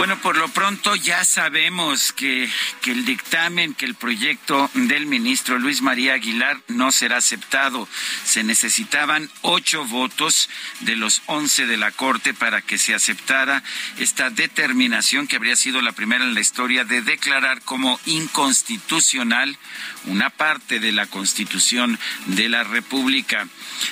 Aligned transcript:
Bueno, 0.00 0.18
por 0.22 0.38
lo 0.38 0.48
pronto 0.48 0.96
ya 0.96 1.26
sabemos 1.26 2.14
que, 2.14 2.48
que, 2.80 2.92
el 2.92 3.04
dictamen, 3.04 3.74
que 3.74 3.84
el 3.84 3.94
proyecto 3.94 4.70
del 4.72 5.04
ministro 5.04 5.58
Luis 5.58 5.82
María 5.82 6.14
Aguilar 6.14 6.58
no 6.68 6.90
será 6.90 7.18
aceptado. 7.18 7.86
Se 8.24 8.42
necesitaban 8.42 9.28
ocho 9.42 9.84
votos 9.84 10.48
de 10.80 10.96
los 10.96 11.20
once 11.26 11.66
de 11.66 11.76
la 11.76 11.90
Corte 11.90 12.32
para 12.32 12.62
que 12.62 12.78
se 12.78 12.94
aceptara 12.94 13.62
esta 13.98 14.30
determinación 14.30 15.26
que 15.26 15.36
habría 15.36 15.54
sido 15.54 15.82
la 15.82 15.92
primera 15.92 16.24
en 16.24 16.32
la 16.32 16.40
historia 16.40 16.86
de 16.86 17.02
declarar 17.02 17.60
como 17.60 18.00
inconstitucional 18.06 19.58
una 20.06 20.30
parte 20.30 20.80
de 20.80 20.92
la 20.92 21.06
Constitución 21.06 21.98
de 22.26 22.48
la 22.48 22.64
República. 22.64 23.48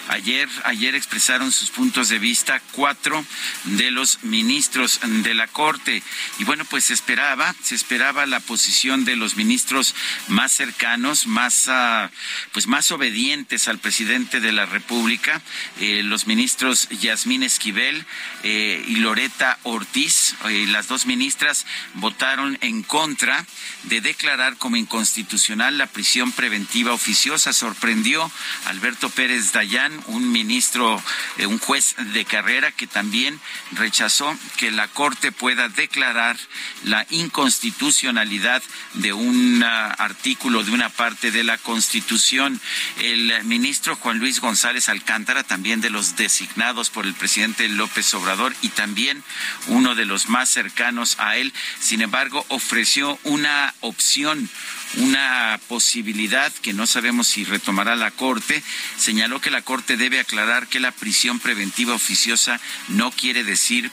Ayer, 0.09 0.49
ayer 0.65 0.95
expresaron 0.95 1.53
sus 1.53 1.71
puntos 1.71 2.09
de 2.09 2.19
vista 2.19 2.61
cuatro 2.73 3.25
de 3.65 3.91
los 3.91 4.23
ministros 4.23 5.01
de 5.03 5.35
la 5.35 5.47
Corte. 5.47 6.03
Y 6.39 6.45
bueno, 6.45 6.65
pues 6.65 6.87
se 6.87 6.95
esperaba, 6.95 7.55
se 7.63 7.75
esperaba 7.75 8.27
la 8.27 8.41
posición 8.41 9.05
de 9.05 9.17
los 9.17 9.37
ministros 9.37 9.95
más 10.29 10.53
cercanos, 10.53 11.27
más, 11.27 11.69
uh, 11.69 12.09
pues 12.53 12.67
más 12.67 12.91
obedientes 12.91 13.69
al 13.69 13.79
presidente 13.79 14.41
de 14.41 14.53
la 14.53 14.67
República, 14.67 15.41
eh, 15.81 16.03
los 16.03 16.27
ministros 16.27 16.89
Yasmín 16.89 17.43
Esquivel 17.43 18.05
eh, 18.43 18.85
y 18.87 18.97
Loreta 18.97 19.59
Ortiz. 19.63 20.35
Eh, 20.49 20.67
las 20.69 20.89
dos 20.89 21.07
ministras 21.07 21.67
votaron 21.95 22.59
en 22.61 22.83
contra 22.83 23.45
de 23.85 24.01
declarar 24.01 24.57
como 24.57 24.77
inconstitucional 24.77 25.79
la 25.79 25.87
prisión 25.99 26.31
preventiva 26.31 26.93
oficiosa. 26.93 27.53
Sorprendió 27.53 28.31
Alberto 28.67 29.11
Pérez 29.11 29.51
Dayán, 29.51 29.93
un 30.07 30.31
ministro, 30.31 31.03
eh, 31.39 31.47
un 31.47 31.59
juez 31.59 31.97
de 32.15 32.25
carrera 32.25 32.71
que 32.71 32.87
también 32.87 33.41
rechazó 33.73 34.33
que 34.59 34.71
la 34.71 34.87
Corte 34.87 35.33
pueda 35.33 35.69
declarar 35.69 36.37
la 36.85 37.05
inconstitucionalidad 37.11 38.63
de 38.95 39.13
un 39.13 39.61
uh, 39.61 39.67
artículo 39.99 40.63
de 40.63 40.71
una 40.71 40.89
parte 40.89 41.33
de 41.33 41.43
la 41.43 41.59
Constitución. 41.59 42.61
El 43.01 43.43
ministro 43.43 43.97
Juan 43.97 44.21
Luis 44.21 44.41
González 44.41 44.89
Alcántara, 44.89 45.43
también 45.43 45.81
de 45.81 45.91
los 45.91 46.15
designados 46.15 46.91
por 46.91 47.07
el 47.07 47.15
presidente 47.15 47.69
López 47.69 48.15
Obrador 48.15 48.55
y 48.63 48.69
también 48.69 49.25
uno 49.67 49.97
de 49.97 50.05
los 50.05 50.29
más 50.29 50.49
cercanos 50.49 51.17
a 51.19 51.37
él, 51.39 51.53
sin 51.81 52.03
embargo, 52.03 52.47
ofreció 52.51 53.19
una 53.25 53.75
opción 53.81 54.49
una 54.97 55.61
posibilidad 55.69 56.53
que 56.53 56.73
no 56.73 56.87
sabemos 56.87 57.29
si 57.29 57.45
retomará 57.45 57.95
la 57.97 58.11
Corte, 58.11 58.63
señaló 58.97 59.41
que 59.41 59.51
la 59.51 59.63
Corte 59.63 59.97
debe 59.97 60.21
aclarar 60.21 60.67
que 60.67 60.81
la 60.81 60.93
prisión 60.93 61.41
preventiva 61.41 61.95
oficiosa 61.95 62.61
no 62.89 63.11
quiere 63.11 63.45
decir 63.45 63.91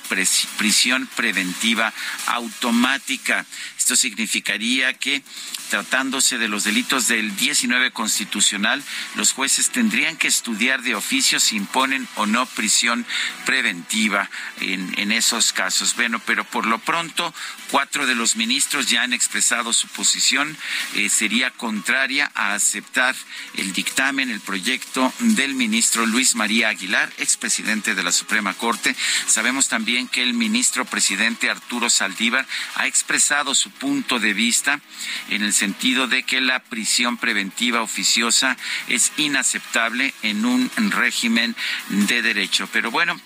prisión 0.58 1.08
preventiva 1.16 1.94
automática. 2.28 3.46
Esto 3.78 3.96
significaría 3.96 4.94
que 4.94 5.22
tratándose 5.70 6.38
de 6.38 6.48
los 6.48 6.64
delitos 6.64 7.08
del 7.08 7.36
19 7.36 7.92
constitucional, 7.92 8.84
los 9.16 9.34
jueces 9.34 9.70
tendrían 9.70 10.18
que 10.18 10.28
estudiar 10.28 10.82
de 10.82 10.96
oficio 10.96 11.40
si 11.40 11.56
imponen 11.56 12.08
o 12.16 12.26
no 12.26 12.46
prisión 12.46 13.06
preventiva 13.46 14.30
en, 14.62 14.94
en 14.98 15.12
esos 15.12 15.54
casos. 15.54 15.96
Bueno, 15.96 16.22
pero 16.26 16.44
por 16.46 16.66
lo 16.66 16.80
pronto, 16.80 17.34
cuatro 17.72 18.06
de 18.06 18.16
los 18.16 18.36
ministros 18.36 18.90
ya 18.90 19.04
han 19.04 19.14
expresado 19.14 19.74
su 19.74 19.88
posición. 19.88 20.58
Eh, 20.96 21.10
sería 21.10 21.52
contraria 21.52 22.32
a 22.36 22.54
aceptar 22.54 23.16
el 23.56 23.74
dictamen, 23.74 24.30
el 24.30 24.40
proyecto 24.40 25.14
del 25.20 25.54
ministro 25.54 26.06
Luis 26.06 26.36
María 26.36 26.70
Aguilar, 26.70 27.12
expresidente 27.18 27.96
de 27.96 28.04
la 28.04 28.12
Suprema 28.12 28.54
Corte. 28.54 28.96
Sabemos 29.28 29.68
también 29.68 30.08
que 30.08 30.24
el 30.24 30.34
ministro 30.34 30.86
presidente 30.86 31.50
Arturo 31.50 31.90
Saldívar 31.90 32.46
ha 32.76 32.88
expresado 32.88 33.56
su 33.56 33.72
punto 33.72 34.20
de 34.20 34.34
vista 34.34 34.80
en 35.30 35.44
el 35.44 35.54
sentido 35.54 36.08
de 36.08 36.24
que 36.24 36.42
la 36.42 36.60
prisión 36.60 37.18
preventiva 37.18 37.82
oficiosa 37.82 38.58
es 38.88 39.12
inaceptable 39.18 40.14
en 40.22 40.46
un 40.46 40.70
régimen 40.92 41.56
de 41.90 42.22
derecho. 42.22 42.68
Pero 42.72 42.92
bueno, 42.92 43.20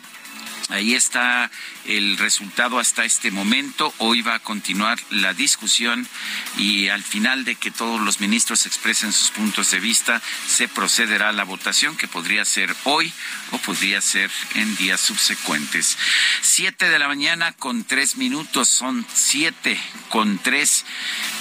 Ahí 0.69 0.93
está 0.93 1.49
el 1.85 2.17
resultado 2.17 2.77
hasta 2.77 3.03
este 3.03 3.31
momento. 3.31 3.91
Hoy 3.97 4.21
va 4.21 4.35
a 4.35 4.39
continuar 4.39 4.99
la 5.09 5.33
discusión 5.33 6.07
y 6.57 6.89
al 6.89 7.01
final 7.01 7.43
de 7.43 7.55
que 7.55 7.71
todos 7.71 7.99
los 7.99 8.19
ministros 8.19 8.67
expresen 8.67 9.11
sus 9.11 9.31
puntos 9.31 9.71
de 9.71 9.79
vista, 9.79 10.21
se 10.47 10.67
procederá 10.67 11.29
a 11.29 11.33
la 11.33 11.43
votación 11.43 11.97
que 11.97 12.07
podría 12.07 12.45
ser 12.45 12.75
hoy 12.83 13.11
o 13.51 13.57
podría 13.57 13.99
ser 13.99 14.29
en 14.53 14.75
días 14.75 15.01
subsecuentes. 15.01 15.97
Siete 16.41 16.87
de 16.87 16.99
la 16.99 17.07
mañana 17.07 17.51
con 17.53 17.83
tres 17.83 18.17
minutos, 18.17 18.69
son 18.69 19.07
siete 19.11 19.79
con 20.09 20.37
tres. 20.37 20.85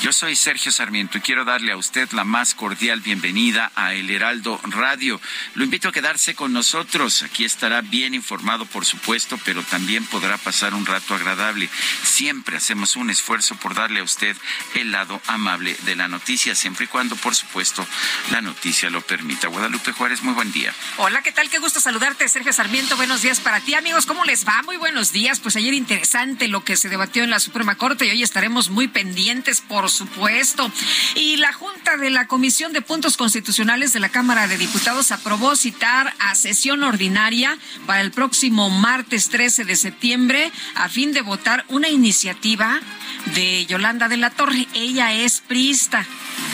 Yo 0.01 0.15
soy 0.15 0.37
Sergio 0.37 0.73
Sarmiento 0.73 1.19
y 1.19 1.21
quiero 1.21 1.45
darle 1.45 1.73
a 1.73 1.77
usted 1.77 2.11
la 2.13 2.25
más 2.25 2.55
cordial 2.55 3.01
bienvenida 3.01 3.73
a 3.75 3.93
El 3.93 4.09
Heraldo 4.09 4.59
Radio. 4.65 5.21
Lo 5.55 5.65
invito 5.65 5.91
a 5.91 5.93
quedarse 5.93 6.35
con 6.35 6.55
nosotros. 6.55 7.23
Aquí 7.23 7.45
estará 7.45 7.83
bien 7.83 8.15
informado, 8.15 8.65
por 8.65 8.87
supuesto 8.87 9.18
pero 9.45 9.63
también 9.63 10.05
podrá 10.07 10.39
pasar 10.39 10.75
un 10.75 10.87
rato 10.87 11.15
agradable. 11.15 11.69
Siempre 12.03 12.57
hacemos 12.57 12.97
un 12.97 13.11
esfuerzo 13.11 13.57
por 13.57 13.75
darle 13.75 14.01
a 14.01 14.05
usted 14.05 14.37
el 14.75 14.93
lado 14.93 15.21
amable 15.27 15.77
de 15.85 15.97
la 15.97 16.09
noticia, 16.09 16.55
siempre 16.55 16.85
y 16.85 16.89
cuando, 16.89 17.17
por 17.17 17.35
supuesto, 17.35 17.87
la 18.31 18.41
noticia 18.41 18.91
lo 18.91 19.01
permita. 19.01 19.49
Guadalupe 19.49 19.93
Juárez, 19.93 20.23
muy 20.23 20.35
buen 20.35 20.53
día. 20.53 20.73
Hola, 20.99 21.23
¿qué 21.23 21.33
tal? 21.33 21.51
Qué 21.51 21.59
gusto 21.59 21.81
saludarte, 21.81 22.29
Sergio 22.29 22.53
Sarmiento. 22.53 22.97
Buenos 22.97 23.23
días 23.23 23.41
para 23.41 23.61
ti, 23.61 23.75
amigos. 23.75 24.07
¿Cómo 24.07 24.25
les 24.25 24.47
va? 24.47 24.63
Muy 24.63 24.77
buenos 24.77 25.13
días. 25.13 25.41
Pues 25.41 25.57
ayer 25.57 25.75
interesante 25.75 26.49
lo 26.49 26.65
que 26.65 26.77
se 26.77 26.89
debatió 26.89 27.25
en 27.25 27.31
la 27.31 27.41
Suprema 27.41 27.77
Corte 27.77 28.07
y 28.07 28.11
hoy 28.11 28.23
estaremos 28.23 28.71
muy 28.71 28.89
pendientes, 28.89 29.61
por 29.61 29.91
supuesto. 29.91 30.71
Y 31.15 31.37
la 31.37 31.53
Junta 31.53 31.97
de 31.97 32.11
la 32.11 32.27
Comisión 32.27 32.73
de 32.73 32.83
Puntos 32.83 33.17
Constitucionales 33.17 33.93
de 33.93 34.01
la 34.01 34.09
Cámara 34.09 34.47
de 34.47 34.59
Diputados 34.59 35.13
aprobó 35.13 35.57
citar 35.57 36.15
a 36.19 36.35
sesión 36.35 36.83
ordinaria 36.83 37.59
para 37.87 38.01
el 38.01 38.11
próximo 38.11 38.71
martes 38.71 39.08
13 39.09 39.65
de 39.65 39.77
septiembre 39.77 40.53
a 40.75 40.89
fin 40.89 41.13
de 41.13 41.23
votar 41.23 41.65
una 41.69 41.89
iniciativa 41.89 42.81
de 43.35 43.67
Yolanda 43.67 44.09
de 44.09 44.17
la 44.17 44.31
Torre. 44.31 44.67
Ella 44.75 45.13
es 45.13 45.41
priista. 45.41 46.07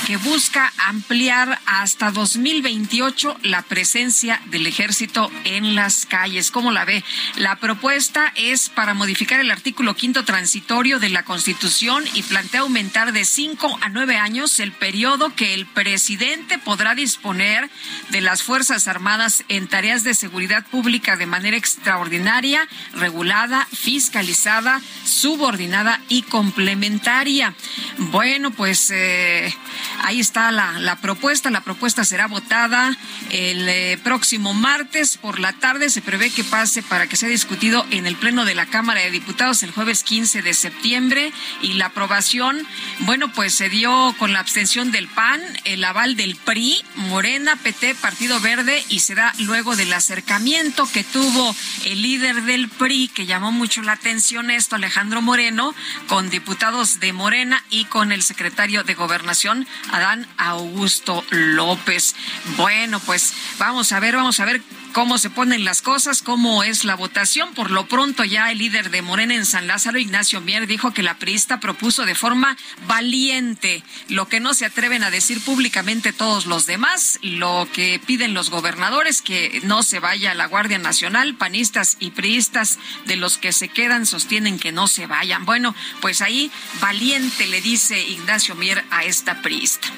que 0.07 0.17
busca 0.19 0.71
ampliar 0.87 1.59
hasta 1.65 2.11
2028 2.11 3.39
la 3.43 3.63
presencia 3.63 4.41
del 4.47 4.67
ejército 4.67 5.31
en 5.45 5.75
las 5.75 6.05
calles. 6.05 6.51
¿Cómo 6.51 6.73
la 6.73 6.85
ve? 6.85 7.03
La 7.37 7.57
propuesta 7.57 8.31
es 8.37 8.69
para 8.69 8.93
modificar 8.93 9.41
el 9.41 9.51
artículo 9.51 9.95
quinto 9.95 10.25
transitorio 10.25 10.99
de 10.99 11.09
la 11.09 11.25
Constitución 11.25 12.05
y 12.13 12.23
plantea 12.23 12.61
aumentar 12.61 13.13
de 13.13 13.25
cinco 13.25 13.79
a 13.81 13.89
nueve 13.89 14.17
años 14.17 14.61
el 14.61 14.73
periodo 14.73 15.35
que 15.35 15.55
el 15.55 15.65
presidente 15.65 16.59
podrá 16.59 16.95
disponer 16.95 17.71
de 18.11 18.21
las 18.21 18.43
Fuerzas 18.43 18.89
Armadas 18.89 19.45
en 19.49 19.69
tareas 19.69 20.05
de 20.05 20.15
seguridad 20.15 20.67
pública 20.67 21.17
de 21.17 21.27
manera 21.27 21.57
extraordinaria, 21.57 22.69
regulada, 22.95 23.67
fiscalizada, 23.73 24.83
subordinada 25.05 26.01
y 26.09 26.23
complementaria. 26.45 27.55
Bueno, 27.97 28.51
pues 28.51 28.91
eh, 28.93 29.55
ahí 30.03 30.21
está 30.21 30.51
la, 30.51 30.99
propuesta. 31.01 31.51
La 31.51 31.63
propuesta 31.63 32.05
será 32.05 32.27
votada 32.27 32.95
el 33.31 33.67
eh, 33.67 33.99
próximo 34.05 34.53
martes 34.53 35.17
por 35.17 35.39
la 35.39 35.55
tarde. 35.55 35.89
Se 35.89 36.03
prevé 36.03 36.29
que 36.29 36.45
pase 36.45 36.83
para 36.83 37.07
que 37.07 37.17
sea 37.17 37.31
discutido 37.31 37.87
en 37.91 38.07
el 38.07 38.17
Pleno 38.17 38.45
de 38.45 38.55
la 38.55 38.67
Cámara 38.67 39.01
de 39.01 39.11
Diputados 39.11 39.63
el 39.63 39.71
jueves 39.71 40.05
15 40.05 40.43
de 40.43 40.53
septiembre. 40.53 41.33
Y 41.63 41.75
la 41.75 41.87
aprobación, 41.87 42.67
bueno, 43.01 43.33
pues 43.33 43.55
se 43.55 43.71
dio 43.71 44.15
con 44.19 44.35
la 44.35 44.41
abstención 44.41 44.93
del 44.93 45.09
PAN, 45.09 45.41
el 45.65 45.83
aval 45.83 46.15
del 46.15 46.37
PRI, 46.37 46.85
Morena, 46.97 47.57
PT, 47.57 47.95
Partido 47.95 48.39
Verde 48.41 48.85
y 48.91 49.01
se 49.01 49.15
da 49.15 49.33
luego 49.39 49.77
del 49.77 49.93
acercamiento 49.95 50.87
que 50.93 51.05
tuvo 51.05 51.57
el 51.87 52.03
líder 52.03 52.43
del 52.43 52.69
PRI, 52.69 53.09
que 53.09 53.25
llamó 53.25 53.51
mucho 53.51 53.81
la 53.81 53.93
atención 53.93 54.51
esto, 54.51 54.77
Alejandro 54.77 55.23
Moreno, 55.23 55.75
con 56.07 56.34
diputados 56.35 56.99
de 56.99 57.13
Morena 57.13 57.63
y 57.71 57.85
con 57.85 58.11
el 58.11 58.21
secretario 58.21 58.83
de 58.83 58.95
Gobernación, 58.95 59.69
Adán 59.93 60.27
Augusto 60.37 61.25
López. 61.31 62.17
Bueno, 62.57 62.99
pues 62.99 63.33
vamos 63.59 63.93
a 63.93 64.01
ver, 64.01 64.17
vamos 64.17 64.41
a 64.41 64.45
ver 64.45 64.61
cómo 64.95 65.19
se 65.19 65.29
ponen 65.29 65.65
las 65.65 65.83
cosas, 65.83 66.23
cómo 66.23 66.63
es 66.63 66.85
la 66.85 66.95
votación. 66.95 67.53
Por 67.53 67.73
lo 67.73 67.89
pronto 67.89 68.23
ya 68.23 68.53
el 68.53 68.59
líder 68.59 68.91
de 68.91 69.03
Morena 69.03 69.35
en 69.35 69.45
San 69.45 69.67
Lázaro, 69.67 69.99
Ignacio 69.99 70.41
Mier, 70.41 70.69
dijo 70.69 70.95
que 70.95 71.03
la 71.03 71.19
priista 71.19 71.59
propuso 71.59 72.07
de 72.07 72.15
forma 72.15 72.57
valiente 72.87 73.83
lo 74.09 74.29
que 74.29 74.39
no 74.39 74.55
se 74.55 74.67
atreven 74.67 75.03
a 75.03 75.11
decir 75.11 75.41
públicamente 75.41 76.13
todos 76.13 76.47
los 76.47 76.67
demás, 76.67 77.19
lo 77.23 77.69
que 77.73 78.01
piden 78.07 78.35
los 78.35 78.51
gobernadores, 78.51 79.21
que 79.21 79.61
no 79.65 79.83
se 79.83 79.99
vaya 79.99 80.33
la 80.33 80.47
Guardia 80.47 80.79
Nacional, 80.79 81.35
panistas 81.35 81.97
y 81.99 82.13
priistas 82.13 82.79
de 83.05 83.17
los 83.17 83.37
que 83.37 83.53
se 83.53 83.69
quedan 83.69 84.07
sostienen 84.07 84.61
que 84.61 84.71
no 84.71 84.87
se 84.87 85.09
vayan. 85.09 85.45
Bueno, 85.45 85.75
pues 86.01 86.23
ahí 86.23 86.53
valiente 86.81 87.49
le 87.49 87.61
dice 87.61 88.01
Ignacio 88.01 88.55
Mier 88.55 88.85
a 88.93 89.03
esta 89.05 89.43
priista. 89.43 89.89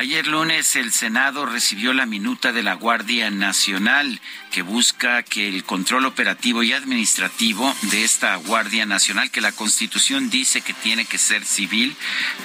Ayer 0.00 0.26
lunes 0.26 0.74
el 0.74 0.90
Senado 0.90 1.46
recibió 1.46 1.92
la 1.92 2.06
minuta 2.06 2.50
de 2.50 2.64
la 2.64 2.74
Guardia 2.74 3.30
Nacional 3.30 3.51
que 4.50 4.62
busca 4.62 5.22
que 5.22 5.48
el 5.48 5.64
control 5.64 6.04
operativo 6.04 6.62
y 6.62 6.72
administrativo 6.72 7.74
de 7.82 8.04
esta 8.04 8.36
Guardia 8.36 8.84
Nacional, 8.84 9.30
que 9.30 9.40
la 9.40 9.52
Constitución 9.52 10.30
dice 10.30 10.60
que 10.60 10.74
tiene 10.74 11.06
que 11.06 11.18
ser 11.18 11.44
civil, 11.44 11.96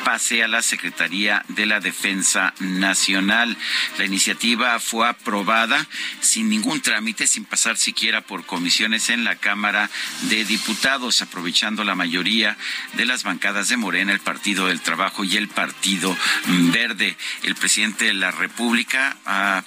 pase 0.06 0.44
a 0.44 0.48
la 0.48 0.62
Secretaría 0.62 1.44
de 1.50 1.66
la 1.66 1.80
Defensa 1.80 2.54
Nacional. 2.60 3.58
La 3.98 4.06
iniciativa 4.06 4.80
fue 4.80 5.08
aprobada 5.08 5.86
sin 6.22 6.50
ningún 6.50 6.82
trámite, 6.82 7.28
sin 7.28 7.44
pasar 7.44 7.78
siquiera 7.78 8.22
por 8.22 8.46
comisiones 8.46 9.10
en 9.10 9.24
la 9.24 9.36
Cámara 9.36 9.90
de 10.30 10.46
Diputados, 10.46 11.22
aprovechando 11.22 11.84
la 11.84 11.96
mayoría 11.96 12.58
de 12.94 13.06
las 13.06 13.24
bancadas 13.24 13.68
de 13.68 13.78
Morena, 13.78 14.14
el 14.14 14.20
Partido 14.20 14.68
del 14.68 14.82
Trabajo 14.82 15.24
y 15.24 15.36
el 15.36 15.50
Partido 15.50 16.16
Verde. 16.72 17.18
El 17.44 17.56
presidente 17.56 18.06
de 18.06 18.14
la 18.14 18.32
República 18.32 19.18
ha 19.26 19.64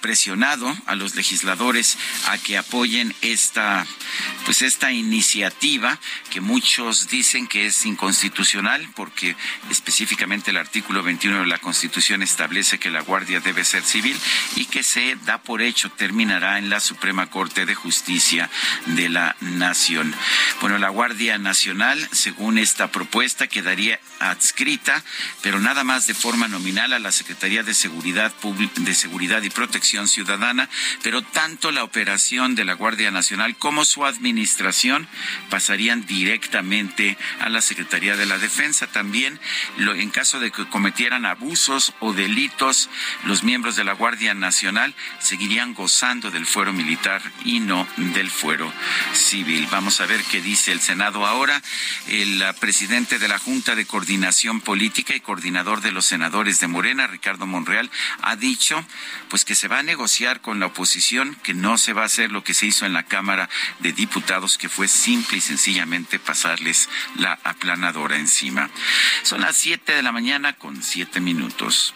presionado 0.00 0.65
a 0.86 0.94
los 0.94 1.14
legisladores 1.14 1.98
a 2.26 2.38
que 2.38 2.56
apoyen 2.56 3.14
esta 3.20 3.86
pues 4.44 4.62
esta 4.62 4.92
iniciativa 4.92 5.98
que 6.30 6.40
muchos 6.40 7.08
dicen 7.08 7.46
que 7.46 7.66
es 7.66 7.84
inconstitucional 7.84 8.88
porque 8.94 9.36
específicamente 9.70 10.52
el 10.52 10.56
artículo 10.56 11.02
21 11.02 11.40
de 11.40 11.46
la 11.46 11.58
Constitución 11.58 12.22
establece 12.22 12.78
que 12.78 12.90
la 12.90 13.02
Guardia 13.02 13.40
debe 13.40 13.64
ser 13.64 13.82
civil 13.82 14.16
y 14.54 14.66
que 14.66 14.82
se 14.82 15.16
da 15.24 15.38
por 15.38 15.62
hecho 15.62 15.90
terminará 15.90 16.58
en 16.58 16.70
la 16.70 16.80
Suprema 16.80 17.28
Corte 17.28 17.66
de 17.66 17.74
Justicia 17.74 18.48
de 18.86 19.08
la 19.08 19.36
Nación. 19.40 20.14
Bueno, 20.60 20.78
la 20.78 20.90
Guardia 20.90 21.38
Nacional, 21.38 22.08
según 22.12 22.58
esta 22.58 22.90
propuesta, 22.90 23.48
quedaría 23.48 24.00
adscrita, 24.20 25.02
pero 25.42 25.60
nada 25.60 25.84
más 25.84 26.06
de 26.06 26.14
forma 26.14 26.48
nominal 26.48 26.92
a 26.92 26.98
la 26.98 27.12
Secretaría 27.12 27.62
de 27.62 27.74
Seguridad 27.74 28.32
de 28.76 28.94
Seguridad 28.94 29.42
y 29.42 29.50
Protección 29.50 30.08
Ciudadana, 30.08 30.55
pero 31.02 31.22
tanto 31.22 31.70
la 31.70 31.84
operación 31.84 32.54
de 32.54 32.64
la 32.64 32.74
Guardia 32.74 33.10
Nacional 33.10 33.56
como 33.56 33.84
su 33.84 34.04
administración 34.04 35.08
pasarían 35.50 36.06
directamente 36.06 37.16
a 37.40 37.48
la 37.48 37.60
Secretaría 37.60 38.16
de 38.16 38.26
la 38.26 38.38
Defensa. 38.38 38.86
También, 38.86 39.40
en 39.78 40.10
caso 40.10 40.40
de 40.40 40.50
que 40.50 40.68
cometieran 40.68 41.26
abusos 41.26 41.94
o 42.00 42.12
delitos, 42.12 42.88
los 43.24 43.42
miembros 43.42 43.76
de 43.76 43.84
la 43.84 43.92
Guardia 43.92 44.34
Nacional 44.34 44.94
seguirían 45.18 45.74
gozando 45.74 46.30
del 46.30 46.46
fuero 46.46 46.72
militar 46.72 47.22
y 47.44 47.60
no 47.60 47.86
del 47.96 48.30
fuero 48.30 48.72
civil. 49.12 49.66
Vamos 49.70 50.00
a 50.00 50.06
ver 50.06 50.22
qué 50.30 50.40
dice 50.40 50.72
el 50.72 50.80
Senado 50.80 51.26
ahora. 51.26 51.62
El 52.08 52.44
presidente 52.60 53.18
de 53.18 53.28
la 53.28 53.38
Junta 53.38 53.74
de 53.74 53.86
Coordinación 53.86 54.60
Política 54.60 55.14
y 55.14 55.20
coordinador 55.20 55.80
de 55.80 55.92
los 55.92 56.06
senadores 56.06 56.60
de 56.60 56.66
Morena, 56.66 57.06
Ricardo 57.06 57.46
Monreal, 57.46 57.90
ha 58.22 58.36
dicho 58.36 58.84
pues 59.28 59.44
que 59.44 59.54
se 59.54 59.68
va 59.68 59.78
a 59.78 59.82
negociar 59.82 60.35
con 60.38 60.60
la 60.60 60.66
oposición, 60.66 61.36
que 61.42 61.54
no 61.54 61.78
se 61.78 61.92
va 61.92 62.02
a 62.02 62.06
hacer 62.06 62.32
lo 62.32 62.44
que 62.44 62.54
se 62.54 62.66
hizo 62.66 62.86
en 62.86 62.92
la 62.92 63.04
Cámara 63.04 63.48
de 63.80 63.92
Diputados, 63.92 64.58
que 64.58 64.68
fue 64.68 64.88
simple 64.88 65.38
y 65.38 65.40
sencillamente 65.40 66.18
pasarles 66.18 66.88
la 67.16 67.38
aplanadora 67.44 68.16
encima. 68.16 68.70
Son 69.22 69.40
las 69.40 69.56
siete 69.56 69.92
de 69.92 70.02
la 70.02 70.12
mañana 70.12 70.52
con 70.54 70.82
siete 70.82 71.20
minutos. 71.20 71.94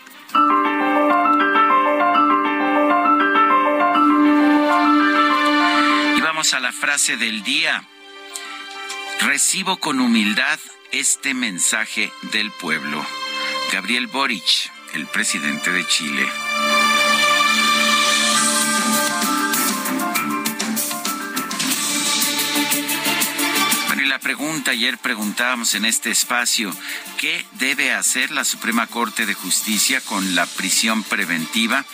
Y 6.17 6.21
vamos 6.21 6.55
a 6.55 6.61
la 6.61 6.73
frase 6.73 7.17
del 7.17 7.43
día. 7.43 7.85
Recibo 9.21 9.79
con 9.79 10.01
humildad 10.01 10.59
este 10.93 11.35
mensaje 11.35 12.13
del 12.33 12.51
pueblo. 12.53 13.05
Gabriel 13.73 14.07
Boric, 14.07 14.71
el 14.95 15.07
presidente 15.07 15.71
de 15.71 15.87
Chile. 15.87 16.27
Pregunta, 24.31 24.71
ayer 24.71 24.97
preguntábamos 24.97 25.75
en 25.75 25.85
este 25.85 26.13
espacio, 26.13 26.73
¿qué 27.19 27.45
debe 27.55 27.93
hacer 27.93 28.31
la 28.31 28.45
Suprema 28.45 28.87
Corte 28.87 29.27
de 29.27 29.35
Justicia 29.35 30.01
con 30.03 30.37
la 30.37 30.47
prisión 30.47 31.03
preventiva? 31.03 31.85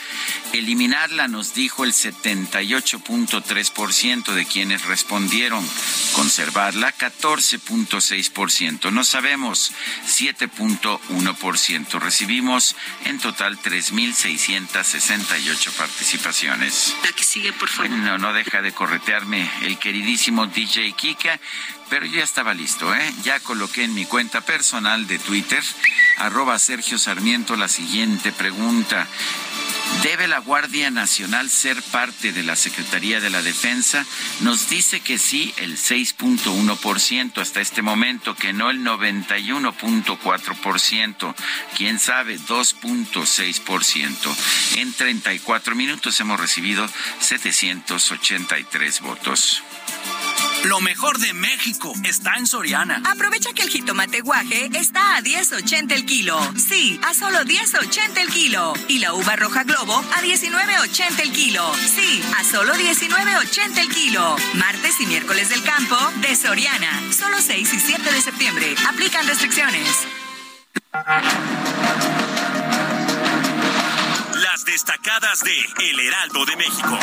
Eliminarla, 0.53 1.29
nos 1.29 1.55
dijo 1.55 1.85
el 1.85 1.95
78.3% 1.95 4.35
de 4.35 4.45
quienes 4.45 4.85
respondieron. 4.85 5.67
Conservarla, 6.13 6.95
14.6%. 6.95 8.93
No 8.93 9.03
sabemos, 9.03 9.73
7.1%. 10.07 11.99
Recibimos 11.99 12.77
en 13.07 13.19
total 13.19 13.59
3.668 13.63 15.73
participaciones. 15.73 16.95
La 17.03 17.13
que 17.13 17.25
sigue, 17.25 17.55
por 17.55 17.71
favor. 17.71 17.89
No 17.91 18.35
deja 18.35 18.61
de 18.61 18.73
corretearme 18.73 19.51
el 19.63 19.79
queridísimo 19.79 20.47
DJ 20.47 20.93
Kika 20.93 21.41
pero 21.89 22.07
ya 22.07 22.23
estaba 22.23 22.55
listo, 22.55 22.95
¿eh? 22.95 23.15
Ya 23.23 23.41
coloqué 23.41 23.85
en 23.85 23.95
mi 23.95 24.07
cuenta 24.07 24.41
personal 24.41 25.07
de 25.07 25.19
Twitter, 25.19 25.63
arroba 26.19 26.59
Sergio 26.59 26.99
Sarmiento, 26.99 27.57
la 27.57 27.69
siguiente 27.69 28.33
pregunta. 28.33 29.07
¿Debe 30.03 30.29
la 30.29 30.39
Guardia 30.39 30.91
Nacional 30.91 31.49
ser 31.49 31.81
parte 31.83 32.33
de 32.33 32.43
la 32.43 32.55
Secretaría 32.55 33.19
de 33.21 33.31
la 33.31 33.41
Defensa? 33.43 34.05
Nos 34.41 34.69
dice 34.69 35.01
que 35.01 35.17
sí 35.19 35.55
el 35.57 35.79
6.1% 35.79 37.41
hasta 37.41 37.61
este 37.61 37.81
momento, 37.83 38.35
que 38.35 38.53
no 38.53 38.69
el 38.71 38.81
91.4%, 38.81 41.35
quién 41.77 41.99
sabe 41.99 42.39
2.6%. 42.39 44.37
En 44.77 44.93
34 44.93 45.75
minutos 45.75 46.21
hemos 46.21 46.39
recibido 46.39 46.87
783 47.21 49.01
votos. 49.01 49.63
Lo 50.67 50.81
mejor 50.81 51.19
de 51.19 51.33
México 51.33 51.93
está 52.03 52.35
en 52.35 52.47
Soriana. 52.47 53.01
Aprovecha 53.09 53.53
que 53.53 53.63
el 53.63 53.69
jitomate 53.69 54.21
guaje 54.21 54.69
está 54.75 55.17
a 55.17 55.23
10.80 55.23 55.93
el 55.93 56.05
kilo. 56.05 56.41
Sí, 56.57 56.99
a 57.05 57.15
solo 57.15 57.39
10.80 57.45 58.19
el 58.19 58.29
kilo. 58.31 58.73
Y 58.89 58.99
la 58.99 59.15
uva 59.15 59.37
roja 59.37 59.63
globo 59.63 59.95
a 59.95 60.23
19.80 60.23 61.21
el 61.21 61.33
kilo. 61.33 61.73
Sí, 61.75 62.21
a 62.37 62.43
solo 62.43 62.75
19.80 62.75 63.79
el 63.79 63.89
kilo. 63.89 64.37
Martes 64.55 65.01
y 65.01 65.07
miércoles 65.07 65.51
del 65.51 65.63
campo 65.63 65.97
de 66.21 66.35
Soriana. 66.35 67.01
Solo 67.13 67.41
6 67.41 67.73
y 67.73 67.79
7 67.79 68.13
de 68.13 68.21
septiembre. 68.21 68.75
Aplican 68.89 69.25
restricciones. 69.29 69.89
Las 74.35 74.65
destacadas 74.65 75.41
de 75.45 75.61
El 75.91 76.01
Heraldo 76.01 76.45
de 76.45 76.57
México. 76.57 76.99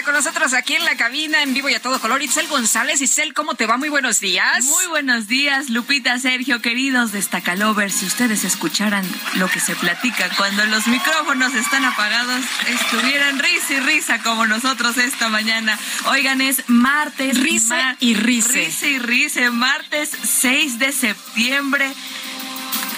Está 0.00 0.04
con 0.04 0.14
nosotros 0.14 0.54
aquí 0.54 0.76
en 0.76 0.84
la 0.84 0.96
cabina, 0.96 1.42
en 1.42 1.52
vivo 1.52 1.68
y 1.68 1.74
a 1.74 1.80
todo 1.80 2.00
color, 2.00 2.22
Itzel 2.22 2.46
González. 2.48 3.02
Itzel, 3.02 3.34
¿cómo 3.34 3.54
te 3.54 3.66
va? 3.66 3.76
Muy 3.76 3.90
buenos 3.90 4.20
días. 4.20 4.64
Muy 4.64 4.86
buenos 4.86 5.26
días, 5.26 5.68
Lupita, 5.68 6.18
Sergio, 6.18 6.62
queridos 6.62 7.12
destacalovers. 7.12 7.94
Si 7.94 8.06
ustedes 8.06 8.44
escucharan 8.44 9.04
lo 9.34 9.48
que 9.48 9.60
se 9.60 9.76
platica 9.76 10.30
cuando 10.36 10.64
los 10.66 10.86
micrófonos 10.86 11.54
están 11.54 11.84
apagados, 11.84 12.42
estuvieran 12.68 13.38
risa 13.38 13.74
y 13.74 13.80
risa 13.80 14.22
como 14.22 14.46
nosotros 14.46 14.96
esta 14.96 15.28
mañana. 15.28 15.78
Oigan, 16.06 16.40
es 16.40 16.62
martes. 16.68 17.38
Risa 17.38 17.96
y 18.00 18.14
risa. 18.14 18.52
Risa 18.52 18.86
y 18.86 18.98
risa, 18.98 19.50
martes 19.50 20.10
6 20.22 20.78
de 20.78 20.92
septiembre. 20.92 21.92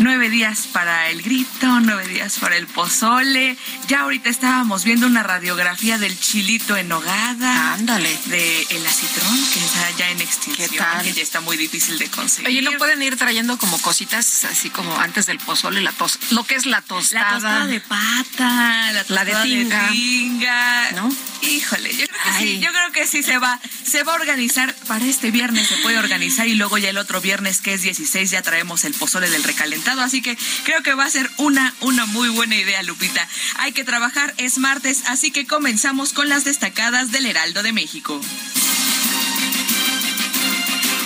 Nueve 0.03 0.31
días 0.31 0.67
para 0.73 1.11
el 1.11 1.23
grito, 1.23 1.79
nueve 1.81 2.09
días 2.09 2.41
para 2.41 2.57
el 2.57 2.67
pozole. 2.67 3.57
Ya 3.87 4.01
ahorita 4.01 4.31
estábamos 4.31 4.83
viendo 4.83 5.07
una 5.07 5.23
radiografía 5.23 5.97
del 5.97 6.19
chilito 6.19 6.77
en 6.77 6.89
nogada. 6.89 7.75
Ándale. 7.75 8.19
De 8.27 8.67
el 8.71 8.85
acitrón, 8.85 9.39
que 9.55 9.61
está 9.61 9.91
ya 9.97 10.11
en 10.11 10.21
extinción. 10.21 10.69
¿Qué 10.69 10.77
tal? 10.77 11.05
Que 11.05 11.13
ya 11.13 11.23
está 11.23 11.41
muy 11.41 11.57
difícil 11.57 12.01
de 12.01 12.09
conseguir. 12.11 12.49
Oye, 12.49 12.63
¿no 12.63 12.73
pueden 12.79 13.01
ir 13.01 13.17
trayendo 13.17 13.57
como 13.59 13.81
cositas 13.81 14.45
así 14.45 14.71
como 14.71 14.99
antes 14.99 15.27
del 15.27 15.39
pozole, 15.39 15.81
la 15.81 15.93
tos, 15.93 16.19
lo 16.33 16.43
que 16.43 16.57
es 16.57 16.67
la 16.67 16.83
tostada? 16.83 17.25
La 17.25 17.35
tostada 17.35 17.67
de 17.67 17.81
pata, 17.81 18.93
la, 18.93 19.05
la 19.07 19.25
de 19.25 19.37
tinga. 19.45 19.83
de 19.83 19.93
tinga. 19.93 20.91
¿No? 20.97 21.15
Híjole, 21.43 21.91
yo 21.91 22.07
creo 22.07 22.23
que 22.23 22.31
Ay. 22.31 22.45
sí, 22.45 22.61
yo 22.61 22.71
creo 22.71 22.93
que 22.93 23.07
sí 23.07 23.23
se 23.23 23.37
va, 23.39 23.61
se 23.85 24.05
va 24.05 24.13
a 24.13 24.15
organizar 24.17 24.75
para 24.87 25.05
este 25.05 25.31
viernes, 25.31 25.67
se 25.69 25.77
puede 25.79 25.99
organizar 25.99 26.47
y 26.47 26.55
luego 26.55 26.79
ya 26.79 26.91
el 26.91 26.99
otro 26.99 27.21
viernes 27.21 27.61
que 27.61 27.75
es 27.75 27.83
16 27.83 28.31
ya 28.31 28.43
traemos 28.43 28.85
el 28.85 28.95
pozole 28.95 29.29
del 29.29 29.43
recalentado, 29.43 29.92
así 30.01 30.23
que 30.23 30.39
creo 30.65 30.83
que 30.83 30.95
va 30.95 31.05
a 31.05 31.11
ser 31.11 31.31
una, 31.37 31.75
una 31.81 32.07
muy 32.07 32.29
buena 32.31 32.57
idea, 32.57 32.83
Lupita. 32.83 33.27
Hay 33.57 33.73
que 33.73 33.85
trabajar, 33.85 34.33
es 34.39 34.59
martes, 34.59 35.03
así 35.07 35.31
que 35.31 35.47
comenzamos 35.47 36.13
con 36.13 36.29
las 36.29 36.45
destacadas 36.45 37.13
del 37.13 37.27
Heraldo 37.27 37.63
de 37.63 37.73
México. 37.73 38.21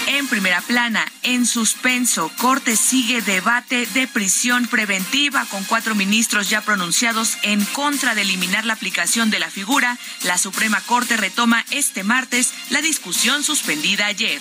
En 0.06 0.28
primera 0.28 0.60
plana, 0.60 1.04
en 1.24 1.46
suspenso, 1.46 2.30
Corte 2.38 2.76
sigue 2.76 3.20
debate 3.20 3.86
de 3.86 4.06
prisión 4.06 4.66
preventiva 4.66 5.44
con 5.46 5.62
cuatro 5.64 5.94
ministros 5.94 6.48
ya 6.48 6.62
pronunciados 6.62 7.36
en 7.42 7.64
contra 7.66 8.14
de 8.14 8.22
eliminar 8.22 8.64
la 8.64 8.72
aplicación 8.72 9.30
de 9.30 9.40
la 9.40 9.50
figura. 9.50 9.98
La 10.22 10.38
Suprema 10.38 10.80
Corte 10.80 11.16
retoma 11.16 11.64
este 11.70 12.02
martes 12.02 12.52
la 12.70 12.80
discusión 12.80 13.44
suspendida 13.44 14.06
ayer. 14.06 14.40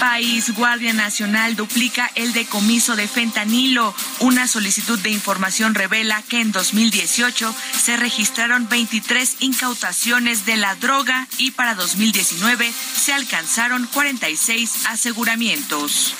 País 0.00 0.54
Guardia 0.54 0.94
Nacional 0.94 1.56
duplica 1.56 2.10
el 2.14 2.32
decomiso 2.32 2.96
de 2.96 3.06
fentanilo. 3.06 3.94
Una 4.20 4.48
solicitud 4.48 4.98
de 4.98 5.10
información 5.10 5.74
revela 5.74 6.22
que 6.22 6.40
en 6.40 6.52
2018 6.52 7.54
se 7.78 7.98
registraron 7.98 8.66
23 8.66 9.36
incautaciones 9.40 10.46
de 10.46 10.56
la 10.56 10.74
droga 10.76 11.28
y 11.36 11.50
para 11.50 11.74
2019 11.74 12.72
se 12.96 13.12
alcanzaron 13.12 13.86
46 13.92 14.86
aseguramientos. 14.86 16.14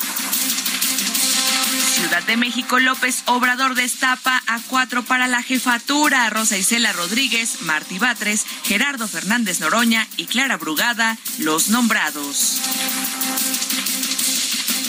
Ciudad 1.94 2.22
de 2.24 2.36
México, 2.36 2.78
López 2.78 3.22
Obrador 3.26 3.74
destapa 3.74 4.42
a 4.46 4.60
cuatro 4.68 5.04
para 5.04 5.26
la 5.26 5.42
jefatura. 5.42 6.28
Rosa 6.28 6.58
Isela 6.58 6.92
Rodríguez, 6.92 7.62
Martí 7.62 7.98
Batres, 7.98 8.44
Gerardo 8.62 9.08
Fernández 9.08 9.60
Noroña 9.60 10.06
y 10.18 10.26
Clara 10.26 10.58
Brugada, 10.58 11.16
los 11.38 11.68
nombrados. 11.68 12.60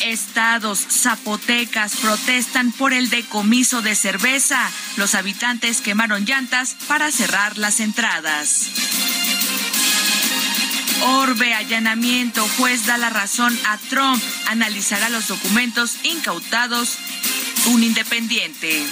Estados 0.04 0.80
zapotecas 0.80 1.96
protestan 1.98 2.72
por 2.72 2.94
el 2.94 3.10
decomiso 3.10 3.82
de 3.82 3.96
cerveza. 3.96 4.70
Los 4.98 5.16
habitantes 5.16 5.82
quemaron 5.82 6.26
llantas 6.26 6.76
para 6.88 7.12
cerrar 7.12 7.58
las 7.58 7.80
entradas. 7.80 8.68
Orbe 11.04 11.54
allanamiento, 11.54 12.48
juez 12.58 12.86
da 12.86 12.98
la 12.98 13.10
razón 13.10 13.58
a 13.66 13.78
Trump, 13.90 14.22
analizará 14.48 15.10
los 15.10 15.28
documentos 15.28 15.98
incautados, 16.04 16.98
un 17.68 17.84
independiente. 17.84 18.86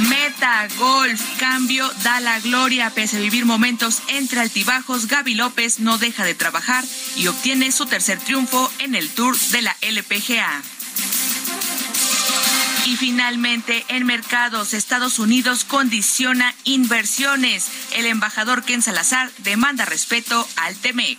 Meta, 0.00 0.68
golf, 0.76 1.20
cambio, 1.38 1.88
da 2.02 2.18
la 2.20 2.40
gloria. 2.40 2.90
Pese 2.90 3.18
a 3.18 3.20
vivir 3.20 3.44
momentos 3.44 4.02
entre 4.08 4.40
altibajos, 4.40 5.06
Gaby 5.06 5.34
López 5.34 5.78
no 5.78 5.98
deja 5.98 6.24
de 6.24 6.34
trabajar 6.34 6.84
y 7.16 7.28
obtiene 7.28 7.70
su 7.70 7.86
tercer 7.86 8.18
triunfo 8.18 8.70
en 8.80 8.94
el 8.94 9.08
Tour 9.10 9.38
de 9.38 9.62
la 9.62 9.76
LPGA. 9.80 10.62
Y 12.86 12.96
finalmente, 12.96 13.84
en 13.88 14.04
mercados, 14.04 14.74
Estados 14.74 15.18
Unidos 15.18 15.64
condiciona 15.64 16.54
inversiones. 16.64 17.66
El 17.92 18.06
embajador 18.06 18.62
Ken 18.64 18.82
Salazar 18.82 19.30
demanda 19.38 19.84
respeto 19.84 20.46
al 20.56 20.76
TEMEC. 20.76 21.18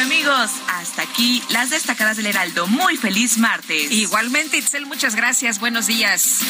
Amigos, 0.00 0.50
hasta 0.68 1.02
aquí 1.02 1.42
las 1.50 1.70
destacadas 1.70 2.16
del 2.18 2.26
Heraldo. 2.26 2.66
Muy 2.66 2.96
feliz 2.96 3.38
martes. 3.38 3.90
Igualmente, 3.90 4.58
Itzel, 4.58 4.84
muchas 4.84 5.14
gracias. 5.16 5.58
Buenos 5.58 5.86
días. 5.86 6.40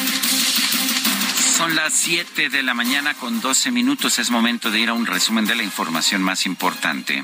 Son 1.57 1.75
las 1.75 1.93
7 1.93 2.49
de 2.49 2.61
la 2.61 2.73
mañana 2.73 3.13
con 3.13 3.39
12 3.39 3.71
minutos. 3.71 4.19
Es 4.19 4.29
momento 4.29 4.69
de 4.69 4.79
ir 4.79 4.89
a 4.89 4.93
un 4.93 5.05
resumen 5.05 5.45
de 5.45 5.55
la 5.55 5.63
información 5.63 6.21
más 6.21 6.45
importante. 6.45 7.23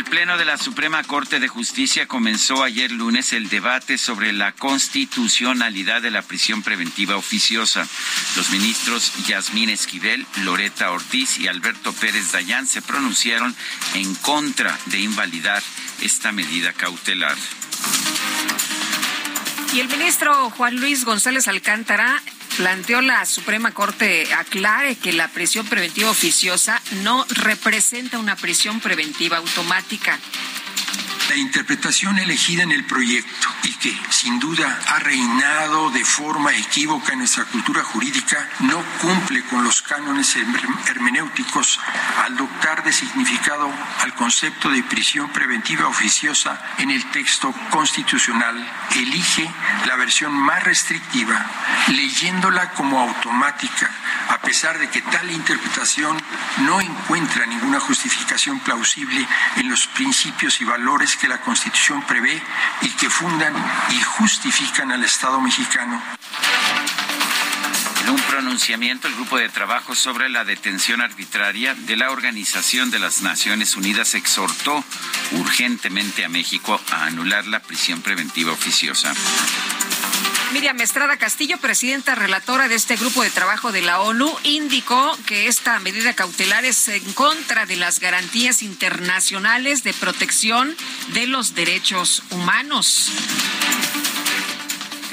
El 0.00 0.06
Pleno 0.06 0.38
de 0.38 0.46
la 0.46 0.56
Suprema 0.56 1.04
Corte 1.04 1.40
de 1.40 1.48
Justicia 1.48 2.08
comenzó 2.08 2.64
ayer 2.64 2.90
lunes 2.90 3.34
el 3.34 3.50
debate 3.50 3.98
sobre 3.98 4.32
la 4.32 4.52
constitucionalidad 4.52 6.00
de 6.00 6.10
la 6.10 6.22
prisión 6.22 6.62
preventiva 6.62 7.18
oficiosa. 7.18 7.86
Los 8.34 8.48
ministros 8.48 9.12
Yasmín 9.26 9.68
Esquivel, 9.68 10.26
Loreta 10.42 10.90
Ortiz 10.90 11.38
y 11.38 11.48
Alberto 11.48 11.92
Pérez 11.92 12.32
Dayán 12.32 12.66
se 12.66 12.80
pronunciaron 12.80 13.54
en 13.92 14.14
contra 14.14 14.78
de 14.86 15.00
invalidar 15.00 15.62
esta 16.00 16.32
medida 16.32 16.72
cautelar. 16.72 17.36
Y 19.72 19.78
el 19.78 19.88
ministro 19.88 20.50
Juan 20.50 20.80
Luis 20.80 21.04
González 21.04 21.46
Alcántara 21.46 22.20
planteó 22.56 23.00
la 23.02 23.24
Suprema 23.24 23.72
Corte 23.72 24.26
aclare 24.34 24.96
que 24.96 25.12
la 25.12 25.28
prisión 25.28 25.64
preventiva 25.64 26.10
oficiosa 26.10 26.82
no 27.04 27.24
representa 27.28 28.18
una 28.18 28.34
prisión 28.34 28.80
preventiva 28.80 29.36
automática. 29.36 30.18
La 31.30 31.36
interpretación 31.36 32.18
elegida 32.18 32.64
en 32.64 32.72
el 32.72 32.82
proyecto 32.82 33.48
y 33.62 33.72
que 33.74 33.96
sin 34.10 34.40
duda 34.40 34.80
ha 34.88 34.98
reinado 34.98 35.88
de 35.92 36.04
forma 36.04 36.52
equívoca 36.56 37.12
en 37.12 37.20
nuestra 37.20 37.44
cultura 37.44 37.84
jurídica 37.84 38.48
no 38.58 38.82
cumple 39.00 39.44
con 39.44 39.62
los 39.62 39.80
cánones 39.80 40.36
hermenéuticos 40.88 41.78
al 42.24 42.36
dotar 42.36 42.82
de 42.82 42.92
significado 42.92 43.72
al 44.00 44.12
concepto 44.14 44.70
de 44.70 44.82
prisión 44.82 45.30
preventiva 45.30 45.86
oficiosa 45.86 46.60
en 46.78 46.90
el 46.90 47.08
texto 47.12 47.54
constitucional. 47.70 48.68
Elige 48.96 49.48
la 49.86 49.94
versión 49.94 50.32
más 50.32 50.64
restrictiva, 50.64 51.46
leyéndola 51.92 52.72
como 52.72 52.98
automática, 52.98 53.88
a 54.30 54.38
pesar 54.38 54.80
de 54.80 54.88
que 54.90 55.00
tal 55.02 55.30
interpretación 55.30 56.20
no 56.62 56.80
encuentra 56.80 57.46
ninguna 57.46 57.78
justificación 57.78 58.58
plausible 58.58 59.24
en 59.56 59.68
los 59.68 59.86
principios 59.86 60.60
y 60.60 60.64
valores 60.64 61.19
que 61.20 61.28
la 61.28 61.40
Constitución 61.42 62.02
prevé 62.06 62.42
y 62.82 62.88
que 62.90 63.10
fundan 63.10 63.54
y 63.90 64.00
justifican 64.00 64.90
al 64.90 65.04
Estado 65.04 65.40
mexicano. 65.40 66.02
En 68.02 68.10
un 68.10 68.20
pronunciamiento, 68.22 69.06
el 69.06 69.14
grupo 69.14 69.36
de 69.36 69.50
trabajo 69.50 69.94
sobre 69.94 70.30
la 70.30 70.44
detención 70.44 71.00
arbitraria 71.02 71.74
de 71.74 71.96
la 71.96 72.10
Organización 72.10 72.90
de 72.90 72.98
las 72.98 73.20
Naciones 73.20 73.76
Unidas 73.76 74.14
exhortó 74.14 74.82
urgentemente 75.32 76.24
a 76.24 76.28
México 76.28 76.80
a 76.90 77.04
anular 77.04 77.46
la 77.46 77.60
prisión 77.60 78.00
preventiva 78.00 78.52
oficiosa. 78.52 79.12
Miriam 80.52 80.80
Estrada 80.80 81.16
Castillo, 81.16 81.58
presidenta 81.58 82.16
relatora 82.16 82.66
de 82.66 82.74
este 82.74 82.96
grupo 82.96 83.22
de 83.22 83.30
trabajo 83.30 83.70
de 83.70 83.82
la 83.82 84.00
ONU, 84.00 84.28
indicó 84.42 85.16
que 85.26 85.46
esta 85.46 85.78
medida 85.78 86.14
cautelar 86.14 86.64
es 86.64 86.88
en 86.88 87.12
contra 87.12 87.66
de 87.66 87.76
las 87.76 88.00
garantías 88.00 88.62
internacionales 88.62 89.84
de 89.84 89.94
protección 89.94 90.76
de 91.14 91.28
los 91.28 91.54
derechos 91.54 92.24
humanos. 92.30 93.12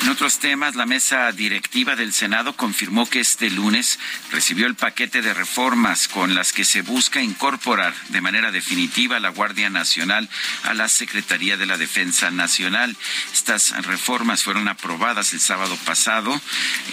En 0.08 0.14
otros 0.14 0.40
temas, 0.40 0.76
la 0.76 0.86
mesa 0.86 1.30
directiva 1.34 1.98
del 1.98 2.14
Senado 2.14 2.56
confirmó 2.56 3.10
que 3.10 3.20
este 3.20 3.50
lunes 3.50 4.00
recibió 4.32 4.66
el 4.66 4.76
paquete 4.76 5.22
de 5.22 5.34
reformas 5.34 6.08
con 6.08 6.34
las 6.34 6.54
que 6.54 6.64
se 6.64 6.82
busca 6.82 7.22
incorporar 7.22 7.94
de 8.08 8.22
manera 8.22 8.54
definitiva 8.54 9.20
la 9.20 9.28
Guardia 9.28 9.70
Nacional 9.70 10.30
a 10.64 10.74
la 10.74 10.88
Secretaría 10.88 11.58
de 11.58 11.66
la 11.66 11.78
Defensa 11.78 12.32
Nacional. 12.32 12.96
Estas 13.34 13.86
reformas 13.86 14.44
fueron 14.44 14.70
aprobadas 14.70 15.34
el 15.34 15.42
sábado 15.42 15.78
pasado 15.86 16.40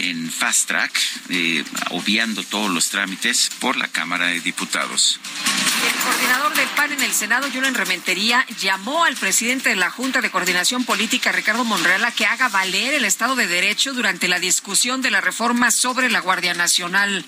en 0.00 0.28
fast 0.28 0.66
track, 0.66 1.00
eh, 1.28 1.62
obviando 1.90 2.42
todos 2.42 2.68
los 2.68 2.88
trámites 2.88 3.48
por 3.60 3.76
la 3.76 3.86
Cámara 3.86 4.26
de 4.26 4.40
Diputados. 4.40 5.20
El 5.84 5.92
coordinador 6.02 6.54
del 6.54 6.68
PAN 6.68 6.92
en 6.92 7.02
el 7.02 7.12
Senado, 7.12 7.46
Julen 7.52 7.74
Rementería, 7.74 8.46
llamó 8.58 9.04
al 9.04 9.16
presidente 9.16 9.68
de 9.68 9.76
la 9.76 9.90
Junta 9.90 10.22
de 10.22 10.30
Coordinación 10.30 10.84
Política, 10.84 11.30
Ricardo 11.30 11.62
Monreal, 11.64 12.02
a 12.06 12.10
que 12.10 12.24
haga 12.24 12.48
valer 12.48 12.94
el 12.94 13.04
Estado 13.04 13.36
de 13.36 13.46
Derecho 13.46 13.92
durante 13.92 14.26
la 14.26 14.38
discusión 14.38 15.02
de 15.02 15.10
la 15.10 15.20
reforma 15.20 15.70
sobre 15.70 16.08
la 16.08 16.20
Guardia 16.20 16.54
Nacional. 16.54 17.26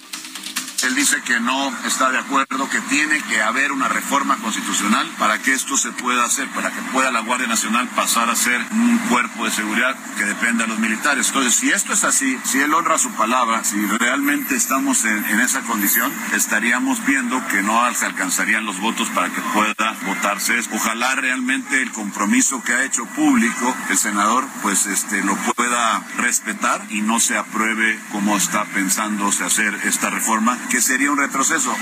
Él 0.87 0.95
dice 0.95 1.21
que 1.23 1.41
no 1.41 1.77
está 1.85 2.13
de 2.13 2.19
acuerdo, 2.19 2.71
que 2.71 2.81
tiene 2.83 3.21
que 3.23 3.43
haber 3.43 3.73
una 3.73 3.89
reforma 3.89 4.37
constitucional 4.37 5.11
para 5.19 5.43
que 5.43 5.53
esto 5.53 5.77
se 5.77 5.91
pueda 5.91 6.25
hacer, 6.25 6.47
para 6.51 6.71
que 6.71 6.81
pueda 6.93 7.11
la 7.11 7.21
Guardia 7.21 7.49
Nacional 7.49 7.89
pasar 7.89 8.31
a 8.31 8.37
ser 8.37 8.61
un 8.71 8.99
cuerpo 9.09 9.47
de 9.47 9.51
seguridad 9.51 9.97
que 10.17 10.25
dependa 10.25 10.63
de 10.63 10.69
los 10.69 10.79
militares. 10.79 11.27
Entonces, 11.27 11.57
si 11.57 11.71
esto 11.71 11.93
es 11.93 12.05
así, 12.05 12.39
si 12.45 12.61
él 12.61 12.73
honra 12.73 12.99
su 12.99 13.11
palabra, 13.15 13.65
si 13.65 13.85
realmente 13.85 14.55
estamos 14.55 15.05
en, 15.07 15.41
esa 15.41 15.63
condición, 15.63 16.13
estaríamos 16.33 17.05
viendo 17.05 17.45
que 17.49 17.63
no 17.63 17.93
se 17.93 18.07
alcanzarían 18.07 18.65
los 18.65 18.79
votos 18.79 19.09
para 19.11 19.29
que 19.29 19.41
pueda 19.41 19.97
votarse. 20.07 20.61
Ojalá 20.73 21.17
realmente 21.17 21.83
el 21.83 21.91
compromiso 21.91 22.63
que 22.63 22.73
ha 22.73 22.85
hecho 22.85 23.07
público 23.07 23.77
el 23.91 23.99
senador, 23.99 24.47
pues 24.63 24.87
este 24.87 25.23
lo 25.25 25.35
pueda 25.57 26.01
respetar 26.19 26.81
y 26.91 27.01
no 27.01 27.19
se 27.19 27.37
apruebe 27.37 27.99
como 28.13 28.37
está 28.37 28.65
pensándose 28.67 29.43
hacer 29.43 29.75
esta 29.85 30.11
reforma 30.11 30.57
sería 30.81 31.11
un 31.11 31.19
retroceso. 31.19 31.75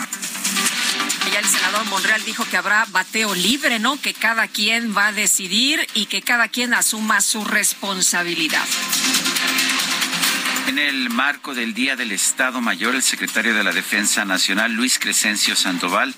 Ya 1.32 1.40
el 1.40 1.46
senador 1.46 1.84
Monreal 1.86 2.22
dijo 2.24 2.44
que 2.44 2.56
habrá 2.56 2.84
bateo 2.90 3.34
libre, 3.34 3.78
¿no? 3.78 4.00
Que 4.00 4.14
cada 4.14 4.46
quien 4.46 4.96
va 4.96 5.08
a 5.08 5.12
decidir 5.12 5.86
y 5.94 6.06
que 6.06 6.22
cada 6.22 6.48
quien 6.48 6.74
asuma 6.74 7.20
su 7.20 7.44
responsabilidad. 7.44 8.64
En 10.66 10.78
el 10.78 11.10
marco 11.10 11.54
del 11.54 11.74
Día 11.74 11.94
del 11.94 12.10
Estado 12.10 12.60
Mayor, 12.60 12.94
el 12.94 13.02
secretario 13.02 13.54
de 13.54 13.62
la 13.62 13.72
Defensa 13.72 14.24
Nacional, 14.24 14.72
Luis 14.72 14.98
Crescencio 14.98 15.54
Sandoval, 15.56 16.14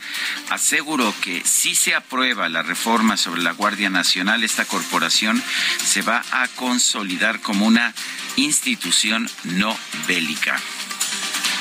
aseguró 0.50 1.12
que 1.20 1.42
si 1.44 1.74
se 1.74 1.94
aprueba 1.94 2.48
la 2.48 2.62
reforma 2.62 3.16
sobre 3.16 3.42
la 3.42 3.50
Guardia 3.52 3.90
Nacional, 3.90 4.44
esta 4.44 4.64
corporación 4.64 5.42
se 5.84 6.02
va 6.02 6.22
a 6.30 6.46
consolidar 6.48 7.40
como 7.40 7.66
una 7.66 7.92
institución 8.36 9.28
no 9.44 9.76
bélica. 10.06 10.60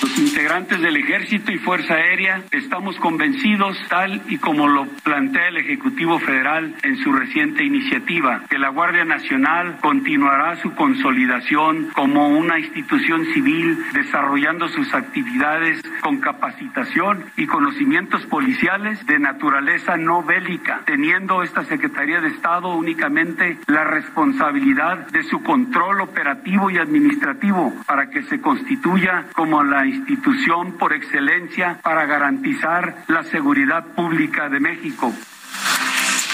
Los 0.02 0.18
integrantes 0.18 0.82
del 0.82 0.98
Ejército 0.98 1.52
y 1.52 1.58
Fuerza 1.58 1.94
Aérea 1.94 2.42
estamos 2.52 2.98
convencidos, 2.98 3.78
tal 3.88 4.22
y 4.28 4.38
como 4.38 4.68
lo 4.68 4.86
plantea 5.04 5.48
el 5.48 5.58
Ejecutivo 5.58 6.20
Federal 6.20 6.76
en 6.84 6.98
su 6.98 7.12
reciente 7.14 7.64
iniciativa, 7.64 8.44
que 8.50 8.60
la 8.60 8.70
Guardia 8.70 9.06
Nacional 9.06 9.78
continuará 9.82 10.58
su 10.58 10.74
consolidación 10.76 11.90
como 11.94 12.28
una 12.28 12.60
institución 12.60 13.26
civil, 13.34 13.78
desarrollando 13.94 14.68
sus 14.70 14.94
actividades 14.94 15.82
con 16.02 16.20
capacitación 16.20 17.26
y 17.38 17.48
conocimientos 17.48 18.26
policiales 18.26 19.06
de 19.06 19.20
naturaleza 19.20 19.98
no 19.98 20.24
bélica, 20.24 20.82
teniendo 20.86 21.42
esta 21.42 21.64
Secretaría 21.66 22.22
de 22.22 22.30
Estado 22.30 22.76
únicamente 22.76 23.58
la 23.68 23.84
responsabilidad 23.84 25.08
de 25.08 25.24
su 25.24 25.42
control 25.42 26.02
operativo 26.02 26.70
y 26.70 26.78
administrativo 26.78 27.74
para 27.86 28.10
que 28.10 28.24
se 28.24 28.42
constituya 28.42 29.26
como 29.34 29.64
la 29.64 29.85
institución 29.86 30.78
por 30.78 30.94
excelencia 30.94 31.80
para 31.84 32.06
garantizar 32.06 33.06
la 33.08 33.24
seguridad 33.24 33.86
pública 33.96 34.50
de 34.50 34.60
México. 34.60 35.14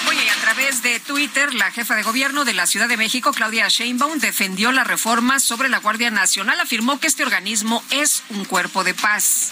Oye, 0.10 0.30
a 0.30 0.42
través 0.42 0.84
de 0.84 1.00
Twitter, 1.00 1.54
la 1.54 1.72
jefa 1.72 1.96
de 1.96 2.04
gobierno 2.04 2.44
de 2.44 2.54
la 2.54 2.66
Ciudad 2.66 2.90
de 2.90 2.98
México, 2.98 3.32
Claudia 3.32 3.68
Sheinbaum, 3.68 4.20
defendió 4.20 4.72
la 4.72 4.84
reforma 4.84 5.40
sobre 5.40 5.70
la 5.70 5.80
Guardia 5.80 6.12
Nacional. 6.12 6.60
Afirmó 6.60 7.00
que 7.00 7.08
este 7.08 7.24
organismo 7.24 7.84
es 7.92 8.24
un 8.30 8.46
cuerpo 8.46 8.84
de 8.84 8.94
paz. 8.94 9.52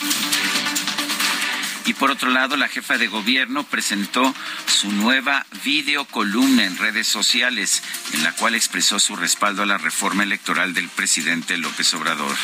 Y 1.85 1.93
por 1.93 2.11
otro 2.11 2.29
lado, 2.29 2.55
la 2.55 2.67
jefa 2.67 2.97
de 2.97 3.07
gobierno 3.07 3.63
presentó 3.63 4.35
su 4.67 4.91
nueva 4.91 5.45
videocolumna 5.63 6.65
en 6.65 6.77
redes 6.77 7.07
sociales, 7.07 7.81
en 8.13 8.23
la 8.23 8.33
cual 8.33 8.53
expresó 8.53 8.99
su 8.99 9.15
respaldo 9.15 9.63
a 9.63 9.65
la 9.65 9.79
reforma 9.79 10.21
electoral 10.21 10.73
del 10.73 10.87
presidente 10.89 11.57
López 11.57 11.91
Obrador. 11.95 12.35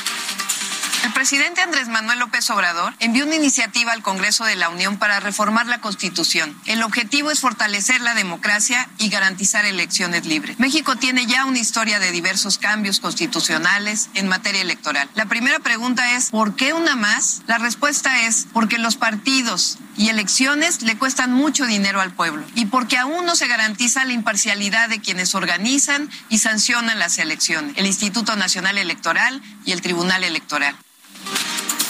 El 1.06 1.14
presidente 1.14 1.62
Andrés 1.62 1.88
Manuel 1.88 2.18
López 2.18 2.50
Obrador 2.50 2.92
envió 3.00 3.26
una 3.26 3.36
iniciativa 3.36 3.94
al 3.94 4.02
Congreso 4.02 4.44
de 4.44 4.56
la 4.56 4.70
Unión 4.70 4.98
para 4.98 5.20
reformar 5.20 5.68
la 5.68 5.80
Constitución. 5.80 6.60
El 6.66 6.82
objetivo 6.82 7.30
es 7.30 7.42
fortalecer 7.42 8.02
la 8.02 8.16
democracia 8.16 8.90
y 8.98 9.10
garantizar 9.10 9.66
elecciones 9.66 10.26
libres. 10.26 10.60
México 10.60 10.96
tiene 10.96 11.28
ya 11.28 11.46
una 11.46 11.60
historia 11.60 12.00
de 12.00 12.10
diversos 12.10 12.58
cambios 12.58 13.00
constitucionales 13.00 14.10
en 14.16 14.28
materia 14.28 14.62
electoral. 14.62 15.08
La 15.14 15.28
primera 15.28 15.60
pregunta 15.60 16.14
es, 16.16 16.32
¿por 16.32 16.56
qué 16.56 16.74
una 16.74 16.96
más? 16.96 17.44
La 17.46 17.60
respuesta 17.60 18.22
es 18.22 18.48
porque 18.52 18.80
los 18.80 18.96
partidos 18.96 19.78
y 19.98 20.10
elecciones 20.10 20.82
le 20.82 20.98
cuestan 20.98 21.32
mucho 21.32 21.68
dinero 21.68 22.02
al 22.02 22.16
pueblo 22.16 22.44
y 22.56 22.66
porque 22.66 22.98
aún 22.98 23.28
no 23.28 23.36
se 23.36 23.46
garantiza 23.46 24.06
la 24.06 24.14
imparcialidad 24.14 24.90
de 24.90 25.02
quienes 25.02 25.36
organizan 25.36 26.10
y 26.30 26.40
sancionan 26.40 26.98
las 26.98 27.20
elecciones, 27.20 27.74
el 27.78 27.86
Instituto 27.86 28.36
Nacional 28.36 28.80
Electoral 28.80 29.40
y 29.66 29.72
el 29.72 29.84
Tribunal 29.84 30.24
Electoral. 30.24 30.76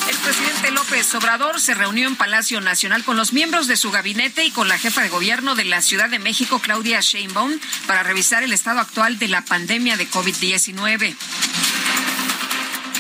El 0.10 0.18
presidente 0.18 0.72
López 0.72 1.14
Obrador 1.16 1.60
se 1.60 1.74
reunió 1.74 2.08
en 2.08 2.16
Palacio 2.16 2.62
Nacional 2.62 3.04
con 3.04 3.18
los 3.18 3.34
miembros 3.34 3.68
de 3.68 3.78
su 3.78 3.92
gabinete 3.92 4.44
y 4.46 4.52
con 4.52 4.68
la 4.68 4.78
jefa 4.78 5.02
de 5.02 5.10
gobierno 5.10 5.56
de 5.56 5.66
la 5.66 5.82
Ciudad 5.82 6.10
de 6.10 6.20
México, 6.20 6.60
Claudia 6.60 7.00
Sheinbaum, 7.02 7.60
para 7.88 8.04
revisar 8.04 8.44
el 8.44 8.54
estado 8.54 8.80
actual 8.80 9.18
de 9.20 9.28
la 9.28 9.42
pandemia 9.44 9.98
de 9.98 10.10
COVID-19. 10.10 11.16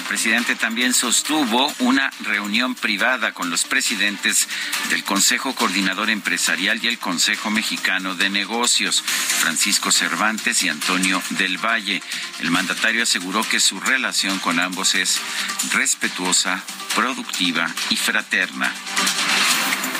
Presidente 0.07 0.55
también 0.55 0.93
sostuvo 0.93 1.73
una 1.79 2.11
reunión 2.21 2.75
privada 2.75 3.33
con 3.33 3.49
los 3.49 3.63
presidentes 3.63 4.47
del 4.89 5.03
Consejo 5.03 5.55
Coordinador 5.55 6.09
Empresarial 6.09 6.79
y 6.83 6.87
el 6.87 6.99
Consejo 6.99 7.49
Mexicano 7.49 8.15
de 8.15 8.29
Negocios, 8.29 9.01
Francisco 9.01 9.91
Cervantes 9.91 10.63
y 10.63 10.69
Antonio 10.69 11.21
del 11.31 11.57
Valle. 11.57 12.01
El 12.39 12.51
mandatario 12.51 13.03
aseguró 13.03 13.43
que 13.43 13.59
su 13.59 13.79
relación 13.79 14.39
con 14.39 14.59
ambos 14.59 14.95
es 14.95 15.19
respetuosa, 15.73 16.63
productiva 16.93 17.67
y 17.89 17.95
fraterna. 17.95 18.71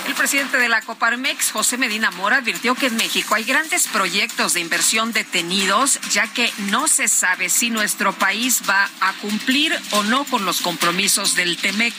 El 0.05 0.13
presidente 0.13 0.57
de 0.57 0.69
la 0.69 0.81
Coparmex, 0.81 1.51
José 1.51 1.77
Medina 1.77 2.11
Mora, 2.11 2.37
advirtió 2.37 2.75
que 2.75 2.87
en 2.87 2.95
México 2.95 3.33
hay 3.33 3.43
grandes 3.43 3.87
proyectos 3.87 4.53
de 4.53 4.59
inversión 4.59 5.13
detenidos, 5.13 5.99
ya 6.11 6.31
que 6.31 6.51
no 6.69 6.87
se 6.87 7.07
sabe 7.07 7.49
si 7.49 7.71
nuestro 7.71 8.13
país 8.13 8.61
va 8.69 8.89
a 9.01 9.13
cumplir 9.13 9.73
o 9.91 10.03
no 10.03 10.23
con 10.25 10.45
los 10.45 10.61
compromisos 10.61 11.35
del 11.35 11.57
TEMEC. 11.57 11.93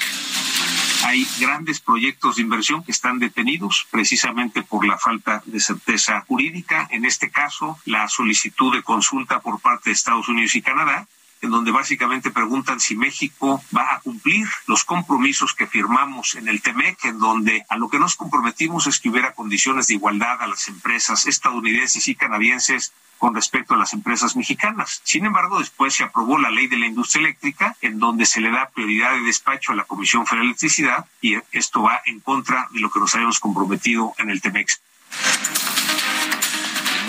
Hay 1.05 1.27
grandes 1.41 1.81
proyectos 1.81 2.37
de 2.37 2.43
inversión 2.43 2.85
que 2.85 2.93
están 2.93 3.19
detenidos 3.19 3.87
precisamente 3.91 4.63
por 4.63 4.87
la 4.87 4.99
falta 4.99 5.43
de 5.45 5.61
certeza 5.61 6.21
jurídica. 6.27 6.89
En 6.91 7.05
este 7.05 7.31
caso, 7.31 7.79
la 7.85 8.09
solicitud 8.09 8.75
de 8.75 8.83
consulta 8.83 9.41
por 9.41 9.61
parte 9.61 9.91
de 9.91 9.95
Estados 9.95 10.29
Unidos 10.29 10.55
y 10.55 10.63
Canadá 10.63 11.07
en 11.43 11.51
donde 11.51 11.71
básicamente 11.71 12.31
preguntan 12.31 12.81
si 12.81 12.97
México 12.97 13.63
va 13.77 13.95
a 13.95 14.01
cumplir 14.01 14.47
los 14.67 14.85
compromisos 14.85 15.55
que 15.55 15.67
firmamos 15.67 16.35
en 16.35 16.49
el 16.49 16.63
TEMEC, 16.63 17.05
en 17.05 17.19
donde 17.19 17.65
a 17.69 17.77
lo 17.77 17.89
que 17.89 17.99
nos 17.99 18.17
comprometimos 18.17 18.87
es 18.87 19.01
que 19.01 19.09
hubiera 19.09 19.35
condiciones 19.35 19.89
de 19.89 19.95
igualdad 19.95 20.43
a 20.43 20.47
las 20.47 20.69
empresas 20.69 21.27
estadounidenses 21.27 22.09
y 22.09 22.15
canadienses 22.15 22.93
con 23.19 23.35
respecto 23.35 23.75
a 23.75 23.79
las 23.79 23.93
empresas 23.93 24.37
mexicanas. 24.37 25.01
Sin 25.05 25.25
embargo, 25.25 25.59
después 25.59 25.95
se 25.95 26.05
aprobó 26.05 26.39
la 26.39 26.51
ley 26.51 26.67
de 26.67 26.79
la 26.79 26.87
industria 26.87 27.21
eléctrica, 27.21 27.77
en 27.81 27.99
donde 27.99 28.27
se 28.27 28.41
le 28.41 28.51
da 28.51 28.69
prioridad 28.69 29.15
de 29.15 29.23
despacho 29.23 29.73
a 29.73 29.75
la 29.75 29.85
Comisión 29.85 30.27
Federal 30.27 30.47
de 30.47 30.51
Electricidad, 30.51 31.07
y 31.21 31.37
esto 31.53 31.83
va 31.83 32.03
en 32.05 32.21
contra 32.21 32.69
de 32.73 32.81
lo 32.81 32.91
que 32.91 33.01
nos 33.01 33.15
habíamos 33.15 33.41
comprometido 33.41 34.15
en 34.19 34.31
el 34.31 34.41
TEMEX 34.41 34.81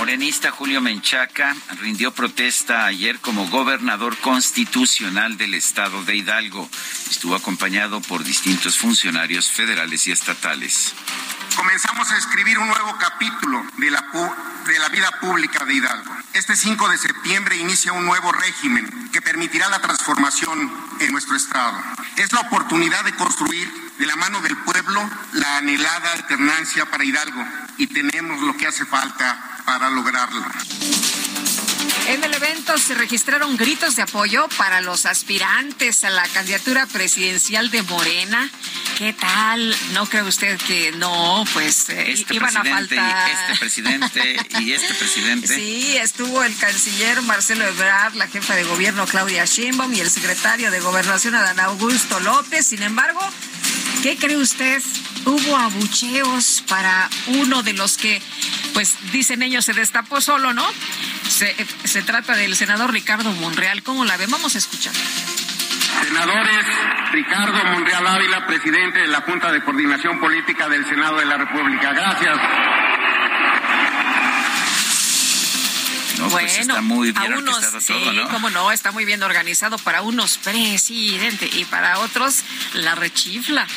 morenista 0.07 0.51
Julio 0.51 0.79
Menchaca 0.79 1.53
rindió 1.81 2.13
protesta 2.13 2.85
ayer 2.85 3.19
como 3.19 3.49
gobernador 3.49 4.15
constitucional 4.19 5.35
del 5.35 5.53
estado 5.53 6.01
de 6.05 6.15
Hidalgo. 6.15 6.69
Estuvo 7.11 7.35
acompañado 7.35 7.99
por 7.99 8.23
distintos 8.23 8.77
funcionarios 8.77 9.51
federales 9.51 10.07
y 10.07 10.13
estatales. 10.13 10.93
Comenzamos 11.57 12.09
a 12.09 12.17
escribir 12.17 12.57
un 12.57 12.69
nuevo 12.69 12.95
capítulo 12.97 13.65
de 13.75 13.91
la, 13.91 14.05
de 14.65 14.79
la 14.79 14.87
vida 14.87 15.11
pública 15.19 15.65
de 15.65 15.73
Hidalgo. 15.73 16.15
Este 16.31 16.55
5 16.55 16.87
de 16.87 16.97
septiembre 16.97 17.57
inicia 17.57 17.91
un 17.91 18.05
nuevo 18.05 18.31
régimen 18.31 19.09
que 19.11 19.21
permitirá 19.21 19.67
la 19.67 19.81
transformación 19.81 20.71
en 21.01 21.11
nuestro 21.11 21.35
Estado. 21.35 21.83
Es 22.15 22.31
la 22.31 22.39
oportunidad 22.39 23.03
de 23.03 23.13
construir 23.15 23.69
de 23.99 24.05
la 24.05 24.15
mano 24.15 24.39
del 24.39 24.55
pueblo 24.55 25.01
la 25.33 25.57
anhelada 25.57 26.13
alternancia 26.13 26.85
para 26.85 27.03
Hidalgo 27.03 27.45
y 27.77 27.87
tenemos 27.87 28.39
lo 28.39 28.55
que 28.55 28.67
hace 28.67 28.85
falta 28.85 29.56
para 29.67 29.89
lograrla. 29.89 30.49
En 32.07 32.23
el 32.23 32.33
evento 32.33 32.77
se 32.77 32.95
registraron 32.95 33.57
gritos 33.57 33.97
de 33.97 34.03
apoyo 34.03 34.47
para 34.57 34.79
los 34.79 35.05
aspirantes 35.05 36.05
a 36.05 36.09
la 36.09 36.25
candidatura 36.29 36.85
presidencial 36.85 37.69
de 37.69 37.83
Morena. 37.83 38.49
¿Qué 38.97 39.11
tal? 39.11 39.75
¿No 39.91 40.05
cree 40.05 40.23
usted 40.23 40.57
que 40.61 40.93
no? 40.93 41.43
Pues 41.51 41.89
eh, 41.89 42.13
este 42.13 42.35
iban 42.35 42.55
a 42.55 42.63
faltar. 42.63 43.29
Y 43.29 43.31
este 43.31 43.59
presidente 43.59 44.37
y 44.61 44.71
este 44.71 44.93
presidente. 44.93 45.47
Sí, 45.53 45.97
estuvo 45.97 46.45
el 46.45 46.57
canciller 46.57 47.21
Marcelo 47.23 47.67
Ebrard, 47.67 48.15
la 48.15 48.27
jefa 48.27 48.55
de 48.55 48.63
gobierno 48.63 49.05
Claudia 49.05 49.43
Sheinbaum 49.43 49.93
y 49.93 49.99
el 49.99 50.09
secretario 50.09 50.71
de 50.71 50.79
Gobernación 50.79 51.35
Adán 51.35 51.59
Augusto 51.59 52.21
López. 52.21 52.65
Sin 52.65 52.83
embargo, 52.83 53.19
¿qué 54.03 54.17
cree 54.17 54.37
usted? 54.37 54.81
Hubo 55.25 55.57
abucheos 55.57 56.63
para 56.67 57.09
uno 57.27 57.63
de 57.63 57.73
los 57.73 57.97
que, 57.97 58.21
pues 58.73 58.95
dicen 59.11 59.41
ellos, 59.41 59.65
se 59.65 59.73
destapó 59.73 60.21
solo, 60.21 60.53
¿no? 60.53 60.65
Se, 61.29 62.01
trata 62.03 62.35
del 62.35 62.55
senador 62.55 62.91
Ricardo 62.91 63.31
Monreal. 63.33 63.83
¿Cómo 63.83 64.05
la 64.05 64.17
ven? 64.17 64.31
Vamos 64.31 64.55
a 64.55 64.57
escuchar. 64.57 64.93
Senadores, 66.03 66.65
Ricardo 67.11 67.63
Monreal 67.65 68.07
Ávila, 68.07 68.45
presidente 68.47 68.99
de 68.99 69.07
la 69.07 69.21
Junta 69.21 69.51
de 69.51 69.61
Coordinación 69.63 70.19
Política 70.19 70.69
del 70.69 70.85
Senado 70.85 71.17
de 71.17 71.25
la 71.25 71.37
República. 71.37 71.91
Gracias. 71.93 72.37
No, 76.16 76.16
bueno, 76.29 76.47
pues 76.47 76.59
está 76.59 76.81
muy 76.81 77.11
bien 77.11 77.33
a 77.33 77.37
unos, 77.37 77.65
sí, 77.79 77.93
todo, 77.93 78.13
¿no? 78.13 78.29
cómo 78.29 78.49
no, 78.49 78.71
está 78.71 78.91
muy 78.91 79.05
bien 79.05 79.23
organizado 79.23 79.77
para 79.77 80.01
unos 80.01 80.37
presidente 80.37 81.49
y 81.53 81.65
para 81.65 81.99
otros 81.99 82.43
la 82.73 82.95
rechifla. 82.95 83.67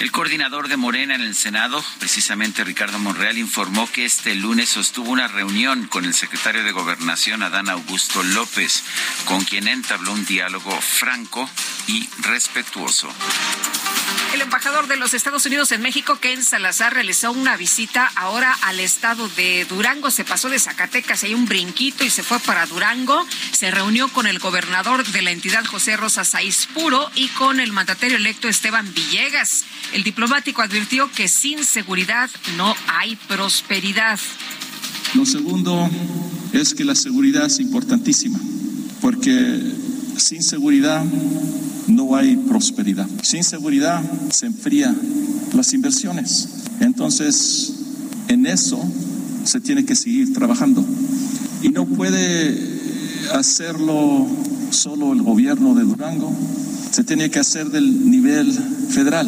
El 0.00 0.10
coordinador 0.10 0.68
de 0.68 0.76
Morena 0.76 1.14
en 1.14 1.22
el 1.22 1.34
Senado, 1.34 1.84
precisamente 1.98 2.64
Ricardo 2.64 2.98
Monreal, 2.98 3.38
informó 3.38 3.90
que 3.90 4.04
este 4.04 4.34
lunes 4.34 4.68
sostuvo 4.68 5.10
una 5.10 5.28
reunión 5.28 5.86
con 5.86 6.04
el 6.04 6.14
secretario 6.14 6.64
de 6.64 6.72
Gobernación, 6.72 7.42
Adán 7.42 7.68
Augusto 7.68 8.22
López, 8.22 8.84
con 9.24 9.44
quien 9.44 9.68
entabló 9.68 10.12
un 10.12 10.24
diálogo 10.24 10.78
franco 10.80 11.48
y 11.86 12.08
respetuoso. 12.22 13.08
El 14.34 14.42
embajador 14.42 14.86
de 14.88 14.96
los 14.96 15.14
Estados 15.14 15.46
Unidos 15.46 15.72
en 15.72 15.80
México, 15.80 16.18
Ken 16.20 16.44
Salazar, 16.44 16.94
realizó 16.94 17.32
una 17.32 17.56
visita 17.56 18.10
ahora 18.14 18.56
al 18.62 18.78
estado 18.78 19.28
de 19.30 19.64
Durango. 19.64 20.10
Se 20.10 20.24
pasó 20.24 20.48
de 20.48 20.58
Zacatecas, 20.58 21.24
hay 21.24 21.34
un 21.34 21.46
brinquito 21.46 21.87
y 22.04 22.10
se 22.10 22.22
fue 22.22 22.38
para 22.40 22.66
Durango. 22.66 23.26
Se 23.52 23.70
reunió 23.70 24.08
con 24.08 24.26
el 24.26 24.38
gobernador 24.38 25.06
de 25.06 25.22
la 25.22 25.30
entidad, 25.30 25.64
José 25.64 25.96
Rosa 25.96 26.24
Saiz 26.24 26.66
Puro, 26.74 27.10
y 27.14 27.28
con 27.28 27.60
el 27.60 27.72
mandatario 27.72 28.16
electo, 28.16 28.48
Esteban 28.48 28.92
Villegas. 28.94 29.64
El 29.92 30.02
diplomático 30.02 30.62
advirtió 30.62 31.10
que 31.12 31.28
sin 31.28 31.64
seguridad 31.64 32.30
no 32.56 32.74
hay 32.86 33.16
prosperidad. 33.16 34.18
Lo 35.14 35.24
segundo 35.24 35.88
es 36.52 36.74
que 36.74 36.84
la 36.84 36.94
seguridad 36.94 37.46
es 37.46 37.58
importantísima, 37.60 38.38
porque 39.00 39.60
sin 40.18 40.42
seguridad 40.42 41.04
no 41.86 42.14
hay 42.16 42.36
prosperidad. 42.36 43.08
Sin 43.22 43.42
seguridad 43.44 44.02
se 44.30 44.46
enfría 44.46 44.94
las 45.54 45.72
inversiones. 45.72 46.48
Entonces, 46.80 47.72
en 48.28 48.46
eso 48.46 48.78
se 49.48 49.60
tiene 49.60 49.84
que 49.84 49.94
seguir 49.94 50.32
trabajando. 50.34 50.84
Y 51.62 51.70
no 51.70 51.86
puede 51.86 52.56
hacerlo 53.32 54.26
solo 54.70 55.12
el 55.12 55.22
gobierno 55.22 55.74
de 55.74 55.84
Durango, 55.84 56.32
se 56.90 57.02
tiene 57.04 57.30
que 57.30 57.38
hacer 57.38 57.70
del 57.70 58.10
nivel 58.10 58.52
federal. 58.52 59.26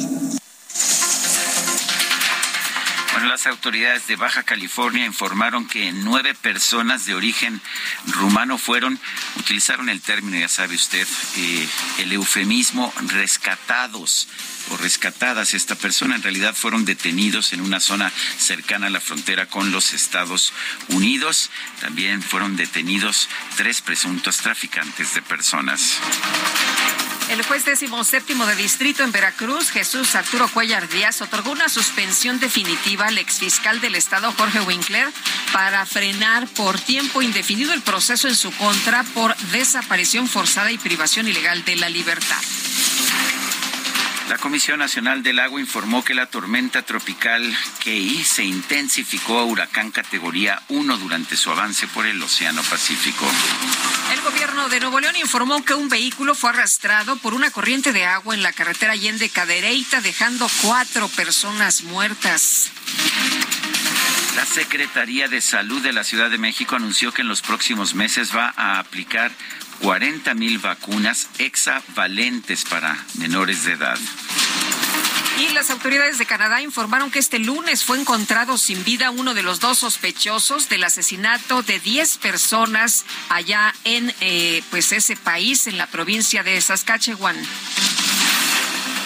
Las 3.31 3.47
autoridades 3.47 4.09
de 4.09 4.17
Baja 4.17 4.43
California 4.43 5.07
informaron 5.07 5.69
que 5.69 5.93
nueve 5.93 6.35
personas 6.35 7.07
de 7.07 7.15
origen 7.15 7.63
rumano 8.09 8.59
fueron, 8.59 8.99
utilizaron 9.37 9.89
el 9.89 10.01
término, 10.01 10.37
ya 10.37 10.49
sabe 10.49 10.75
usted, 10.75 11.07
eh, 11.37 11.69
el 12.01 12.13
eufemismo 12.13 12.93
rescatados 13.07 14.27
o 14.73 14.77
rescatadas. 14.79 15.55
Esta 15.55 15.77
persona 15.77 16.17
en 16.17 16.25
realidad 16.25 16.57
fueron 16.57 16.85
detenidos 16.85 17.53
en 17.53 17.61
una 17.61 17.79
zona 17.79 18.11
cercana 18.37 18.89
a 18.89 18.91
la 18.91 19.01
frontera 19.01 19.47
con 19.47 19.71
los 19.71 19.93
Estados 19.93 20.53
Unidos. 20.89 21.51
También 21.81 22.25
fueron 22.25 22.57
detenidos 22.57 23.29
tres 23.57 23.81
presuntos 23.81 24.39
traficantes 24.39 25.15
de 25.15 25.23
personas. 25.23 26.01
El 27.31 27.45
juez 27.45 27.65
décimo 27.65 28.03
séptimo 28.03 28.45
de 28.45 28.57
distrito 28.57 29.05
en 29.05 29.13
Veracruz, 29.13 29.71
Jesús 29.71 30.17
Arturo 30.17 30.49
Cuellar 30.49 30.89
Díaz, 30.89 31.23
otorgó 31.23 31.53
una 31.53 31.69
suspensión 31.69 32.41
definitiva 32.41 33.07
al 33.07 33.19
exfiscal 33.19 33.81
del 33.81 33.95
Estado, 33.95 34.35
Jorge 34.37 34.61
Winkler, 34.61 35.07
para 35.53 35.87
frenar 35.87 36.49
por 36.49 36.81
tiempo 36.81 37.23
indefinido 37.23 37.73
el 37.73 37.83
proceso 37.83 38.27
en 38.27 38.35
su 38.35 38.51
contra 38.57 39.05
por 39.15 39.37
desaparición 39.53 40.27
forzada 40.27 40.73
y 40.73 40.79
privación 40.79 41.29
ilegal 41.29 41.65
de 41.65 41.77
la 41.77 41.89
libertad. 41.89 42.43
La 44.31 44.39
Comisión 44.39 44.79
Nacional 44.79 45.25
del 45.25 45.41
Agua 45.41 45.61
informó 45.61 46.05
que 46.05 46.15
la 46.15 46.27
tormenta 46.27 46.83
tropical 46.83 47.43
Kei 47.83 48.23
se 48.23 48.45
intensificó 48.45 49.41
a 49.41 49.45
huracán 49.45 49.91
categoría 49.91 50.63
1 50.69 50.99
durante 50.99 51.37
su 51.37 51.51
avance 51.51 51.89
por 51.89 52.07
el 52.07 52.23
Océano 52.23 52.63
Pacífico. 52.63 53.27
El 54.15 54.21
gobierno 54.21 54.69
de 54.69 54.79
Nuevo 54.79 55.01
León 55.01 55.17
informó 55.17 55.65
que 55.65 55.75
un 55.75 55.89
vehículo 55.89 56.37
fue 56.37 56.51
arrastrado 56.51 57.17
por 57.17 57.35
una 57.35 57.51
corriente 57.51 57.91
de 57.93 58.05
agua 58.05 58.33
en 58.33 58.45
la 58.45 58.53
carretera 58.53 58.93
Allende 58.93 59.31
Cadereyta, 59.31 60.01
dejando 60.01 60.49
cuatro 60.63 61.09
personas 61.09 61.83
muertas. 61.83 62.71
La 64.37 64.47
Secretaría 64.47 65.27
de 65.27 65.41
Salud 65.41 65.83
de 65.83 65.93
la 65.93 66.05
Ciudad 66.05 66.31
de 66.31 66.39
México 66.39 66.77
anunció 66.77 67.13
que 67.13 67.23
en 67.23 67.29
los 67.29 67.43
próximos 67.43 67.97
meses 67.97 68.35
va 68.35 68.55
a 68.57 68.79
aplicar 68.79 69.33
40 69.83 70.35
mil 70.35 70.59
vacunas 70.59 71.29
hexavalentes 71.39 72.65
para 72.65 72.97
menores 73.19 73.65
de 73.65 73.73
edad. 73.73 73.99
Y 75.41 75.49
las 75.55 75.71
autoridades 75.71 76.19
de 76.19 76.27
Canadá 76.27 76.61
informaron 76.61 77.11
que 77.11 77.19
este 77.19 77.39
lunes 77.39 77.83
fue 77.85 77.99
encontrado 77.99 78.59
sin 78.59 78.85
vida 78.85 79.11
uno 79.11 79.33
de 79.33 79.43
los 79.43 79.59
dos 79.59 79.79
sospechosos 79.79 80.69
del 80.69 80.85
asesinato 80.85 81.63
de 81.63 81.81
10 81.81 82.19
personas 82.19 83.07
allá 83.31 83.75
en 83.85 84.15
eh, 84.21 84.63
pues 84.71 84.93
ese 84.93 85.17
país, 85.17 85.67
en 85.67 85.79
la 85.79 85.87
provincia 85.87 86.43
de 86.43 86.61
Saskatchewan. 86.61 87.37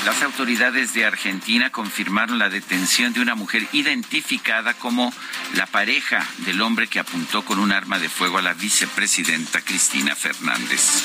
Las 0.04 0.22
autoridades 0.22 0.92
de 0.92 1.06
Argentina 1.06 1.70
confirmaron 1.70 2.38
la 2.38 2.50
detención 2.50 3.14
de 3.14 3.20
una 3.20 3.34
mujer 3.34 3.66
identificada 3.72 4.74
como 4.74 5.10
la 5.54 5.64
pareja 5.66 6.26
del 6.38 6.60
hombre 6.60 6.88
que 6.88 6.98
apuntó 6.98 7.42
con 7.42 7.58
un 7.58 7.72
arma 7.72 7.98
de 7.98 8.10
fuego 8.10 8.36
a 8.36 8.42
la 8.42 8.52
vicepresidenta 8.52 9.62
Cristina 9.62 10.14
Fernández. 10.14 11.02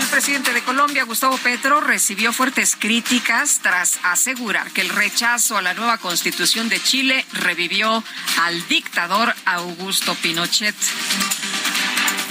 El 0.00 0.06
presidente 0.08 0.52
de 0.52 0.60
Colombia, 0.60 1.04
Gustavo 1.04 1.38
Petro, 1.38 1.80
recibió 1.80 2.34
fuertes 2.34 2.76
críticas 2.78 3.60
tras 3.62 3.98
asegurar 4.02 4.70
que 4.70 4.82
el 4.82 4.90
rechazo 4.90 5.56
a 5.56 5.62
la 5.62 5.72
nueva 5.72 5.96
constitución 5.96 6.68
de 6.68 6.82
Chile 6.82 7.24
revivió 7.32 8.04
al 8.42 8.68
dictador 8.68 9.34
Augusto 9.46 10.14
Pinochet. 10.16 10.76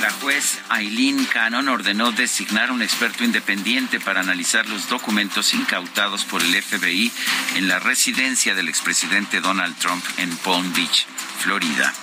La 0.02 0.12
juez 0.12 0.60
Aileen 0.70 1.26
Cannon 1.26 1.68
ordenó 1.68 2.14
designar 2.14 2.72
un 2.72 2.82
experto 2.82 3.26
independiente 3.26 4.00
para 4.00 4.22
analizar 4.22 4.66
los 4.70 4.88
documentos 4.88 5.54
incautados 5.54 6.24
por 6.24 6.42
el 6.42 6.56
FBI 6.64 7.12
en 7.56 7.68
la 7.68 7.80
residencia 7.80 8.56
del 8.56 8.70
expresidente 8.70 9.42
Donald 9.42 9.78
Trump 9.78 10.04
en 10.18 10.36
Palm 10.38 10.72
Beach, 10.74 11.06
Florida. 11.40 11.94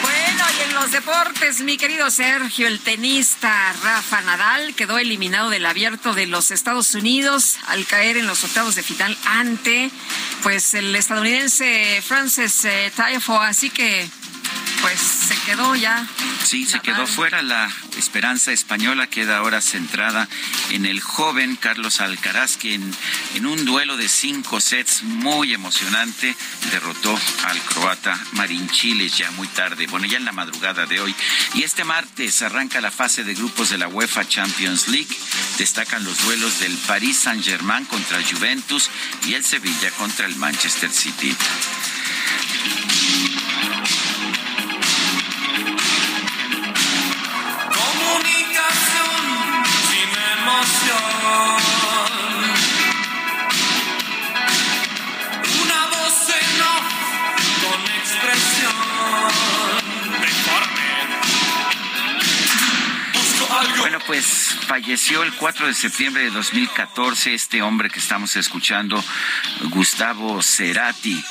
Bueno, 0.00 0.44
y 0.58 0.70
en 0.70 0.74
los 0.74 0.90
deportes, 0.90 1.60
mi 1.60 1.76
querido 1.76 2.10
Sergio, 2.10 2.66
el 2.66 2.80
tenista 2.80 3.74
Rafa 3.82 4.22
Nadal 4.22 4.74
quedó 4.74 4.98
eliminado 4.98 5.50
del 5.50 5.66
abierto 5.66 6.14
de 6.14 6.26
los 6.26 6.50
Estados 6.50 6.94
Unidos 6.94 7.58
al 7.66 7.84
caer 7.84 8.16
en 8.16 8.26
los 8.26 8.42
octavos 8.42 8.74
de 8.74 8.82
final 8.82 9.18
ante 9.26 9.90
pues 10.42 10.72
el 10.72 10.96
estadounidense 10.96 12.02
Francis 12.02 12.64
eh, 12.64 12.90
Tiafoe, 12.96 13.46
así 13.46 13.68
que 13.68 14.08
pues 14.80 14.98
se 14.98 15.36
quedó 15.46 15.74
ya. 15.76 16.06
Sí, 16.44 16.66
se 16.66 16.80
quedó 16.80 17.06
fuera. 17.06 17.42
La 17.42 17.70
esperanza 17.96 18.52
española 18.52 19.06
queda 19.06 19.38
ahora 19.38 19.60
centrada 19.60 20.28
en 20.70 20.86
el 20.86 21.00
joven 21.00 21.56
Carlos 21.56 22.00
Alcaraz, 22.00 22.56
quien 22.56 22.94
en 23.34 23.46
un 23.46 23.64
duelo 23.64 23.96
de 23.96 24.08
cinco 24.08 24.60
sets 24.60 25.02
muy 25.02 25.54
emocionante 25.54 26.36
derrotó 26.70 27.18
al 27.44 27.58
croata 27.62 28.18
Marin 28.32 28.68
Chiles 28.68 29.16
ya 29.16 29.30
muy 29.32 29.48
tarde, 29.48 29.86
bueno, 29.86 30.06
ya 30.06 30.18
en 30.18 30.24
la 30.24 30.32
madrugada 30.32 30.86
de 30.86 31.00
hoy. 31.00 31.14
Y 31.54 31.62
este 31.62 31.84
martes 31.84 32.42
arranca 32.42 32.80
la 32.80 32.90
fase 32.90 33.24
de 33.24 33.34
grupos 33.34 33.70
de 33.70 33.78
la 33.78 33.88
UEFA 33.88 34.28
Champions 34.28 34.88
League. 34.88 35.16
Destacan 35.58 36.04
los 36.04 36.22
duelos 36.24 36.60
del 36.60 36.76
Paris 36.86 37.18
Saint-Germain 37.18 37.84
contra 37.86 38.22
Juventus 38.22 38.90
y 39.26 39.34
el 39.34 39.44
Sevilla 39.44 39.90
contra 39.92 40.26
el 40.26 40.36
Manchester 40.36 40.90
City. 40.90 41.34
Pues 64.12 64.41
falleció 64.66 65.22
el 65.22 65.32
4 65.34 65.66
de 65.66 65.74
septiembre 65.74 66.24
de 66.24 66.30
2014 66.30 67.34
este 67.34 67.62
hombre 67.62 67.90
que 67.90 67.98
estamos 67.98 68.36
escuchando, 68.36 69.02
Gustavo 69.70 70.42
Cerati. 70.42 71.22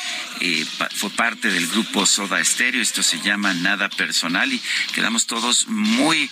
Eh, 0.44 0.66
fue 0.96 1.12
parte 1.12 1.50
del 1.52 1.68
grupo 1.68 2.04
Soda 2.08 2.44
Stereo, 2.44 2.82
esto 2.82 3.04
se 3.04 3.20
llama 3.22 3.54
Nada 3.54 3.90
Personal 3.90 4.52
y 4.52 4.60
quedamos 4.92 5.28
todos 5.28 5.68
muy, 5.68 6.32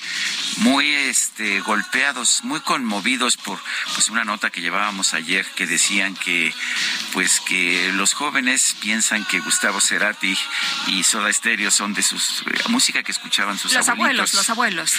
muy 0.57 0.87
este, 0.91 1.59
golpeados, 1.59 2.43
muy 2.43 2.59
conmovidos 2.61 3.37
por 3.37 3.59
pues 3.93 4.09
una 4.09 4.23
nota 4.23 4.49
que 4.49 4.61
llevábamos 4.61 5.13
ayer 5.13 5.45
que 5.55 5.67
decían 5.67 6.15
que 6.15 6.51
pues 7.13 7.39
que 7.39 7.91
los 7.93 8.13
jóvenes 8.15 8.75
piensan 8.81 9.25
que 9.25 9.41
Gustavo 9.41 9.79
Cerati 9.79 10.35
y 10.87 11.03
Soda 11.03 11.31
Stereo 11.31 11.69
son 11.69 11.93
de 11.93 12.01
sus 12.01 12.41
eh, 12.47 12.69
música 12.69 13.03
que 13.03 13.11
escuchaban 13.11 13.59
sus 13.59 13.73
los 13.73 13.89
abuelos, 13.89 14.33
los 14.33 14.49
abuelos. 14.49 14.93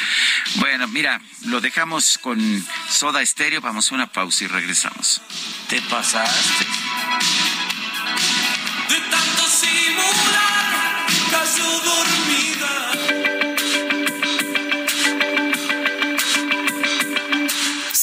Bueno, 0.57 0.87
mira, 0.87 1.20
lo 1.46 1.61
dejamos 1.61 1.80
con 2.21 2.66
Soda 2.90 3.25
Stereo, 3.25 3.62
vamos 3.62 3.90
a 3.90 3.95
una 3.95 4.07
pausa 4.07 4.45
y 4.45 4.49
regresamos. 4.49 5.23
Te 5.69 5.81
pasaste 5.83 6.66
de 8.88 9.01
tanto 9.11 9.43
simular, 9.49 11.07
cayó 11.31 11.81
dormida. 11.81 12.80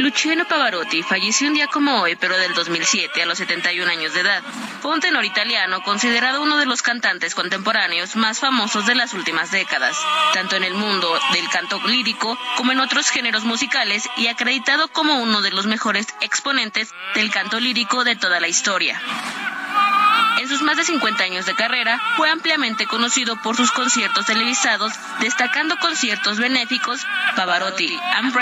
Luciano 0.00 0.44
Pavarotti 0.44 1.02
falleció 1.02 1.46
un 1.48 1.54
día 1.54 1.66
como 1.66 2.00
hoy, 2.00 2.16
pero 2.16 2.36
del 2.36 2.52
2007, 2.54 3.22
a 3.22 3.26
los 3.26 3.38
71 3.38 3.90
años 3.90 4.12
de 4.12 4.20
edad. 4.20 4.42
Fue 4.82 4.92
un 4.92 5.00
tenor 5.00 5.24
italiano 5.24 5.82
considerado 5.82 6.42
uno 6.42 6.56
de 6.56 6.66
los 6.66 6.82
cantantes 6.82 7.34
contemporáneos 7.34 8.16
más 8.16 8.38
famosos 8.40 8.86
de 8.86 8.94
las 8.94 9.14
últimas 9.14 9.50
décadas, 9.50 9.96
tanto 10.34 10.56
en 10.56 10.64
el 10.64 10.74
mundo 10.74 11.18
del 11.32 11.48
canto 11.50 11.80
lírico 11.86 12.38
como 12.56 12.72
en 12.72 12.80
otros 12.80 13.08
géneros 13.08 13.44
musicales 13.44 14.08
y 14.16 14.26
acreditado 14.26 14.88
como 14.88 15.22
uno 15.22 15.42
de 15.42 15.52
los 15.52 15.66
mejores 15.66 16.06
exponentes 16.20 16.92
del 17.14 17.30
canto 17.30 17.60
lírico 17.60 18.02
de 18.02 18.16
toda 18.16 18.40
la 18.40 18.48
historia. 18.48 19.00
En 20.40 20.48
sus 20.48 20.62
más 20.62 20.78
de 20.78 20.84
50 20.84 21.22
años 21.22 21.44
de 21.44 21.54
carrera, 21.54 22.00
fue 22.16 22.30
ampliamente 22.30 22.86
conocido 22.86 23.36
por 23.42 23.58
sus 23.58 23.70
conciertos 23.72 24.24
televisados, 24.24 24.90
destacando 25.20 25.78
conciertos 25.78 26.38
benéficos. 26.38 27.06
Pavarotti 27.36 27.94
and 28.14 28.34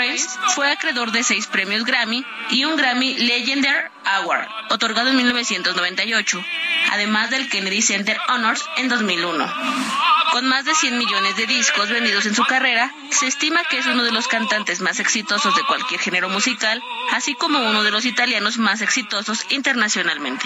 fue 0.55 0.71
acreedor 0.71 1.11
de 1.11 1.23
seis 1.23 1.47
premios 1.47 1.83
Grammy 1.83 2.25
y 2.51 2.63
un 2.63 2.77
Grammy 2.77 3.15
Legendary 3.15 3.89
Award, 4.05 4.47
otorgado 4.69 5.09
en 5.09 5.17
1998, 5.17 6.41
además 6.89 7.31
del 7.31 7.49
Kennedy 7.49 7.81
Center 7.81 8.17
Honors 8.29 8.63
en 8.77 8.87
2001. 8.87 9.53
Con 10.31 10.47
más 10.47 10.63
de 10.63 10.75
100 10.75 10.97
millones 10.97 11.35
de 11.35 11.47
discos 11.47 11.89
vendidos 11.89 12.25
en 12.25 12.33
su 12.33 12.45
carrera, 12.45 12.93
se 13.11 13.27
estima 13.27 13.61
que 13.65 13.79
es 13.79 13.85
uno 13.87 14.03
de 14.03 14.13
los 14.13 14.29
cantantes 14.29 14.79
más 14.79 15.01
exitosos 15.01 15.53
de 15.53 15.63
cualquier 15.63 15.99
género 15.99 16.29
musical, 16.29 16.81
así 17.11 17.35
como 17.35 17.59
uno 17.59 17.83
de 17.83 17.91
los 17.91 18.05
italianos 18.05 18.57
más 18.57 18.79
exitosos 18.79 19.45
internacionalmente. 19.49 20.45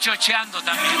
Chocheando 0.00 0.62
también. 0.62 0.94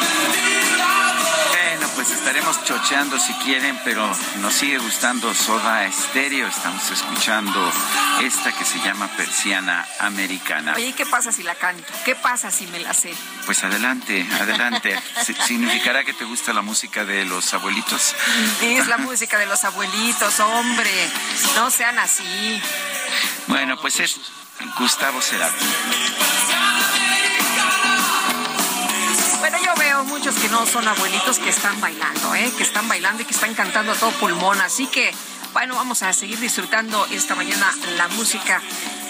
Bueno, 1.48 1.88
pues 1.94 2.10
estaremos 2.10 2.62
chocheando 2.64 3.18
si 3.18 3.32
quieren, 3.34 3.78
pero 3.82 4.06
nos 4.40 4.52
sigue 4.52 4.78
gustando 4.78 5.32
Soda 5.34 5.86
Estéreo. 5.86 6.46
Estamos 6.46 6.88
escuchando 6.90 7.72
esta 8.20 8.52
que 8.52 8.64
se 8.64 8.78
llama 8.80 9.08
Persiana 9.16 9.86
Americana. 9.98 10.74
Oye, 10.76 10.92
¿qué 10.92 11.06
pasa 11.06 11.32
si 11.32 11.42
la 11.42 11.54
canto? 11.54 11.90
¿Qué 12.04 12.14
pasa 12.14 12.50
si 12.50 12.66
me 12.66 12.78
la 12.78 12.92
sé? 12.92 13.14
Pues 13.46 13.64
adelante, 13.64 14.26
adelante. 14.38 15.00
¿Significará 15.46 16.04
que 16.04 16.12
te 16.12 16.24
gusta 16.24 16.52
la 16.52 16.62
música 16.62 17.04
de 17.04 17.24
los 17.24 17.54
abuelitos? 17.54 18.14
Es 18.60 18.86
la 18.86 18.98
música 18.98 19.38
de 19.38 19.46
los 19.46 19.64
abuelitos, 19.64 20.38
hombre. 20.40 21.08
No 21.56 21.70
sean 21.70 21.98
así. 21.98 22.62
Bueno, 23.46 23.80
pues 23.80 23.98
es 24.00 24.20
Gustavo 24.78 25.22
Cerati. 25.22 25.64
Muchos 30.10 30.34
que 30.34 30.48
no 30.48 30.66
son 30.66 30.86
abuelitos 30.86 31.38
que 31.38 31.50
están 31.50 31.80
bailando, 31.80 32.34
¿eh? 32.34 32.52
que 32.56 32.64
están 32.64 32.88
bailando 32.88 33.22
y 33.22 33.24
que 33.24 33.32
están 33.32 33.54
cantando 33.54 33.92
a 33.92 33.94
todo 33.94 34.10
pulmón. 34.12 34.60
Así 34.60 34.88
que, 34.88 35.14
bueno, 35.52 35.76
vamos 35.76 36.02
a 36.02 36.12
seguir 36.12 36.38
disfrutando 36.40 37.06
esta 37.12 37.36
mañana 37.36 37.72
la 37.96 38.08
música 38.08 38.60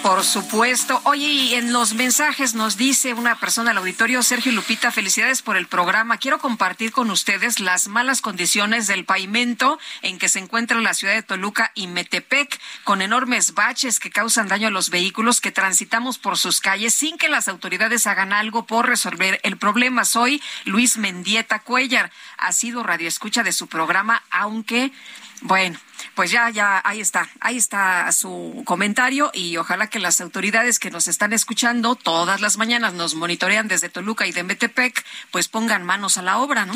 por 0.03 0.25
supuesto. 0.25 1.01
Oye, 1.05 1.27
y 1.27 1.55
en 1.55 1.73
los 1.73 1.95
mensajes 1.95 2.55
nos 2.55 2.77
dice 2.77 3.15
una 3.15 3.39
persona 3.39 3.71
del 3.71 3.79
auditorio, 3.79 4.23
Sergio 4.23 4.53
Lupita, 4.53 4.91
felicidades 4.91 5.43
por 5.43 5.57
el 5.57 5.67
programa. 5.67 6.19
Quiero 6.19 6.39
compartir 6.39 6.93
con 6.93 7.11
ustedes 7.11 7.61
las 7.61 7.89
malas 7.89 8.21
condiciones 8.21 8.87
del 8.87 9.05
pavimento 9.05 9.79
en 10.03 10.19
que 10.19 10.29
se 10.29 10.39
encuentra 10.39 10.81
la 10.81 10.95
ciudad 10.95 11.15
de 11.15 11.23
Toluca 11.23 11.73
y 11.75 11.87
Metepec, 11.87 12.61
con 12.85 13.03
enormes 13.03 13.55
baches 13.55 14.01
que 14.01 14.11
causan 14.11 14.49
daño 14.49 14.69
a 14.69 14.73
los 14.73 14.91
vehículos 14.91 15.41
que 15.41 15.53
transitamos 15.53 16.19
por 16.19 16.39
sus 16.39 16.61
calles 16.61 16.95
sin 16.95 17.19
que 17.19 17.29
las 17.29 17.49
autoridades 17.49 18.07
hagan 18.07 18.33
algo 18.33 18.67
por 18.67 18.87
resolver 18.87 19.41
el 19.43 19.57
problema. 19.57 20.05
Soy 20.05 20.43
Luis 20.65 20.97
Mendieta 20.97 21.61
Cuellar. 21.61 22.11
Ha 22.39 22.53
sido 22.53 22.83
radioescucha 22.83 23.43
de 23.43 23.53
su 23.53 23.67
programa, 23.67 24.23
aunque 24.31 24.93
bueno, 25.43 25.79
pues 26.20 26.33
ya, 26.33 26.50
ya, 26.50 26.83
ahí 26.85 27.00
está, 27.00 27.30
ahí 27.40 27.56
está 27.56 28.12
su 28.12 28.62
comentario 28.66 29.30
y 29.33 29.56
ojalá 29.56 29.87
que 29.87 29.98
las 29.98 30.20
autoridades 30.20 30.78
que 30.78 30.90
nos 30.90 31.09
están 31.09 31.33
escuchando 31.33 31.94
todas 31.94 32.42
las 32.42 32.59
mañanas 32.59 32.92
nos 32.92 33.14
monitorean 33.14 33.68
desde 33.68 33.88
Toluca 33.88 34.26
y 34.26 34.33
de 34.33 34.42
Metepec, 34.42 35.02
pues 35.30 35.48
pongan 35.48 35.83
manos 35.83 36.18
a 36.18 36.22
la 36.22 36.37
obra, 36.37 36.66
¿no? 36.66 36.74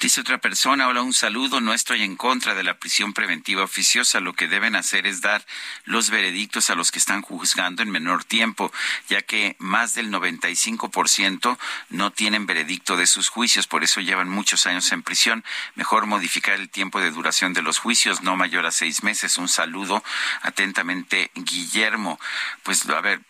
Dice 0.00 0.22
otra 0.22 0.38
persona, 0.38 0.88
hola, 0.88 1.02
un 1.02 1.12
saludo, 1.12 1.60
no 1.60 1.72
estoy 1.72 2.02
en 2.02 2.16
contra 2.16 2.56
de 2.56 2.64
la 2.64 2.78
prisión 2.78 3.12
preventiva 3.12 3.62
oficiosa, 3.62 4.18
lo 4.18 4.32
que 4.32 4.48
deben 4.48 4.74
hacer 4.74 5.06
es 5.06 5.20
dar 5.20 5.46
los 5.84 6.10
veredictos 6.10 6.68
a 6.70 6.74
los 6.74 6.90
que 6.90 6.98
están 6.98 7.22
juzgando 7.22 7.84
en 7.84 7.90
menor 7.90 8.24
tiempo, 8.24 8.72
ya 9.08 9.22
que 9.22 9.54
más 9.60 9.94
del 9.94 10.10
95% 10.10 11.58
no 11.90 12.10
tienen 12.10 12.44
veredicto 12.44 12.96
de 12.96 13.06
sus 13.06 13.28
juicios, 13.28 13.68
por 13.68 13.84
eso 13.84 14.00
llevan 14.00 14.28
muchos 14.28 14.66
años 14.66 14.90
en 14.90 15.04
prisión. 15.04 15.44
Mejor 15.76 16.06
modificar 16.06 16.58
el 16.58 16.68
tiempo 16.68 17.00
de 17.00 17.12
duración 17.12 17.52
de 17.52 17.62
los 17.62 17.78
juicios, 17.78 18.22
no 18.22 18.34
mayor 18.34 18.66
a 18.66 18.79
seis 18.80 19.02
meses. 19.02 19.36
Un 19.36 19.48
saludo 19.48 20.02
atentamente, 20.40 21.30
Guillermo. 21.34 22.18
Pues 22.62 22.88
a 22.88 23.00
ver, 23.02 23.20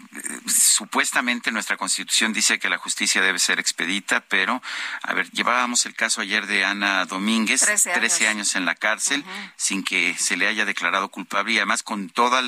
supuestamente 0.47 1.51
nuestra 1.51 1.77
constitución 1.77 2.33
dice 2.33 2.61
que 2.61 2.69
la 2.69 2.79
justicia 2.79 3.21
debe 3.21 3.41
ser 3.41 3.59
expedita, 3.59 4.21
pero 4.21 4.63
a 5.03 5.13
ver, 5.13 5.29
llevábamos 5.33 5.87
el 5.87 5.95
caso 5.95 6.21
ayer 6.21 6.47
de 6.47 6.65
Ana 6.65 7.05
Domínguez, 7.05 7.63
trece 7.63 8.29
años. 8.29 8.55
en 8.55 8.65
la 8.65 8.75
cárcel, 8.75 9.25
sin 9.57 9.83
que 9.83 10.17
se 10.19 10.37
le 10.37 10.47
haya 10.47 10.65
declarado 10.65 11.09
culpable 11.09 11.53
y 11.53 11.57
además 11.59 11.83
con 11.83 12.09
todas 12.09 12.45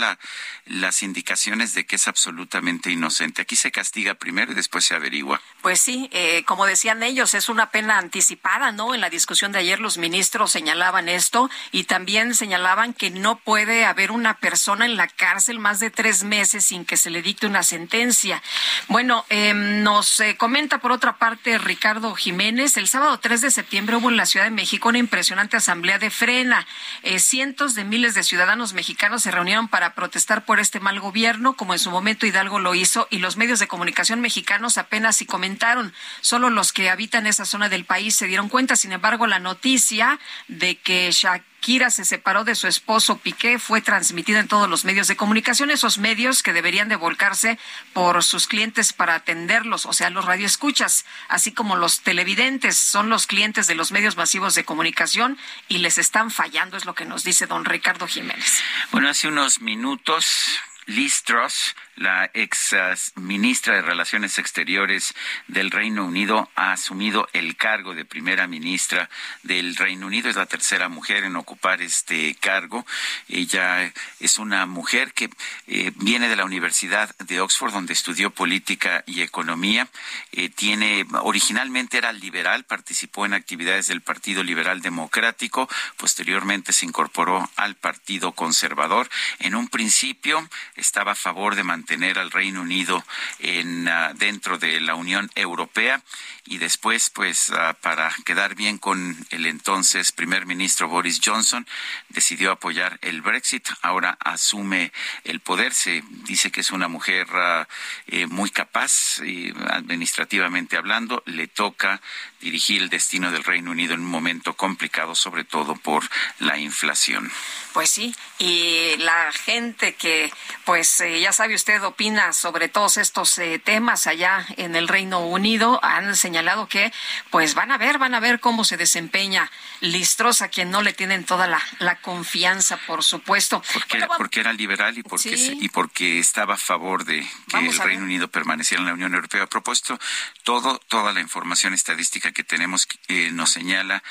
las 0.67 1.03
indicaciones 1.03 1.75
de 1.75 1.85
que 1.85 1.97
es 1.97 2.07
absolutamente 2.07 2.91
inocente. 2.91 3.43
Aquí 3.43 3.57
se 3.57 3.73
castiga 3.73 4.15
primero 4.15 4.53
y 4.53 4.55
después 4.55 4.85
se 4.85 4.95
averigua. 4.95 5.41
Pues 5.61 5.81
sí, 5.81 6.09
eh, 6.13 6.45
como 6.45 6.67
decían 6.67 7.03
ellos, 7.03 7.35
es 7.35 7.49
una 7.49 7.71
pena 7.71 7.99
anticipada, 7.99 8.71
¿no? 8.73 8.95
En 8.95 9.01
la 9.01 9.11
discusión 9.11 9.51
de 9.53 9.59
ayer 9.59 9.81
los 9.81 9.99
ministros 9.99 10.53
señalaban 10.53 11.09
esto 11.09 11.51
y 11.73 11.85
también 11.85 12.35
señalaban 12.35 12.82
que 12.93 13.11
no 13.11 13.37
puede 13.37 13.85
haber 13.85 14.11
una 14.11 14.39
persona 14.39 14.85
en 14.85 14.97
la 14.97 15.07
cárcel 15.07 15.61
más 15.61 15.79
de 15.79 15.91
tres 15.91 16.25
meses 16.25 16.65
sin 16.65 16.85
que 16.85 16.97
se 16.97 17.11
le 17.11 17.23
dicte 17.23 17.47
una 17.47 17.63
sentencia. 17.63 18.43
Bueno, 18.89 19.25
em, 19.29 19.85
nos 19.85 20.19
eh, 20.19 20.37
comenta 20.37 20.79
por 20.79 20.91
otra 20.91 21.19
parte 21.19 21.59
Ricardo 21.59 22.13
Jiménez, 22.15 22.77
el 22.77 22.89
sábado 22.89 23.19
3 23.19 23.41
de 23.41 23.51
septiembre 23.53 23.97
hubo 23.97 24.11
en 24.11 24.17
la 24.17 24.27
Ciudad 24.27 24.47
de 24.47 24.51
México 24.51 24.89
una 24.89 24.99
impresionante 24.99 25.57
asamblea 25.57 26.01
de 26.01 26.11
frena. 26.11 26.67
Eh, 27.05 27.21
cientos 27.21 27.77
de 27.77 27.85
miles 27.85 28.15
de 28.15 28.25
ciudadanos 28.25 28.73
mexicanos 28.73 29.23
se 29.23 29.31
reunieron 29.31 29.69
para 29.69 29.95
protestar 29.95 30.45
por 30.45 30.59
este 30.59 30.81
mal 30.81 30.99
gobierno, 30.99 31.55
como 31.55 31.75
en 31.75 31.79
su 31.79 31.93
momento 31.93 32.27
Hidalgo 32.27 32.59
lo 32.59 32.75
hizo, 32.75 33.07
y 33.11 33.19
los 33.19 33.37
medios 33.37 33.61
de 33.61 33.69
comunicación 33.69 34.21
mexicanos 34.21 34.77
apenas 34.77 35.17
si 35.17 35.27
comentaron. 35.27 35.95
Solo 36.21 36.51
los 36.51 36.73
que 36.73 36.91
habitan 36.91 37.29
esa 37.29 37.45
zona 37.45 37.69
del 37.69 37.85
país 37.85 38.17
se 38.17 38.27
dieron 38.27 38.49
cuenta. 38.49 38.75
Sin 38.75 38.93
embargo, 38.93 39.27
la 39.27 39.39
noticia 39.39 40.19
de 40.49 40.77
que 40.77 41.11
Shakira 41.13 41.52
se 41.91 42.05
separó 42.05 42.45
de 42.45 42.57
su 42.57 42.67
esposo 42.67 43.19
Piqué 43.19 43.59
fue 43.59 43.81
transmitida 43.81 44.41
en 44.41 44.49
todos 44.49 44.69
los 44.69 44.85
medios 44.85 45.07
de 45.07 45.17
comunicación, 45.17 45.71
esos 45.71 45.99
medios 45.99 46.43
que 46.43 46.53
deberían 46.53 46.89
de 46.89 46.97
volcarse 46.97 47.59
por 47.93 48.23
sus 48.25 48.49
clientes 48.49 48.93
para 48.93 49.15
atenderlos, 49.15 49.87
o 49.87 49.93
sea, 49.93 50.11
los 50.11 50.25
radioescuchas, 50.25 51.05
así 51.29 51.53
como 51.53 51.77
los 51.77 52.01
televidentes, 52.01 52.77
son 52.77 53.09
los 53.09 53.27
clientes 53.27 53.69
de 53.69 53.77
los 53.77 53.93
medios 53.93 54.17
masivos 54.17 54.55
de 54.55 54.65
comunicación 54.65 55.39
y 55.69 55.79
les 55.79 55.99
están 55.99 56.31
fallando, 56.31 56.77
es 56.77 56.85
lo 56.85 56.95
que 56.95 57.05
nos 57.05 57.23
dice 57.23 57.47
don 57.47 57.65
Ricardo 57.65 58.09
Jiménez. 58.09 58.61
Bueno, 58.91 59.09
hace 59.09 59.29
unos 59.29 59.61
minutos 59.61 60.59
Liz 60.87 61.23
Truss, 61.23 61.77
la 62.03 62.31
ex 62.35 62.75
ministra 63.15 63.77
de 63.77 63.83
Relaciones 63.83 64.39
Exteriores 64.39 65.15
del 65.47 65.71
Reino 65.71 66.05
Unido, 66.05 66.51
ha 66.57 66.73
asumido 66.73 67.29
el 67.33 67.57
cargo 67.57 67.95
de 67.95 68.05
primera 68.05 68.49
ministra 68.49 69.09
del 69.45 69.77
Reino 69.77 70.09
Unido. 70.09 70.29
Es 70.29 70.37
la 70.37 70.47
tercera 70.47 70.89
mujer 70.89 71.23
en 71.23 71.37
ocupar 71.37 71.81
este 71.81 72.35
cargo. 72.35 72.85
Ella 73.29 73.93
es 74.19 74.39
una 74.39 74.67
mujer 74.67 75.13
que 75.13 75.31
eh, 75.69 75.93
viene 75.97 76.29
de 76.29 76.37
la 76.37 76.45
Universidad 76.45 77.15
de 77.19 77.41
Oxford, 77.41 77.73
donde 77.73 77.93
estudió 77.93 78.31
política 78.31 79.05
y 79.07 79.23
economía. 79.23 79.89
Eh, 80.33 80.49
tiene, 80.49 81.07
originalmente 81.23 81.99
era 81.99 82.13
liberal, 82.13 82.65
participó 82.65 83.27
en 83.27 83.35
actividades 83.35 83.87
del 83.87 84.01
Partido 84.01 84.43
Liberal 84.43 84.83
Democrático. 84.83 85.69
Posteriormente 85.97 86.73
se 86.73 86.85
incorporó 86.85 87.49
al 87.55 87.77
Partido 87.77 88.33
Conservador. 88.33 89.09
En 89.39 89.55
un 89.55 89.69
principio 89.69 90.49
estaba 90.75 91.13
a 91.13 91.15
favor 91.15 91.55
de 91.55 91.63
mantener 91.63 91.92
al 91.93 92.31
Reino 92.31 92.63
Unido 92.63 93.05
en, 93.39 93.87
ah, 93.87 94.13
dentro 94.15 94.57
de 94.57 94.81
la 94.81 94.95
Unión 94.95 95.31
Europea 95.35 96.03
y 96.47 96.57
después, 96.57 97.11
pues, 97.11 97.51
ah, 97.51 97.77
para 97.81 98.11
quedar 98.25 98.55
bien 98.55 98.79
con 98.79 99.15
el 99.31 99.45
entonces 99.45 100.11
primer 100.11 100.47
ministro 100.47 100.89
Boris 100.89 101.21
Johnson, 101.23 101.67
decidió 102.09 102.51
apoyar 102.51 102.99
el 103.03 103.21
Brexit. 103.21 103.69
Ahora 103.83 104.17
asume 104.21 104.91
el 105.25 105.41
poder. 105.41 105.75
Se 105.75 106.03
dice 106.25 106.51
que 106.51 106.63
es 106.63 106.71
una 106.71 106.89
mujer 106.89 107.27
ah, 107.35 107.69
eh, 108.07 108.27
muy 108.27 108.49
capaz, 108.49 109.21
administrativamente 109.69 110.79
hablando. 110.79 111.23
Le 111.27 111.47
toca 111.47 112.01
dirigir 112.43 112.83
el 112.83 112.91
destino 112.91 113.31
del 113.31 113.45
Reino 113.45 113.71
Unido 113.71 113.95
en 113.95 114.01
un 114.01 114.11
momento 114.11 114.55
complicado, 114.55 115.15
sobre 115.15 115.45
todo 115.45 115.77
por 115.77 116.05
la 116.39 116.59
inflación. 116.59 117.31
Pues 117.73 117.91
sí, 117.91 118.15
y 118.39 118.97
la 118.99 119.33
gente 119.33 119.95
que, 119.95 120.31
pues 120.65 121.01
eh, 121.01 121.21
ya 121.21 121.33
sabe 121.33 121.55
usted, 121.55 121.83
opina 121.83 122.33
sobre 122.35 122.69
todos 122.69 122.99
estos 122.99 123.39
eh, 123.39 123.59
temas 123.59 124.07
allá 124.07 124.45
en 124.57 124.77
el 124.77 124.89
Reino 124.89 125.21
Unido, 125.21 125.81
han 125.83 126.15
señalado 126.17 126.69
que, 126.69 126.93
pues 127.31 127.55
van 127.55 127.71
a 127.71 127.79
ver, 127.79 127.99
van 127.99 128.15
a 128.15 128.21
ver 128.21 128.41
cómo 128.41 128.65
se 128.65 128.77
desempeña 128.77 129.51
Listrosa, 129.81 130.49
quien 130.49 130.71
no 130.71 130.83
le 130.83 130.93
tienen 130.93 131.25
toda 131.25 131.47
la, 131.47 131.97
confianza, 132.03 132.77
por 132.87 133.03
supuesto. 133.03 133.63
Porque, 133.73 134.07
porque 134.17 134.41
era 134.41 134.53
liberal 134.53 134.97
y 134.99 135.03
porque, 135.03 135.35
y 135.35 135.69
porque 135.69 136.19
estaba 136.19 136.55
a 136.55 136.59
favor 136.59 137.05
de 137.05 137.27
que 137.49 137.59
el 137.59 137.79
Reino 137.79 138.05
Unido 138.05 138.29
permaneciera 138.29 138.81
en 138.81 138.87
la 138.87 138.95
Unión 138.95 139.15
Europea. 139.15 139.43
A 139.43 139.47
propósito, 139.47 139.99
todo, 140.43 140.79
toda 140.89 141.13
la 141.13 141.21
información 141.21 141.75
estadística 141.75 142.32
que 142.33 142.45
tenemos 142.45 142.87
nos 143.33 143.51
señala 143.51 144.03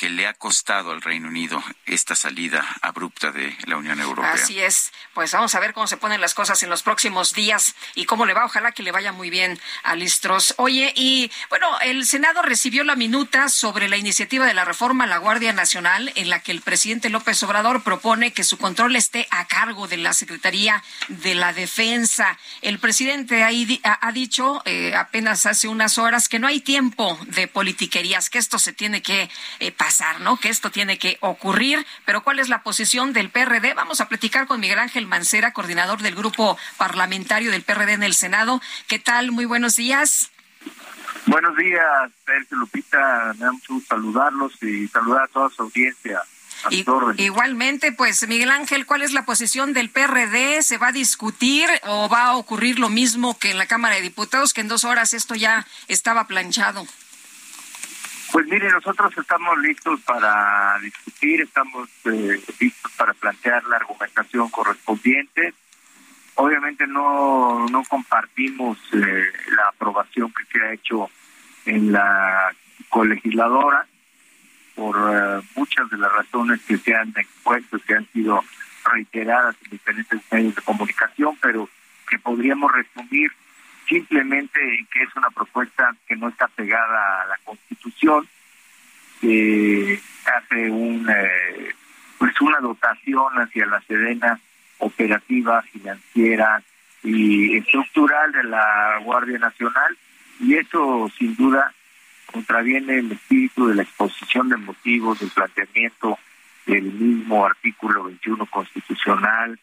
que 0.00 0.08
le 0.08 0.26
ha 0.26 0.32
costado 0.32 0.92
al 0.92 1.02
Reino 1.02 1.28
Unido 1.28 1.62
esta 1.84 2.14
salida 2.14 2.66
abrupta 2.80 3.32
de 3.32 3.54
la 3.66 3.76
Unión 3.76 4.00
Europea. 4.00 4.32
Así 4.32 4.58
es. 4.58 4.92
Pues 5.12 5.30
vamos 5.32 5.54
a 5.54 5.60
ver 5.60 5.74
cómo 5.74 5.86
se 5.86 5.98
ponen 5.98 6.22
las 6.22 6.32
cosas 6.32 6.62
en 6.62 6.70
los 6.70 6.82
próximos 6.82 7.34
días 7.34 7.74
y 7.94 8.06
cómo 8.06 8.24
le 8.24 8.32
va. 8.32 8.46
Ojalá 8.46 8.72
que 8.72 8.82
le 8.82 8.92
vaya 8.92 9.12
muy 9.12 9.28
bien 9.28 9.60
a 9.82 9.96
Listros. 9.96 10.54
Oye, 10.56 10.94
y 10.96 11.30
bueno, 11.50 11.66
el 11.80 12.06
Senado 12.06 12.40
recibió 12.40 12.82
la 12.82 12.96
minuta 12.96 13.50
sobre 13.50 13.90
la 13.90 13.98
iniciativa 13.98 14.46
de 14.46 14.54
la 14.54 14.64
reforma 14.64 15.04
a 15.04 15.06
la 15.06 15.18
Guardia 15.18 15.52
Nacional 15.52 16.10
en 16.14 16.30
la 16.30 16.40
que 16.40 16.52
el 16.52 16.62
presidente 16.62 17.10
López 17.10 17.42
Obrador 17.42 17.82
propone 17.82 18.32
que 18.32 18.42
su 18.42 18.56
control 18.56 18.96
esté 18.96 19.28
a 19.30 19.48
cargo 19.48 19.86
de 19.86 19.98
la 19.98 20.14
Secretaría 20.14 20.82
de 21.08 21.34
la 21.34 21.52
Defensa. 21.52 22.38
El 22.62 22.78
presidente 22.78 23.44
ha, 23.44 24.12
dicho 24.12 24.62
eh, 24.64 24.94
apenas 24.96 25.44
hace 25.44 25.68
unas 25.68 25.98
horas 25.98 26.30
que 26.30 26.38
no 26.38 26.46
hay 26.46 26.60
tiempo 26.60 27.18
de 27.26 27.48
politiquerías, 27.48 28.30
que 28.30 28.38
esto 28.38 28.58
se 28.58 28.72
tiene 28.72 29.02
que 29.02 29.28
eh, 29.58 29.72
pasar 29.72 29.89
¿no? 30.20 30.36
Que 30.36 30.48
esto 30.48 30.70
tiene 30.70 30.98
que 30.98 31.18
ocurrir. 31.20 31.86
Pero 32.04 32.22
¿cuál 32.22 32.38
es 32.38 32.48
la 32.48 32.62
posición 32.62 33.12
del 33.12 33.30
PRD? 33.30 33.74
Vamos 33.74 34.00
a 34.00 34.08
platicar 34.08 34.46
con 34.46 34.60
Miguel 34.60 34.78
Ángel 34.78 35.06
Mancera, 35.06 35.52
coordinador 35.52 36.02
del 36.02 36.14
grupo 36.14 36.56
parlamentario 36.76 37.50
del 37.50 37.62
PRD 37.62 37.92
en 37.92 38.02
el 38.02 38.14
Senado. 38.14 38.60
¿Qué 38.86 38.98
tal? 38.98 39.32
Muy 39.32 39.44
buenos 39.44 39.76
días. 39.76 40.30
Buenos 41.26 41.56
días, 41.56 42.10
Sergio 42.24 42.56
Lupita. 42.56 43.34
Me 43.38 43.44
da 43.44 43.52
mucho 43.52 43.74
gusto 43.74 43.94
saludarlos 43.94 44.52
y 44.62 44.88
saludar 44.88 45.24
a 45.24 45.28
toda 45.28 45.50
su 45.50 45.62
audiencia. 45.62 46.22
igualmente, 47.16 47.92
pues 47.92 48.26
Miguel 48.28 48.50
Ángel, 48.50 48.84
¿cuál 48.86 49.02
es 49.02 49.12
la 49.12 49.24
posición 49.24 49.72
del 49.72 49.90
PRD? 49.90 50.62
¿Se 50.62 50.78
va 50.78 50.88
a 50.88 50.92
discutir 50.92 51.68
o 51.84 52.08
va 52.08 52.24
a 52.24 52.36
ocurrir 52.36 52.78
lo 52.78 52.88
mismo 52.88 53.38
que 53.38 53.50
en 53.50 53.58
la 53.58 53.66
Cámara 53.66 53.94
de 53.96 54.02
Diputados, 54.02 54.52
que 54.52 54.60
en 54.60 54.68
dos 54.68 54.84
horas 54.84 55.14
esto 55.14 55.34
ya 55.34 55.66
estaba 55.88 56.26
planchado? 56.26 56.86
Pues 58.32 58.46
mire, 58.46 58.70
nosotros 58.70 59.12
estamos 59.18 59.58
listos 59.58 60.00
para 60.02 60.78
discutir, 60.80 61.40
estamos 61.40 61.88
eh, 62.04 62.40
listos 62.60 62.92
para 62.96 63.12
plantear 63.12 63.64
la 63.64 63.76
argumentación 63.76 64.48
correspondiente. 64.50 65.52
Obviamente 66.36 66.86
no, 66.86 67.66
no 67.68 67.82
compartimos 67.88 68.78
eh, 68.92 69.24
la 69.56 69.68
aprobación 69.68 70.32
que 70.32 70.44
se 70.44 70.64
ha 70.64 70.72
hecho 70.72 71.10
en 71.66 71.90
la 71.90 72.54
colegisladora 72.88 73.86
por 74.76 74.96
eh, 74.96 75.42
muchas 75.56 75.90
de 75.90 75.98
las 75.98 76.12
razones 76.12 76.60
que 76.62 76.78
se 76.78 76.94
han 76.94 77.12
expuesto, 77.16 77.80
que 77.80 77.94
han 77.94 78.06
sido 78.12 78.44
reiteradas 78.84 79.56
en 79.64 79.70
diferentes 79.72 80.20
medios 80.30 80.54
de 80.54 80.62
comunicación, 80.62 81.36
pero 81.42 81.68
que 82.08 82.18
podríamos 82.20 82.70
resumir 82.72 83.32
simplemente 83.90 84.60
que 84.92 85.02
es 85.02 85.16
una 85.16 85.30
propuesta 85.30 85.94
que 86.06 86.14
no 86.14 86.28
está 86.28 86.46
pegada 86.48 87.22
a 87.22 87.26
la 87.26 87.36
Constitución, 87.44 88.26
que 89.20 90.00
hace 90.24 90.70
un, 90.70 91.06
eh, 91.10 91.74
pues 92.16 92.40
una 92.40 92.60
dotación 92.60 93.34
hacia 93.34 93.66
la 93.66 93.80
Sedena 93.82 94.40
operativa, 94.78 95.60
financiera 95.62 96.62
y 97.02 97.56
estructural 97.58 98.30
de 98.32 98.44
la 98.44 99.00
Guardia 99.02 99.38
Nacional 99.38 99.98
y 100.38 100.54
eso 100.54 101.10
sin 101.18 101.34
duda 101.34 101.72
contraviene 102.26 103.00
el 103.00 103.12
espíritu 103.12 103.66
de 103.66 103.74
la 103.74 103.82
exposición 103.82 104.48
de 104.48 104.56
motivos, 104.56 105.18
del 105.18 105.30
planteamiento 105.30 106.18
del 106.64 106.84
mismo 106.84 107.44
artículo 107.44 108.04
21 108.04 108.46
constitucional 108.46 109.58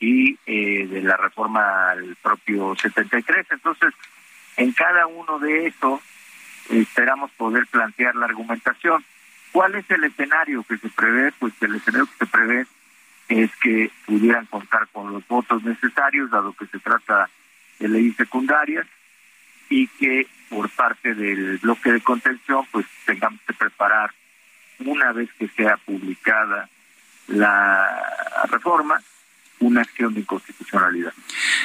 y 0.00 0.38
eh, 0.46 0.86
de 0.86 1.02
la 1.02 1.16
reforma 1.16 1.90
al 1.90 2.16
propio 2.16 2.74
73. 2.74 3.46
Entonces, 3.50 3.92
en 4.56 4.72
cada 4.72 5.06
uno 5.06 5.38
de 5.38 5.66
esos 5.66 6.00
esperamos 6.70 7.30
poder 7.32 7.66
plantear 7.66 8.16
la 8.16 8.26
argumentación. 8.26 9.04
¿Cuál 9.52 9.74
es 9.74 9.90
el 9.90 10.04
escenario 10.04 10.64
que 10.64 10.78
se 10.78 10.88
prevé? 10.88 11.32
Pues 11.38 11.52
el 11.60 11.74
escenario 11.74 12.06
que 12.06 12.24
se 12.24 12.26
prevé 12.26 12.66
es 13.28 13.50
que 13.56 13.90
pudieran 14.06 14.46
contar 14.46 14.88
con 14.88 15.12
los 15.12 15.26
votos 15.28 15.62
necesarios, 15.62 16.30
dado 16.30 16.52
que 16.52 16.66
se 16.66 16.78
trata 16.78 17.28
de 17.78 17.88
leyes 17.88 18.16
secundarias, 18.16 18.86
y 19.68 19.86
que 19.86 20.26
por 20.48 20.68
parte 20.70 21.14
del 21.14 21.58
bloque 21.58 21.92
de 21.92 22.00
contención, 22.00 22.66
pues 22.72 22.86
tengamos 23.06 23.40
que 23.46 23.54
preparar 23.54 24.10
una 24.84 25.12
vez 25.12 25.30
que 25.38 25.48
sea 25.48 25.76
publicada 25.76 26.68
la 27.28 28.46
reforma, 28.50 29.00
una 29.60 29.82
acción 29.82 30.14
de 30.14 30.20
inconstitucionalidad. 30.20 31.12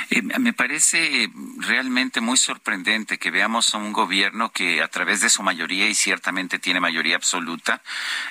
Eh, 0.10 0.22
me 0.22 0.54
parece 0.54 1.30
realmente 1.58 2.22
muy 2.22 2.38
sorprendente 2.38 3.18
que 3.18 3.32
veamos 3.32 3.74
a 3.74 3.78
un 3.78 3.94
gobierno 3.94 4.52
que 4.52 4.82
a 4.84 4.88
través 4.88 5.22
de 5.22 5.30
su 5.30 5.44
mayoría, 5.44 5.90
y 5.90 5.96
ciertamente 5.96 6.60
tiene 6.60 6.80
mayoría 6.80 7.16
absoluta 7.16 7.82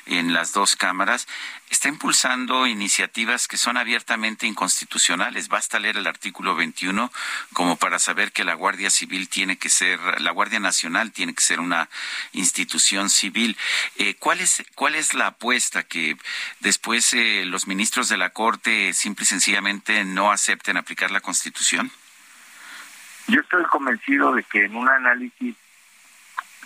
en 0.07 0.33
las 0.33 0.53
dos 0.53 0.77
cámaras, 0.77 1.27
está 1.75 1.89
impulsando 1.89 2.69
iniciativas 2.69 3.49
que 3.49 3.57
son 3.57 3.77
abiertamente 3.77 4.47
inconstitucionales. 4.47 5.49
Basta 5.49 5.81
leer 5.81 5.97
el 5.97 6.07
artículo 6.07 6.55
21 6.55 7.11
como 7.53 7.77
para 7.77 7.99
saber 7.99 8.31
que 8.31 8.45
la 8.45 8.55
Guardia 8.55 8.91
Civil 8.91 9.29
tiene 9.29 9.57
que 9.59 9.69
ser, 9.69 9.99
la 10.21 10.31
Guardia 10.31 10.61
Nacional 10.61 11.11
tiene 11.11 11.35
que 11.35 11.43
ser 11.43 11.59
una 11.59 11.89
institución 12.33 13.11
civil. 13.11 13.57
Eh, 13.97 14.15
¿cuál, 14.15 14.41
es, 14.41 14.63
¿Cuál 14.77 14.95
es 14.95 15.15
la 15.15 15.27
apuesta 15.27 15.83
que 15.83 16.17
después 16.61 17.13
eh, 17.13 17.45
los 17.45 17.67
ministros 17.67 18.09
de 18.09 18.19
la 18.19 18.31
Corte 18.31 18.95
simple 18.95 19.25
y 19.25 19.27
sencillamente 19.27 20.05
no 20.05 20.31
acepten 20.31 20.77
aplicar 20.77 21.11
la 21.11 21.23
Constitución? 21.23 21.91
Yo 23.27 23.41
estoy 23.41 23.65
convencido 23.65 24.33
de 24.33 24.45
que 24.45 24.67
en 24.67 24.77
un 24.77 24.89
análisis 24.89 25.57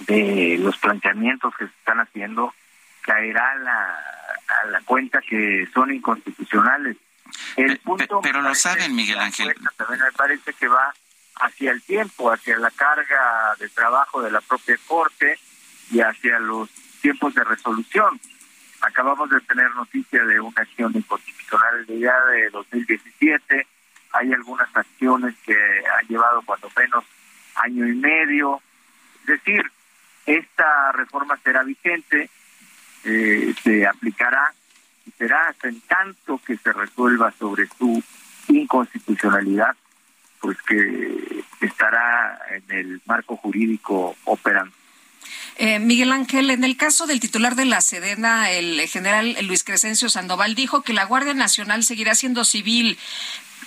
de 0.00 0.58
los 0.60 0.76
planteamientos 0.76 1.54
que 1.56 1.64
se 1.64 1.72
están 1.78 2.00
haciendo 2.00 2.54
caerá 3.00 3.54
la 3.54 4.17
a 4.48 4.66
la 4.66 4.80
cuenta 4.80 5.20
que 5.20 5.68
son 5.72 5.92
inconstitucionales. 5.92 6.96
El 7.56 7.78
punto 7.78 8.20
pero 8.22 8.40
lo 8.42 8.54
saben, 8.54 8.94
Miguel 8.94 9.18
Ángel. 9.18 9.54
También 9.76 10.00
me 10.00 10.12
parece 10.12 10.52
que 10.54 10.68
va 10.68 10.94
hacia 11.40 11.70
el 11.70 11.82
tiempo, 11.82 12.32
hacia 12.32 12.58
la 12.58 12.70
carga 12.70 13.54
de 13.58 13.68
trabajo 13.68 14.22
de 14.22 14.30
la 14.30 14.40
propia 14.40 14.76
Corte 14.86 15.38
y 15.90 16.00
hacia 16.00 16.38
los 16.38 16.70
tiempos 17.00 17.34
de 17.34 17.44
resolución. 17.44 18.20
Acabamos 18.80 19.28
de 19.30 19.40
tener 19.40 19.70
noticia 19.74 20.24
de 20.24 20.40
una 20.40 20.62
acción 20.62 20.92
inconstitucional 20.94 21.78
el 21.80 21.86
día 21.86 22.14
de 22.32 22.50
2017. 22.50 23.66
Hay 24.12 24.32
algunas 24.32 24.74
acciones 24.74 25.34
que 25.44 25.54
han 25.54 26.06
llevado 26.08 26.42
cuando 26.42 26.70
menos 26.76 27.04
año 27.56 27.86
y 27.86 27.94
medio. 27.94 28.62
Es 29.20 29.26
decir, 29.26 29.62
esta 30.26 30.92
reforma 30.92 31.38
será 31.42 31.62
vigente 31.62 32.30
eh, 33.04 33.54
se 33.62 33.86
aplicará 33.86 34.52
y 35.06 35.10
será 35.12 35.48
hasta 35.48 35.68
en 35.68 35.80
tanto 35.82 36.40
que 36.46 36.56
se 36.56 36.72
resuelva 36.72 37.32
sobre 37.38 37.66
su 37.78 38.02
inconstitucionalidad, 38.48 39.76
pues 40.40 40.56
que 40.62 41.44
estará 41.60 42.38
en 42.50 42.76
el 42.76 43.00
marco 43.06 43.36
jurídico 43.36 44.16
operando. 44.24 44.72
Eh, 45.56 45.80
Miguel 45.80 46.12
Ángel, 46.12 46.50
en 46.50 46.62
el 46.62 46.76
caso 46.76 47.06
del 47.06 47.18
titular 47.18 47.56
de 47.56 47.64
la 47.64 47.80
Sedena, 47.80 48.50
el 48.52 48.80
general 48.88 49.36
Luis 49.42 49.64
Crescencio 49.64 50.08
Sandoval 50.08 50.54
dijo 50.54 50.82
que 50.82 50.92
la 50.92 51.04
Guardia 51.04 51.34
Nacional 51.34 51.82
seguirá 51.82 52.14
siendo 52.14 52.44
civil, 52.44 52.96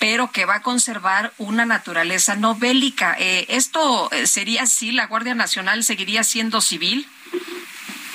pero 0.00 0.32
que 0.32 0.46
va 0.46 0.56
a 0.56 0.62
conservar 0.62 1.34
una 1.36 1.66
naturaleza 1.66 2.34
no 2.34 2.54
bélica. 2.54 3.14
Eh, 3.18 3.44
¿Esto 3.50 4.10
eh, 4.10 4.26
sería 4.26 4.62
así? 4.62 4.90
¿La 4.90 5.06
Guardia 5.06 5.34
Nacional 5.34 5.84
seguiría 5.84 6.24
siendo 6.24 6.62
civil? 6.62 7.06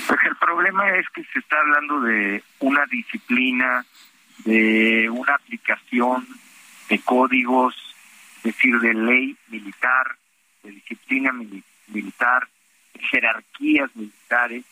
Pues 0.08 0.20
el 0.24 0.36
problema 0.38 0.89
es 0.95 1.05
que 1.10 1.24
se 1.26 1.39
está 1.39 1.60
hablando 1.60 1.99
de 1.99 2.41
una 2.60 2.86
disciplina, 2.86 3.86
de 4.45 5.10
una 5.10 5.36
aplicación 5.36 6.26
de 6.88 6.99
códigos, 6.99 7.76
es 8.38 8.43
decir, 8.43 8.80
de 8.80 8.93
ley 8.93 9.36
militar, 9.49 10.16
de 10.64 10.72
disciplina 10.72 11.34
militar, 11.88 12.47
de 12.93 13.01
jerarquías 13.01 13.93
militares, 13.95 14.64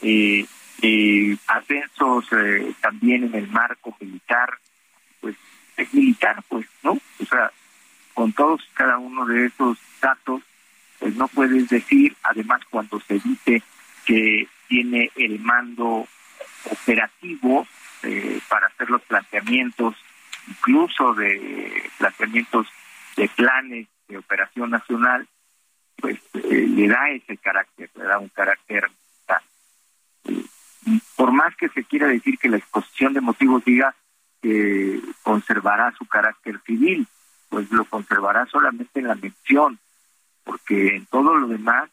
eh, 0.00 0.46
ascensos 1.48 2.26
eh, 2.32 2.72
también 2.80 3.24
en 3.24 3.34
el 3.34 3.48
marco 3.48 3.96
militar, 4.00 4.58
pues 5.20 5.34
es 5.76 5.92
militar, 5.92 6.40
pues, 6.48 6.68
¿no? 6.84 6.92
O 6.92 7.24
sea, 7.28 7.50
con 8.14 8.32
todos 8.32 8.62
cada 8.74 8.98
uno 8.98 9.26
de 9.26 9.46
esos 9.46 9.76
datos, 10.00 10.42
pues 11.00 11.16
no 11.16 11.26
puedes 11.26 11.68
decir, 11.68 12.16
además 12.22 12.60
cuando 12.70 13.00
se 13.00 13.14
dice 13.18 13.62
que 14.06 14.46
tiene 14.68 15.10
el 15.16 15.40
mando 15.40 16.06
operativo 16.70 17.66
eh, 18.02 18.40
para 18.48 18.68
hacer 18.68 18.90
los 18.90 19.02
planteamientos, 19.02 19.94
incluso 20.46 21.14
de 21.14 21.90
planteamientos 21.98 22.66
de 23.16 23.28
planes 23.28 23.88
de 24.06 24.18
operación 24.18 24.70
nacional, 24.70 25.26
pues 25.96 26.18
eh, 26.34 26.66
le 26.68 26.88
da 26.88 27.10
ese 27.10 27.36
carácter, 27.38 27.90
le 27.96 28.04
da 28.04 28.18
un 28.18 28.28
carácter 28.28 28.88
por 31.16 31.32
más 31.32 31.54
que 31.56 31.68
se 31.70 31.84
quiera 31.84 32.06
decir 32.06 32.38
que 32.38 32.48
la 32.48 32.58
exposición 32.58 33.12
de 33.12 33.20
motivos 33.20 33.64
diga 33.64 33.94
que 34.40 35.00
conservará 35.22 35.92
su 35.98 36.06
carácter 36.06 36.60
civil, 36.64 37.06
pues 37.48 37.70
lo 37.72 37.84
conservará 37.84 38.46
solamente 38.46 39.00
en 39.00 39.08
la 39.08 39.14
mención, 39.14 39.78
porque 40.44 40.96
en 40.96 41.06
todo 41.06 41.34
lo 41.34 41.48
demás 41.48 41.90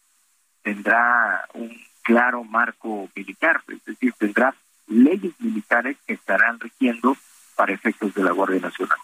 tendrá 0.61 1.47
un 1.53 1.76
claro 2.06 2.43
marco 2.43 3.10
militar, 3.16 3.62
es 3.68 3.84
decir, 3.84 4.14
tendrá 4.18 4.53
leyes 4.88 5.34
militares 5.39 5.97
que 6.06 6.14
estarán 6.14 6.60
rigiendo 6.60 7.18
para 7.56 7.74
efectos 7.74 8.14
de 8.14 8.24
la 8.24 8.32
Guardia 8.32 8.62
Nacional. 8.62 8.97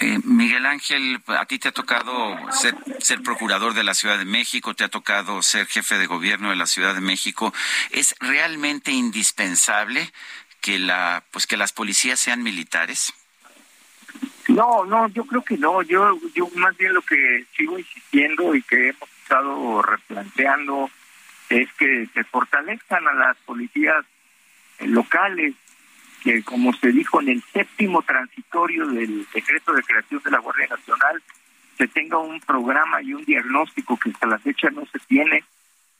Eh, 0.00 0.18
Miguel 0.24 0.66
Ángel, 0.66 1.22
a 1.26 1.46
ti 1.46 1.58
te 1.58 1.68
ha 1.68 1.72
tocado 1.72 2.36
ser, 2.52 2.74
ser, 3.00 3.22
procurador 3.22 3.74
de 3.74 3.84
la 3.84 3.94
Ciudad 3.94 4.18
de 4.18 4.24
México, 4.24 4.74
te 4.74 4.84
ha 4.84 4.88
tocado 4.88 5.42
ser 5.42 5.66
jefe 5.66 5.98
de 5.98 6.06
gobierno 6.06 6.50
de 6.50 6.56
la 6.56 6.66
Ciudad 6.66 6.94
de 6.94 7.00
México. 7.00 7.52
¿Es 7.90 8.14
realmente 8.20 8.92
indispensable 8.92 10.12
que 10.60 10.78
la, 10.78 11.22
pues 11.30 11.46
que 11.46 11.56
las 11.56 11.72
policías 11.72 12.20
sean 12.20 12.42
militares? 12.42 13.12
No, 14.48 14.84
no, 14.84 15.08
yo 15.08 15.24
creo 15.24 15.42
que 15.42 15.56
no. 15.56 15.82
Yo, 15.82 16.18
yo 16.34 16.48
más 16.56 16.76
bien 16.76 16.92
lo 16.92 17.02
que 17.02 17.46
sigo 17.56 17.78
insistiendo 17.78 18.54
y 18.54 18.62
que 18.62 18.88
hemos 18.88 19.08
estado 19.22 19.82
replanteando 19.82 20.90
es 21.50 21.70
que 21.74 22.06
se 22.14 22.24
fortalezcan 22.24 23.06
a 23.06 23.12
las 23.12 23.36
policías 23.38 24.04
locales, 24.80 25.54
que 26.22 26.42
como 26.42 26.72
se 26.72 26.92
dijo 26.92 27.20
en 27.20 27.30
el 27.30 27.42
séptimo 27.52 28.02
transitorio 28.02 28.86
del 28.86 29.26
decreto 29.34 29.72
de 29.72 29.82
creación 29.82 30.22
de 30.24 30.30
la 30.30 30.38
Guardia 30.38 30.68
Nacional, 30.68 31.22
se 31.76 31.88
tenga 31.88 32.18
un 32.18 32.40
programa 32.40 33.02
y 33.02 33.14
un 33.14 33.24
diagnóstico 33.24 33.98
que 33.98 34.10
hasta 34.10 34.26
la 34.26 34.38
fecha 34.38 34.70
no 34.70 34.86
se 34.86 34.98
tiene 35.00 35.44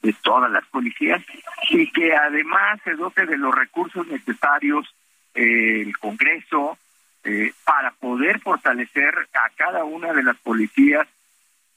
de 0.03 0.13
todas 0.23 0.51
las 0.51 0.65
policías 0.67 1.23
y 1.71 1.91
que 1.91 2.15
además 2.15 2.81
se 2.85 2.95
dote 2.95 3.27
de 3.27 3.37
los 3.37 3.55
recursos 3.55 4.07
necesarios 4.07 4.87
eh, 5.35 5.83
el 5.83 5.97
Congreso 5.99 6.79
eh, 7.25 7.53
para 7.65 7.91
poder 7.93 8.41
fortalecer 8.41 9.15
a 9.35 9.51
cada 9.57 9.85
una 9.85 10.13
de 10.13 10.23
las 10.23 10.37
policías 10.39 11.07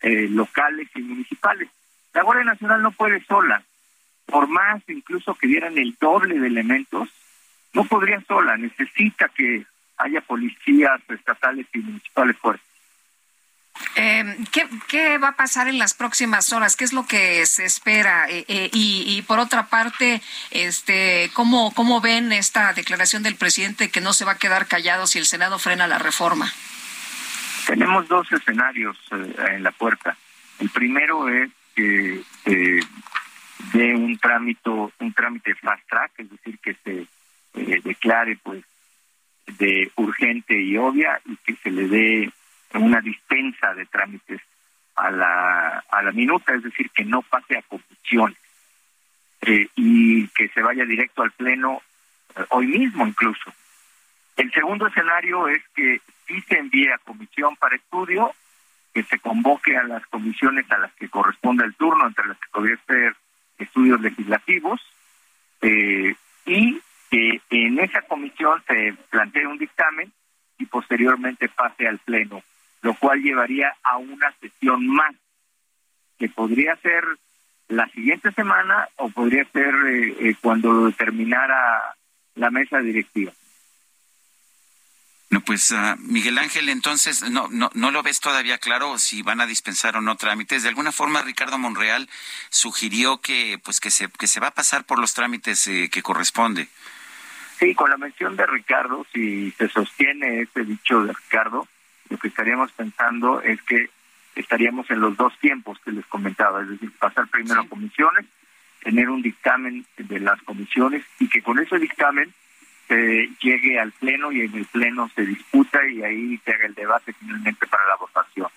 eh, 0.01 0.27
locales 0.29 0.89
y 0.95 1.01
municipales. 1.01 1.69
La 2.13 2.23
Guardia 2.23 2.45
Nacional 2.45 2.81
no 2.81 2.91
puede 2.91 3.23
sola, 3.25 3.63
por 4.25 4.47
más 4.47 4.81
incluso 4.87 5.35
que 5.35 5.47
dieran 5.47 5.77
el 5.77 5.95
doble 5.99 6.39
de 6.39 6.47
elementos, 6.47 7.09
no 7.73 7.85
podría 7.85 8.21
sola, 8.21 8.55
necesita 8.55 9.29
que 9.29 9.65
haya 9.97 10.21
policías 10.21 11.01
estatales 11.09 11.65
y 11.73 11.79
municipales 11.79 12.37
fuertes. 12.37 12.67
Eh, 13.95 14.37
¿qué, 14.87 15.17
va 15.17 15.29
a 15.29 15.35
pasar 15.35 15.67
en 15.67 15.79
las 15.79 15.93
próximas 15.93 16.53
horas? 16.53 16.75
¿Qué 16.75 16.83
es 16.83 16.93
lo 16.93 17.05
que 17.05 17.45
se 17.45 17.65
espera? 17.65 18.27
Eh, 18.29 18.45
eh, 18.47 18.69
y, 18.71 19.21
por 19.23 19.39
otra 19.39 19.67
parte, 19.67 20.21
este, 20.51 21.31
¿cómo, 21.33 21.73
¿cómo 21.73 22.01
ven 22.01 22.31
esta 22.31 22.73
declaración 22.73 23.23
del 23.23 23.35
presidente 23.35 23.89
que 23.89 24.01
no 24.01 24.13
se 24.13 24.25
va 24.25 24.33
a 24.33 24.37
quedar 24.37 24.67
callado 24.67 25.07
si 25.07 25.19
el 25.19 25.25
Senado 25.25 25.59
frena 25.59 25.87
la 25.87 25.99
reforma? 25.99 26.51
Tenemos 27.65 28.07
dos 28.07 28.31
escenarios 28.31 28.97
en 29.11 29.63
la 29.63 29.71
puerta. 29.71 30.17
El 30.59 30.69
primero 30.69 31.29
es 31.29 31.49
que 31.75 32.21
de 33.73 33.95
un 33.95 34.17
trámite, 34.17 34.69
un 34.69 35.13
trámite 35.13 35.55
fast 35.55 35.87
track, 35.89 36.11
es 36.17 36.29
decir, 36.29 36.59
que 36.59 36.73
se 36.83 37.07
eh, 37.55 37.81
declare 37.83 38.37
pues 38.41 38.63
de 39.57 39.91
urgente 39.95 40.59
y 40.59 40.77
obvia 40.77 41.19
y 41.25 41.35
que 41.37 41.55
se 41.55 41.71
le 41.71 41.87
dé 41.87 42.31
una 42.73 43.01
dispensa 43.01 43.73
de 43.73 43.85
trámites 43.85 44.41
a 44.95 45.11
la, 45.11 45.83
a 45.89 46.01
la 46.03 46.11
minuta, 46.11 46.53
es 46.53 46.63
decir, 46.63 46.89
que 46.91 47.03
no 47.03 47.21
pase 47.21 47.57
a 47.57 47.61
comisión 47.63 48.35
eh, 49.41 49.67
y 49.75 50.27
que 50.29 50.47
se 50.49 50.61
vaya 50.61 50.85
directo 50.85 51.23
al 51.23 51.31
Pleno 51.31 51.81
hoy 52.49 52.67
mismo 52.67 53.05
incluso. 53.05 53.53
El 54.35 54.51
segundo 54.51 54.87
escenario 54.87 55.47
es 55.47 55.61
que 55.75 56.01
sí 56.27 56.41
se 56.41 56.57
envíe 56.57 56.89
a 56.89 56.97
comisión 56.99 57.55
para 57.57 57.75
estudio, 57.75 58.33
que 58.93 59.03
se 59.03 59.19
convoque 59.19 59.75
a 59.75 59.83
las 59.83 60.05
comisiones 60.07 60.69
a 60.71 60.77
las 60.77 60.93
que 60.93 61.09
corresponde 61.09 61.65
el 61.65 61.73
turno, 61.75 62.07
entre 62.07 62.27
las 62.27 62.37
que 62.37 62.49
podría 62.51 62.77
ser 62.85 63.15
estudios 63.57 63.99
legislativos, 64.01 64.79
eh, 65.61 66.13
y 66.45 66.79
que 67.09 67.41
en 67.49 67.79
esa 67.79 68.01
comisión 68.03 68.61
se 68.67 68.93
plantee 69.09 69.47
un 69.47 69.57
dictamen 69.57 70.11
y 70.57 70.65
posteriormente 70.65 71.49
pase 71.49 71.87
al 71.87 71.99
Pleno, 71.99 72.43
lo 72.81 72.93
cual 72.95 73.21
llevaría 73.21 73.75
a 73.83 73.97
una 73.97 74.31
sesión 74.39 74.87
más, 74.87 75.15
que 76.19 76.29
podría 76.29 76.75
ser 76.77 77.03
la 77.69 77.87
siguiente 77.87 78.31
semana 78.31 78.87
o 78.97 79.09
podría 79.09 79.45
ser 79.45 79.73
eh, 79.87 80.15
eh, 80.19 80.35
cuando 80.41 80.91
terminara 80.91 81.95
la 82.35 82.51
mesa 82.51 82.79
directiva. 82.79 83.31
No, 85.33 85.41
pues 85.41 85.71
uh, 85.71 85.97
Miguel 85.97 86.37
Ángel, 86.37 86.69
entonces 86.69 87.27
no, 87.27 87.47
no, 87.49 87.71
no 87.73 87.89
lo 87.89 88.03
ves 88.03 88.19
todavía 88.19 88.59
claro 88.59 88.99
si 88.99 89.23
van 89.23 89.41
a 89.41 89.47
dispensar 89.47 89.97
o 89.97 90.01
no 90.01 90.15
trámites. 90.15 90.61
De 90.61 90.69
alguna 90.69 90.91
forma, 90.91 91.23
Ricardo 91.23 91.57
Monreal 91.57 92.07
sugirió 92.49 93.19
que, 93.19 93.59
pues, 93.63 93.79
que 93.79 93.89
se, 93.89 94.09
que 94.09 94.27
se 94.27 94.39
va 94.39 94.49
a 94.49 94.53
pasar 94.53 94.83
por 94.83 94.99
los 94.99 95.15
trámites 95.15 95.65
eh, 95.65 95.89
que 95.91 96.03
corresponde. 96.03 96.67
Sí, 97.57 97.73
con 97.73 97.89
la 97.89 97.97
mención 97.97 98.35
de 98.35 98.45
Ricardo, 98.45 99.07
si 99.11 99.49
se 99.57 99.69
sostiene 99.69 100.41
ese 100.41 100.65
dicho 100.65 101.03
de 101.03 101.13
Ricardo, 101.13 101.67
lo 102.09 102.17
que 102.19 102.27
estaríamos 102.27 102.71
pensando 102.73 103.41
es 103.41 103.59
que 103.63 103.89
estaríamos 104.35 104.87
en 104.91 104.99
los 104.99 105.17
dos 105.17 105.33
tiempos 105.39 105.79
que 105.83 105.93
les 105.93 106.05
comentaba, 106.05 106.61
es 106.61 106.69
decir, 106.69 106.91
pasar 106.99 107.27
primero 107.27 107.61
a 107.61 107.67
comisiones, 107.67 108.27
tener 108.83 109.09
un 109.09 109.23
dictamen 109.23 109.83
de 109.97 110.19
las 110.19 110.39
comisiones 110.43 111.03
y 111.17 111.27
que 111.27 111.41
con 111.41 111.57
ese 111.57 111.79
dictamen 111.79 112.31
se 112.87 113.29
llegue 113.41 113.79
al 113.79 113.91
pleno 113.93 114.31
y 114.31 114.41
en 114.41 114.55
el 114.55 114.65
pleno 114.65 115.09
se 115.15 115.25
disputa 115.25 115.79
y 115.87 116.03
ahí 116.03 116.37
se 116.43 116.51
haga 116.51 116.65
el 116.65 116.73
debate 116.73 117.13
finalmente 117.13 117.67
para 117.67 117.87
la 117.87 117.95
votación. 117.95 118.47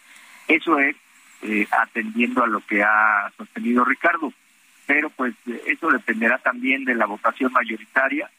Eso 0.48 0.78
es 0.78 0.96
eh, 1.42 1.66
atendiendo 1.70 2.42
a 2.42 2.46
lo 2.46 2.60
que 2.60 2.82
ha 2.82 3.30
sostenido 3.36 3.84
Ricardo, 3.84 4.32
pero 4.86 5.10
pues 5.10 5.34
eso 5.66 5.90
dependerá 5.90 6.38
también 6.38 6.84
de 6.84 6.94
la 6.94 7.06
votación 7.06 7.52
mayoritaria 7.52 8.30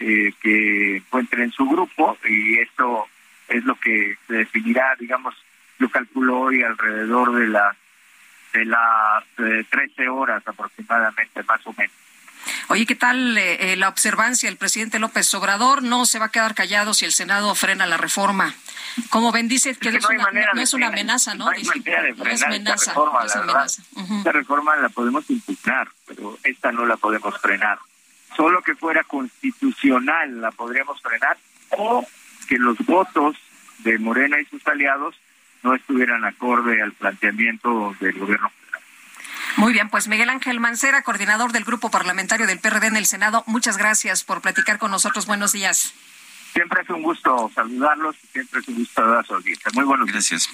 eh, 0.00 0.32
que 0.40 0.96
encuentre 0.96 1.44
en 1.44 1.52
su 1.52 1.68
grupo 1.68 2.16
y 2.28 2.58
eso 2.58 3.08
es 3.48 3.64
lo 3.64 3.74
que 3.76 4.16
se 4.26 4.34
definirá, 4.34 4.94
digamos, 4.98 5.34
yo 5.78 5.88
calculo 5.90 6.40
hoy 6.40 6.62
alrededor 6.62 7.34
de 7.34 7.48
las 7.48 7.76
de 8.52 8.64
las 8.64 9.24
13 9.36 9.66
eh, 9.98 10.08
horas 10.08 10.42
aproximadamente, 10.46 11.42
más 11.42 11.66
o 11.66 11.72
menos. 11.76 11.92
Oye, 12.68 12.86
¿qué 12.86 12.94
tal 12.94 13.36
eh, 13.38 13.72
eh, 13.72 13.76
la 13.76 13.88
observancia? 13.88 14.48
El 14.48 14.56
presidente 14.56 14.98
López 14.98 15.32
Obrador 15.34 15.82
no 15.82 16.06
se 16.06 16.18
va 16.18 16.26
a 16.26 16.30
quedar 16.30 16.54
callado 16.54 16.94
si 16.94 17.04
el 17.04 17.12
Senado 17.12 17.54
frena 17.54 17.86
la 17.86 17.96
reforma. 17.96 18.54
Como 19.10 19.32
ven, 19.32 19.48
dice 19.48 19.74
que, 19.76 19.92
no, 19.92 19.98
es 19.98 20.74
una, 20.74 20.88
amenaza, 20.88 21.34
¿no? 21.34 21.46
No 21.46 21.50
hay 21.50 21.64
manera 21.64 22.02
de 22.02 22.14
frenar 22.14 22.74
esta 22.74 22.92
reforma, 22.92 23.24
la 23.24 23.40
verdad. 23.40 23.66
Esta 23.66 24.32
reforma 24.32 24.76
la 24.76 24.88
podemos 24.88 25.28
impugnar, 25.30 25.88
pero 26.06 26.38
esta 26.42 26.72
no 26.72 26.84
la 26.84 26.96
podemos 26.96 27.38
frenar. 27.40 27.78
Solo 28.36 28.62
que 28.62 28.74
fuera 28.74 29.04
constitucional 29.04 30.40
la 30.40 30.50
podríamos 30.50 31.00
frenar 31.00 31.38
o 31.70 32.06
que 32.48 32.58
los 32.58 32.78
votos 32.78 33.36
de 33.78 33.98
Morena 33.98 34.40
y 34.40 34.44
sus 34.46 34.66
aliados 34.66 35.14
no 35.62 35.74
estuvieran 35.74 36.24
acorde 36.24 36.82
al 36.82 36.92
planteamiento 36.92 37.94
del 38.00 38.18
gobierno 38.18 38.50
muy 39.58 39.72
bien, 39.72 39.88
pues 39.90 40.08
Miguel 40.08 40.30
Ángel 40.30 40.60
Mancera, 40.60 41.02
coordinador 41.02 41.52
del 41.52 41.64
Grupo 41.64 41.90
Parlamentario 41.90 42.46
del 42.46 42.60
PRD 42.60 42.86
en 42.86 42.96
el 42.96 43.06
Senado, 43.06 43.44
muchas 43.46 43.76
gracias 43.76 44.24
por 44.24 44.40
platicar 44.40 44.78
con 44.78 44.90
nosotros. 44.90 45.26
Buenos 45.26 45.52
días. 45.52 45.92
Siempre 46.52 46.82
es 46.82 46.90
un 46.90 47.02
gusto 47.02 47.50
saludarlos, 47.54 48.16
siempre 48.32 48.60
es 48.60 48.68
un 48.68 48.76
gusto 48.76 49.06
dar 49.06 49.26
su 49.26 49.34
audiencia. 49.34 49.70
Muy 49.74 49.84
buenos 49.84 50.06
Gracias. 50.06 50.48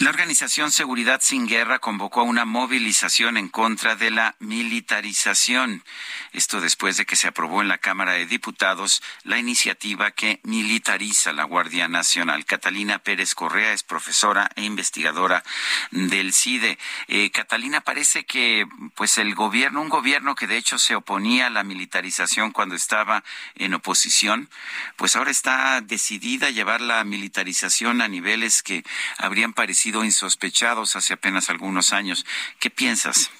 La 0.00 0.10
organización 0.10 0.72
Seguridad 0.72 1.20
Sin 1.22 1.46
Guerra 1.46 1.78
convocó 1.78 2.22
a 2.22 2.24
una 2.24 2.44
movilización 2.44 3.36
en 3.36 3.48
contra 3.48 3.94
de 3.94 4.10
la 4.10 4.34
militarización. 4.40 5.84
Esto 6.32 6.60
después 6.60 6.96
de 6.96 7.06
que 7.06 7.14
se 7.14 7.28
aprobó 7.28 7.62
en 7.62 7.68
la 7.68 7.78
Cámara 7.78 8.14
de 8.14 8.26
Diputados 8.26 9.04
la 9.22 9.38
iniciativa 9.38 10.10
que 10.10 10.40
militariza 10.42 11.32
la 11.32 11.44
Guardia 11.44 11.86
Nacional. 11.86 12.44
Catalina 12.44 12.98
Pérez 12.98 13.36
Correa 13.36 13.72
es 13.72 13.84
profesora 13.84 14.50
e 14.56 14.64
investigadora 14.64 15.44
del 15.92 16.32
CIDE. 16.32 16.76
Eh, 17.06 17.30
Catalina, 17.30 17.80
parece 17.80 18.26
que 18.26 18.66
pues 18.96 19.16
el 19.18 19.36
gobierno, 19.36 19.80
un 19.80 19.90
gobierno 19.90 20.34
que 20.34 20.48
de 20.48 20.56
hecho 20.56 20.76
se 20.76 20.96
oponía 20.96 21.46
a 21.46 21.50
la 21.50 21.62
militarización 21.62 22.50
cuando 22.50 22.74
estaba 22.74 23.22
en 23.54 23.74
oposición, 23.74 24.50
pues 24.96 25.14
ahora 25.14 25.30
está 25.30 25.80
decidida 25.82 26.48
a 26.48 26.50
llevar 26.50 26.80
la 26.80 27.04
militarización 27.04 28.02
a 28.02 28.08
niveles 28.08 28.64
que 28.64 28.82
habrían 29.18 29.52
parecido 29.52 29.83
sido 29.84 30.02
insospechados 30.02 30.96
hace 30.96 31.12
apenas 31.12 31.50
algunos 31.50 31.92
años. 31.92 32.24
¿Qué 32.58 32.70
piensas? 32.70 33.30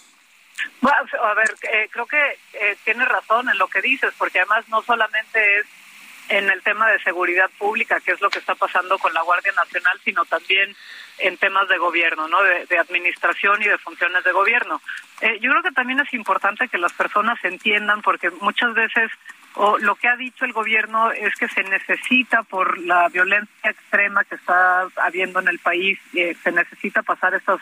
Bueno, 0.83 0.99
a 1.23 1.35
ver, 1.35 1.55
eh, 1.73 1.89
creo 1.91 2.07
que 2.07 2.39
eh, 2.53 2.77
tienes 2.85 3.09
razón 3.09 3.49
en 3.49 3.57
lo 3.57 3.67
que 3.69 3.81
dices, 3.81 4.13
porque 4.19 4.41
además 4.41 4.69
no 4.69 4.83
solamente 4.83 5.39
es 5.59 5.67
en 6.29 6.51
el 6.51 6.63
tema 6.63 6.91
de 6.91 7.03
seguridad 7.03 7.51
pública, 7.59 8.01
que 8.01 8.13
es 8.13 8.21
lo 8.21 8.29
que 8.29 8.41
está 8.41 8.55
pasando 8.55 8.99
con 8.99 9.13
la 9.15 9.23
Guardia 9.23 9.53
Nacional, 9.53 9.99
sino 10.05 10.25
también 10.27 10.75
en 11.19 11.37
temas 11.39 11.67
de 11.69 11.79
gobierno, 11.79 12.29
¿no? 12.29 12.43
De, 12.43 12.79
administración 12.79 13.63
y 13.63 13.67
de 13.67 13.79
funciones 13.79 14.23
de 14.25 14.33
gobierno. 14.33 14.83
Eh, 15.21 15.39
yo 15.41 15.51
creo 15.51 15.63
que 15.63 15.73
también 15.73 16.01
es 16.01 16.13
importante 16.13 16.69
que 16.69 16.79
las 16.79 16.93
personas 16.93 17.43
entiendan, 17.43 18.03
porque 18.03 18.31
muchas 18.31 18.75
veces 18.75 19.11
o 19.57 19.79
lo 19.79 19.95
que 19.95 20.09
ha 20.09 20.17
dicho 20.17 20.45
el 20.45 20.53
gobierno 20.53 21.13
es 21.13 21.35
que 21.37 21.49
se 21.49 21.63
necesita 21.63 22.43
por 22.43 22.79
la 22.79 23.09
violencia 23.09 23.71
extrema 23.71 24.25
que 24.25 24.35
está 24.35 24.89
habiendo 24.97 25.41
en 25.41 25.49
el 25.49 25.61
país, 25.61 25.99
eh, 26.15 26.37
se 26.43 26.51
necesita 26.51 27.03
pasar 27.03 27.35
esas 27.35 27.61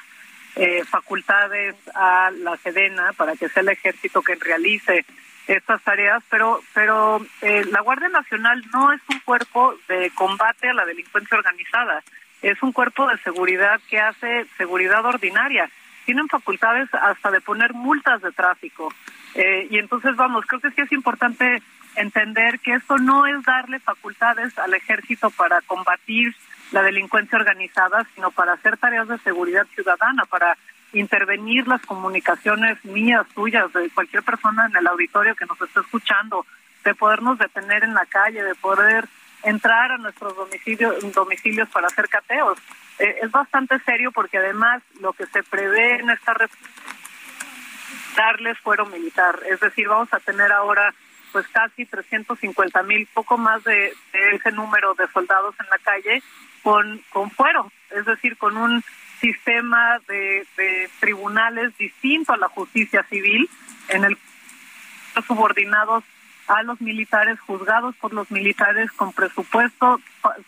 eh, 0.56 0.84
facultades 0.84 1.74
a 1.94 2.30
la 2.30 2.56
Sedena 2.58 3.12
para 3.12 3.36
que 3.36 3.48
sea 3.48 3.62
el 3.62 3.68
ejército 3.68 4.22
que 4.22 4.36
realice 4.36 5.04
estas 5.46 5.82
tareas, 5.82 6.22
pero 6.30 6.60
pero 6.72 7.20
eh, 7.42 7.64
la 7.70 7.80
Guardia 7.80 8.08
Nacional 8.08 8.62
no 8.72 8.92
es 8.92 9.00
un 9.08 9.18
cuerpo 9.20 9.74
de 9.88 10.10
combate 10.14 10.70
a 10.70 10.74
la 10.74 10.86
delincuencia 10.86 11.36
organizada, 11.36 12.02
es 12.40 12.62
un 12.62 12.72
cuerpo 12.72 13.06
de 13.06 13.18
seguridad 13.18 13.80
que 13.90 14.00
hace 14.00 14.46
seguridad 14.56 15.04
ordinaria. 15.04 15.68
Tienen 16.06 16.28
facultades 16.28 16.88
hasta 16.94 17.30
de 17.30 17.40
poner 17.40 17.74
multas 17.74 18.22
de 18.22 18.32
tráfico. 18.32 18.92
y 19.34 19.78
entonces, 19.78 20.16
vamos, 20.16 20.44
creo 20.46 20.60
que 20.60 20.72
sí 20.72 20.80
es 20.80 20.90
importante 20.92 21.62
entender 21.96 22.60
que 22.60 22.74
esto 22.74 22.98
no 22.98 23.26
es 23.26 23.42
darle 23.44 23.78
facultades 23.80 24.56
al 24.58 24.74
ejército 24.74 25.30
para 25.30 25.60
combatir 25.62 26.34
la 26.70 26.82
delincuencia 26.82 27.38
organizada, 27.38 28.06
sino 28.14 28.30
para 28.30 28.54
hacer 28.54 28.76
tareas 28.78 29.08
de 29.08 29.18
seguridad 29.18 29.66
ciudadana, 29.74 30.24
para 30.24 30.56
intervenir 30.92 31.66
las 31.68 31.82
comunicaciones 31.82 32.82
mías, 32.84 33.26
tuyas, 33.34 33.72
de 33.72 33.90
cualquier 33.90 34.22
persona 34.22 34.66
en 34.66 34.76
el 34.76 34.86
auditorio 34.86 35.34
que 35.34 35.46
nos 35.46 35.60
esté 35.60 35.80
escuchando, 35.80 36.46
de 36.84 36.94
podernos 36.94 37.38
detener 37.38 37.84
en 37.84 37.94
la 37.94 38.06
calle, 38.06 38.42
de 38.42 38.54
poder 38.54 39.06
entrar 39.42 39.92
a 39.92 39.98
nuestros 39.98 40.36
domicilios, 40.36 40.94
domicilios 41.12 41.68
para 41.68 41.86
hacer 41.86 42.08
cateos. 42.08 42.58
Eh, 42.98 43.18
es 43.22 43.30
bastante 43.30 43.78
serio 43.80 44.12
porque 44.12 44.38
además 44.38 44.82
lo 45.00 45.12
que 45.12 45.26
se 45.26 45.42
prevé 45.42 45.96
en 45.96 46.10
esta 46.10 46.34
darles 48.16 48.58
fuero 48.58 48.84
militar, 48.86 49.40
es 49.48 49.58
decir, 49.60 49.88
vamos 49.88 50.12
a 50.12 50.20
tener 50.20 50.52
ahora 50.52 50.94
pues 51.32 51.46
casi 51.48 51.86
350 51.86 52.82
mil, 52.82 53.08
poco 53.14 53.38
más 53.38 53.64
de, 53.64 53.92
ese 54.12 54.52
número 54.52 54.94
de 54.94 55.08
soldados 55.08 55.54
en 55.60 55.66
la 55.70 55.78
calle 55.78 56.22
con, 56.62 57.02
con 57.10 57.30
fuero, 57.30 57.72
es 57.90 58.04
decir, 58.04 58.36
con 58.36 58.56
un 58.56 58.82
sistema 59.20 59.98
de, 60.08 60.46
tribunales 61.00 61.76
distinto 61.78 62.32
a 62.32 62.36
la 62.36 62.48
justicia 62.48 63.02
civil, 63.04 63.48
en 63.88 64.04
el 64.04 64.18
subordinados 65.26 66.04
a 66.48 66.62
los 66.62 66.80
militares, 66.80 67.38
juzgados 67.40 67.94
por 67.96 68.12
los 68.12 68.30
militares 68.30 68.90
con 68.92 69.12
presupuesto 69.12 70.00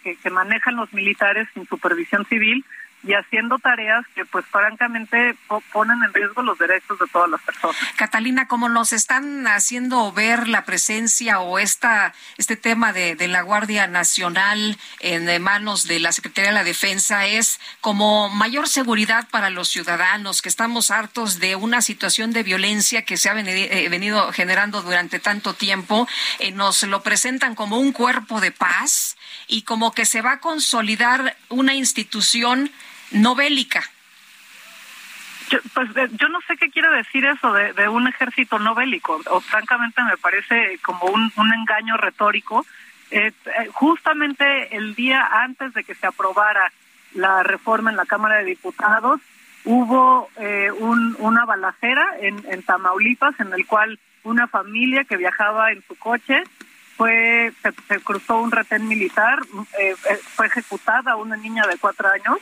que, 0.02 0.16
que 0.16 0.30
manejan 0.30 0.76
los 0.76 0.92
militares 0.92 1.48
sin 1.54 1.66
supervisión 1.66 2.24
civil 2.26 2.64
y 3.06 3.14
haciendo 3.14 3.58
tareas 3.58 4.04
que 4.14 4.24
pues 4.24 4.44
francamente 4.46 5.36
ponen 5.72 6.02
en 6.02 6.12
riesgo 6.12 6.42
los 6.42 6.58
derechos 6.58 6.98
de 6.98 7.06
todas 7.06 7.30
las 7.30 7.40
personas. 7.42 7.76
Catalina, 7.96 8.48
como 8.48 8.68
nos 8.68 8.92
están 8.92 9.46
haciendo 9.46 10.12
ver 10.12 10.48
la 10.48 10.64
presencia 10.64 11.40
o 11.40 11.58
esta 11.58 12.14
este 12.38 12.56
tema 12.56 12.92
de, 12.92 13.14
de 13.16 13.28
la 13.28 13.42
Guardia 13.42 13.86
Nacional 13.86 14.78
en 15.00 15.42
manos 15.42 15.86
de 15.86 16.00
la 16.00 16.12
Secretaría 16.12 16.50
de 16.50 16.54
la 16.54 16.64
Defensa 16.64 17.26
es 17.26 17.60
como 17.80 18.28
mayor 18.30 18.68
seguridad 18.68 19.28
para 19.30 19.50
los 19.50 19.68
ciudadanos 19.68 20.42
que 20.42 20.48
estamos 20.48 20.90
hartos 20.90 21.38
de 21.38 21.56
una 21.56 21.82
situación 21.82 22.32
de 22.32 22.42
violencia 22.42 23.04
que 23.04 23.16
se 23.16 23.28
ha 23.28 23.38
eh, 23.38 23.88
venido 23.88 24.32
generando 24.32 24.82
durante 24.82 25.18
tanto 25.18 25.54
tiempo, 25.54 26.08
eh, 26.38 26.52
nos 26.52 26.82
lo 26.84 27.02
presentan 27.02 27.54
como 27.54 27.78
un 27.78 27.92
cuerpo 27.92 28.40
de 28.40 28.52
paz 28.52 29.16
y 29.46 29.62
como 29.62 29.92
que 29.92 30.06
se 30.06 30.22
va 30.22 30.32
a 30.32 30.40
consolidar 30.40 31.36
una 31.48 31.74
institución 31.74 32.70
no 33.14 33.34
bélica. 33.34 33.82
Yo, 35.50 35.58
pues 35.74 35.88
yo 36.12 36.28
no 36.28 36.40
sé 36.46 36.56
qué 36.56 36.70
quiere 36.70 36.90
decir 36.96 37.24
eso 37.26 37.52
de, 37.52 37.88
un 37.88 38.06
ejército 38.06 38.58
no 38.58 38.74
bélico, 38.74 39.20
o 39.30 39.40
francamente 39.40 40.02
me 40.02 40.16
parece 40.16 40.78
como 40.82 41.06
un, 41.06 41.32
engaño 41.52 41.96
retórico. 41.96 42.64
Eh, 43.10 43.32
eh, 43.46 43.68
justamente 43.72 44.76
el 44.76 44.94
día 44.94 45.26
antes 45.30 45.74
de 45.74 45.84
que 45.84 45.94
se 45.94 46.06
aprobara 46.06 46.72
la 47.14 47.42
reforma 47.42 47.90
en 47.90 47.96
la 47.96 48.06
Cámara 48.06 48.38
de 48.38 48.44
Diputados, 48.44 49.20
hubo 49.64 50.28
eh, 50.36 50.70
una 50.72 51.44
balacera 51.44 52.16
en, 52.20 52.62
Tamaulipas 52.62 53.38
en 53.40 53.52
el 53.52 53.66
cual 53.66 53.98
una 54.22 54.46
familia 54.46 55.04
que 55.04 55.16
viajaba 55.16 55.72
en 55.72 55.82
su 55.86 55.94
coche 55.96 56.42
fue 56.96 57.52
se, 57.88 58.00
cruzó 58.00 58.38
un 58.38 58.52
retén 58.52 58.86
militar, 58.86 59.40
eh, 59.78 59.94
eh, 60.10 60.16
fue 60.36 60.46
ejecutada 60.46 61.16
una 61.16 61.36
niña 61.36 61.66
de 61.66 61.76
cuatro 61.78 62.08
años, 62.08 62.38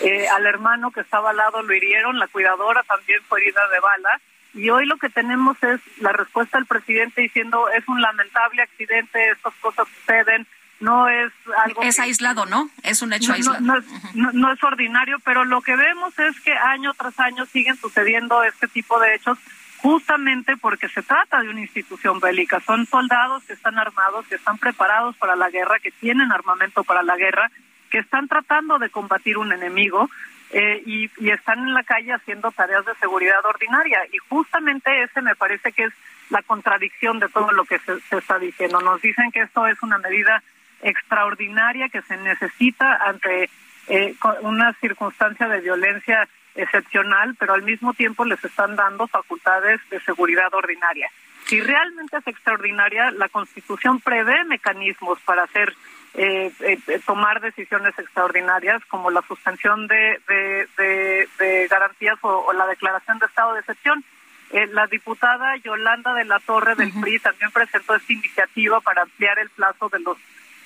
eh, 0.00 0.28
al 0.28 0.46
hermano 0.46 0.90
que 0.90 1.00
estaba 1.00 1.30
al 1.30 1.36
lado 1.36 1.62
lo 1.62 1.74
hirieron, 1.74 2.18
la 2.18 2.28
cuidadora 2.28 2.82
también 2.84 3.20
fue 3.28 3.40
herida 3.40 3.60
de 3.68 3.80
bala, 3.80 4.20
y 4.54 4.70
hoy 4.70 4.86
lo 4.86 4.96
que 4.96 5.10
tenemos 5.10 5.56
es 5.62 5.80
la 5.98 6.12
respuesta 6.12 6.58
del 6.58 6.66
presidente 6.66 7.20
diciendo 7.20 7.68
es 7.70 7.86
un 7.88 8.00
lamentable 8.00 8.62
accidente, 8.62 9.30
estas 9.30 9.54
cosas 9.60 9.86
suceden, 10.00 10.46
no 10.80 11.08
es 11.08 11.30
algo... 11.64 11.82
Es 11.82 11.98
aislado, 12.00 12.46
¿no? 12.46 12.70
Es 12.82 13.02
un 13.02 13.12
hecho 13.12 13.32
aislado. 13.32 13.60
no 13.60 14.52
es 14.52 14.64
ordinario, 14.64 15.18
pero 15.24 15.44
lo 15.44 15.60
que 15.60 15.76
vemos 15.76 16.18
es 16.18 16.40
que 16.40 16.52
año 16.52 16.94
tras 16.94 17.18
año 17.20 17.44
siguen 17.46 17.76
sucediendo 17.76 18.42
este 18.42 18.66
tipo 18.66 18.98
de 18.98 19.14
hechos 19.14 19.38
justamente 19.82 20.56
porque 20.56 20.88
se 20.88 21.02
trata 21.02 21.40
de 21.40 21.48
una 21.48 21.60
institución 21.60 22.20
bélica. 22.20 22.60
Son 22.60 22.86
soldados 22.86 23.44
que 23.44 23.54
están 23.54 23.78
armados, 23.78 24.26
que 24.26 24.34
están 24.34 24.58
preparados 24.58 25.16
para 25.16 25.36
la 25.36 25.50
guerra, 25.50 25.78
que 25.80 25.90
tienen 25.90 26.32
armamento 26.32 26.84
para 26.84 27.02
la 27.02 27.16
guerra, 27.16 27.50
que 27.90 27.98
están 27.98 28.28
tratando 28.28 28.78
de 28.78 28.90
combatir 28.90 29.36
un 29.38 29.52
enemigo 29.52 30.08
eh, 30.50 30.82
y, 30.86 31.10
están 31.30 31.58
en 31.60 31.74
la 31.74 31.84
calle 31.84 32.12
haciendo 32.12 32.50
tareas 32.50 32.84
de 32.86 32.94
seguridad 32.96 33.44
ordinaria. 33.44 34.00
Y 34.12 34.18
justamente 34.18 35.02
ese 35.02 35.22
me 35.22 35.36
parece 35.36 35.72
que 35.72 35.84
es 35.84 35.92
la 36.28 36.42
contradicción 36.42 37.18
de 37.18 37.28
todo 37.28 37.52
lo 37.52 37.64
que 37.64 37.78
se, 37.80 38.00
se 38.00 38.18
está 38.18 38.38
diciendo. 38.38 38.80
Nos 38.80 39.00
dicen 39.02 39.30
que 39.32 39.42
esto 39.42 39.66
es 39.66 39.80
una 39.82 39.98
medida 39.98 40.42
extraordinaria 40.82 41.88
que 41.88 42.02
se 42.02 42.16
necesita 42.16 42.96
ante 43.04 43.50
eh, 43.88 44.14
una 44.42 44.72
circunstancia 44.74 45.48
de 45.48 45.60
violencia 45.60 46.28
excepcional, 46.54 47.36
pero 47.38 47.54
al 47.54 47.62
mismo 47.62 47.94
tiempo 47.94 48.24
les 48.24 48.42
están 48.44 48.76
dando 48.76 49.06
facultades 49.06 49.80
de 49.90 50.00
seguridad 50.00 50.52
ordinaria. 50.52 51.10
Si 51.46 51.60
realmente 51.60 52.16
es 52.18 52.26
extraordinaria, 52.26 53.10
la 53.12 53.28
Constitución 53.28 54.00
prevé 54.00 54.44
mecanismos 54.44 55.18
para 55.20 55.44
hacer 55.44 55.74
eh, 56.14 56.52
eh, 56.60 57.00
tomar 57.06 57.40
decisiones 57.40 57.96
extraordinarias 57.98 58.84
como 58.86 59.10
la 59.10 59.22
suspensión 59.22 59.86
de, 59.86 60.20
de, 60.26 61.68
garantías 61.70 62.18
o, 62.22 62.52
la 62.52 62.66
declaración 62.66 63.18
de 63.18 63.26
estado 63.26 63.54
de 63.54 63.60
excepción. 63.60 64.04
Eh, 64.50 64.66
la 64.72 64.88
diputada 64.88 65.56
Yolanda 65.58 66.12
de 66.14 66.24
la 66.24 66.40
Torre 66.40 66.74
del 66.74 66.92
PRI 67.00 67.20
también 67.20 67.52
presentó 67.52 67.94
esta 67.94 68.12
iniciativa 68.12 68.80
para 68.80 69.02
ampliar 69.02 69.38
el 69.38 69.50
plazo 69.50 69.88
de 69.88 70.00
los 70.00 70.18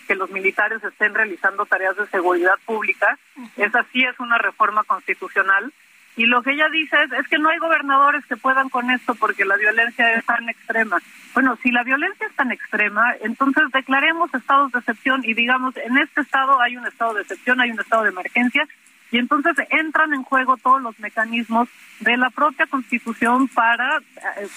que 0.08 0.14
los 0.14 0.30
militares 0.30 0.82
estén 0.84 1.14
realizando 1.14 1.66
tareas 1.66 1.96
de 1.96 2.06
seguridad 2.08 2.58
pública. 2.64 3.18
Esa 3.56 3.84
sí 3.92 4.02
es 4.04 4.18
una 4.20 4.38
reforma 4.38 4.84
constitucional. 4.84 5.72
Y 6.16 6.26
lo 6.26 6.42
que 6.42 6.52
ella 6.52 6.68
dice 6.68 6.96
es, 7.02 7.12
es 7.12 7.28
que 7.28 7.38
no 7.38 7.48
hay 7.48 7.58
gobernadores 7.58 8.24
que 8.26 8.36
puedan 8.36 8.68
con 8.68 8.90
esto 8.90 9.14
porque 9.14 9.44
la 9.44 9.56
violencia 9.56 10.14
es 10.14 10.24
tan 10.24 10.48
extrema. 10.48 10.98
Bueno, 11.32 11.58
si 11.62 11.72
la 11.72 11.82
violencia 11.82 12.26
es 12.26 12.34
tan 12.36 12.52
extrema, 12.52 13.14
entonces 13.22 13.64
declaremos 13.72 14.32
estados 14.32 14.70
de 14.72 14.78
excepción 14.78 15.22
y 15.24 15.34
digamos, 15.34 15.76
en 15.76 15.98
este 15.98 16.20
estado 16.20 16.60
hay 16.60 16.76
un 16.76 16.86
estado 16.86 17.14
de 17.14 17.22
excepción, 17.22 17.60
hay 17.60 17.70
un 17.70 17.80
estado 17.80 18.04
de 18.04 18.10
emergencia, 18.10 18.66
y 19.14 19.18
entonces 19.18 19.54
entran 19.70 20.12
en 20.12 20.24
juego 20.24 20.56
todos 20.56 20.82
los 20.82 20.98
mecanismos 20.98 21.68
de 22.00 22.16
la 22.16 22.30
propia 22.30 22.66
Constitución 22.66 23.46
para 23.46 23.98
eh, 23.98 24.48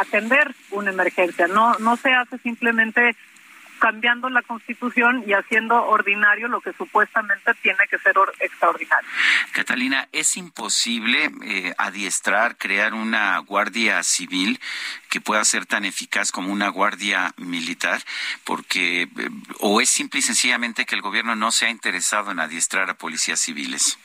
atender 0.00 0.54
una 0.70 0.92
emergencia. 0.92 1.48
No, 1.48 1.74
no 1.80 1.96
se 1.96 2.12
hace 2.12 2.38
simplemente 2.38 3.16
cambiando 3.78 4.28
la 4.28 4.42
constitución 4.42 5.24
y 5.26 5.32
haciendo 5.32 5.82
ordinario 5.86 6.48
lo 6.48 6.60
que 6.60 6.72
supuestamente 6.72 7.54
tiene 7.62 7.86
que 7.88 7.98
ser 7.98 8.14
extraordinario. 8.40 9.08
Catalina, 9.52 10.08
¿es 10.12 10.36
imposible 10.36 11.30
eh, 11.44 11.74
adiestrar, 11.78 12.56
crear 12.56 12.94
una 12.94 13.38
guardia 13.38 14.02
civil 14.02 14.60
que 15.08 15.20
pueda 15.20 15.44
ser 15.44 15.66
tan 15.66 15.84
eficaz 15.84 16.32
como 16.32 16.52
una 16.52 16.68
guardia 16.68 17.32
militar? 17.36 18.02
Porque, 18.44 19.02
eh, 19.02 19.08
o 19.60 19.80
es 19.80 19.88
simple 19.88 20.20
y 20.20 20.22
sencillamente 20.22 20.84
que 20.84 20.94
el 20.94 21.02
gobierno 21.02 21.36
no 21.36 21.52
se 21.52 21.66
ha 21.66 21.70
interesado 21.70 22.30
en 22.30 22.40
adiestrar 22.40 22.90
a 22.90 22.94
policías 22.94 23.40
civiles. 23.40 23.98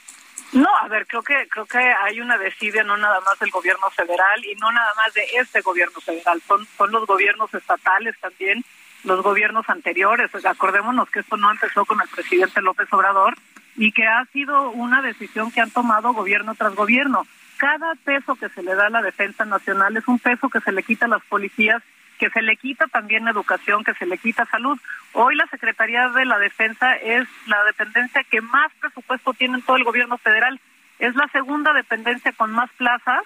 No, 0.53 0.69
a 0.77 0.87
ver, 0.87 1.07
creo 1.07 1.23
que 1.23 1.47
creo 1.49 1.65
que 1.65 1.79
hay 1.79 2.21
una 2.21 2.37
desidia 2.37 2.83
no 2.83 2.95
nada 2.95 3.19
más 3.21 3.39
del 3.39 3.49
gobierno 3.49 3.89
federal 3.89 4.45
y 4.45 4.53
no 4.55 4.71
nada 4.71 4.93
más 4.95 5.11
de 5.15 5.25
este 5.33 5.61
gobierno 5.61 5.99
federal, 5.99 6.41
son 6.47 6.67
son 6.77 6.91
los 6.91 7.07
gobiernos 7.07 7.51
estatales 7.55 8.15
también 8.19 8.63
los 9.03 9.21
gobiernos 9.21 9.69
anteriores. 9.69 10.31
Acordémonos 10.45 11.09
que 11.09 11.19
esto 11.19 11.37
no 11.37 11.51
empezó 11.51 11.85
con 11.85 11.99
el 12.01 12.07
presidente 12.09 12.61
López 12.61 12.91
Obrador 12.91 13.35
y 13.75 13.91
que 13.91 14.05
ha 14.05 14.25
sido 14.25 14.71
una 14.71 15.01
decisión 15.01 15.51
que 15.51 15.61
han 15.61 15.71
tomado 15.71 16.13
gobierno 16.13 16.55
tras 16.55 16.75
gobierno. 16.75 17.25
Cada 17.57 17.95
peso 18.03 18.35
que 18.35 18.49
se 18.49 18.63
le 18.63 18.75
da 18.75 18.87
a 18.87 18.89
la 18.89 19.01
defensa 19.01 19.45
nacional 19.45 19.95
es 19.97 20.07
un 20.07 20.19
peso 20.19 20.49
que 20.49 20.59
se 20.59 20.71
le 20.71 20.83
quita 20.83 21.05
a 21.05 21.09
las 21.09 21.23
policías, 21.25 21.81
que 22.19 22.29
se 22.29 22.41
le 22.41 22.55
quita 22.57 22.87
también 22.87 23.27
educación, 23.27 23.83
que 23.83 23.93
se 23.95 24.05
le 24.05 24.17
quita 24.17 24.45
salud. 24.45 24.77
Hoy 25.13 25.35
la 25.35 25.47
Secretaría 25.47 26.09
de 26.09 26.25
la 26.25 26.37
Defensa 26.39 26.93
es 26.95 27.27
la 27.47 27.63
dependencia 27.65 28.23
que 28.29 28.41
más 28.41 28.71
presupuesto 28.79 29.33
tiene 29.33 29.55
en 29.55 29.61
todo 29.63 29.77
el 29.77 29.83
gobierno 29.83 30.17
federal. 30.17 30.59
Es 30.99 31.15
la 31.15 31.27
segunda 31.31 31.73
dependencia 31.73 32.31
con 32.33 32.51
más 32.51 32.69
plazas 32.77 33.23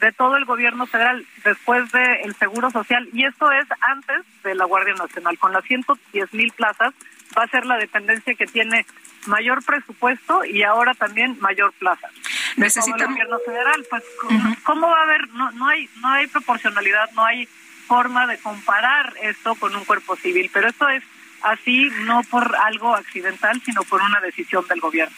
de 0.00 0.12
todo 0.12 0.36
el 0.36 0.44
gobierno 0.44 0.86
federal 0.86 1.26
después 1.44 1.90
del 1.92 2.34
Seguro 2.36 2.70
Social 2.70 3.08
y 3.12 3.24
esto 3.24 3.50
es 3.52 3.66
antes 3.80 4.24
de 4.42 4.54
la 4.54 4.64
Guardia 4.64 4.94
Nacional. 4.94 5.38
Con 5.38 5.52
las 5.52 5.64
110 5.64 6.32
mil 6.32 6.52
plazas 6.52 6.94
va 7.36 7.44
a 7.44 7.48
ser 7.48 7.66
la 7.66 7.76
dependencia 7.76 8.34
que 8.34 8.46
tiene 8.46 8.86
mayor 9.26 9.62
presupuesto 9.62 10.44
y 10.44 10.62
ahora 10.62 10.94
también 10.94 11.36
mayor 11.40 11.72
plaza. 11.74 12.08
Necesita 12.56 13.04
el 13.04 13.10
gobierno 13.10 13.38
federal, 13.44 13.86
pues 13.90 14.02
cómo 14.64 14.88
va 14.88 15.00
a 15.00 15.04
haber 15.04 15.28
no 15.30 15.50
no 15.52 15.68
hay 15.68 15.88
no 16.00 16.08
hay 16.08 16.26
proporcionalidad, 16.26 17.10
no 17.12 17.24
hay 17.24 17.46
forma 17.86 18.26
de 18.26 18.38
comparar 18.38 19.12
esto 19.22 19.54
con 19.56 19.74
un 19.74 19.84
cuerpo 19.84 20.16
civil, 20.16 20.50
pero 20.52 20.68
esto 20.68 20.88
es 20.88 21.02
así 21.42 21.90
no 22.02 22.22
por 22.30 22.54
algo 22.56 22.94
accidental, 22.94 23.60
sino 23.64 23.82
por 23.82 24.00
una 24.00 24.20
decisión 24.20 24.66
del 24.68 24.80
gobierno. 24.80 25.14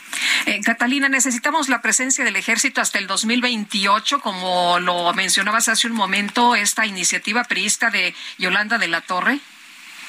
Eh, 0.47 0.61
Catalina, 0.65 1.09
necesitamos 1.09 1.69
la 1.69 1.81
presencia 1.81 2.25
del 2.25 2.35
ejército 2.35 2.81
hasta 2.81 2.99
el 2.99 3.07
2028, 3.07 4.21
como 4.21 4.81
lo 4.81 5.13
mencionabas 5.15 5.69
hace 5.69 5.87
un 5.87 5.95
momento, 5.95 6.57
esta 6.57 6.85
iniciativa 6.85 7.45
priista 7.45 7.91
de 7.91 8.15
Yolanda 8.39 8.79
de 8.79 8.89
la 8.89 9.03
Torre. 9.03 9.39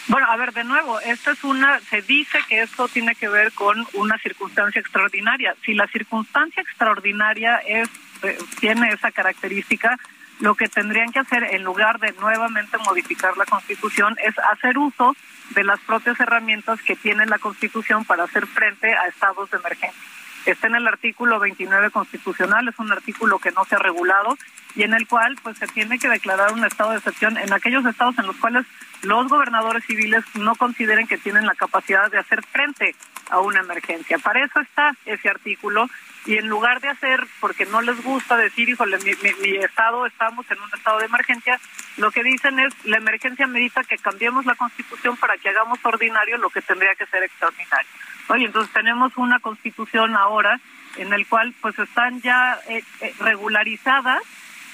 Bueno, 0.08 0.28
a 0.30 0.36
ver, 0.36 0.52
de 0.52 0.64
nuevo, 0.64 1.00
esta 1.00 1.32
es 1.32 1.44
una, 1.44 1.80
se 1.82 2.02
dice 2.02 2.40
que 2.50 2.64
esto 2.64 2.88
tiene 2.88 3.16
que 3.16 3.30
ver 3.30 3.54
con 3.54 3.88
una 3.94 4.18
circunstancia 4.18 4.82
extraordinaria. 4.82 5.56
Si 5.64 5.74
la 5.74 5.88
circunstancia 5.88 6.62
extraordinaria 6.62 7.58
es, 7.58 7.88
eh, 8.24 8.38
tiene 8.60 8.90
esa 8.90 9.12
característica, 9.12 9.98
lo 10.40 10.56
que 10.56 10.68
tendrían 10.68 11.12
que 11.12 11.20
hacer 11.20 11.44
en 11.52 11.64
lugar 11.64 12.00
de 12.00 12.12
nuevamente 12.14 12.78
modificar 12.80 13.38
la 13.38 13.46
Constitución 13.46 14.18
es 14.24 14.34
hacer 14.52 14.78
uso 14.78 15.16
de 15.52 15.64
las 15.64 15.80
propias 15.82 16.20
herramientas 16.20 16.82
que 16.82 16.96
tiene 16.96 17.26
la 17.28 17.38
Constitución 17.38 18.04
para 18.04 18.24
hacer 18.24 18.48
frente 18.48 18.94
a 18.94 19.08
estados 19.08 19.52
de 19.52 19.58
emergencia. 19.58 20.02
Está 20.46 20.68
en 20.68 20.76
el 20.76 20.88
artículo 20.88 21.40
29 21.40 21.92
constitucional, 21.92 22.68
es 22.68 22.78
un 22.80 22.92
artículo 22.92 23.40
que 23.40 23.52
no 23.52 23.64
se 23.66 23.76
ha 23.76 23.80
regulado 23.80 24.38
y 24.76 24.84
en 24.84 24.94
el 24.94 25.08
cual 25.08 25.38
pues 25.42 25.58
se 25.58 25.68
tiene 25.68 26.00
que 26.00 26.10
declarar 26.10 26.52
un 26.52 26.66
estado 26.66 26.92
de 26.92 26.98
excepción 26.98 27.38
en 27.38 27.54
aquellos 27.54 27.86
estados 27.86 28.18
en 28.18 28.28
los 28.28 28.36
cuales 28.38 28.66
los 29.04 29.28
gobernadores 29.28 29.86
civiles 29.86 30.24
no 30.36 30.56
consideren 30.56 31.08
que 31.08 31.18
tienen 31.18 31.46
la 31.46 31.56
capacidad 31.56 32.10
de 32.10 32.20
hacer 32.20 32.44
frente 32.44 32.96
a 33.30 33.40
una 33.40 33.60
emergencia. 33.60 34.18
Para 34.18 34.44
eso 34.44 34.60
está 34.60 34.96
ese 35.06 35.30
artículo 35.30 35.88
y 36.26 36.38
en 36.38 36.48
lugar 36.48 36.80
de 36.80 36.90
hacer, 36.90 37.26
porque 37.40 37.66
no 37.66 37.82
les 37.82 38.02
gusta 38.02 38.38
decir, 38.38 38.70
híjole, 38.70 38.98
mi, 39.00 39.12
mi, 39.42 39.58
estado, 39.58 40.06
estamos 40.06 40.50
en 40.50 40.62
un 40.62 40.70
estado 40.74 41.00
de 41.00 41.06
emergencia, 41.06 41.60
lo 41.98 42.12
que 42.12 42.24
dicen 42.24 42.60
es, 42.60 42.74
la 42.86 42.98
emergencia 42.98 43.46
medita 43.46 43.84
que 43.84 43.98
cambiemos 43.98 44.46
la 44.46 44.56
constitución 44.56 45.18
para 45.18 45.38
que 45.38 45.50
hagamos 45.50 45.80
ordinario 45.84 46.38
lo 46.38 46.50
que 46.50 46.62
tendría 46.62 46.96
que 46.96 47.06
ser 47.08 47.24
extraordinario. 47.24 47.90
Oye, 48.30 48.46
entonces 48.46 48.72
tenemos 48.74 49.16
una 49.18 49.40
constitución 49.40 50.16
ahora 50.16 50.60
en 50.98 51.12
el 51.14 51.28
cual 51.28 51.54
pues 51.62 51.78
están 51.80 52.22
ya 52.22 52.60
eh, 52.70 52.84
eh, 53.02 53.14
regularizadas 53.20 54.22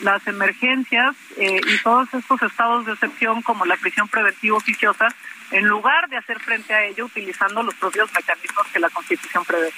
las 0.01 0.25
emergencias 0.27 1.15
eh, 1.37 1.59
y 1.67 1.77
todos 1.79 2.13
estos 2.13 2.41
estados 2.41 2.85
de 2.85 2.93
excepción 2.93 3.41
como 3.41 3.65
la 3.65 3.75
prisión 3.77 4.07
preventiva 4.07 4.57
oficiosa, 4.57 5.09
en 5.51 5.67
lugar 5.67 6.07
de 6.09 6.17
hacer 6.17 6.39
frente 6.39 6.73
a 6.73 6.85
ello 6.85 7.05
utilizando 7.05 7.63
los 7.63 7.75
propios 7.75 8.09
mecanismos 8.13 8.67
que 8.71 8.79
la 8.79 8.89
Constitución 8.89 9.43
prevé. 9.45 9.71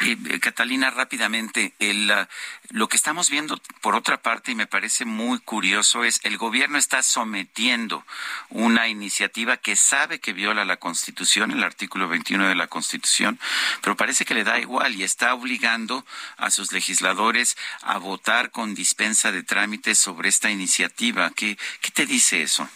Eh, 0.00 0.38
Catalina, 0.40 0.90
rápidamente, 0.90 1.74
el, 1.78 2.10
uh, 2.10 2.26
lo 2.70 2.88
que 2.88 2.96
estamos 2.96 3.30
viendo 3.30 3.60
por 3.80 3.96
otra 3.96 4.22
parte, 4.22 4.52
y 4.52 4.54
me 4.54 4.66
parece 4.66 5.04
muy 5.04 5.40
curioso, 5.40 6.04
es 6.04 6.20
el 6.22 6.38
gobierno 6.38 6.78
está 6.78 7.02
sometiendo 7.02 8.04
una 8.48 8.88
iniciativa 8.88 9.56
que 9.56 9.74
sabe 9.76 10.20
que 10.20 10.32
viola 10.32 10.64
la 10.64 10.76
Constitución, 10.76 11.50
el 11.50 11.64
artículo 11.64 12.08
21 12.08 12.48
de 12.48 12.54
la 12.54 12.68
Constitución, 12.68 13.40
pero 13.82 13.96
parece 13.96 14.24
que 14.24 14.34
le 14.34 14.44
da 14.44 14.58
igual 14.60 14.94
y 14.94 15.02
está 15.02 15.34
obligando 15.34 16.06
a 16.36 16.50
sus 16.50 16.72
legisladores 16.72 17.56
a 17.82 17.98
votar 17.98 18.50
con 18.50 18.74
dispensa 18.74 19.32
de 19.32 19.42
trámites 19.42 19.98
sobre 19.98 20.28
esta 20.28 20.50
iniciativa. 20.50 21.30
¿Qué, 21.30 21.58
qué 21.80 21.90
te 21.90 22.06
dice 22.06 22.42
eso? 22.42 22.68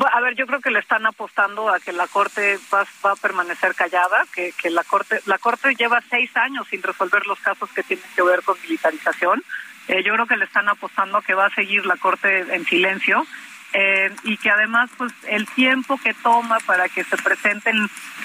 A 0.00 0.20
ver, 0.20 0.34
yo 0.34 0.46
creo 0.46 0.60
que 0.60 0.72
le 0.72 0.80
están 0.80 1.06
apostando 1.06 1.68
a 1.68 1.78
que 1.78 1.92
la 1.92 2.08
Corte 2.08 2.58
va, 2.72 2.84
va 3.04 3.12
a 3.12 3.16
permanecer 3.16 3.76
callada, 3.76 4.24
que, 4.34 4.52
que 4.52 4.68
la 4.70 4.82
Corte 4.82 5.20
la 5.26 5.38
Corte 5.38 5.74
lleva 5.76 6.02
seis 6.10 6.36
años 6.36 6.66
sin 6.68 6.82
resolver 6.82 7.24
los 7.26 7.38
casos 7.38 7.70
que 7.70 7.84
tienen 7.84 8.04
que 8.16 8.22
ver 8.22 8.42
con 8.42 8.60
militarización. 8.62 9.42
Eh, 9.86 10.02
yo 10.02 10.14
creo 10.14 10.26
que 10.26 10.36
le 10.36 10.46
están 10.46 10.68
apostando 10.68 11.18
a 11.18 11.22
que 11.22 11.34
va 11.34 11.46
a 11.46 11.54
seguir 11.54 11.86
la 11.86 11.96
Corte 11.96 12.40
en 12.40 12.64
silencio 12.64 13.24
eh, 13.72 14.10
y 14.24 14.36
que 14.38 14.50
además 14.50 14.90
pues 14.96 15.12
el 15.28 15.46
tiempo 15.48 15.98
que 16.02 16.14
toma 16.14 16.58
para 16.66 16.88
que 16.88 17.04
se 17.04 17.16
presenten 17.16 17.76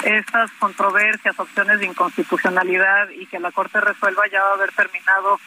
estas 0.04 0.52
controversias, 0.54 1.40
opciones 1.40 1.80
de 1.80 1.86
inconstitucionalidad 1.86 3.10
y 3.10 3.26
que 3.28 3.40
la 3.40 3.52
Corte 3.52 3.80
resuelva 3.82 4.24
ya 4.32 4.44
va 4.44 4.52
a 4.52 4.54
haber 4.54 4.72
terminado 4.72 5.40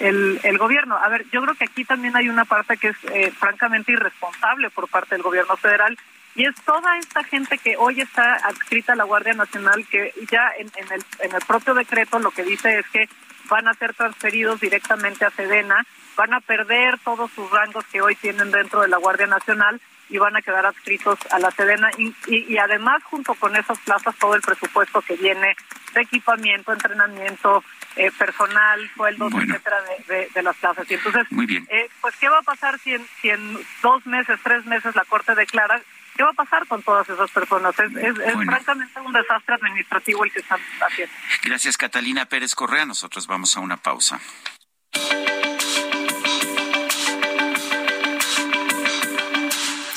el, 0.00 0.40
el 0.42 0.58
gobierno. 0.58 0.96
A 0.96 1.08
ver, 1.08 1.24
yo 1.30 1.40
creo 1.42 1.54
que 1.54 1.64
aquí 1.64 1.84
también 1.84 2.16
hay 2.16 2.28
una 2.28 2.44
parte 2.44 2.76
que 2.76 2.88
es 2.88 2.96
eh, 3.12 3.30
francamente 3.30 3.92
irresponsable 3.92 4.70
por 4.70 4.88
parte 4.88 5.14
del 5.14 5.22
gobierno 5.22 5.56
federal 5.56 5.96
y 6.34 6.46
es 6.46 6.54
toda 6.64 6.96
esta 6.98 7.22
gente 7.24 7.58
que 7.58 7.76
hoy 7.76 8.00
está 8.00 8.34
adscrita 8.36 8.92
a 8.92 8.96
la 8.96 9.04
Guardia 9.04 9.34
Nacional 9.34 9.86
que 9.90 10.12
ya 10.30 10.50
en, 10.58 10.70
en, 10.76 10.92
el, 10.92 11.04
en 11.20 11.34
el 11.34 11.40
propio 11.46 11.74
decreto 11.74 12.18
lo 12.18 12.30
que 12.30 12.44
dice 12.44 12.78
es 12.78 12.88
que 12.90 13.08
van 13.48 13.66
a 13.68 13.74
ser 13.74 13.94
transferidos 13.94 14.60
directamente 14.60 15.24
a 15.24 15.30
Sedena, 15.30 15.84
van 16.16 16.32
a 16.32 16.40
perder 16.40 16.98
todos 17.00 17.30
sus 17.32 17.50
rangos 17.50 17.84
que 17.86 18.00
hoy 18.00 18.14
tienen 18.14 18.50
dentro 18.50 18.80
de 18.80 18.88
la 18.88 18.96
Guardia 18.96 19.26
Nacional 19.26 19.80
y 20.08 20.18
van 20.18 20.36
a 20.36 20.42
quedar 20.42 20.66
adscritos 20.66 21.18
a 21.30 21.38
la 21.38 21.50
Sedena 21.50 21.90
y, 21.98 22.14
y, 22.26 22.58
además 22.58 23.02
junto 23.04 23.34
con 23.34 23.54
esas 23.56 23.78
plazas 23.80 24.16
todo 24.16 24.34
el 24.34 24.40
presupuesto 24.40 25.00
que 25.02 25.16
viene 25.16 25.56
de 25.94 26.00
equipamiento, 26.00 26.72
entrenamiento, 26.72 27.62
eh, 27.96 28.10
personal, 28.16 28.90
sueldos, 28.94 29.32
etcétera, 29.34 29.76
de, 29.82 30.14
de, 30.14 30.28
de, 30.34 30.42
las 30.42 30.56
plazas. 30.56 30.90
Y 30.90 30.94
entonces, 30.94 31.26
eh, 31.68 31.88
pues, 32.00 32.16
¿qué 32.16 32.28
va 32.28 32.38
a 32.38 32.42
pasar 32.42 32.78
si 32.78 32.94
en, 32.94 33.06
si 33.20 33.30
en 33.30 33.58
dos 33.82 34.06
meses, 34.06 34.38
tres 34.42 34.64
meses 34.66 34.94
la 34.94 35.04
Corte 35.04 35.34
declara? 35.34 35.80
¿Qué 36.16 36.22
va 36.22 36.30
a 36.30 36.34
pasar 36.34 36.66
con 36.66 36.82
todas 36.82 37.08
esas 37.08 37.30
personas? 37.30 37.78
Es, 37.78 37.90
es, 37.96 38.18
es 38.18 38.34
bueno. 38.34 38.52
francamente 38.52 39.00
un 39.00 39.12
desastre 39.12 39.54
administrativo 39.54 40.24
el 40.24 40.32
que 40.32 40.40
están 40.40 40.60
haciendo. 40.80 41.14
Gracias, 41.44 41.76
Catalina 41.76 42.26
Pérez 42.26 42.54
Correa. 42.54 42.84
Nosotros 42.84 43.26
vamos 43.26 43.56
a 43.56 43.60
una 43.60 43.76
pausa. 43.76 44.20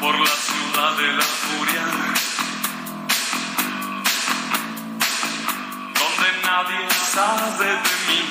Por 0.00 0.18
la 0.18 0.26
ciudad 0.26 0.96
de 0.96 1.12
la 1.12 1.22
furia, 1.22 1.84
donde 6.00 6.28
nadie 6.42 6.88
sabe 7.12 7.66
de 7.66 7.72
mí 8.06 8.22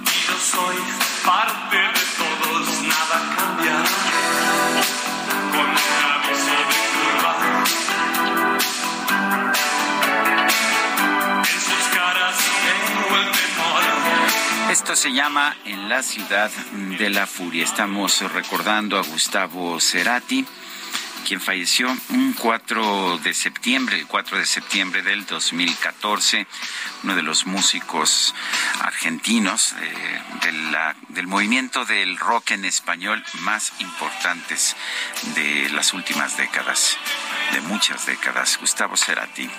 y 0.00 0.26
yo 0.26 0.36
soy 0.40 0.76
parte 1.26 1.76
de 1.76 2.04
todos, 2.20 2.64
nada 2.82 3.18
cambia. 3.36 3.76
Con 5.52 5.68
se 15.02 15.12
llama 15.12 15.56
En 15.64 15.88
la 15.88 16.00
ciudad 16.00 16.48
de 16.96 17.10
la 17.10 17.26
furia. 17.26 17.64
Estamos 17.64 18.20
recordando 18.32 18.96
a 18.96 19.02
Gustavo 19.02 19.80
Cerati, 19.80 20.46
quien 21.26 21.40
falleció 21.40 21.88
un 22.10 22.32
4 22.34 23.18
de 23.18 23.34
septiembre, 23.34 23.98
el 23.98 24.06
4 24.06 24.38
de 24.38 24.46
septiembre 24.46 25.02
del 25.02 25.26
2014, 25.26 26.46
uno 27.02 27.16
de 27.16 27.22
los 27.22 27.46
músicos 27.46 28.32
argentinos 28.80 29.74
eh, 29.80 30.22
del 31.08 31.26
movimiento 31.26 31.84
del 31.84 32.16
rock 32.16 32.52
en 32.52 32.64
español 32.64 33.24
más 33.40 33.72
importantes 33.80 34.76
de 35.34 35.68
las 35.70 35.94
últimas 35.94 36.36
décadas, 36.36 36.96
de 37.52 37.60
muchas 37.62 38.06
décadas. 38.06 38.56
Gustavo 38.60 38.96
Cerati 38.96 39.50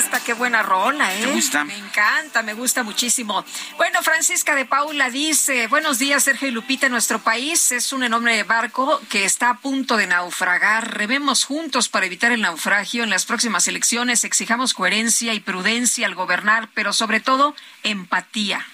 esta, 0.00 0.18
qué 0.18 0.32
buena 0.32 0.62
rola, 0.62 1.14
¿eh? 1.14 1.20
¿Te 1.20 1.30
gusta? 1.30 1.62
Me 1.64 1.76
encanta, 1.76 2.42
me 2.42 2.54
gusta 2.54 2.82
muchísimo. 2.82 3.44
Bueno, 3.76 4.00
Francisca 4.02 4.54
de 4.54 4.64
Paula 4.64 5.10
dice, 5.10 5.66
buenos 5.66 5.98
días, 5.98 6.24
Sergio 6.24 6.48
y 6.48 6.52
Lupita, 6.52 6.88
nuestro 6.88 7.18
país 7.18 7.70
es 7.70 7.92
un 7.92 8.02
enorme 8.02 8.42
barco 8.44 8.98
que 9.10 9.26
está 9.26 9.50
a 9.50 9.58
punto 9.58 9.98
de 9.98 10.06
naufragar. 10.06 10.96
Rememos 10.96 11.44
juntos 11.44 11.90
para 11.90 12.06
evitar 12.06 12.32
el 12.32 12.40
naufragio 12.40 13.04
en 13.04 13.10
las 13.10 13.26
próximas 13.26 13.68
elecciones, 13.68 14.24
exijamos 14.24 14.72
coherencia 14.72 15.34
y 15.34 15.40
prudencia 15.40 16.06
al 16.06 16.14
gobernar, 16.14 16.70
pero 16.72 16.94
sobre 16.94 17.20
todo 17.20 17.54
empatía. 17.82 18.66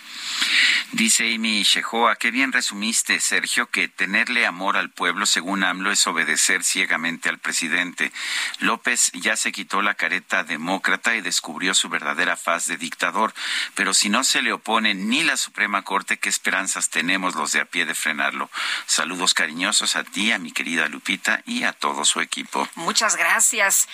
Dice 0.93 1.35
Amy 1.35 1.63
Shehoa, 1.63 2.17
qué 2.17 2.31
bien 2.31 2.53
resumiste, 2.53 3.21
Sergio, 3.21 3.67
que 3.71 3.89
tenerle 3.89 4.47
amor 4.47 4.77
al 4.77 4.91
pueblo, 4.91 5.27
según 5.27 5.65
AMLO, 5.65 5.91
es 5.91 6.07
obedecer 6.07 6.65
ciegamente 6.65 7.29
al 7.29 7.39
presidente. 7.39 8.13
López 8.61 9.11
ya 9.13 9.37
se 9.37 9.53
quitó 9.53 9.83
la 9.83 9.95
careta 9.95 10.45
demócrata 10.45 11.15
y 11.17 11.21
descubrió 11.21 11.75
su 11.75 11.89
verdadera 11.89 12.37
faz 12.37 12.67
de 12.67 12.77
dictador. 12.77 13.35
Pero 13.75 13.93
si 13.95 14.09
no 14.09 14.25
se 14.25 14.43
le 14.43 14.53
opone 14.53 14.95
ni 14.95 15.23
la 15.23 15.37
Suprema 15.37 15.83
Corte, 15.83 16.19
¿qué 16.19 16.29
esperanzas 16.29 16.89
tenemos 16.89 17.35
los 17.35 17.53
de 17.53 17.61
a 17.61 17.65
pie 17.65 17.85
de 17.85 17.95
frenarlo? 17.95 18.51
Saludos 18.87 19.35
cariñosos 19.35 19.97
a 19.97 20.05
ti, 20.05 20.33
a 20.33 20.39
mi 20.39 20.53
querida 20.53 20.89
Lupita 20.89 21.43
y 21.47 21.65
a 21.65 21.73
todo 21.73 22.05
su 22.05 22.21
equipo. 22.21 22.69
Muchas 22.75 23.17
gracias. 23.17 23.89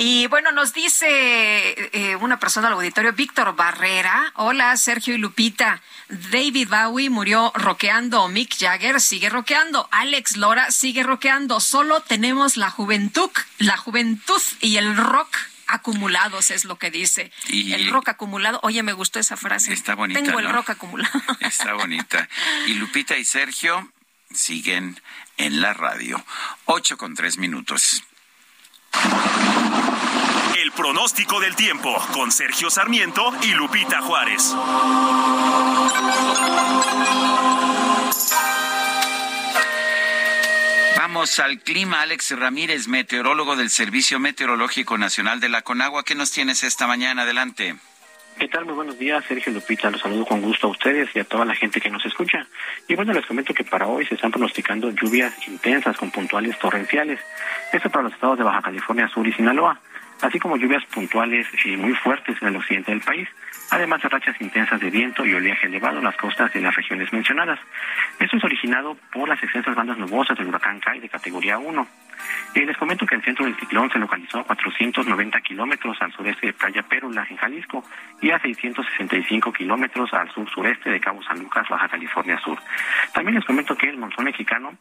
Y 0.00 0.28
bueno, 0.28 0.52
nos 0.52 0.74
dice 0.74 1.08
eh, 1.10 2.14
una 2.14 2.38
persona 2.38 2.68
al 2.68 2.74
auditorio, 2.74 3.12
Víctor 3.14 3.56
Barrera. 3.56 4.32
Hola, 4.36 4.76
Sergio 4.76 5.12
y 5.12 5.18
Lupita. 5.18 5.82
David 6.08 6.68
Bowie 6.68 7.10
murió 7.10 7.50
roqueando. 7.56 8.28
Mick 8.28 8.56
Jagger 8.56 9.00
sigue 9.00 9.28
roqueando. 9.28 9.88
Alex 9.90 10.36
Lora 10.36 10.70
sigue 10.70 11.02
roqueando. 11.02 11.58
Solo 11.58 12.00
tenemos 12.00 12.56
la 12.56 12.70
juventud, 12.70 13.28
la 13.58 13.76
juventud 13.76 14.40
y 14.60 14.76
el 14.76 14.96
rock 14.96 15.36
acumulados 15.66 16.52
es 16.52 16.64
lo 16.64 16.78
que 16.78 16.92
dice. 16.92 17.32
Y 17.48 17.72
el 17.72 17.90
rock 17.90 18.10
acumulado. 18.10 18.60
Oye, 18.62 18.84
me 18.84 18.92
gustó 18.92 19.18
esa 19.18 19.36
frase. 19.36 19.72
Está 19.72 19.96
bonita. 19.96 20.22
Tengo 20.22 20.38
el 20.38 20.48
rock 20.48 20.70
acumulado. 20.70 21.20
Está 21.40 21.74
bonita. 21.74 22.28
Y 22.68 22.74
Lupita 22.74 23.18
y 23.18 23.24
Sergio, 23.24 23.92
siguen 24.32 25.00
en 25.38 25.60
la 25.60 25.74
radio. 25.74 26.24
Ocho 26.66 26.96
con 26.96 27.16
tres 27.16 27.36
minutos. 27.36 28.04
El 30.60 30.72
pronóstico 30.72 31.40
del 31.40 31.54
tiempo 31.56 31.96
con 32.12 32.32
Sergio 32.32 32.70
Sarmiento 32.70 33.32
y 33.42 33.52
Lupita 33.52 34.00
Juárez. 34.02 34.54
Vamos 40.96 41.38
al 41.38 41.60
clima. 41.60 42.02
Alex 42.02 42.38
Ramírez, 42.38 42.86
meteorólogo 42.86 43.56
del 43.56 43.70
Servicio 43.70 44.18
Meteorológico 44.18 44.98
Nacional 44.98 45.40
de 45.40 45.48
la 45.48 45.62
Conagua. 45.62 46.04
¿Qué 46.04 46.14
nos 46.14 46.32
tienes 46.32 46.64
esta 46.64 46.86
mañana? 46.86 47.22
Adelante. 47.22 47.76
¿Qué 48.38 48.46
tal? 48.46 48.66
Muy 48.66 48.74
buenos 48.74 48.96
días, 48.96 49.24
Sergio 49.24 49.52
Lupita. 49.52 49.90
Los 49.90 50.00
saludo 50.00 50.24
con 50.24 50.40
gusto 50.40 50.68
a 50.68 50.70
ustedes 50.70 51.08
y 51.12 51.18
a 51.18 51.24
toda 51.24 51.44
la 51.44 51.56
gente 51.56 51.80
que 51.80 51.90
nos 51.90 52.06
escucha. 52.06 52.46
Y 52.86 52.94
bueno, 52.94 53.12
les 53.12 53.26
comento 53.26 53.52
que 53.52 53.64
para 53.64 53.88
hoy 53.88 54.06
se 54.06 54.14
están 54.14 54.30
pronosticando 54.30 54.90
lluvias 54.90 55.34
intensas 55.48 55.96
con 55.96 56.12
puntuales 56.12 56.56
torrenciales. 56.60 57.18
Esto 57.72 57.90
para 57.90 58.04
los 58.04 58.12
estados 58.12 58.38
de 58.38 58.44
Baja 58.44 58.62
California 58.62 59.08
Sur 59.08 59.26
y 59.26 59.32
Sinaloa, 59.32 59.80
así 60.22 60.38
como 60.38 60.56
lluvias 60.56 60.84
puntuales 60.84 61.48
y 61.64 61.76
muy 61.76 61.94
fuertes 61.94 62.36
en 62.40 62.48
el 62.48 62.56
occidente 62.56 62.92
del 62.92 63.00
país 63.00 63.28
además 63.70 64.02
de 64.02 64.08
rachas 64.08 64.40
intensas 64.40 64.80
de 64.80 64.90
viento 64.90 65.24
y 65.24 65.34
oleaje 65.34 65.66
elevado 65.66 65.98
en 65.98 66.04
las 66.04 66.16
costas 66.16 66.52
de 66.52 66.60
las 66.60 66.74
regiones 66.74 67.12
mencionadas. 67.12 67.58
Esto 68.18 68.36
es 68.36 68.44
originado 68.44 68.96
por 69.12 69.28
las 69.28 69.42
extensas 69.42 69.74
bandas 69.74 69.98
nubosas 69.98 70.36
del 70.38 70.48
huracán 70.48 70.80
Kai 70.80 71.00
de 71.00 71.08
categoría 71.08 71.58
1. 71.58 71.86
Eh, 72.54 72.66
les 72.66 72.76
comento 72.76 73.06
que 73.06 73.14
el 73.14 73.22
centro 73.22 73.44
del 73.44 73.56
ciclón 73.56 73.90
se 73.90 73.98
localizó 73.98 74.40
a 74.40 74.44
490 74.44 75.40
kilómetros 75.40 75.96
al 76.00 76.12
sureste 76.12 76.48
de 76.48 76.52
Playa 76.52 76.82
Pérula, 76.82 77.26
en 77.28 77.36
Jalisco, 77.36 77.84
y 78.20 78.30
a 78.30 78.40
665 78.40 79.52
kilómetros 79.52 80.12
al 80.12 80.30
sur-sureste 80.30 80.90
de 80.90 81.00
Cabo 81.00 81.22
San 81.22 81.38
Lucas, 81.38 81.68
Baja 81.68 81.88
California 81.88 82.38
Sur. 82.40 82.58
También 83.12 83.36
les 83.36 83.44
comento 83.44 83.76
que 83.76 83.88
el 83.88 83.98
monzón 83.98 84.24
mexicano 84.24 84.76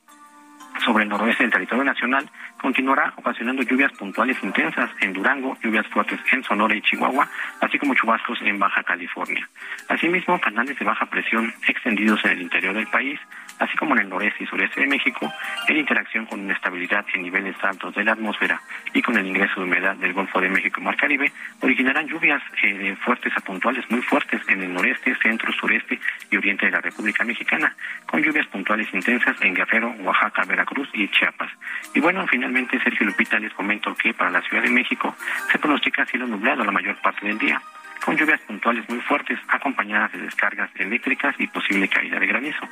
sobre 0.84 1.04
el 1.04 1.10
noroeste 1.10 1.44
del 1.44 1.52
territorio 1.52 1.84
nacional 1.84 2.30
continuará 2.62 3.14
ocasionando 3.18 3.62
lluvias 3.64 3.92
puntuales 3.94 4.38
intensas 4.42 4.90
en 5.02 5.14
Durango, 5.14 5.58
lluvias 5.64 5.88
fuertes 5.88 6.20
en 6.32 6.44
Sonora 6.44 6.76
y 6.76 6.82
Chihuahua, 6.82 7.28
así 7.62 7.78
como 7.78 7.94
chubascos 7.94 8.42
en 8.42 8.60
Baja 8.60 8.84
California. 8.84 9.48
Asimismo, 9.90 10.40
canales 10.40 10.78
de 10.78 10.86
baja 10.86 11.06
presión 11.06 11.54
extendidos 11.68 12.24
en 12.26 12.32
el 12.32 12.42
interior 12.44 12.74
del 12.74 12.88
país, 12.88 13.20
así 13.60 13.76
como 13.78 13.96
en 13.96 14.02
el 14.02 14.10
noreste 14.10 14.44
y 14.44 14.48
sureste 14.48 14.82
de 14.82 14.88
México, 14.88 15.32
en 15.68 15.78
interacción 15.78 16.26
con 16.26 16.40
inestabilidad 16.40 17.06
en 17.14 17.24
niveles 17.24 17.56
altos 17.64 17.94
de 17.96 18.04
la 18.04 18.14
atmósfera 18.14 18.62
y 18.94 19.02
con 19.02 19.18
el 19.18 19.26
ingreso 19.26 19.60
de 19.60 19.66
humedad 19.66 19.96
del 19.96 20.14
Golfo 20.14 20.40
de 20.40 20.50
México 20.50 20.80
y 20.80 20.84
Mar 20.84 20.96
Caribe, 20.98 21.32
originarán 21.62 22.08
lluvias 22.08 22.42
eh, 22.64 22.96
fuertes 23.04 23.34
a 23.36 23.42
puntuales 23.42 23.86
muy 23.90 24.02
fuertes 24.02 24.42
en 24.48 24.62
el 24.62 24.74
noreste, 24.74 25.16
centro, 25.16 25.52
sureste 25.54 26.00
y 26.30 26.38
oriente 26.38 26.66
de 26.66 26.72
la 26.72 26.82
República 26.82 27.24
Mexicana, 27.24 27.76
con 28.06 28.22
lluvias 28.22 28.48
puntuales 28.48 28.88
intensas 28.94 29.36
en 29.42 29.54
Guerrero, 29.54 29.94
Oaxaca, 30.00 30.44
Veracruz 30.46 30.90
y 30.94 31.08
Chiapas. 31.10 31.52
Y 31.94 32.00
bueno, 32.00 32.26
finalmente, 32.28 32.80
Sergio 32.82 33.06
Lupita 33.06 33.40
les 33.40 33.54
comento 33.54 33.96
que 33.96 34.14
para 34.14 34.30
la 34.30 34.42
Ciudad 34.42 34.64
de 34.64 34.70
México 34.70 35.16
se 35.52 35.60
pronostica 35.60 36.06
cielo 36.06 36.28
nublado 36.28 36.64
la 36.64 36.72
mayor 36.72 36.96
parte 36.98 37.26
del 37.26 37.38
día 37.38 37.62
con 38.08 38.16
lluvias 38.16 38.40
puntuales 38.40 38.88
muy 38.88 39.02
fuertes, 39.02 39.38
acompañadas 39.50 40.14
de 40.14 40.20
descargas 40.20 40.70
eléctricas 40.76 41.36
y 41.40 41.48
posible 41.48 41.90
caída 41.90 42.18
de 42.18 42.26
granizo. 42.26 42.66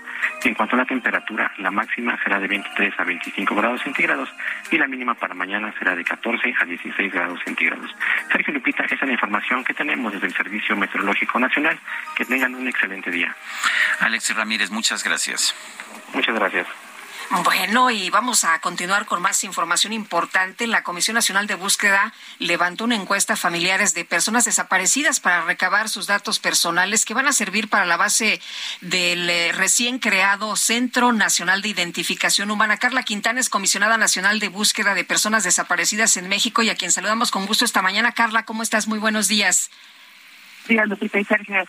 En 0.46 0.54
cuanto 0.54 0.78
a 0.78 0.80
la 0.80 0.86
temperatura, 0.86 1.52
la 1.58 1.72
máxima 1.72 2.18
será 2.24 2.40
de 2.40 2.48
23 2.48 2.94
a 2.98 3.04
25 3.04 3.54
grados 3.54 3.82
centígrados 3.82 4.30
y 4.72 4.78
la 4.78 4.88
mínima 4.88 5.14
para 5.14 5.34
mañana 5.34 5.74
será 5.78 5.94
de 5.94 6.06
14 6.06 6.54
a 6.58 6.64
16 6.64 7.12
grados 7.12 7.42
centígrados. 7.44 7.94
Sergio 8.32 8.54
Lupita, 8.54 8.86
esa 8.86 8.96
es 8.96 9.02
la 9.02 9.12
información 9.12 9.66
que 9.66 9.74
tenemos 9.74 10.14
desde 10.14 10.28
el 10.28 10.34
Servicio 10.34 10.74
Meteorológico 10.78 11.38
Nacional. 11.38 11.78
Que 12.16 12.24
tengan 12.24 12.56
un 12.56 12.70
excelente 12.70 13.12
día. 13.12 13.36
Alex 14.00 14.34
Ramírez, 14.38 14.72
muchas 14.72 15.04
gracias. 15.04 15.54
Muchas 16.14 16.34
gracias. 16.34 16.66
Bueno, 17.30 17.90
y 17.90 18.10
vamos 18.12 18.44
a 18.44 18.60
continuar 18.62 19.06
con 19.08 19.22
más 19.22 19.44
información 19.44 19.94
importante. 19.94 20.68
La 20.68 20.84
Comisión 20.84 21.16
Nacional 21.16 21.48
de 21.48 21.56
Búsqueda 21.56 22.14
levantó 22.38 22.84
una 22.84 22.96
encuesta 22.96 23.34
a 23.34 23.38
familiares 23.38 23.94
de 23.96 24.06
personas 24.06 24.46
desaparecidas 24.46 25.20
para 25.20 25.42
recabar 25.42 25.90
sus 25.90 26.06
datos 26.06 26.40
personales 26.40 27.04
que 27.04 27.16
van 27.16 27.28
a 27.28 27.34
servir 27.34 27.68
para 27.68 27.86
la 27.86 27.98
base 27.98 28.40
del 28.82 29.30
eh, 29.30 29.52
recién 29.54 29.98
creado 29.98 30.56
Centro 30.56 31.14
Nacional 31.14 31.64
de 31.64 31.70
Identificación 31.70 32.52
Humana. 32.52 32.78
Carla 32.78 33.04
Quintana 33.04 33.40
es 33.40 33.50
comisionada 33.50 33.98
nacional 33.98 34.40
de 34.40 34.50
búsqueda 34.50 34.94
de 34.94 35.04
personas 35.04 35.44
desaparecidas 35.44 36.18
en 36.18 36.30
México 36.30 36.62
y 36.62 36.70
a 36.70 36.76
quien 36.76 36.92
saludamos 36.92 37.32
con 37.32 37.48
gusto 37.48 37.66
esta 37.66 37.82
mañana. 37.82 38.12
Carla, 38.12 38.46
¿cómo 38.46 38.62
estás? 38.62 38.88
Muy 38.88 39.00
buenos 39.00 39.28
días. 39.28 39.72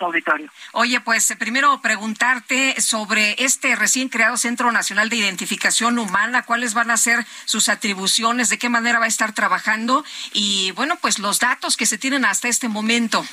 Auditorio. 0.00 0.50
Oye, 0.72 1.00
pues 1.00 1.30
eh, 1.30 1.36
primero 1.36 1.80
preguntarte 1.80 2.80
sobre 2.80 3.34
este 3.38 3.76
recién 3.76 4.08
creado 4.08 4.36
Centro 4.36 4.72
Nacional 4.72 5.08
de 5.08 5.16
Identificación 5.16 5.98
Humana, 5.98 6.42
cuáles 6.42 6.74
van 6.74 6.90
a 6.90 6.96
ser 6.96 7.24
sus 7.44 7.68
atribuciones, 7.68 8.48
de 8.48 8.58
qué 8.58 8.68
manera 8.68 8.98
va 8.98 9.04
a 9.04 9.08
estar 9.08 9.32
trabajando 9.32 10.04
y, 10.32 10.72
bueno, 10.72 10.96
pues 11.00 11.18
los 11.18 11.38
datos 11.38 11.76
que 11.76 11.86
se 11.86 11.98
tienen 11.98 12.24
hasta 12.24 12.48
este 12.48 12.68
momento. 12.68 13.24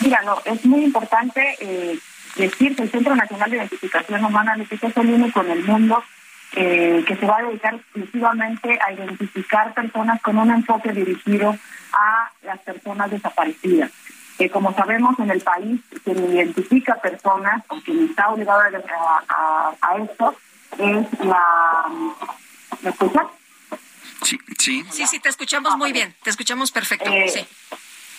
Mira, 0.00 0.22
no, 0.24 0.40
es 0.44 0.64
muy 0.64 0.84
importante 0.84 1.56
eh, 1.60 1.98
decir 2.36 2.74
que 2.76 2.82
el 2.82 2.90
Centro 2.90 3.14
Nacional 3.14 3.50
de 3.50 3.56
Identificación 3.58 4.24
Humana 4.24 4.56
es 4.58 4.96
el 4.96 5.10
único 5.10 5.40
en 5.42 5.50
el 5.50 5.64
mundo 5.64 6.02
eh, 6.56 7.04
que 7.06 7.16
se 7.16 7.26
va 7.26 7.38
a 7.38 7.42
dedicar 7.42 7.74
exclusivamente 7.74 8.78
a 8.84 8.92
identificar 8.92 9.74
personas 9.74 10.20
con 10.22 10.38
un 10.38 10.50
enfoque 10.50 10.92
dirigido 10.92 11.56
a 11.92 12.30
las 12.42 12.60
personas 12.60 13.10
desaparecidas 13.10 13.90
que 14.38 14.50
como 14.50 14.74
sabemos 14.74 15.18
en 15.18 15.30
el 15.30 15.40
país 15.40 15.80
quien 16.02 16.32
identifica 16.32 16.96
personas 16.96 17.62
o 17.68 17.76
quien 17.80 18.08
está 18.08 18.28
obligado 18.28 18.60
a, 19.28 19.74
a, 19.80 19.96
esto 19.98 20.34
es 20.78 21.24
la... 21.24 21.86
¿Me 22.82 22.90
escuchas? 22.90 23.26
Sí, 24.22 24.38
sí. 24.58 24.84
Sí, 24.90 25.06
sí, 25.06 25.20
te 25.20 25.28
escuchamos 25.28 25.76
muy 25.76 25.92
bien, 25.92 26.14
te 26.22 26.30
escuchamos 26.30 26.72
perfecto. 26.72 27.10
Eh, 27.10 27.28
sí. 27.28 27.46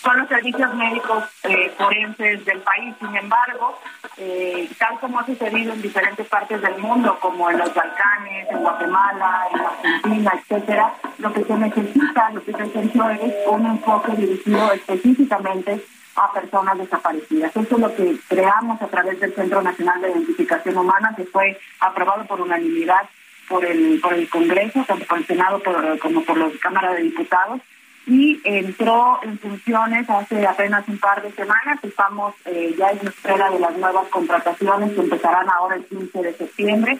Son 0.02 0.18
los 0.18 0.28
servicios 0.28 0.72
médicos 0.74 1.24
eh, 1.42 1.72
forenses 1.76 2.44
del 2.44 2.60
país, 2.60 2.94
sin 3.00 3.16
embargo, 3.16 3.80
eh, 4.16 4.70
tal 4.78 5.00
como 5.00 5.18
ha 5.18 5.26
sucedido 5.26 5.72
en 5.72 5.82
diferentes 5.82 6.26
partes 6.28 6.62
del 6.62 6.78
mundo, 6.78 7.18
como 7.20 7.50
en 7.50 7.58
los 7.58 7.74
Balcanes, 7.74 8.48
en 8.48 8.58
Guatemala, 8.58 9.48
en 9.52 9.60
Argentina, 9.60 10.32
etcétera, 10.40 10.94
lo 11.18 11.32
que 11.32 11.44
se 11.44 11.54
necesita, 11.54 12.30
lo 12.30 12.44
que 12.44 12.52
se 12.52 12.58
necesita 12.58 13.12
es 13.14 13.34
un 13.48 13.66
enfoque 13.66 14.12
dirigido 14.12 14.72
específicamente 14.72 15.84
a 16.16 16.32
personas 16.32 16.78
desaparecidas. 16.78 17.50
Eso 17.50 17.76
es 17.76 17.80
lo 17.80 17.94
que 17.94 18.18
creamos 18.28 18.80
a 18.80 18.86
través 18.86 19.20
del 19.20 19.34
Centro 19.34 19.62
Nacional 19.62 20.00
de 20.00 20.10
Identificación 20.10 20.76
Humana, 20.76 21.14
que 21.16 21.24
fue 21.24 21.58
aprobado 21.80 22.24
por 22.26 22.40
unanimidad 22.40 23.08
por 23.48 23.64
el 23.64 24.00
por 24.00 24.14
el 24.14 24.28
Congreso, 24.28 24.84
tanto 24.86 25.06
por 25.06 25.18
el 25.18 25.26
Senado 25.26 25.62
como 26.00 26.22
por 26.22 26.38
la 26.38 26.50
Cámara 26.60 26.94
de 26.94 27.02
Diputados, 27.02 27.60
y 28.06 28.40
entró 28.44 29.20
en 29.22 29.38
funciones 29.38 30.08
hace 30.08 30.46
apenas 30.46 30.86
un 30.88 30.98
par 30.98 31.22
de 31.22 31.32
semanas. 31.32 31.78
Estamos 31.82 32.34
eh, 32.44 32.74
ya 32.78 32.90
en 32.90 33.06
espera 33.06 33.50
de 33.50 33.58
las 33.58 33.76
nuevas 33.76 34.08
contrataciones 34.08 34.92
que 34.92 35.00
empezarán 35.00 35.48
ahora 35.50 35.76
el 35.76 35.84
15 35.84 36.22
de 36.22 36.34
septiembre. 36.34 36.98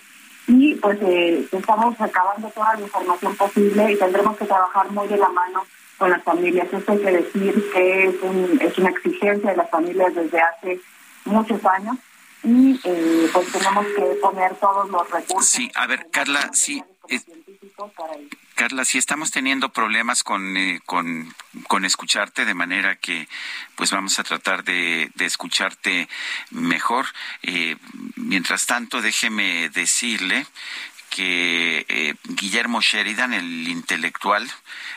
Y 0.49 0.75
pues 0.77 0.99
eh, 1.03 1.47
estamos 1.51 1.99
recabando 1.99 2.49
toda 2.51 2.75
la 2.75 2.81
información 2.81 3.37
posible 3.37 3.93
y 3.93 3.99
tendremos 3.99 4.37
que 4.37 4.45
trabajar 4.45 4.91
muy 4.91 5.09
de 5.09 5.17
la 5.17 5.29
mano 5.29 5.65
con 5.99 6.11
las 6.11 6.23
familias. 6.23 6.69
Esto 6.73 6.93
hay 6.93 6.99
que 6.99 7.11
decir 7.11 7.71
que 7.73 8.07
es, 8.09 8.23
un, 8.23 8.59
es 8.61 8.79
una 8.79 8.91
exigencia 8.91 9.51
de 9.51 9.57
las 9.57 9.71
familias 9.71 10.15
desde 10.15 10.41
hace 10.41 10.81
muchos 11.25 11.65
años 11.65 11.97
y 12.43 12.79
eh, 12.85 13.29
pues 13.33 13.51
tenemos 13.51 13.87
que 13.87 14.03
poner 14.21 14.55
todos 14.57 14.89
los 14.91 15.11
recursos. 15.11 15.49
Sí, 15.49 15.71
a 15.75 15.87
ver, 15.87 16.09
Carla, 16.11 16.51
sí. 16.53 16.83
Carla, 18.55 18.85
si 18.85 18.99
estamos 18.99 19.31
teniendo 19.31 19.69
problemas 19.69 20.23
con, 20.23 20.57
eh, 20.57 20.81
con, 20.87 21.35
con, 21.67 21.85
escucharte, 21.85 22.45
de 22.45 22.55
manera 22.55 22.97
que 22.97 23.29
pues 23.75 23.91
vamos 23.91 24.19
a 24.19 24.25
tratar 24.25 24.65
de, 24.65 25.11
de 25.15 25.25
escucharte 25.27 26.09
mejor. 26.51 27.07
Eh, 27.43 27.77
mientras 28.17 28.65
tanto, 28.67 29.03
déjeme 29.03 29.69
decirle 29.71 30.47
que 31.17 31.87
eh, 31.89 32.15
Guillermo 32.25 32.83
Sheridan, 32.83 33.33
el 33.33 33.69
intelectual, 33.69 34.47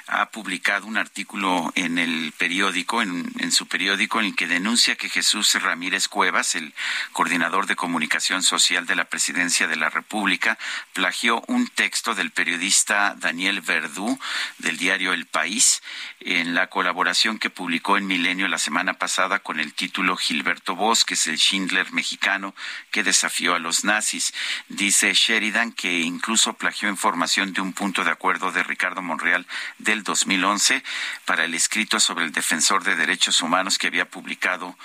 ha 0.07 0.31
publicado 0.31 0.85
un 0.85 0.97
artículo 0.97 1.71
en 1.75 1.97
el 1.97 2.33
periódico, 2.37 3.01
en, 3.01 3.51
su 3.53 3.67
periódico, 3.67 4.19
en 4.19 4.25
el 4.25 4.35
que 4.35 4.47
denuncia 4.47 4.97
que 4.97 5.07
Jesús 5.07 5.53
Ramírez 5.61 6.09
Cuevas, 6.09 6.55
el 6.55 6.73
coordinador 7.13 7.67
de 7.67 7.77
comunicación 7.77 8.43
social 8.43 8.85
de 8.85 8.97
la 8.97 9.05
Presidencia 9.05 9.67
de 9.69 9.77
la 9.77 9.89
República, 9.89 10.57
plagió 10.91 11.41
un 11.47 11.67
texto 11.67 12.15
del 12.15 12.31
periodista 12.31 13.15
Daniel 13.17 13.61
Verdú 13.61 14.19
del 14.57 14.77
diario 14.77 15.13
El 15.13 15.25
País 15.25 15.81
en 16.19 16.53
la 16.53 16.67
colaboración 16.67 17.39
que 17.39 17.49
publicó 17.49 17.95
en 17.95 18.07
Milenio 18.07 18.49
la 18.49 18.57
semana 18.57 18.95
pasada 18.95 19.39
con 19.39 19.59
el 19.59 19.73
título 19.73 20.17
Gilberto 20.17 20.75
Bosques, 20.75 21.27
el 21.27 21.37
Schindler 21.37 21.93
mexicano 21.93 22.55
que 22.91 23.03
desafió 23.03 23.53
a 23.55 23.59
los 23.59 23.85
nazis. 23.85 24.33
Dice 24.67 25.13
Sheridan 25.13 25.71
que 25.71 26.08
incluso 26.09 26.53
plagió 26.53 26.89
información 26.89 27.53
de 27.53 27.61
un 27.61 27.73
punto 27.73 28.03
de 28.03 28.11
acuerdo 28.11 28.51
de 28.51 28.63
Ricardo 28.63 29.01
Monreal 29.01 29.47
del 29.77 30.03
2011 30.03 30.83
para 31.25 31.45
el 31.45 31.53
escrito 31.53 31.99
sobre 31.99 32.25
el 32.25 32.31
defensor 32.31 32.83
de 32.83 32.95
derechos 32.95 33.41
humanos 33.41 33.77
que 33.77 33.87
había 33.87 34.09
publicado 34.09 34.77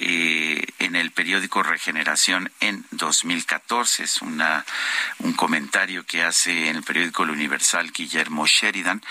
eh, 0.00 0.64
en 0.78 0.96
el 0.96 1.10
periódico 1.10 1.62
Regeneración 1.62 2.50
en 2.60 2.86
2014. 2.92 4.04
Es 4.04 4.22
una, 4.22 4.64
un 5.18 5.32
comentario 5.34 6.06
que 6.06 6.22
hace 6.22 6.68
en 6.68 6.76
el 6.76 6.82
periódico 6.82 7.24
El 7.24 7.30
Universal 7.30 7.92
Guillermo 7.92 8.46
Sheridan, 8.46 9.02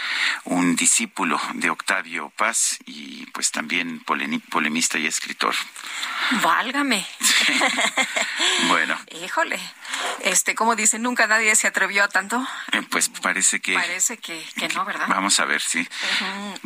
un 0.45 0.75
discípulo 0.75 1.39
de 1.53 1.69
Octavio 1.69 2.31
Paz 2.35 2.79
y 2.85 3.25
pues 3.27 3.51
también 3.51 3.99
polemista 4.03 4.97
y 4.97 5.05
escritor. 5.05 5.55
Válgame. 6.41 7.05
bueno. 8.67 8.97
Híjole. 9.23 9.59
Este, 10.21 10.55
como 10.55 10.75
dice, 10.75 10.99
nunca 10.99 11.27
nadie 11.27 11.51
se 11.57 11.67
atrevió 11.67 12.03
a 12.03 12.07
tanto. 12.07 12.45
Eh, 12.71 12.81
pues 12.89 13.09
parece 13.09 13.59
que. 13.59 13.73
Parece 13.73 14.17
que, 14.17 14.41
no, 14.73 14.85
¿verdad? 14.85 15.07
Vamos 15.07 15.39
a 15.39 15.45
ver, 15.45 15.61
sí. 15.61 15.87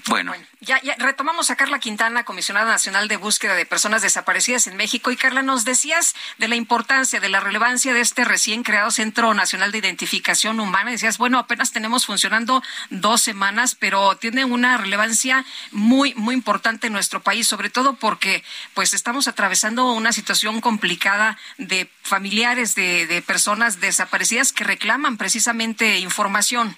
bueno. 0.08 0.34
Ya, 0.60 0.80
ya 0.82 0.96
retomamos 1.00 1.50
a 1.50 1.56
Carla 1.56 1.80
Quintana, 1.80 2.24
comisionada 2.24 2.72
nacional 2.72 3.08
de 3.08 3.18
búsqueda 3.18 3.56
de 3.56 3.66
personas 3.66 4.02
desaparecidas 4.02 4.68
en 4.68 4.78
México. 4.78 5.12
Y 5.12 5.18
Carla, 5.18 5.42
nos 5.42 5.66
decías 5.66 6.16
de 6.38 6.48
la 6.48 6.56
importancia, 6.56 7.20
de 7.20 7.30
la 7.30 7.39
relevancia 7.39 7.94
de 7.94 8.02
este 8.02 8.26
recién 8.26 8.62
creado 8.64 8.92
Centro 8.92 9.34
Nacional 9.34 9.72
de 9.72 9.80
Identificación 9.80 10.60
Humana. 10.60 10.92
Decías, 10.92 11.18
bueno, 11.18 11.39
apenas 11.39 11.72
tenemos 11.72 12.06
funcionando 12.06 12.62
dos 12.92 13.22
semanas, 13.22 13.76
pero 13.76 14.18
tiene 14.18 14.46
una 14.46 14.78
relevancia 14.78 15.46
muy, 15.72 16.14
muy 16.14 16.36
importante 16.36 16.88
en 16.88 16.94
nuestro 16.94 17.22
país, 17.22 17.48
sobre 17.48 17.70
todo 17.70 17.96
porque, 17.96 18.44
pues, 18.76 18.94
estamos 18.94 19.28
atravesando 19.28 19.92
una 19.94 20.12
situación 20.12 20.62
complicada 20.62 21.38
de 21.58 21.89
familiares 22.04 22.76
de 22.76 23.02
de 23.06 23.22
personas 23.22 23.80
desaparecidas 23.80 24.54
que 24.54 24.64
reclaman 24.82 25.15
precisamente 25.15 25.99
información. 25.99 26.75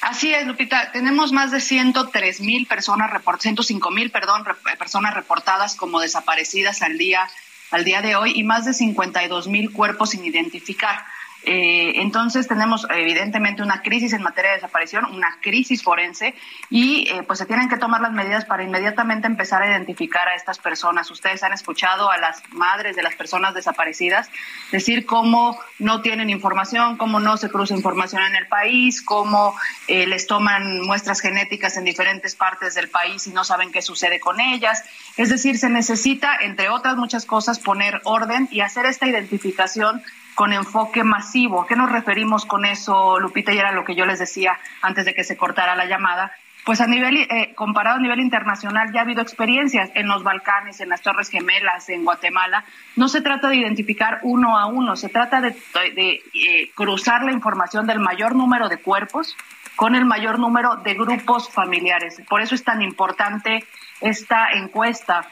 Así 0.00 0.34
es, 0.34 0.46
Lupita. 0.46 0.90
Tenemos 0.90 1.30
más 1.32 1.52
de 1.52 1.60
103 1.60 2.40
mil 2.40 2.66
personas, 2.66 3.10
105 3.38 3.90
mil, 3.92 4.10
perdón, 4.10 4.44
personas 4.78 5.14
reportadas 5.14 5.76
como 5.76 6.00
desaparecidas 6.00 6.82
al 6.82 6.98
día, 6.98 7.28
al 7.70 7.84
día 7.84 8.02
de 8.02 8.16
hoy 8.16 8.32
y 8.34 8.42
más 8.42 8.64
de 8.64 8.74
52 8.74 9.46
mil 9.46 9.72
cuerpos 9.72 10.10
sin 10.10 10.24
identificar. 10.24 11.04
Eh, 11.44 12.00
entonces 12.02 12.48
tenemos 12.48 12.86
evidentemente 12.90 13.62
una 13.62 13.80
crisis 13.80 14.12
en 14.12 14.22
materia 14.22 14.50
de 14.50 14.56
desaparición, 14.56 15.04
una 15.06 15.38
crisis 15.40 15.82
forense 15.82 16.34
y 16.68 17.08
eh, 17.08 17.22
pues 17.22 17.38
se 17.38 17.46
tienen 17.46 17.68
que 17.68 17.78
tomar 17.78 18.00
las 18.00 18.12
medidas 18.12 18.44
para 18.44 18.64
inmediatamente 18.64 19.28
empezar 19.28 19.62
a 19.62 19.68
identificar 19.68 20.28
a 20.28 20.34
estas 20.34 20.58
personas. 20.58 21.10
Ustedes 21.10 21.42
han 21.44 21.52
escuchado 21.52 22.10
a 22.10 22.18
las 22.18 22.42
madres 22.50 22.96
de 22.96 23.02
las 23.02 23.14
personas 23.14 23.54
desaparecidas 23.54 24.28
decir 24.72 25.06
cómo 25.06 25.58
no 25.78 26.02
tienen 26.02 26.28
información, 26.28 26.96
cómo 26.96 27.20
no 27.20 27.36
se 27.36 27.48
cruza 27.48 27.74
información 27.74 28.22
en 28.22 28.34
el 28.34 28.46
país, 28.48 29.00
cómo 29.00 29.54
eh, 29.86 30.06
les 30.06 30.26
toman 30.26 30.82
muestras 30.82 31.20
genéticas 31.20 31.76
en 31.76 31.84
diferentes 31.84 32.34
partes 32.34 32.74
del 32.74 32.90
país 32.90 33.26
y 33.28 33.30
no 33.30 33.44
saben 33.44 33.70
qué 33.70 33.80
sucede 33.80 34.18
con 34.18 34.40
ellas. 34.40 34.82
Es 35.16 35.28
decir, 35.28 35.56
se 35.56 35.70
necesita, 35.70 36.36
entre 36.40 36.68
otras 36.68 36.96
muchas 36.96 37.24
cosas, 37.26 37.60
poner 37.60 38.00
orden 38.04 38.48
y 38.50 38.60
hacer 38.60 38.86
esta 38.86 39.06
identificación 39.06 40.02
con 40.38 40.52
enfoque 40.52 41.02
masivo. 41.02 41.62
¿A 41.62 41.66
qué 41.66 41.74
nos 41.74 41.90
referimos 41.90 42.46
con 42.46 42.64
eso, 42.64 43.18
Lupita? 43.18 43.52
Y 43.52 43.58
era 43.58 43.72
lo 43.72 43.84
que 43.84 43.96
yo 43.96 44.06
les 44.06 44.20
decía 44.20 44.56
antes 44.82 45.04
de 45.04 45.12
que 45.12 45.24
se 45.24 45.36
cortara 45.36 45.74
la 45.74 45.86
llamada. 45.86 46.30
Pues 46.64 46.80
a 46.80 46.86
nivel, 46.86 47.16
eh, 47.16 47.54
comparado 47.56 47.96
a 47.96 48.00
nivel 48.00 48.20
internacional, 48.20 48.92
ya 48.92 49.00
ha 49.00 49.02
habido 49.02 49.20
experiencias 49.20 49.90
en 49.94 50.06
los 50.06 50.22
Balcanes, 50.22 50.80
en 50.80 50.90
las 50.90 51.02
Torres 51.02 51.28
Gemelas, 51.28 51.88
en 51.88 52.04
Guatemala. 52.04 52.64
No 52.94 53.08
se 53.08 53.20
trata 53.20 53.48
de 53.48 53.56
identificar 53.56 54.20
uno 54.22 54.56
a 54.56 54.66
uno, 54.66 54.94
se 54.94 55.08
trata 55.08 55.40
de, 55.40 55.56
eh, 55.74 56.70
cruzar 56.76 57.24
la 57.24 57.32
información 57.32 57.88
del 57.88 57.98
mayor 57.98 58.36
número 58.36 58.68
de 58.68 58.78
cuerpos 58.78 59.36
con 59.74 59.96
el 59.96 60.04
mayor 60.04 60.38
número 60.38 60.76
de 60.76 60.94
grupos 60.94 61.50
familiares. 61.50 62.22
Por 62.28 62.42
eso 62.42 62.54
es 62.54 62.62
tan 62.62 62.80
importante 62.80 63.64
esta 64.00 64.52
encuesta 64.52 65.26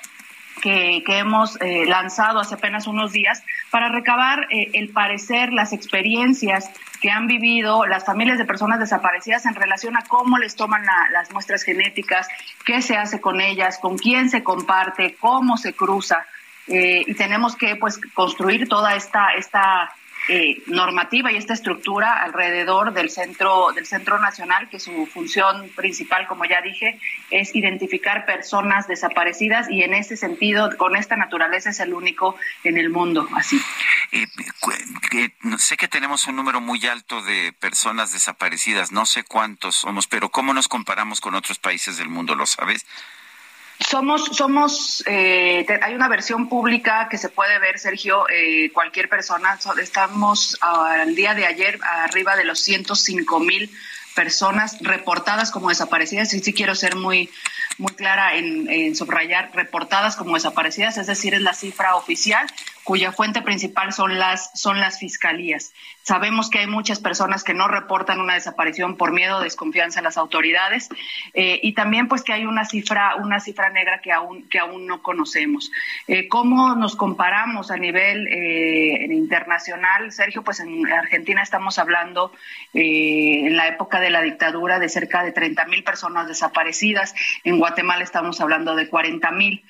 que, 0.60 1.02
hemos 1.06 1.60
eh, 1.60 1.84
lanzado 1.86 2.40
hace 2.40 2.54
apenas 2.54 2.86
unos 2.86 3.12
días 3.12 3.42
para 3.70 3.88
recabar 3.88 4.46
eh, 4.50 4.70
el 4.74 4.90
parecer, 4.90 5.52
las 5.52 5.72
experiencias 5.72 6.70
que 7.00 7.10
han 7.10 7.26
vivido 7.26 7.86
las 7.86 8.04
familias 8.04 8.38
de 8.38 8.44
personas 8.44 8.80
desaparecidas 8.80 9.46
en 9.46 9.54
relación 9.54 9.96
a 9.96 10.04
cómo 10.04 10.38
les 10.38 10.56
toman 10.56 10.82
las 11.12 11.30
muestras 11.32 11.62
genéticas, 11.62 12.28
qué 12.64 12.82
se 12.82 12.96
hace 12.96 13.20
con 13.20 13.40
ellas, 13.40 13.78
con 13.78 13.98
quién 13.98 14.30
se 14.30 14.42
comparte, 14.42 15.16
cómo 15.20 15.56
se 15.56 15.74
cruza. 15.74 16.26
Eh, 16.68 17.04
y 17.06 17.14
tenemos 17.14 17.54
que 17.54 17.76
pues 17.76 18.00
construir 18.14 18.68
toda 18.68 18.96
esta, 18.96 19.34
esta 19.36 19.92
eh, 20.28 20.62
normativa 20.66 21.30
y 21.30 21.36
esta 21.36 21.54
estructura 21.54 22.22
alrededor 22.22 22.92
del 22.92 23.10
centro 23.10 23.70
del 23.72 23.86
centro 23.86 24.18
nacional 24.18 24.68
que 24.68 24.80
su 24.80 25.06
función 25.06 25.70
principal 25.76 26.26
como 26.26 26.44
ya 26.44 26.60
dije 26.62 26.98
es 27.30 27.54
identificar 27.54 28.26
personas 28.26 28.88
desaparecidas 28.88 29.70
y 29.70 29.84
en 29.84 29.94
ese 29.94 30.16
sentido 30.16 30.76
con 30.76 30.96
esta 30.96 31.16
naturaleza 31.16 31.70
es 31.70 31.78
el 31.78 31.94
único 31.94 32.36
en 32.64 32.76
el 32.76 32.90
mundo 32.90 33.28
así. 33.36 33.60
Eh, 34.10 34.26
sé 35.58 35.76
que 35.76 35.88
tenemos 35.88 36.26
un 36.26 36.36
número 36.36 36.60
muy 36.60 36.84
alto 36.86 37.22
de 37.22 37.52
personas 37.60 38.12
desaparecidas 38.12 38.90
no 38.90 39.06
sé 39.06 39.22
cuántos 39.22 39.76
somos 39.76 40.08
pero 40.08 40.30
cómo 40.30 40.52
nos 40.54 40.66
comparamos 40.66 41.20
con 41.20 41.36
otros 41.36 41.58
países 41.58 41.98
del 41.98 42.08
mundo 42.08 42.34
lo 42.34 42.46
sabes 42.46 42.84
somos, 43.78 44.24
somos, 44.32 45.02
eh, 45.06 45.66
hay 45.82 45.94
una 45.94 46.08
versión 46.08 46.48
pública 46.48 47.08
que 47.10 47.18
se 47.18 47.28
puede 47.28 47.58
ver, 47.58 47.78
Sergio, 47.78 48.26
eh, 48.28 48.70
cualquier 48.72 49.08
persona. 49.08 49.58
Estamos 49.80 50.58
al 50.60 51.14
día 51.14 51.34
de 51.34 51.46
ayer 51.46 51.78
arriba 51.82 52.36
de 52.36 52.44
los 52.44 52.60
105 52.60 53.40
mil 53.40 53.70
personas 54.14 54.78
reportadas 54.80 55.50
como 55.50 55.68
desaparecidas. 55.68 56.32
Y 56.34 56.40
sí 56.40 56.52
quiero 56.52 56.74
ser 56.74 56.96
muy, 56.96 57.30
muy 57.78 57.94
clara 57.94 58.34
en, 58.34 58.94
subrayar 58.96 59.50
reportadas 59.54 60.16
como 60.16 60.34
desaparecidas, 60.34 60.98
es 60.98 61.06
decir, 61.06 61.34
es 61.34 61.42
la 61.42 61.54
cifra 61.54 61.96
oficial 61.96 62.46
cuya 62.86 63.10
fuente 63.10 63.42
principal 63.42 63.92
son 63.92 64.16
las, 64.16 64.52
son 64.54 64.78
las 64.78 65.00
fiscalías. 65.00 65.72
Sabemos 66.02 66.50
que 66.50 66.60
hay 66.60 66.68
muchas 66.68 67.00
personas 67.00 67.42
que 67.42 67.52
no 67.52 67.66
reportan 67.66 68.20
una 68.20 68.34
desaparición 68.34 68.96
por 68.96 69.12
miedo 69.12 69.38
o 69.38 69.40
desconfianza 69.40 69.98
en 69.98 70.04
las 70.04 70.16
autoridades 70.16 70.88
eh, 71.34 71.58
y 71.64 71.72
también 71.72 72.06
pues 72.06 72.22
que 72.22 72.32
hay 72.32 72.46
una 72.46 72.64
cifra, 72.64 73.16
una 73.16 73.40
cifra 73.40 73.70
negra 73.70 74.00
que 74.00 74.12
aún, 74.12 74.48
que 74.48 74.60
aún 74.60 74.86
no 74.86 75.02
conocemos. 75.02 75.72
Eh, 76.06 76.28
¿Cómo 76.28 76.76
nos 76.76 76.94
comparamos 76.94 77.72
a 77.72 77.76
nivel 77.76 78.28
eh, 78.28 79.08
internacional? 79.10 80.12
Sergio, 80.12 80.44
pues 80.44 80.60
en 80.60 80.86
Argentina 80.86 81.42
estamos 81.42 81.80
hablando 81.80 82.30
en 82.72 83.56
la 83.56 83.66
época 83.66 83.98
de 83.98 84.10
la 84.10 84.22
dictadura 84.22 84.78
de 84.78 84.88
cerca 84.88 85.24
de 85.24 85.32
30 85.32 85.64
mil 85.64 85.82
personas 85.82 86.28
desaparecidas, 86.28 87.16
en 87.42 87.58
Guatemala 87.66 88.04
estamos 88.04 88.40
hablando 88.40 88.76
de 88.76 88.88
40 88.88 89.28
mil. 89.32 89.64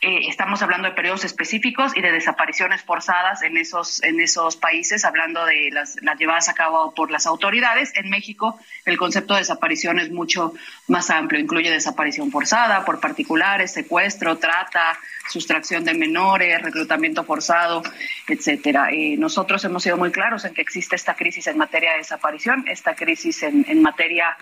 Eh, 0.00 0.28
estamos 0.28 0.62
hablando 0.62 0.88
de 0.88 0.94
periodos 0.94 1.24
específicos 1.24 1.94
y 1.94 2.00
de 2.00 2.10
desapariciones 2.10 2.82
forzadas 2.82 3.42
en 3.42 3.58
esos, 3.58 4.02
en 4.02 4.18
esos 4.18 4.56
países, 4.56 5.04
hablando 5.04 5.44
de 5.44 5.70
las, 5.72 5.96
llevadas 6.18 6.48
a 6.48 6.54
cabo 6.54 6.94
por 6.94 7.10
las 7.10 7.26
autoridades. 7.26 7.92
En 7.96 8.08
México, 8.08 8.58
el 8.86 8.96
concepto 8.96 9.34
de 9.34 9.40
desaparición 9.40 9.98
es 9.98 10.10
mucho 10.10 10.54
más 10.86 11.10
amplio. 11.10 11.38
Incluye 11.38 11.70
desaparición 11.70 12.30
forzada 12.30 12.82
por 12.86 12.98
particulares, 12.98 13.74
secuestro, 13.74 14.38
trata, 14.38 14.98
sustracción 15.28 15.84
de 15.84 15.92
menores, 15.92 16.62
reclutamiento 16.62 17.24
forzado, 17.24 17.82
etcétera. 18.26 18.88
Eh, 18.90 19.16
nosotros 19.18 19.62
hemos 19.64 19.82
sido 19.82 19.98
muy 19.98 20.12
claros 20.12 20.46
en 20.46 20.54
que 20.54 20.62
existe 20.62 20.96
esta 20.96 21.14
crisis 21.14 21.46
en 21.48 21.58
materia 21.58 21.92
de 21.92 21.98
desaparición, 21.98 22.64
esta 22.68 22.94
crisis 22.94 23.42
en, 23.42 23.66
en 23.68 23.82
materia 23.82 24.34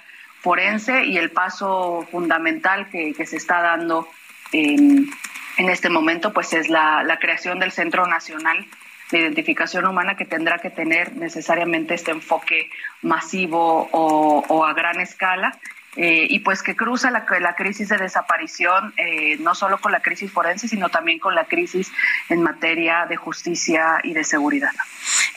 forense 0.46 1.06
y 1.06 1.18
el 1.18 1.32
paso 1.32 2.06
fundamental 2.08 2.88
que, 2.88 3.26
se 3.26 3.36
está 3.36 3.62
dando 3.62 4.06
en 4.52 5.10
este 5.58 5.90
momento 5.90 6.32
pues 6.32 6.52
es 6.52 6.68
la, 6.68 7.18
creación 7.20 7.58
del 7.58 7.72
Centro 7.72 8.06
Nacional 8.06 8.64
de 9.10 9.18
Identificación 9.18 9.88
Humana 9.88 10.16
que 10.16 10.24
tendrá 10.24 10.60
que 10.60 10.70
tener 10.70 11.16
necesariamente 11.16 11.94
este 11.94 12.12
enfoque 12.12 12.70
masivo 13.02 13.88
o 13.90 14.64
a 14.64 14.72
gran 14.72 15.00
escala 15.00 15.58
eh, 15.96 16.26
y 16.28 16.40
pues 16.40 16.62
que 16.62 16.76
cruza 16.76 17.10
la, 17.10 17.26
la 17.40 17.54
crisis 17.54 17.88
de 17.88 17.96
desaparición 17.96 18.92
eh, 18.96 19.38
no 19.38 19.54
solo 19.54 19.80
con 19.80 19.92
la 19.92 20.00
crisis 20.00 20.30
forense, 20.30 20.68
sino 20.68 20.90
también 20.90 21.18
con 21.18 21.34
la 21.34 21.46
crisis 21.46 21.90
en 22.28 22.42
materia 22.42 23.06
de 23.06 23.16
justicia 23.16 24.00
y 24.04 24.12
de 24.12 24.24
seguridad. 24.24 24.72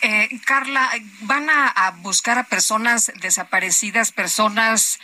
Eh, 0.01 0.30
Carla, 0.45 0.89
¿van 1.22 1.49
a, 1.49 1.93
buscar 2.01 2.38
a 2.38 2.43
personas 2.43 3.12
desaparecidas, 3.22 4.12
personas 4.12 4.99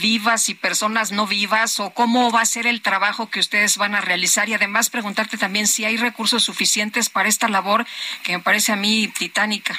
vivas 0.00 0.48
y 0.48 0.54
personas 0.54 1.12
no 1.12 1.26
vivas? 1.26 1.80
¿O 1.80 1.90
cómo 1.90 2.30
va 2.30 2.40
a 2.42 2.46
ser 2.46 2.66
el 2.66 2.82
trabajo 2.82 3.30
que 3.30 3.40
ustedes 3.40 3.76
van 3.76 3.94
a 3.94 4.00
realizar? 4.00 4.48
Y 4.48 4.54
además 4.54 4.90
preguntarte 4.90 5.36
también 5.36 5.66
si 5.66 5.84
hay 5.84 5.96
recursos 5.96 6.44
suficientes 6.44 7.10
para 7.10 7.28
esta 7.28 7.48
labor 7.48 7.86
que 8.22 8.36
me 8.36 8.42
parece 8.42 8.72
a 8.72 8.76
mí 8.76 9.08
titánica. 9.08 9.78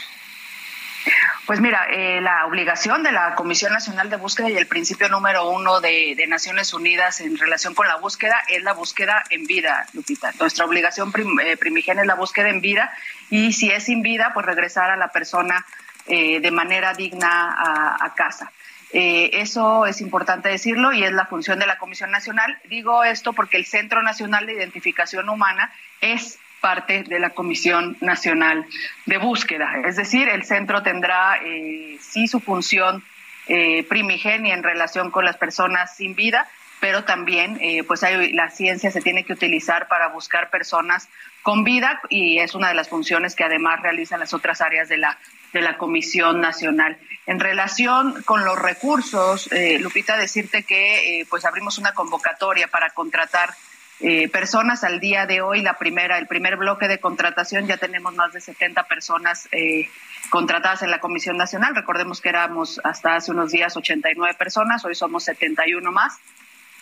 Pues 1.46 1.62
mira, 1.62 1.86
eh, 1.92 2.22
la 2.22 2.48
obligación 2.48 3.04
de 3.04 3.12
la 3.12 3.36
Comisión 3.36 3.72
Nacional 3.72 4.10
de 4.10 4.16
Búsqueda 4.16 4.50
y 4.50 4.58
el 4.58 4.66
principio 4.66 5.10
número 5.10 5.48
uno 5.50 5.80
de, 5.80 6.16
Naciones 6.28 6.74
Unidas 6.74 7.22
en 7.22 7.38
relación 7.38 7.76
con 7.76 7.88
la 7.88 7.98
búsqueda 7.98 8.44
es 8.48 8.64
la 8.64 8.74
búsqueda 8.74 9.24
en 9.30 9.46
vida, 9.46 9.86
Lupita. 9.94 10.34
Nuestra 10.40 10.66
obligación 10.66 11.14
eh, 11.44 11.56
primigenia 11.56 12.02
es 12.02 12.08
la 12.08 12.16
búsqueda 12.16 12.50
en 12.50 12.62
vida 12.62 12.92
y 13.30 13.54
si 13.54 13.70
es 13.70 13.84
sin 13.84 14.02
vida, 14.02 14.32
pues 14.34 14.46
regresar 14.46 14.90
a 14.90 14.98
la 14.98 15.10
persona 15.10 15.66
eh, 16.08 16.40
de 16.40 16.52
manera 16.52 16.94
digna 16.94 17.56
a, 18.00 18.14
casa. 18.16 18.52
eso 18.92 19.86
es 19.86 20.02
importante 20.02 20.50
decirlo 20.50 20.94
y 20.94 21.04
es 21.04 21.12
la 21.12 21.26
función 21.26 21.60
de 21.60 21.68
la 21.68 21.78
Comisión 21.78 22.10
Nacional. 22.10 22.58
Digo 22.66 23.04
esto 23.04 23.34
porque 23.34 23.58
el 23.58 23.66
Centro 23.66 24.02
Nacional 24.02 24.48
de 24.48 24.54
Identificación 24.54 25.30
Humana 25.30 25.72
es 26.02 26.40
parte 26.66 27.04
de 27.04 27.20
la 27.20 27.30
Comisión 27.30 27.96
Nacional 28.02 28.66
de 29.06 29.20
Búsqueda. 29.20 29.82
Es 29.86 29.98
decir, 29.98 30.28
el 30.28 30.46
centro 30.46 30.82
tendrá 30.82 31.38
eh, 31.46 32.00
sí 32.02 32.26
su 32.28 32.40
función 32.40 33.04
eh, 33.46 33.84
primigenia 33.84 34.56
en 34.56 34.64
relación 34.64 35.12
con 35.12 35.26
las 35.26 35.38
personas 35.38 35.96
sin 35.96 36.16
vida, 36.16 36.50
pero 36.80 37.04
también 37.04 37.60
eh, 37.62 37.84
pues 37.84 38.02
hay, 38.02 38.34
la 38.34 38.50
ciencia 38.50 38.90
se 38.90 39.02
tiene 39.02 39.24
que 39.26 39.34
utilizar 39.34 39.88
para 39.88 40.08
buscar 40.08 40.50
personas 40.50 41.08
con 41.44 41.64
vida 41.64 42.02
y 42.10 42.40
es 42.40 42.56
una 42.56 42.70
de 42.70 42.74
las 42.74 42.90
funciones 42.90 43.36
que 43.36 43.44
además 43.44 43.82
realizan 43.84 44.20
las 44.20 44.34
otras 44.34 44.60
áreas 44.60 44.90
de 44.90 44.98
la 44.98 45.20
de 45.54 45.62
la 45.62 45.78
Comisión 45.78 46.42
Nacional. 46.42 46.98
En 47.28 47.40
relación 47.40 48.24
con 48.24 48.44
los 48.44 48.58
recursos, 48.60 49.48
Lupita, 49.80 50.18
decirte 50.18 50.64
que 50.64 51.26
pues 51.30 51.46
abrimos 51.46 51.78
una 51.78 51.94
convocatoria 51.94 52.68
para 52.68 52.90
contratar 52.90 53.54
eh, 54.02 54.28
personas 54.30 54.84
al 54.84 55.00
día 55.00 55.26
de 55.26 55.42
hoy. 55.42 55.62
La 55.62 55.78
primera, 55.78 56.18
el 56.18 56.28
primer 56.28 56.58
bloque 56.58 56.88
de 56.88 57.00
contratación 57.00 57.68
ya 57.68 57.78
tenemos 57.78 58.14
más 58.14 58.34
de 58.34 58.42
70 58.42 58.84
personas 58.84 59.48
eh, 59.52 59.90
contratadas 60.30 60.82
en 60.84 60.92
la 60.92 61.00
Comisión 61.00 61.38
Nacional. 61.38 61.76
Recordemos 61.76 62.22
que 62.22 62.30
éramos 62.30 62.82
hasta 62.84 63.16
hace 63.16 63.32
unos 63.32 63.52
días 63.52 63.76
89 63.78 64.36
personas, 64.38 64.84
hoy 64.86 64.96
somos 64.96 65.24
71 65.24 65.92
más 65.92 66.20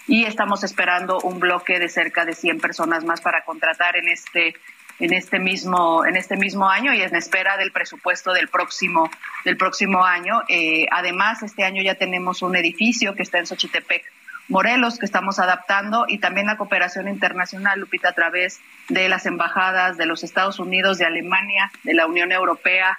y 0.07 0.25
estamos 0.25 0.63
esperando 0.63 1.19
un 1.19 1.39
bloque 1.39 1.79
de 1.79 1.87
cerca 1.87 2.25
de 2.25 2.33
100 2.33 2.59
personas 2.59 3.03
más 3.03 3.21
para 3.21 3.43
contratar 3.45 3.95
en 3.95 4.09
este 4.09 4.55
en 4.99 5.11
este 5.11 5.39
mismo 5.39 6.05
en 6.05 6.15
este 6.15 6.37
mismo 6.37 6.69
año 6.69 6.93
y 6.93 7.01
en 7.01 7.15
espera 7.15 7.57
del 7.57 7.71
presupuesto 7.71 8.31
del 8.33 8.47
próximo 8.47 9.09
del 9.45 9.57
próximo 9.57 10.03
año. 10.03 10.43
Eh, 10.47 10.87
además, 10.91 11.43
este 11.43 11.63
año 11.63 11.81
ya 11.81 11.95
tenemos 11.95 12.41
un 12.41 12.55
edificio 12.55 13.15
que 13.15 13.23
está 13.23 13.39
en 13.39 13.47
Xochitepec 13.47 14.03
Morelos 14.49 14.99
que 14.99 15.05
estamos 15.05 15.39
adaptando 15.39 16.05
y 16.07 16.17
también 16.17 16.47
la 16.47 16.57
cooperación 16.57 17.07
internacional, 17.07 17.79
Lupita, 17.79 18.09
a 18.09 18.13
través 18.13 18.59
de 18.89 19.07
las 19.09 19.25
embajadas 19.25 19.97
de 19.97 20.05
los 20.05 20.23
Estados 20.23 20.59
Unidos, 20.59 20.97
de 20.97 21.05
Alemania, 21.05 21.71
de 21.83 21.93
la 21.93 22.07
Unión 22.07 22.31
Europea, 22.31 22.97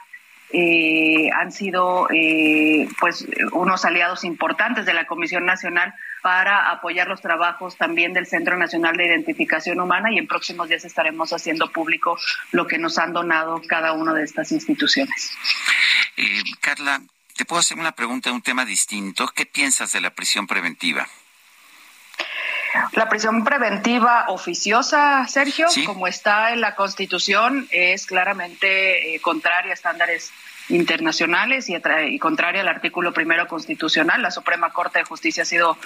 eh, 0.56 1.30
han 1.32 1.50
sido 1.50 2.06
eh, 2.10 2.88
pues 3.00 3.26
unos 3.52 3.84
aliados 3.84 4.22
importantes 4.22 4.86
de 4.86 4.94
la 4.94 5.06
Comisión 5.06 5.44
Nacional 5.44 5.92
para 6.22 6.70
apoyar 6.70 7.08
los 7.08 7.20
trabajos 7.20 7.76
también 7.76 8.12
del 8.12 8.26
Centro 8.26 8.56
Nacional 8.56 8.96
de 8.96 9.06
Identificación 9.06 9.80
Humana 9.80 10.12
y 10.12 10.18
en 10.18 10.28
próximos 10.28 10.68
días 10.68 10.84
estaremos 10.84 11.32
haciendo 11.32 11.72
público 11.72 12.16
lo 12.52 12.66
que 12.66 12.78
nos 12.78 12.98
han 12.98 13.12
donado 13.12 13.60
cada 13.66 13.94
una 13.94 14.14
de 14.14 14.22
estas 14.22 14.52
instituciones. 14.52 15.32
Eh, 16.16 16.42
Carla, 16.60 17.00
te 17.36 17.44
puedo 17.44 17.58
hacer 17.58 17.78
una 17.78 17.92
pregunta 17.92 18.30
de 18.30 18.36
un 18.36 18.42
tema 18.42 18.64
distinto. 18.64 19.26
¿Qué 19.34 19.46
piensas 19.46 19.90
de 19.92 20.00
la 20.00 20.10
prisión 20.10 20.46
preventiva? 20.46 21.08
La 22.92 23.08
prisión 23.08 23.44
preventiva 23.44 24.26
oficiosa, 24.28 25.26
Sergio, 25.28 25.66
como 25.86 26.06
está 26.06 26.52
en 26.52 26.60
la 26.60 26.74
Constitución, 26.74 27.68
es 27.70 28.06
claramente 28.06 29.14
eh, 29.14 29.20
contraria 29.20 29.70
a 29.70 29.74
estándares 29.74 30.32
internacionales 30.68 31.68
y, 31.68 31.76
y, 31.76 32.18
contraria 32.18 32.62
al 32.62 32.68
artículo 32.68 33.12
primero 33.12 33.46
constitucional. 33.46 34.22
La 34.22 34.30
Suprema 34.30 34.72
Corte 34.72 35.00
de 35.00 35.04
Justicia 35.04 35.42
ha 35.42 35.46
sido 35.46 35.76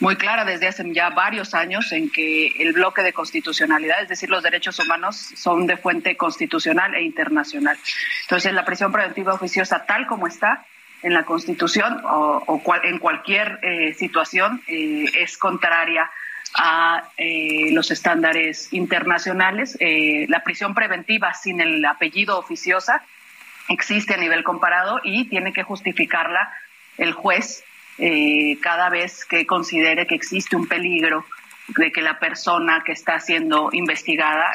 muy 0.00 0.16
clara 0.16 0.44
desde 0.44 0.68
hace 0.68 0.84
ya 0.92 1.10
varios 1.10 1.54
años 1.54 1.90
en 1.92 2.10
que 2.10 2.48
el 2.58 2.72
bloque 2.72 3.02
de 3.02 3.12
constitucionalidad, 3.12 4.02
es 4.02 4.08
decir, 4.08 4.30
los 4.30 4.42
derechos 4.42 4.78
humanos, 4.78 5.16
son 5.34 5.66
de 5.66 5.76
fuente 5.76 6.16
constitucional 6.16 6.94
e 6.94 7.02
internacional. 7.02 7.76
Entonces, 8.22 8.52
la 8.52 8.64
prisión 8.64 8.92
preventiva 8.92 9.34
oficiosa, 9.34 9.84
tal 9.86 10.06
como 10.06 10.26
está, 10.26 10.64
en 11.02 11.14
la 11.14 11.24
Constitución 11.24 12.00
o, 12.04 12.62
en 12.82 12.98
cualquier 12.98 13.60
eh, 13.62 13.94
situación 13.94 14.62
eh, 14.66 15.04
es 15.18 15.38
contraria 15.38 16.10
a 16.54 17.10
eh, 17.16 17.70
los 17.72 17.90
estándares 17.90 18.72
internacionales. 18.72 19.76
Eh, 19.80 20.26
la 20.28 20.42
prisión 20.42 20.74
preventiva 20.74 21.34
sin 21.34 21.60
el 21.60 21.84
apellido 21.84 22.38
oficiosa 22.38 23.02
existe 23.68 24.14
a 24.14 24.16
nivel 24.16 24.44
comparado 24.44 25.00
y 25.04 25.26
tiene 25.26 25.52
que 25.52 25.62
justificarla 25.62 26.50
el 26.96 27.12
juez 27.12 27.64
eh, 27.98 28.58
cada 28.60 28.88
vez 28.88 29.24
que 29.24 29.46
considere 29.46 30.06
que 30.06 30.14
existe 30.14 30.56
un 30.56 30.66
peligro 30.66 31.24
de 31.76 31.92
que 31.92 32.00
la 32.00 32.18
persona 32.18 32.82
que 32.82 32.92
está 32.92 33.20
siendo 33.20 33.68
investigada 33.72 34.52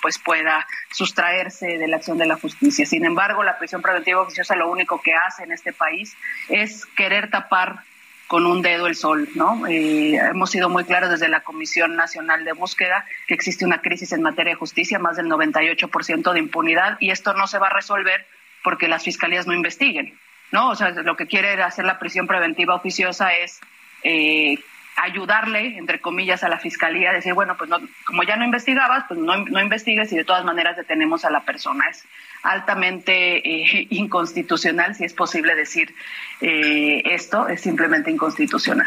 pues 0.00 0.18
pueda 0.18 0.66
sustraerse 0.90 1.76
de 1.76 1.88
la 1.88 1.96
acción 1.96 2.16
de 2.16 2.24
la 2.24 2.36
justicia. 2.36 2.86
Sin 2.86 3.04
embargo, 3.04 3.42
la 3.42 3.58
prisión 3.58 3.82
preventiva 3.82 4.22
oficiosa 4.22 4.56
lo 4.56 4.70
único 4.70 5.02
que 5.02 5.12
hace 5.12 5.44
en 5.44 5.52
este 5.52 5.74
país 5.74 6.16
es 6.48 6.86
querer 6.86 7.28
tapar 7.28 7.84
con 8.26 8.46
un 8.46 8.62
dedo 8.62 8.86
el 8.86 8.94
sol, 8.94 9.28
¿no? 9.34 9.66
Eh, 9.66 10.16
hemos 10.16 10.50
sido 10.50 10.68
muy 10.68 10.84
claros 10.84 11.10
desde 11.10 11.28
la 11.28 11.40
Comisión 11.40 11.94
Nacional 11.96 12.44
de 12.44 12.52
Búsqueda 12.52 13.04
que 13.26 13.34
existe 13.34 13.64
una 13.64 13.80
crisis 13.80 14.12
en 14.12 14.22
materia 14.22 14.52
de 14.52 14.58
justicia, 14.58 14.98
más 14.98 15.16
del 15.16 15.26
98% 15.26 16.32
de 16.32 16.38
impunidad, 16.38 16.96
y 17.00 17.10
esto 17.10 17.34
no 17.34 17.46
se 17.46 17.58
va 17.58 17.66
a 17.66 17.74
resolver 17.74 18.26
porque 18.62 18.88
las 18.88 19.04
fiscalías 19.04 19.46
no 19.46 19.52
investiguen, 19.52 20.18
¿no? 20.52 20.70
O 20.70 20.74
sea, 20.74 20.90
lo 20.90 21.16
que 21.16 21.26
quiere 21.26 21.62
hacer 21.62 21.84
la 21.84 21.98
prisión 21.98 22.26
preventiva 22.26 22.74
oficiosa 22.74 23.34
es 23.34 23.60
eh, 24.02 24.58
ayudarle, 24.96 25.76
entre 25.76 26.00
comillas, 26.00 26.44
a 26.44 26.48
la 26.48 26.58
fiscalía, 26.58 27.12
decir, 27.12 27.34
bueno, 27.34 27.56
pues 27.56 27.68
no, 27.68 27.78
como 28.06 28.22
ya 28.22 28.36
no 28.36 28.44
investigabas, 28.44 29.04
pues 29.06 29.20
no, 29.20 29.36
no 29.36 29.60
investigues 29.60 30.12
y 30.12 30.16
de 30.16 30.24
todas 30.24 30.44
maneras 30.44 30.76
detenemos 30.76 31.24
a 31.24 31.30
la 31.30 31.40
persona. 31.40 31.84
Es 31.90 32.06
altamente 32.44 33.38
eh, 33.38 33.86
inconstitucional, 33.90 34.94
si 34.94 35.04
es 35.04 35.12
posible 35.12 35.54
decir 35.54 35.94
eh, 36.40 37.02
esto, 37.06 37.48
es 37.48 37.62
simplemente 37.62 38.10
inconstitucional. 38.10 38.86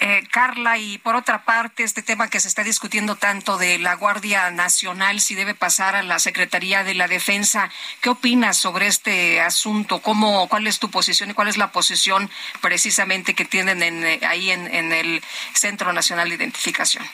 Eh, 0.00 0.22
Carla, 0.30 0.78
y 0.78 0.98
por 0.98 1.16
otra 1.16 1.44
parte, 1.44 1.82
este 1.82 2.02
tema 2.02 2.28
que 2.28 2.38
se 2.38 2.48
está 2.48 2.62
discutiendo 2.62 3.16
tanto 3.16 3.56
de 3.56 3.78
la 3.78 3.94
Guardia 3.94 4.50
Nacional, 4.50 5.20
si 5.20 5.34
debe 5.34 5.54
pasar 5.54 5.96
a 5.96 6.02
la 6.02 6.18
Secretaría 6.18 6.84
de 6.84 6.94
la 6.94 7.08
Defensa, 7.08 7.70
¿qué 8.00 8.10
opinas 8.10 8.58
sobre 8.58 8.86
este 8.86 9.40
asunto? 9.40 10.00
¿Cómo, 10.00 10.48
¿Cuál 10.48 10.66
es 10.66 10.78
tu 10.78 10.90
posición 10.90 11.30
y 11.30 11.34
cuál 11.34 11.48
es 11.48 11.56
la 11.56 11.72
posición 11.72 12.30
precisamente 12.60 13.34
que 13.34 13.44
tienen 13.44 13.82
en, 13.82 14.24
ahí 14.24 14.50
en, 14.50 14.72
en 14.72 14.92
el 14.92 15.22
Centro 15.54 15.92
Nacional 15.92 16.28
de 16.28 16.34
Identificación? 16.34 17.04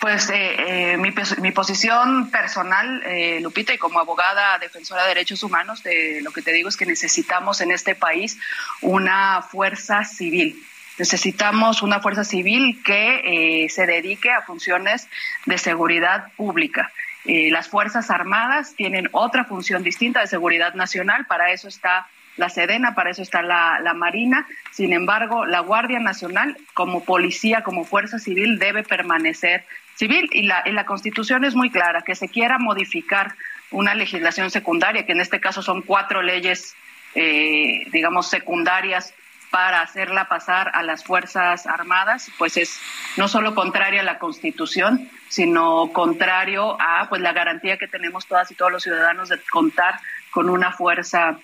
Pues 0.00 0.30
eh, 0.30 0.92
eh, 0.92 0.96
mi, 0.96 1.12
mi, 1.40 1.50
posición 1.50 2.30
personal, 2.30 3.02
eh, 3.04 3.40
Lupita, 3.40 3.74
y 3.74 3.78
como 3.78 3.98
abogada 3.98 4.56
defensora 4.58 5.02
de 5.02 5.08
derechos 5.08 5.42
humanos, 5.42 5.82
de, 5.82 6.20
lo 6.22 6.30
que 6.30 6.40
te 6.40 6.52
digo 6.52 6.68
es 6.68 6.76
que 6.76 6.86
necesitamos 6.86 7.60
en 7.60 7.72
este 7.72 7.96
país 7.96 8.38
una 8.80 9.42
fuerza 9.42 10.04
civil. 10.04 10.62
Necesitamos 10.98 11.82
una 11.82 12.00
fuerza 12.00 12.22
civil 12.22 12.80
que 12.84 13.68
se 13.70 13.86
dedique 13.86 14.30
a 14.30 14.42
funciones 14.42 15.08
de 15.46 15.56
seguridad 15.56 16.32
pública. 16.36 16.92
las 17.24 17.68
Fuerzas 17.68 18.10
Armadas 18.10 18.74
tienen 18.74 19.08
otra 19.12 19.44
función 19.44 19.84
distinta 19.84 20.20
de 20.20 20.26
seguridad 20.26 20.74
nacional, 20.74 21.24
para 21.26 21.52
eso 21.52 21.68
está 21.68 22.08
la 22.36 22.48
Sedena, 22.48 22.96
para 22.96 23.10
eso 23.10 23.22
está 23.22 23.42
la, 23.42 23.78
la, 23.80 23.94
Marina. 23.94 24.48
Sin 24.72 24.92
embargo, 24.92 25.46
la 25.46 25.60
Guardia 25.60 26.00
Nacional, 26.00 26.56
como 26.74 27.04
policía, 27.04 27.62
como 27.62 27.84
fuerza 27.84 28.18
civil, 28.18 28.58
debe 28.58 28.82
permanecer 28.82 29.64
civil 29.98 30.30
y 30.32 30.42
la, 30.44 30.86
Constitución 30.86 31.44
es 31.44 31.54
muy 31.54 31.70
clara, 31.70 32.02
que 32.02 32.14
se 32.14 32.28
quiera 32.28 32.58
modificar 32.58 33.34
una 33.70 33.94
legislación 33.94 34.50
secundaria, 34.50 35.04
que 35.04 35.12
en 35.12 35.20
este 35.20 35.40
caso 35.40 35.60
son 35.60 35.82
cuatro 35.82 36.22
leyes, 36.22 36.76
eh, 37.14 37.82
digamos, 37.90 38.30
secundarias 38.30 39.12
para 39.50 39.80
hacerla 39.80 40.28
pasar 40.28 40.70
a 40.74 40.82
las 40.82 41.04
Fuerzas 41.04 41.66
Armadas, 41.66 42.30
pues 42.38 42.56
es 42.56 42.78
no 43.16 43.26
solo 43.26 43.54
contraria 43.54 44.02
a 44.02 44.04
la 44.04 44.18
Constitución, 44.18 45.10
sino 45.28 45.90
contrario 45.92 46.76
a 46.80 47.08
pues 47.08 47.20
la 47.20 47.32
garantía 47.32 47.76
que 47.76 47.88
tenemos 47.88 48.26
todas 48.26 48.50
y 48.50 48.54
todos 48.54 48.70
los 48.70 48.82
ciudadanos 48.82 49.30
de 49.30 49.40
contar 49.50 49.98
con 50.30 50.48
una 50.48 50.70
fuerza 50.70 51.38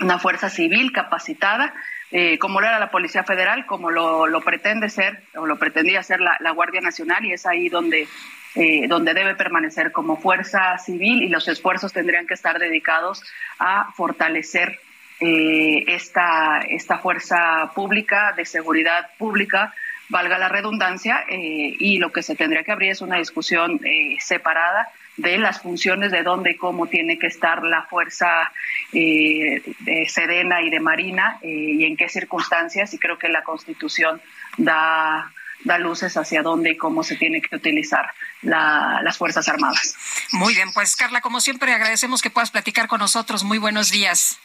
una 0.00 0.20
fuerza 0.20 0.48
civil 0.48 0.92
capacitada 0.92 1.74
eh, 2.10 2.38
como 2.38 2.60
lo 2.60 2.66
era 2.66 2.78
la 2.78 2.90
Policía 2.90 3.22
Federal, 3.24 3.66
como 3.66 3.90
lo, 3.90 4.40
pretende 4.40 4.88
ser 4.88 5.22
o 5.34 5.46
lo 5.46 5.58
pretendía 5.58 6.02
ser 6.02 6.20
la, 6.20 6.50
Guardia 6.52 6.80
Nacional 6.80 7.24
y 7.24 7.32
es 7.32 7.46
ahí 7.46 7.68
donde, 7.68 8.08
eh, 8.54 8.88
donde 8.88 9.12
debe 9.12 9.34
permanecer 9.34 9.92
como 9.92 10.16
fuerza 10.16 10.78
civil 10.78 11.22
y 11.22 11.28
los 11.28 11.48
esfuerzos 11.48 11.92
tendrían 11.92 12.26
que 12.26 12.34
estar 12.34 12.58
dedicados 12.58 13.22
a 13.58 13.92
fortalecer 13.92 14.78
eh, 15.20 15.84
esta, 15.88 16.60
esta 16.68 16.98
fuerza 16.98 17.72
pública 17.74 18.32
de 18.36 18.46
seguridad 18.46 19.10
pública 19.18 19.74
valga 20.10 20.38
la 20.38 20.48
redundancia, 20.48 21.26
y 21.28 21.98
lo 21.98 22.10
que 22.12 22.22
se 22.22 22.34
tendría 22.34 22.64
que 22.64 22.72
abrir 22.72 22.92
es 22.92 23.02
una 23.02 23.18
discusión 23.18 23.78
separada 24.20 24.88
de 25.18 25.36
las 25.36 25.60
funciones 25.60 26.10
de 26.10 26.22
dónde 26.22 26.52
y 26.52 26.56
cómo 26.56 26.86
tiene 26.86 27.18
que 27.18 27.26
estar 27.26 27.62
la 27.62 27.82
fuerza 27.82 28.50
eh, 28.92 29.62
de 29.80 30.08
Sedena 30.08 30.62
y 30.62 30.70
de 30.70 30.80
Marina 30.80 31.38
eh, 31.42 31.48
y 31.48 31.84
en 31.84 31.96
qué 31.96 32.08
circunstancias 32.08 32.94
y 32.94 32.98
creo 32.98 33.18
que 33.18 33.28
la 33.28 33.42
Constitución 33.42 34.22
da 34.56 35.30
da 35.64 35.76
luces 35.76 36.16
hacia 36.16 36.42
dónde 36.42 36.70
y 36.70 36.76
cómo 36.76 37.02
se 37.02 37.16
tiene 37.16 37.40
que 37.40 37.56
utilizar 37.56 38.06
las 38.42 39.18
Fuerzas 39.18 39.48
Armadas. 39.48 39.96
Muy 40.30 40.54
bien, 40.54 40.72
pues 40.72 40.94
Carla, 40.94 41.20
como 41.20 41.40
siempre 41.40 41.72
agradecemos 41.72 42.22
que 42.22 42.30
puedas 42.30 42.52
platicar 42.52 42.86
con 42.86 43.00
nosotros. 43.00 43.42
Muy 43.42 43.58
buenos 43.58 43.90
días. 43.90 44.38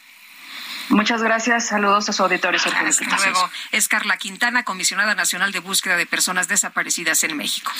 Muchas 0.90 1.22
gracias. 1.22 1.68
Saludos 1.68 2.08
a 2.08 2.12
su 2.12 2.22
auditorio. 2.22 2.60
Hasta 2.62 3.16
luego. 3.16 3.50
Es 3.72 3.88
Carla 3.88 4.16
Quintana, 4.16 4.64
comisionada 4.64 5.14
nacional 5.14 5.52
de 5.52 5.60
búsqueda 5.60 5.96
de 5.96 6.06
personas 6.06 6.48
desaparecidas 6.48 7.24
en 7.24 7.36
México. 7.36 7.72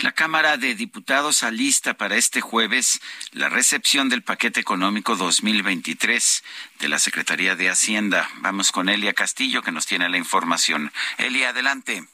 La 0.00 0.12
Cámara 0.12 0.56
de 0.56 0.74
Diputados 0.74 1.42
alista 1.42 1.94
para 1.94 2.16
este 2.16 2.40
jueves 2.40 3.00
la 3.32 3.48
recepción 3.48 4.08
del 4.08 4.22
paquete 4.22 4.60
económico 4.60 5.16
2023 5.16 6.42
de 6.80 6.88
la 6.88 6.98
Secretaría 6.98 7.56
de 7.56 7.70
Hacienda. 7.70 8.28
Vamos 8.36 8.72
con 8.72 8.88
Elia 8.88 9.12
Castillo, 9.12 9.62
que 9.62 9.72
nos 9.72 9.86
tiene 9.86 10.08
la 10.08 10.18
información. 10.18 10.92
Elia, 11.18 11.50
adelante. 11.50 12.04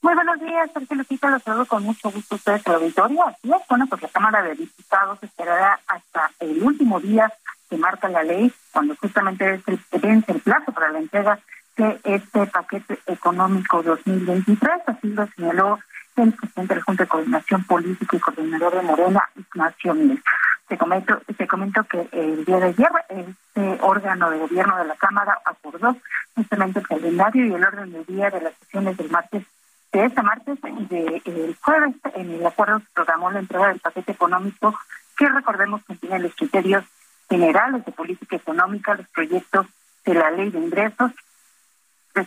Muy 0.00 0.14
buenos 0.14 0.40
días, 0.40 0.70
Sergio 0.72 0.96
Lupita, 0.96 1.28
los 1.28 1.42
saludo 1.42 1.66
con 1.66 1.82
mucho 1.82 2.10
gusto 2.10 2.36
a 2.36 2.38
ustedes, 2.38 2.66
el 2.66 2.74
auditorio. 2.74 3.26
Así 3.26 3.50
es, 3.50 3.68
bueno, 3.68 3.86
pues 3.88 4.00
la 4.00 4.08
Cámara 4.08 4.42
de 4.42 4.54
Diputados 4.54 5.18
esperará 5.22 5.80
hasta 5.88 6.30
el 6.38 6.62
último 6.62 7.00
día 7.00 7.32
que 7.68 7.76
marca 7.76 8.08
la 8.08 8.22
ley, 8.22 8.52
cuando 8.72 8.96
justamente 8.96 9.54
es 9.54 9.62
el, 9.68 9.80
vence 10.00 10.32
el 10.32 10.40
plazo 10.40 10.72
para 10.72 10.90
la 10.90 10.98
entrega 10.98 11.38
de 11.76 12.00
este 12.04 12.46
paquete 12.46 12.98
económico 13.06 13.82
2023, 13.82 14.82
así 14.86 15.08
lo 15.08 15.26
señaló 15.36 15.78
el 16.16 16.32
presidente 16.32 16.74
de 16.74 16.80
la 16.80 16.84
Junta 16.84 17.04
de 17.04 17.08
Coordinación 17.08 17.64
Política 17.64 18.16
y 18.16 18.20
coordinador 18.20 18.74
de 18.74 18.82
Morena, 18.82 19.22
Ignacio 19.36 19.94
Mil. 19.94 20.22
Se 20.68 20.76
comentó, 20.76 21.20
se 21.26 21.46
que 21.88 22.08
el 22.12 22.44
día 22.44 22.58
de 22.58 22.66
ayer 22.66 22.90
este 23.08 23.78
órgano 23.80 24.30
de 24.30 24.38
gobierno 24.38 24.76
de 24.76 24.84
la 24.84 24.96
Cámara 24.96 25.38
acordó 25.44 25.96
justamente 26.34 26.80
el 26.80 26.88
calendario 26.88 27.46
y 27.46 27.54
el 27.54 27.64
orden 27.64 27.92
del 27.92 28.04
día 28.04 28.30
de 28.30 28.40
las 28.42 28.54
sesiones 28.54 28.96
del 28.96 29.10
martes 29.10 29.44
de 29.92 30.04
este 30.04 30.22
martes 30.22 30.58
y 30.62 30.84
del 30.86 31.56
jueves. 31.62 31.94
En 32.14 32.30
el 32.30 32.46
acuerdo 32.46 32.80
se 32.80 32.86
programó 32.92 33.30
la 33.30 33.38
entrega 33.38 33.68
del 33.68 33.80
paquete 33.80 34.12
económico 34.12 34.78
que 35.16 35.28
recordemos 35.28 35.82
contiene 35.84 36.18
los 36.20 36.34
criterios 36.34 36.84
generales 37.28 37.84
de 37.84 37.92
política 37.92 38.36
económica, 38.36 38.94
los 38.94 39.08
proyectos 39.08 39.66
de 40.04 40.14
la 40.14 40.30
ley 40.30 40.50
de 40.50 40.58
ingresos, 40.58 41.12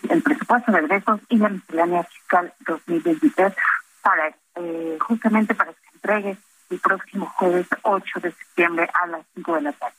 el 0.09 0.21
presupuesto 0.21 0.71
de 0.71 0.81
ingresos 0.81 1.19
y 1.29 1.37
la 1.37 1.49
miscelánea 1.49 2.03
fiscal 2.03 2.53
2023 2.65 3.53
para 4.01 4.35
eh, 4.55 4.97
justamente 4.99 5.55
para 5.55 5.73
que 5.73 5.79
se 5.79 5.95
entregue 5.95 6.37
el 6.69 6.79
próximo 6.79 7.25
jueves 7.37 7.67
8 7.81 8.19
de 8.21 8.31
septiembre 8.31 8.89
a 8.93 9.07
las 9.07 9.25
5 9.35 9.55
de 9.55 9.61
la 9.61 9.71
tarde. 9.73 9.95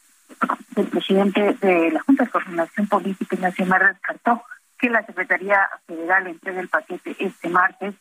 El 0.77 0.87
presidente 0.87 1.55
de 1.61 1.91
la 1.91 2.01
Junta 2.01 2.24
de 2.24 2.31
Coordinación 2.31 2.87
Política 2.87 3.37
Nacional 3.37 3.93
descartó 3.93 4.43
que 4.79 4.89
la 4.89 5.05
Secretaría 5.05 5.69
Federal 5.87 6.27
entregue 6.27 6.61
el 6.61 6.69
paquete 6.69 7.16
este 7.19 7.49
martes 7.49 7.95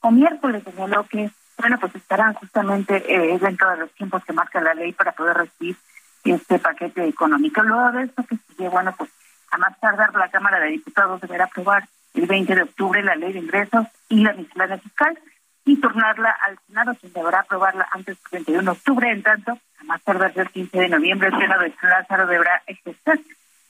o 0.00 0.10
miércoles, 0.10 0.62
señaló 0.64 1.04
que, 1.08 1.30
bueno, 1.58 1.78
pues 1.80 1.94
estarán 1.94 2.34
justamente 2.34 3.02
eh, 3.08 3.38
dentro 3.38 3.70
de 3.70 3.78
los 3.78 3.92
tiempos 3.92 4.24
que 4.24 4.32
marca 4.32 4.60
la 4.60 4.74
ley 4.74 4.92
para 4.92 5.12
poder 5.12 5.36
recibir 5.36 5.76
este 6.24 6.58
paquete 6.58 7.06
económico. 7.06 7.62
Luego 7.62 7.92
de 7.92 8.04
esto 8.04 8.24
que 8.24 8.36
sigue, 8.36 8.68
bueno, 8.68 8.94
pues 8.96 9.10
a 9.50 9.58
más 9.58 9.78
tardar 9.80 10.14
la 10.14 10.30
Cámara 10.30 10.60
de 10.60 10.70
Diputados 10.70 11.20
deberá 11.20 11.44
aprobar 11.44 11.88
el 12.14 12.26
20 12.26 12.54
de 12.54 12.62
octubre 12.62 13.02
la 13.02 13.16
ley 13.16 13.32
de 13.32 13.40
ingresos 13.40 13.86
y 14.08 14.22
la 14.22 14.32
miscelánea 14.32 14.78
fiscal 14.78 15.18
y 15.64 15.80
turnarla 15.80 16.30
al 16.42 16.58
Senado, 16.66 16.94
quien 17.00 17.12
deberá 17.12 17.40
aprobarla 17.40 17.86
antes 17.92 18.18
del 18.30 18.44
31 18.44 18.62
de 18.62 18.70
octubre. 18.70 19.10
En 19.10 19.22
tanto, 19.22 19.52
a 19.52 19.84
más 19.84 20.02
tardar 20.02 20.32
el 20.34 20.50
15 20.50 20.78
de 20.78 20.88
noviembre, 20.88 21.28
el 21.28 21.38
Senado 21.38 21.62
de 21.62 21.74
Lázaro 21.82 22.26
deberá 22.26 22.62
ejercer 22.66 23.20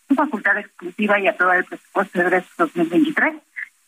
su 0.09 0.15
facultad 0.15 0.59
exclusiva 0.59 1.19
y 1.21 1.29
aprobar 1.29 1.59
el 1.59 1.65
presupuesto 1.65 2.19
de 2.19 2.25
ingresos 2.25 2.57
2023 2.57 3.35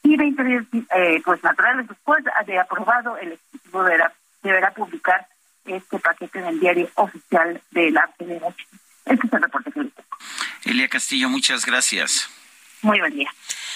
y 0.03 0.17
20 0.17 0.45
días, 0.45 0.65
eh, 0.73 1.23
pues 1.25 1.43
naturales 1.43 1.89
después 1.89 2.23
de 2.47 2.59
aprobado, 2.59 3.17
el 3.17 3.33
Ejecutivo 3.33 3.85
deberá, 3.85 4.13
deberá 4.43 4.71
publicar 4.73 5.27
este 5.65 5.99
paquete 5.99 6.39
en 6.39 6.47
el 6.47 6.61
diario 6.61 6.91
oficial 6.95 7.61
de 7.71 7.91
la 7.91 8.09
Federación. 8.19 8.69
Este 9.07 9.27
es 9.27 9.33
el 9.33 9.43
reporte 9.43 9.73
que 9.73 10.71
Elia 10.71 10.89
Castillo, 10.89 11.29
muchas 11.29 11.67
gracias. 11.67 12.31
Muy 12.83 13.01
buen 13.01 13.15
día. 13.15 13.31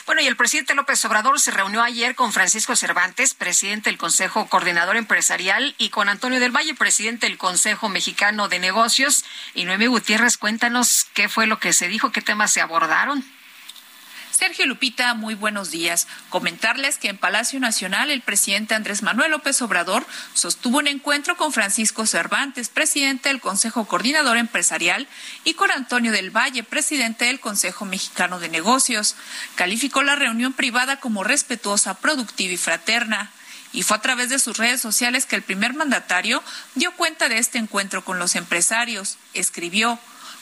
Bueno, 0.07 0.23
y 0.23 0.27
el 0.27 0.37
presidente 0.37 0.75
López 0.75 1.05
Obrador 1.05 1.39
se 1.39 1.51
reunió 1.51 1.83
ayer 1.83 2.15
con 2.15 2.33
Francisco 2.33 2.77
Cervantes, 2.77 3.35
presidente 3.35 3.91
del 3.91 3.99
Consejo 3.99 4.49
Coordinador 4.49 4.97
Empresarial, 4.97 5.75
y 5.77 5.91
con 5.91 6.09
Antonio 6.09 6.41
del 6.41 6.55
Valle, 6.55 6.75
presidente 6.75 7.27
del 7.27 7.37
Consejo 7.37 7.89
Mexicano 7.91 8.49
de 8.49 8.59
Negocios. 8.59 9.25
Y 9.55 9.65
Noemí 9.65 9.87
Gutiérrez, 9.87 10.39
cuéntanos 10.39 11.07
qué 11.15 11.29
fue 11.29 11.47
lo 11.47 11.59
que 11.59 11.75
se 11.75 11.89
dijo, 11.89 12.11
qué 12.11 12.23
temas 12.23 12.53
se 12.53 12.63
abordaron. 12.63 13.23
Sergio 14.39 14.67
Lupita, 14.67 15.15
muy 15.15 15.35
buenos 15.35 15.73
días. 15.73 16.07
Comentarles 16.29 16.97
que 16.97 17.09
en 17.09 17.19
Palacio 17.19 17.59
Nacional 17.59 18.09
el 18.13 18.21
presidente 18.21 18.77
Andrés 18.77 19.03
Manuel 19.03 19.33
López 19.33 19.61
Obrador 19.63 20.07
sostuvo 20.33 20.79
un 20.79 20.87
encuentro 20.87 21.37
con 21.37 21.53
Francisco 21.53 22.07
Cervantes, 22.07 22.69
presidente 22.69 23.31
del 23.31 23.41
Consejo 23.41 23.87
Coordinador 23.87 24.37
Empresarial, 24.37 25.09
y 25.43 25.55
con 25.55 25.73
Antonio 25.73 26.13
del 26.13 26.31
Valle, 26.31 26.63
presidente 26.63 27.25
del 27.25 27.41
Consejo 27.41 27.85
Mexicano 27.85 28.39
de 28.39 28.49
Negocios. 28.49 29.17
Calificó 29.57 30.05
la 30.05 30.15
reunión 30.15 30.53
privada 30.53 31.01
como 31.01 31.25
respetuosa, 31.25 31.95
productiva 31.95 32.53
y 32.53 32.59
fraterna 32.59 33.33
y 33.73 33.83
fue 33.83 33.97
a 33.97 34.03
través 34.03 34.29
de 34.29 34.39
sus 34.39 34.57
redes 34.57 34.81
sociales 34.81 35.27
que 35.27 35.35
el 35.35 35.43
primer 35.43 35.75
mandatario 35.75 36.45
dio 36.77 36.93
cuenta 36.93 37.29
de 37.29 37.39
este 37.39 37.59
encuentro 37.59 38.05
con 38.05 38.21
los 38.21 38.37
empresarios. 38.37 39.19
Escribió 39.35 39.99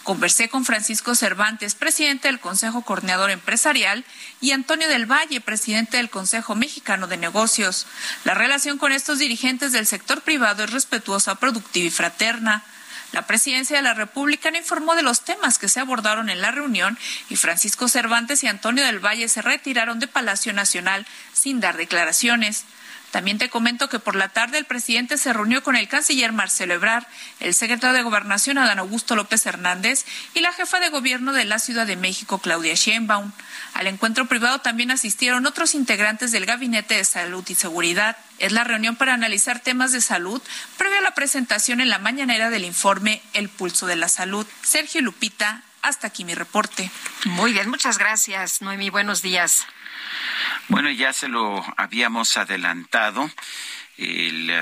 Conversé 0.07 0.49
con 0.49 0.65
Francisco 0.65 1.17
Cervantes, 1.17 1.75
presidente 1.75 2.29
del 2.29 2.39
Consejo 2.39 2.83
Coordinador 2.83 3.33
Empresarial, 3.33 4.05
y 4.41 4.53
Antonio 4.53 4.89
del 4.89 5.05
Valle, 5.05 5.41
presidente 5.41 5.97
del 5.97 6.11
Consejo 6.11 6.55
Mexicano 6.55 7.09
de 7.09 7.17
Negocios. 7.17 7.89
La 8.23 8.33
relación 8.33 8.79
con 8.79 8.93
estos 8.93 9.19
dirigentes 9.19 9.73
del 9.73 9.85
sector 9.85 10.23
privado 10.23 10.63
es 10.63 10.71
respetuosa, 10.71 11.35
productiva 11.35 11.89
y 11.89 11.91
fraterna. 11.91 12.63
La 13.11 13.27
presidencia 13.27 13.79
de 13.79 13.83
la 13.83 13.95
República 13.95 14.53
no 14.53 14.59
informó 14.59 14.95
de 14.95 15.03
los 15.03 15.23
temas 15.23 15.59
que 15.59 15.69
se 15.69 15.81
abordaron 15.81 16.31
en 16.31 16.41
la 16.41 16.53
reunión 16.53 16.97
y 17.29 17.35
Francisco 17.35 17.89
Cervantes 17.89 18.45
y 18.45 18.47
Antonio 18.47 18.85
del 18.85 19.05
Valle 19.05 19.29
se 19.29 19.43
retiraron 19.43 19.99
de 19.99 20.07
Palacio 20.07 20.53
Nacional 20.53 21.05
sin 21.33 21.59
dar 21.59 21.77
declaraciones. 21.77 22.65
También 23.11 23.39
te 23.39 23.49
comento 23.49 23.89
que 23.89 23.99
por 23.99 24.17
la 24.17 24.29
tarde 24.29 24.59
el 24.59 24.65
presidente 24.65 25.17
se 25.17 25.33
reunió 25.33 25.63
con 25.63 25.77
el 25.77 25.89
canciller 25.89 26.33
Marcelo 26.33 26.75
Ebrard, 26.75 27.07
el 27.41 27.55
secretario 27.55 27.97
de 27.97 28.03
Gobernación 28.03 28.59
Adán 28.59 28.79
Augusto 28.79 29.17
López 29.17 29.47
Hernández 29.47 30.05
y 30.35 30.41
la 30.41 30.53
jefa 30.53 30.81
de 30.81 30.91
gobierno 30.91 31.33
de 31.33 31.45
la 31.45 31.59
Ciudad 31.59 31.87
de 31.87 31.97
México 31.97 32.39
Claudia 32.39 32.75
Sheinbaum. 32.75 33.33
Al 33.75 33.87
encuentro 33.87 34.27
privado 34.27 34.61
también 34.61 34.91
asistieron 34.91 35.47
otros 35.47 35.75
integrantes 35.75 36.33
del 36.33 36.47
Gabinete 36.47 36.97
de 36.97 37.05
Salud 37.05 37.45
y 37.49 37.55
Seguridad. 37.55 38.17
Es 38.39 38.53
la 38.53 38.65
reunión 38.65 38.97
para 38.97 39.15
analizar 39.15 39.61
temas 39.61 39.93
de 39.93 40.01
salud 40.01 40.43
previo 40.77 40.99
a 40.99 41.03
la 41.03 41.15
presentación 41.15 41.81
en 41.81 41.89
la 41.89 41.99
mañanera 41.99 42.51
del 42.51 42.65
informe 42.65 43.23
El 43.33 43.49
Pulso 43.49 43.87
de 43.87 43.97
la 43.97 44.09
Salud. 44.09 44.47
Sergio 44.63 45.01
Lupita, 45.01 45.63
hasta 45.87 46.09
aquí 46.09 46.25
mi 46.25 46.35
reporte. 46.35 46.91
Muy 47.25 47.53
bien, 47.53 47.71
muchas 47.71 47.99
gracias, 47.99 48.61
Noemi. 48.61 48.91
Buenos 48.91 49.23
días. 49.23 49.67
Bueno, 50.69 50.91
ya 50.91 51.13
se 51.13 51.29
lo 51.29 51.65
habíamos 51.77 52.37
adelantado. 52.37 53.31
El 53.97 54.53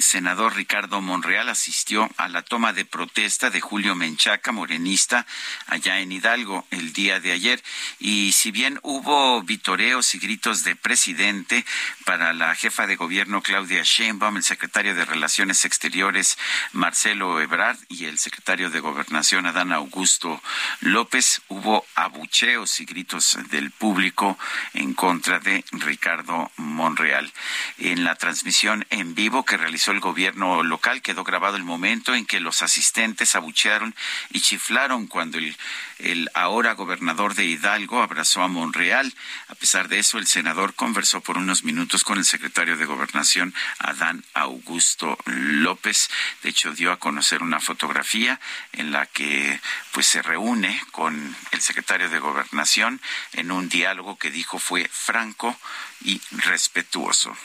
senador 0.00 0.54
Ricardo 0.54 1.00
Monreal 1.00 1.48
asistió 1.48 2.08
a 2.16 2.28
la 2.28 2.42
toma 2.42 2.72
de 2.72 2.84
protesta 2.84 3.50
de 3.50 3.60
Julio 3.60 3.94
Menchaca, 3.94 4.52
morenista, 4.52 5.26
allá 5.66 6.00
en 6.00 6.12
Hidalgo 6.12 6.66
el 6.70 6.92
día 6.92 7.20
de 7.20 7.32
ayer. 7.32 7.62
Y 7.98 8.32
si 8.32 8.50
bien 8.50 8.78
hubo 8.82 9.42
vitoreos 9.42 10.14
y 10.14 10.18
gritos 10.18 10.64
de 10.64 10.76
presidente 10.76 11.64
para 12.04 12.32
la 12.32 12.54
jefa 12.54 12.86
de 12.86 12.96
gobierno 12.96 13.42
Claudia 13.42 13.82
Sheinbaum, 13.82 14.36
el 14.36 14.44
secretario 14.44 14.94
de 14.94 15.04
Relaciones 15.04 15.64
Exteriores 15.64 16.38
Marcelo 16.72 17.40
Ebrard 17.40 17.78
y 17.88 18.04
el 18.04 18.18
secretario 18.18 18.70
de 18.70 18.80
Gobernación 18.80 19.46
Adán 19.46 19.72
Augusto 19.72 20.42
López, 20.80 21.42
hubo 21.48 21.86
abucheos 21.94 22.80
y 22.80 22.84
gritos 22.84 23.38
del 23.50 23.70
público 23.70 24.38
en 24.74 24.94
contra 24.94 25.38
de 25.38 25.64
Ricardo 25.72 26.50
Monreal. 26.56 27.32
En 27.78 28.04
la 28.04 28.14
transmisión 28.14 28.86
en 28.90 29.14
vivo 29.14 29.44
que 29.44 29.56
realizó 29.56 29.77
el 29.86 30.00
gobierno 30.00 30.62
local 30.62 31.02
quedó 31.02 31.22
grabado 31.24 31.56
el 31.56 31.62
momento 31.62 32.14
en 32.14 32.26
que 32.26 32.40
los 32.40 32.62
asistentes 32.62 33.36
abuchearon 33.36 33.94
y 34.30 34.40
chiflaron 34.40 35.06
cuando 35.06 35.38
el, 35.38 35.56
el 35.98 36.30
ahora 36.34 36.74
gobernador 36.74 37.34
de 37.34 37.44
Hidalgo 37.44 38.02
abrazó 38.02 38.42
a 38.42 38.48
Monreal. 38.48 39.14
A 39.48 39.54
pesar 39.54 39.88
de 39.88 40.00
eso, 40.00 40.18
el 40.18 40.26
senador 40.26 40.74
conversó 40.74 41.20
por 41.20 41.38
unos 41.38 41.64
minutos 41.64 42.04
con 42.04 42.18
el 42.18 42.24
secretario 42.24 42.76
de 42.76 42.86
Gobernación, 42.86 43.54
Adán 43.78 44.24
Augusto 44.34 45.16
López. 45.26 46.10
De 46.42 46.50
hecho, 46.50 46.72
dio 46.72 46.92
a 46.92 46.98
conocer 46.98 47.42
una 47.42 47.60
fotografía 47.60 48.40
en 48.72 48.90
la 48.90 49.06
que 49.06 49.60
pues 49.92 50.06
se 50.06 50.22
reúne 50.22 50.82
con 50.90 51.36
el 51.52 51.60
secretario 51.60 52.08
de 52.08 52.18
Gobernación 52.18 53.00
en 53.32 53.50
un 53.50 53.68
diálogo 53.68 54.18
que 54.18 54.30
dijo 54.30 54.58
fue 54.58 54.88
franco 54.92 55.56
y 56.02 56.20
respetuoso. 56.30 57.36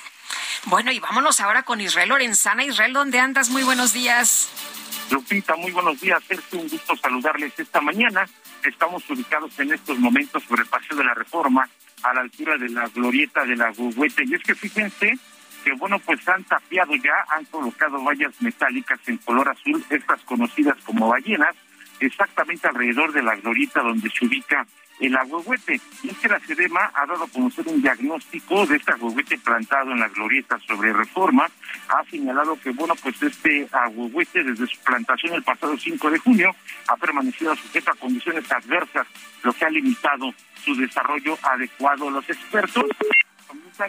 Bueno, 0.66 0.92
y 0.92 1.00
vámonos 1.00 1.40
ahora 1.40 1.64
con 1.64 1.82
Israel 1.82 2.10
Lorenzana. 2.10 2.64
Israel, 2.64 2.94
¿dónde 2.94 3.20
andas? 3.20 3.50
Muy 3.50 3.64
buenos 3.64 3.94
días. 3.94 4.50
Lupita, 5.12 5.56
muy 5.56 5.72
buenos 5.72 6.00
días. 6.00 6.24
Es 6.30 6.40
un 6.54 6.68
gusto 6.70 6.96
saludarles 6.96 7.54
esta 7.58 7.82
mañana. 7.82 8.28
Estamos 8.64 9.08
ubicados 9.10 9.60
en 9.60 9.74
estos 9.74 10.00
momentos 10.00 10.44
sobre 10.44 10.64
el 10.64 10.70
Paseo 10.70 10.98
de 10.98 11.04
la 11.04 11.14
Reforma, 11.14 11.68
a 12.04 12.14
la 12.14 12.22
altura 12.22 12.58
de 12.58 12.70
la 12.70 12.88
glorieta 12.88 13.44
de 13.44 13.56
la 13.56 13.72
Huehuete. 13.72 14.24
Y 14.26 14.36
es 14.36 14.44
que 14.44 14.56
fíjense 14.56 15.18
que, 15.64 15.74
bueno, 15.74 16.00
pues 16.00 16.28
han 16.28 16.44
tapiado 16.46 16.96
ya, 16.96 17.26
han 17.30 17.46
colocado 17.46 18.02
vallas 18.04 18.34
metálicas 18.40 19.00
en 19.08 19.18
color 19.18 19.50
azul, 19.50 19.84
estas 19.90 20.22
conocidas 20.22 20.78
como 20.86 21.10
ballenas, 21.10 21.56
exactamente 22.06 22.68
alrededor 22.68 23.12
de 23.14 23.24
la 23.24 23.36
glorieta 23.36 23.82
donde 23.82 24.10
se 24.10 24.26
ubica 24.26 24.66
el 25.00 25.16
agüehuete. 25.16 25.80
Y 26.04 26.10
es 26.10 26.18
que 26.18 26.30
la 26.30 26.40
SEDEMA 26.40 26.92
ha 26.94 27.06
dado 27.06 27.24
a 27.24 27.28
conocer 27.28 27.68
un 27.68 27.82
diagnóstico 27.82 28.66
de 28.66 28.78
este 28.78 28.92
agüehuete 28.92 29.38
plantado 29.40 29.92
en 29.92 30.00
la 30.00 30.08
glorieta 30.08 30.58
sobre 30.60 30.94
reforma. 30.94 31.50
Ha 31.90 32.04
señalado 32.10 32.60
que, 32.60 32.72
bueno, 32.72 32.94
pues 33.02 33.22
este 33.22 33.68
agüehuete 33.72 34.44
desde 34.44 34.68
su 34.68 34.80
plantación 34.84 35.34
el 35.34 35.44
pasado 35.44 35.78
5 35.78 36.12
de 36.12 36.20
junio 36.20 36.56
ha 36.88 36.96
permanecido 36.98 37.56
sujeto 37.56 37.92
a 37.92 37.96
condiciones 37.96 38.50
adversas, 38.52 39.08
lo 39.44 39.54
que 39.54 39.66
ha 39.66 39.70
limitado 39.70 40.34
su 40.64 40.76
desarrollo 40.76 41.38
adecuado. 41.44 42.10
Los 42.10 42.30
expertos 42.30 42.86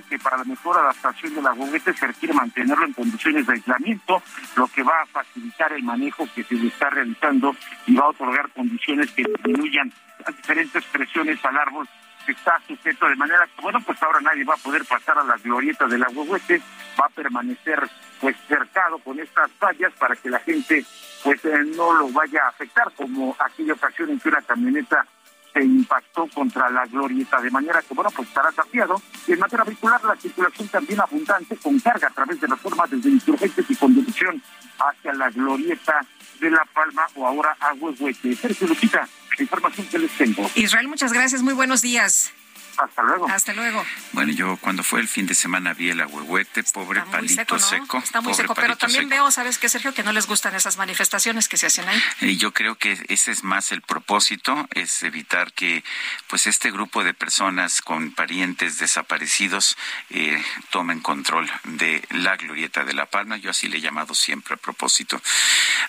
que 0.09 0.19
para 0.19 0.39
la 0.39 0.45
mejor 0.45 0.79
adaptación 0.79 1.35
del 1.35 1.47
agüehuete 1.47 1.93
se 1.93 2.07
requiere 2.07 2.35
mantenerlo 2.35 2.87
en 2.87 2.93
condiciones 2.95 3.47
de 3.47 3.53
aislamiento, 3.53 4.23
lo 4.57 4.67
que 4.69 4.83
va 4.83 5.03
a 5.03 5.07
facilitar 5.07 5.73
el 5.73 5.83
manejo 5.83 6.27
que 6.35 6.43
se 6.43 6.55
le 6.55 6.69
está 6.69 6.89
realizando 6.91 7.55
y 7.87 7.95
va 7.95 8.05
a 8.05 8.09
otorgar 8.09 8.51
condiciones 8.51 9.11
que 9.13 9.25
disminuyan 9.25 9.93
las 10.27 10.37
diferentes 10.37 10.85
presiones 10.87 11.45
al 11.45 11.59
árbol 11.59 11.89
que 12.25 12.33
está 12.33 12.59
sujeto 12.67 13.07
de 13.07 13.17
manera 13.17 13.47
que, 13.55 13.61
bueno, 13.61 13.81
pues 13.85 14.03
ahora 14.03 14.21
nadie 14.21 14.45
va 14.45 14.55
a 14.55 14.63
poder 14.63 14.85
pasar 14.87 15.19
a 15.19 15.25
las 15.25 15.43
glorietas 15.43 15.91
del 15.91 16.03
agüehuete, 16.03 16.63
va 16.99 17.07
a 17.07 17.11
permanecer 17.11 17.87
pues 18.21 18.37
cercado 18.49 18.99
con 18.99 19.21
estas 19.21 19.51
vallas 19.61 19.93
para 19.99 20.17
que 20.17 20.31
la 20.31 20.39
gente 20.39 20.85
pues 21.23 21.45
eh, 21.45 21.63
no 21.77 21.93
lo 21.93 22.09
vaya 22.09 22.47
a 22.47 22.49
afectar 22.49 22.91
como 22.97 23.37
aquella 23.39 23.75
ocasión 23.75 24.11
en 24.11 24.21
que 24.21 24.31
una 24.31 24.41
camioneta 24.41 25.07
se 25.55 25.63
impactó 25.63 26.27
contra 26.35 26.69
la 26.69 26.85
glorieta, 26.87 27.41
de 27.41 27.51
manera 27.51 27.81
que, 27.81 27.95
bueno, 27.95 28.11
pues 28.11 28.29
estará 28.29 28.51
tapiado. 28.53 29.01
Y 29.27 29.33
en 29.33 29.39
materia 29.39 29.65
vehicular, 29.65 30.05
la 30.05 30.17
circulación 30.17 30.69
también 30.69 31.01
abundante, 31.01 31.57
con 31.57 31.79
carga 31.79 32.09
a 32.09 32.11
través 32.11 32.41
de 32.41 32.49
las 32.49 32.61
formas 32.61 32.91
desde 32.91 33.09
insurgentes 33.09 33.65
y 33.69 33.77
conducción 33.77 34.43
hacia 34.79 35.15
la 35.15 35.31
glorieta 35.31 36.05
de 36.41 36.51
La 36.51 36.65
Palma 36.75 37.07
o 37.15 37.27
ahora 37.27 37.57
a 37.61 37.73
Huehuete. 37.75 38.35
Sergio 38.35 38.67
Lupita, 38.67 39.09
información 39.39 39.87
que 39.87 39.99
les 40.01 40.11
tengo. 40.19 40.51
Israel, 40.57 40.89
muchas 40.89 41.13
gracias. 41.13 41.43
Muy 41.43 41.55
buenos 41.55 41.81
días. 41.81 42.33
Hasta 42.77 43.03
luego. 43.03 43.29
Hasta 43.29 43.53
luego. 43.53 43.85
Bueno, 44.13 44.33
yo 44.33 44.57
cuando 44.59 44.83
fue 44.83 45.01
el 45.01 45.09
fin 45.09 45.27
de 45.27 45.35
semana 45.35 45.75
vi 45.75 45.91
el 45.91 46.01
agüehuete, 46.01 46.63
pobre 46.65 47.01
Está 47.01 47.11
palito 47.11 47.59
seco, 47.59 47.99
¿no? 47.99 48.05
Está 48.05 48.21
muy 48.21 48.33
pobre 48.33 48.45
seco, 48.45 48.55
pero 48.55 48.77
también 48.77 49.05
seco. 49.05 49.11
veo, 49.11 49.31
¿sabes 49.31 49.59
qué, 49.59 49.69
Sergio? 49.69 49.95
Que 49.95 50.03
no 50.03 50.13
les 50.13 50.27
gustan 50.27 50.55
esas 50.55 50.77
manifestaciones 50.77 51.49
que 51.49 51.57
se 51.57 51.67
hacen 51.67 51.89
ahí. 51.89 52.03
Y 52.21 52.37
yo 52.37 52.53
creo 52.53 52.77
que 52.77 52.99
ese 53.09 53.33
es 53.33 53.45
más 53.45 53.73
el 53.73 53.83
propósito, 53.83 54.69
es 54.73 55.03
evitar 55.03 55.53
que 55.53 55.85
pues 56.29 56.47
este 56.47 56.71
grupo 56.71 57.05
de 57.05 57.15
personas 57.15 57.81
con 57.83 58.13
parientes 58.13 58.79
desaparecidos 58.79 59.77
eh, 60.11 60.43
tomen 60.71 61.01
control 61.01 61.51
de 61.65 62.03
la 62.11 62.37
glorieta 62.37 62.85
de 62.85 62.93
La 62.93 63.07
Palma. 63.07 63.37
Yo 63.37 63.51
así 63.51 63.69
le 63.69 63.79
he 63.79 63.81
llamado 63.81 64.15
siempre 64.15 64.55
a 64.55 64.57
propósito. 64.57 65.21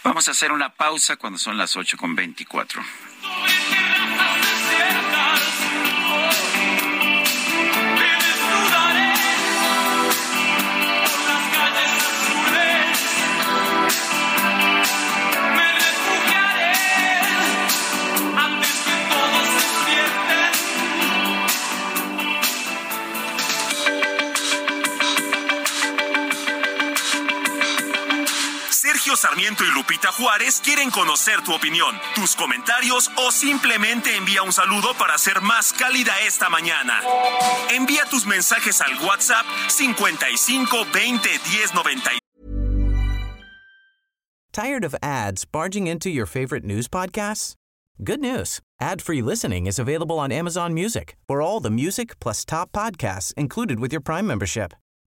Vamos 0.04 0.28
a 0.28 0.32
hacer 0.32 0.52
una 0.52 0.70
pausa 0.70 1.18
cuando 1.18 1.40
son 1.40 1.58
las 1.58 1.76
8 1.76 1.98
con 1.98 2.16
24. 2.16 2.84
Sarmiento 29.16 29.64
y 29.64 29.72
Lupita 29.72 30.12
Juárez 30.12 30.62
quieren 30.64 30.90
conocer 30.92 31.42
tu 31.44 31.54
opinión, 31.54 31.96
tus 32.16 32.36
comentarios 32.36 33.10
o 33.18 33.32
simplemente 33.32 34.16
envía 34.16 34.44
un 34.44 34.54
saludo 34.54 34.94
para 34.98 35.18
ser 35.18 35.42
más 35.42 35.74
cálida 35.74 36.14
esta 36.28 36.50
mañana. 36.50 37.02
Envía 37.72 38.06
tus 38.10 38.26
mensajes 38.26 38.82
al 38.82 38.94
WhatsApp 39.04 39.46
55 39.70 40.86
20 40.94 41.30
10 41.30 41.74
90. 41.74 42.12
Tired 44.52 44.86
of 44.86 44.96
ads 45.04 45.44
barging 45.44 45.88
into 45.88 46.10
your 46.10 46.26
favorite 46.26 46.64
news 46.64 46.88
podcasts? 46.88 47.56
Good 48.04 48.22
news. 48.22 48.60
Ad-free 48.80 49.22
listening 49.22 49.68
is 49.68 49.80
available 49.80 50.20
on 50.20 50.32
Amazon 50.32 50.74
Music 50.74 51.16
for 51.28 51.42
all 51.42 51.60
the 51.60 51.70
music 51.70 52.20
plus 52.20 52.46
top 52.46 52.72
podcasts 52.72 53.34
included 53.36 53.80
with 53.80 53.92
your 53.92 54.02
Prime 54.02 54.28
membership. 54.28 54.74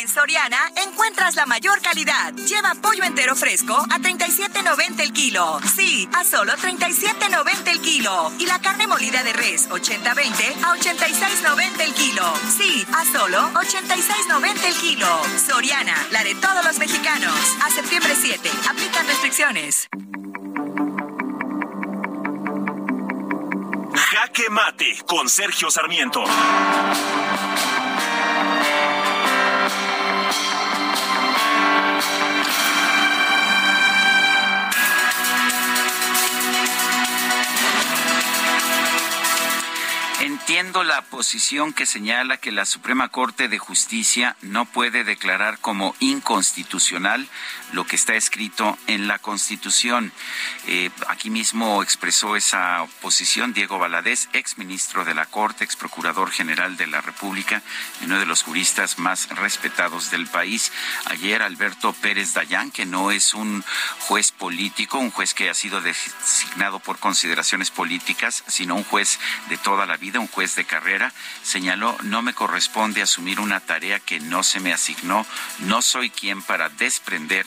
En 0.00 0.08
Soriana 0.08 0.56
encuentras 0.86 1.34
la 1.34 1.44
mayor 1.44 1.82
calidad. 1.82 2.32
Lleva 2.32 2.74
pollo 2.80 3.04
entero 3.04 3.36
fresco 3.36 3.74
a 3.74 3.98
37.90 3.98 5.00
el 5.00 5.12
kilo. 5.12 5.60
Sí, 5.76 6.08
a 6.14 6.24
solo 6.24 6.54
37.90 6.54 7.68
el 7.68 7.80
kilo. 7.82 8.32
Y 8.38 8.46
la 8.46 8.58
carne 8.60 8.86
molida 8.86 9.22
de 9.22 9.34
res 9.34 9.68
80-20 9.68 10.64
a 10.64 10.74
86.90 10.76 11.80
el 11.80 11.92
kilo. 11.92 12.24
Sí, 12.56 12.86
a 12.94 13.04
solo 13.04 13.50
86.90 13.52 14.64
el 14.64 14.74
kilo. 14.76 15.08
Soriana, 15.46 15.94
la 16.10 16.24
de 16.24 16.36
todos 16.36 16.64
los 16.64 16.78
mexicanos. 16.78 17.34
A 17.62 17.70
septiembre 17.70 18.14
7. 18.18 18.50
Aplican 18.70 19.06
restricciones. 19.06 19.88
Jaque 23.94 24.48
Mate 24.48 25.02
con 25.06 25.28
Sergio 25.28 25.70
Sarmiento. 25.70 26.24
La 40.62 41.02
posición 41.02 41.72
que 41.72 41.86
señala 41.86 42.36
que 42.36 42.52
la 42.52 42.66
Suprema 42.66 43.08
Corte 43.08 43.48
de 43.48 43.58
Justicia 43.58 44.36
no 44.42 44.64
puede 44.64 45.02
declarar 45.02 45.58
como 45.58 45.96
inconstitucional 45.98 47.26
lo 47.72 47.86
que 47.86 47.96
está 47.96 48.14
escrito 48.14 48.78
en 48.86 49.08
la 49.08 49.18
Constitución. 49.18 50.12
Eh, 50.66 50.90
aquí 51.08 51.30
mismo 51.30 51.82
expresó 51.82 52.36
esa 52.36 52.86
posición 53.00 53.52
Diego 53.52 53.78
Valadez, 53.78 54.28
ex 54.32 54.58
ministro 54.58 55.04
de 55.04 55.14
la 55.14 55.26
Corte, 55.26 55.64
ex 55.64 55.76
procurador 55.76 56.30
general 56.30 56.76
de 56.76 56.86
la 56.86 57.00
República 57.00 57.62
uno 58.02 58.18
de 58.18 58.26
los 58.26 58.42
juristas 58.42 58.98
más 58.98 59.28
respetados 59.30 60.10
del 60.10 60.26
país. 60.26 60.72
Ayer 61.06 61.42
Alberto 61.42 61.92
Pérez 61.92 62.34
Dayán, 62.34 62.70
que 62.70 62.84
no 62.84 63.10
es 63.10 63.34
un 63.34 63.64
juez 64.00 64.32
político, 64.32 64.98
un 64.98 65.10
juez 65.10 65.34
que 65.34 65.48
ha 65.48 65.54
sido 65.54 65.80
designado 65.80 66.80
por 66.80 66.98
consideraciones 66.98 67.70
políticas, 67.70 68.44
sino 68.48 68.74
un 68.74 68.84
juez 68.84 69.18
de 69.48 69.56
toda 69.56 69.86
la 69.86 69.96
vida, 69.96 70.20
un 70.20 70.28
juez 70.28 70.56
de 70.56 70.64
carrera, 70.64 71.12
señaló, 71.42 71.96
no 72.02 72.22
me 72.22 72.34
corresponde 72.34 73.02
asumir 73.02 73.40
una 73.40 73.60
tarea 73.60 74.00
que 74.00 74.20
no 74.20 74.42
se 74.42 74.60
me 74.60 74.72
asignó, 74.72 75.26
no 75.60 75.80
soy 75.82 76.10
quien 76.10 76.42
para 76.42 76.68
desprender 76.68 77.46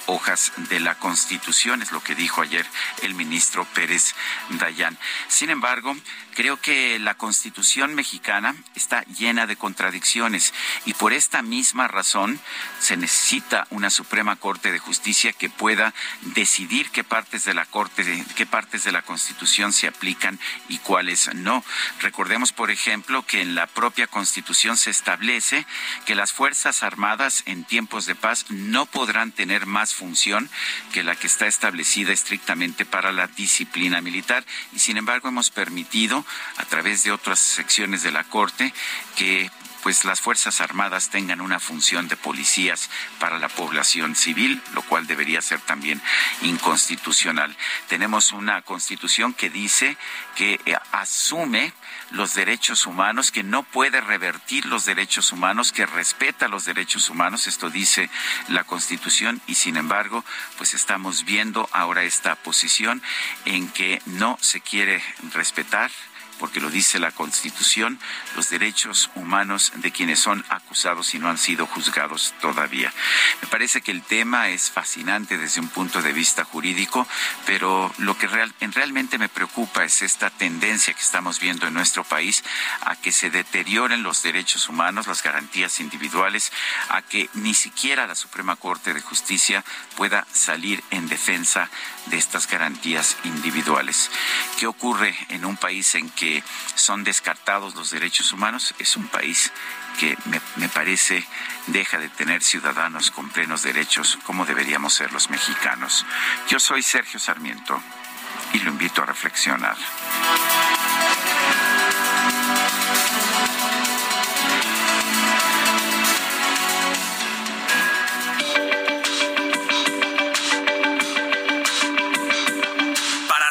hojas 0.11 0.51
de 0.69 0.79
la 0.79 0.95
Constitución, 0.95 1.81
es 1.81 1.91
lo 1.91 2.03
que 2.03 2.15
dijo 2.15 2.41
ayer 2.41 2.65
el 3.01 3.15
ministro 3.15 3.65
Pérez 3.73 4.13
Dayán. 4.49 4.97
Sin 5.27 5.49
embargo, 5.49 5.95
creo 6.35 6.59
que 6.59 6.99
la 6.99 7.15
Constitución 7.15 7.95
mexicana 7.95 8.55
está 8.75 9.03
llena 9.05 9.47
de 9.47 9.55
contradicciones 9.55 10.53
y 10.85 10.93
por 10.93 11.13
esta 11.13 11.41
misma 11.41 11.87
razón 11.87 12.39
se 12.79 12.97
necesita 12.97 13.67
una 13.69 13.89
Suprema 13.89 14.35
Corte 14.35 14.71
de 14.71 14.79
Justicia 14.79 15.33
que 15.33 15.49
pueda 15.49 15.93
decidir 16.21 16.89
qué 16.91 17.03
partes 17.03 17.45
de 17.45 17.53
la 17.53 17.65
Corte, 17.65 18.25
qué 18.35 18.45
partes 18.45 18.83
de 18.83 18.91
la 18.91 19.01
Constitución 19.03 19.71
se 19.71 19.87
aplican 19.87 20.39
y 20.67 20.79
cuáles 20.79 21.33
no. 21.35 21.63
Recordemos, 21.99 22.51
por 22.51 22.69
ejemplo, 22.71 23.25
que 23.25 23.41
en 23.41 23.55
la 23.55 23.67
propia 23.67 24.07
Constitución 24.07 24.77
se 24.77 24.89
establece 24.89 25.65
que 26.05 26.15
las 26.15 26.33
Fuerzas 26.33 26.83
Armadas 26.83 27.43
en 27.45 27.63
tiempos 27.63 28.05
de 28.05 28.15
paz 28.15 28.45
no 28.49 28.85
podrán 28.85 29.31
tener 29.31 29.65
más 29.65 29.93
función 30.01 30.49
que 30.93 31.03
la 31.03 31.15
que 31.15 31.27
está 31.27 31.45
establecida 31.45 32.11
estrictamente 32.11 32.85
para 32.85 33.11
la 33.11 33.27
disciplina 33.27 34.01
militar 34.01 34.43
y 34.73 34.79
sin 34.79 34.97
embargo 34.97 35.29
hemos 35.29 35.51
permitido 35.51 36.25
a 36.57 36.65
través 36.65 37.03
de 37.03 37.11
otras 37.11 37.37
secciones 37.37 38.01
de 38.01 38.11
la 38.11 38.23
Corte 38.23 38.73
que 39.15 39.51
pues 39.83 40.05
las 40.05 40.21
Fuerzas 40.21 40.59
Armadas 40.59 41.09
tengan 41.09 41.39
una 41.41 41.59
función 41.59 42.07
de 42.07 42.15
policías 42.15 42.89
para 43.19 43.39
la 43.39 43.49
población 43.49 44.15
civil, 44.15 44.61
lo 44.73 44.81
cual 44.83 45.07
debería 45.07 45.41
ser 45.41 45.59
también 45.59 46.01
inconstitucional. 46.41 47.55
Tenemos 47.87 48.31
una 48.31 48.61
constitución 48.61 49.33
que 49.33 49.49
dice 49.49 49.97
que 50.35 50.59
eh, 50.65 50.75
asume 50.91 51.73
los 52.11 52.33
derechos 52.33 52.85
humanos, 52.85 53.31
que 53.31 53.43
no 53.43 53.63
puede 53.63 54.01
revertir 54.01 54.65
los 54.65 54.85
derechos 54.85 55.31
humanos, 55.31 55.71
que 55.71 55.85
respeta 55.85 56.47
los 56.47 56.65
derechos 56.65 57.09
humanos, 57.09 57.47
esto 57.47 57.69
dice 57.69 58.09
la 58.47 58.63
Constitución, 58.63 59.41
y 59.47 59.55
sin 59.55 59.77
embargo, 59.77 60.23
pues 60.57 60.73
estamos 60.73 61.25
viendo 61.25 61.69
ahora 61.71 62.03
esta 62.03 62.35
posición 62.35 63.01
en 63.45 63.69
que 63.69 64.01
no 64.05 64.37
se 64.41 64.61
quiere 64.61 65.03
respetar 65.33 65.91
porque 66.41 66.59
lo 66.59 66.71
dice 66.71 66.97
la 66.97 67.11
Constitución, 67.11 67.99
los 68.35 68.49
derechos 68.49 69.11
humanos 69.13 69.71
de 69.75 69.91
quienes 69.91 70.19
son 70.19 70.43
acusados 70.49 71.13
y 71.13 71.19
no 71.19 71.29
han 71.29 71.37
sido 71.37 71.67
juzgados 71.67 72.33
todavía. 72.41 72.91
Me 73.43 73.47
parece 73.47 73.81
que 73.81 73.91
el 73.91 74.01
tema 74.01 74.49
es 74.49 74.71
fascinante 74.71 75.37
desde 75.37 75.61
un 75.61 75.69
punto 75.69 76.01
de 76.01 76.11
vista 76.11 76.43
jurídico, 76.43 77.07
pero 77.45 77.93
lo 77.99 78.17
que 78.17 78.25
real, 78.25 78.53
realmente 78.59 79.19
me 79.19 79.29
preocupa 79.29 79.83
es 79.83 80.01
esta 80.01 80.31
tendencia 80.31 80.95
que 80.95 81.01
estamos 81.01 81.39
viendo 81.39 81.67
en 81.67 81.75
nuestro 81.75 82.03
país 82.03 82.43
a 82.81 82.95
que 82.95 83.11
se 83.11 83.29
deterioren 83.29 84.01
los 84.01 84.23
derechos 84.23 84.67
humanos, 84.67 85.05
las 85.05 85.21
garantías 85.21 85.79
individuales, 85.79 86.51
a 86.89 87.03
que 87.03 87.29
ni 87.35 87.53
siquiera 87.53 88.07
la 88.07 88.15
Suprema 88.15 88.55
Corte 88.55 88.95
de 88.95 89.01
Justicia 89.01 89.63
pueda 89.95 90.25
salir 90.33 90.83
en 90.89 91.07
defensa 91.07 91.69
de 92.07 92.17
estas 92.17 92.47
garantías 92.47 93.15
individuales. 93.25 94.09
¿Qué 94.57 94.65
ocurre 94.65 95.15
en 95.29 95.45
un 95.45 95.55
país 95.55 95.93
en 95.93 96.09
que 96.09 96.30
son 96.75 97.03
descartados 97.03 97.75
los 97.75 97.91
derechos 97.91 98.31
humanos, 98.33 98.73
es 98.79 98.95
un 98.95 99.07
país 99.07 99.51
que 99.99 100.17
me, 100.55 100.69
parece 100.69 101.25
deja 101.67 101.97
de 101.97 102.09
tener 102.09 102.41
ciudadanos 102.41 103.11
con 103.11 103.29
plenos 103.29 103.63
derechos 103.63 104.17
como 104.25 104.45
deberíamos 104.45 104.93
ser 104.93 105.11
los 105.11 105.29
mexicanos. 105.29 106.05
Yo 106.49 106.59
soy 106.59 106.81
Sergio 106.81 107.19
Sarmiento 107.19 107.81
y 108.53 108.59
lo 108.59 108.71
invito 108.71 109.03
a 109.03 109.05
reflexionar. 109.05 109.75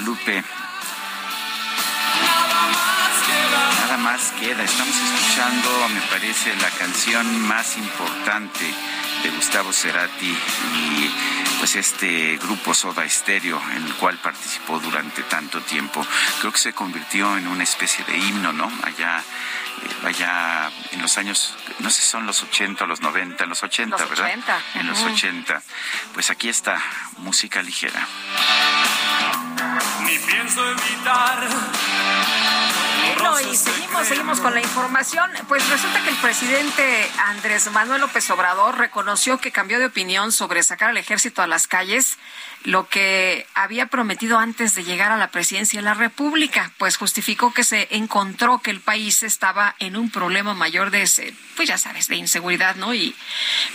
Guadalupe. 0.00 0.42
Nada 3.82 3.96
más 3.98 4.32
queda. 4.40 4.64
Estamos 4.64 4.94
escuchando, 4.96 5.88
me 5.88 6.00
parece, 6.02 6.56
la 6.56 6.70
canción 6.70 7.40
más 7.42 7.76
importante 7.76 8.64
de 9.22 9.30
Gustavo 9.30 9.72
Cerati 9.72 10.30
y 10.30 11.10
pues 11.58 11.76
este 11.76 12.38
grupo 12.38 12.72
Soda 12.72 13.06
Stereo 13.06 13.60
en 13.76 13.84
el 13.84 13.94
cual 13.96 14.16
participó 14.18 14.78
durante 14.78 15.22
tanto 15.24 15.60
tiempo. 15.60 16.06
Creo 16.40 16.52
que 16.52 16.58
se 16.58 16.72
convirtió 16.72 17.36
en 17.36 17.46
una 17.46 17.64
especie 17.64 18.04
de 18.06 18.16
himno, 18.16 18.52
¿no? 18.52 18.70
Allá 18.82 19.22
allá 20.04 20.70
en 20.92 21.02
los 21.02 21.16
años, 21.18 21.54
no 21.78 21.90
sé 21.90 22.02
si 22.02 22.08
son 22.08 22.26
los 22.26 22.42
80 22.42 22.84
o 22.84 22.86
los 22.86 23.00
90, 23.00 23.44
en 23.44 23.50
los 23.50 23.62
80, 23.62 23.96
los 23.98 24.10
¿verdad? 24.10 24.26
80. 24.26 24.60
En 24.74 24.86
los 24.86 25.00
80. 25.02 25.62
Pues 26.14 26.30
aquí 26.30 26.48
está, 26.48 26.78
música 27.18 27.62
ligera. 27.62 28.06
Ni 30.10 30.18
pienso 30.18 30.60
evitar 30.68 31.48
bueno, 33.14 33.40
y 33.40 33.56
seguimos, 33.56 34.06
seguimos 34.06 34.40
con 34.40 34.54
la 34.54 34.60
información. 34.60 35.30
Pues 35.48 35.68
resulta 35.68 36.02
que 36.02 36.10
el 36.10 36.16
presidente 36.16 37.10
Andrés 37.26 37.70
Manuel 37.70 38.00
López 38.00 38.28
Obrador 38.30 38.78
reconoció 38.78 39.38
que 39.38 39.52
cambió 39.52 39.78
de 39.78 39.86
opinión 39.86 40.32
sobre 40.32 40.62
sacar 40.62 40.90
al 40.90 40.96
ejército 40.96 41.42
a 41.42 41.46
las 41.46 41.66
calles, 41.66 42.18
lo 42.64 42.88
que 42.88 43.46
había 43.54 43.86
prometido 43.86 44.38
antes 44.38 44.74
de 44.74 44.84
llegar 44.84 45.12
a 45.12 45.16
la 45.16 45.30
presidencia 45.30 45.80
de 45.80 45.84
la 45.84 45.94
República. 45.94 46.72
Pues 46.78 46.96
justificó 46.96 47.52
que 47.52 47.64
se 47.64 47.88
encontró 47.90 48.58
que 48.58 48.70
el 48.70 48.80
país 48.80 49.22
estaba 49.22 49.74
en 49.78 49.96
un 49.96 50.10
problema 50.10 50.54
mayor 50.54 50.90
de, 50.90 51.02
ese, 51.02 51.34
pues 51.56 51.68
ya 51.68 51.78
sabes, 51.78 52.08
de 52.08 52.16
inseguridad, 52.16 52.76
¿no? 52.76 52.94
Y 52.94 53.14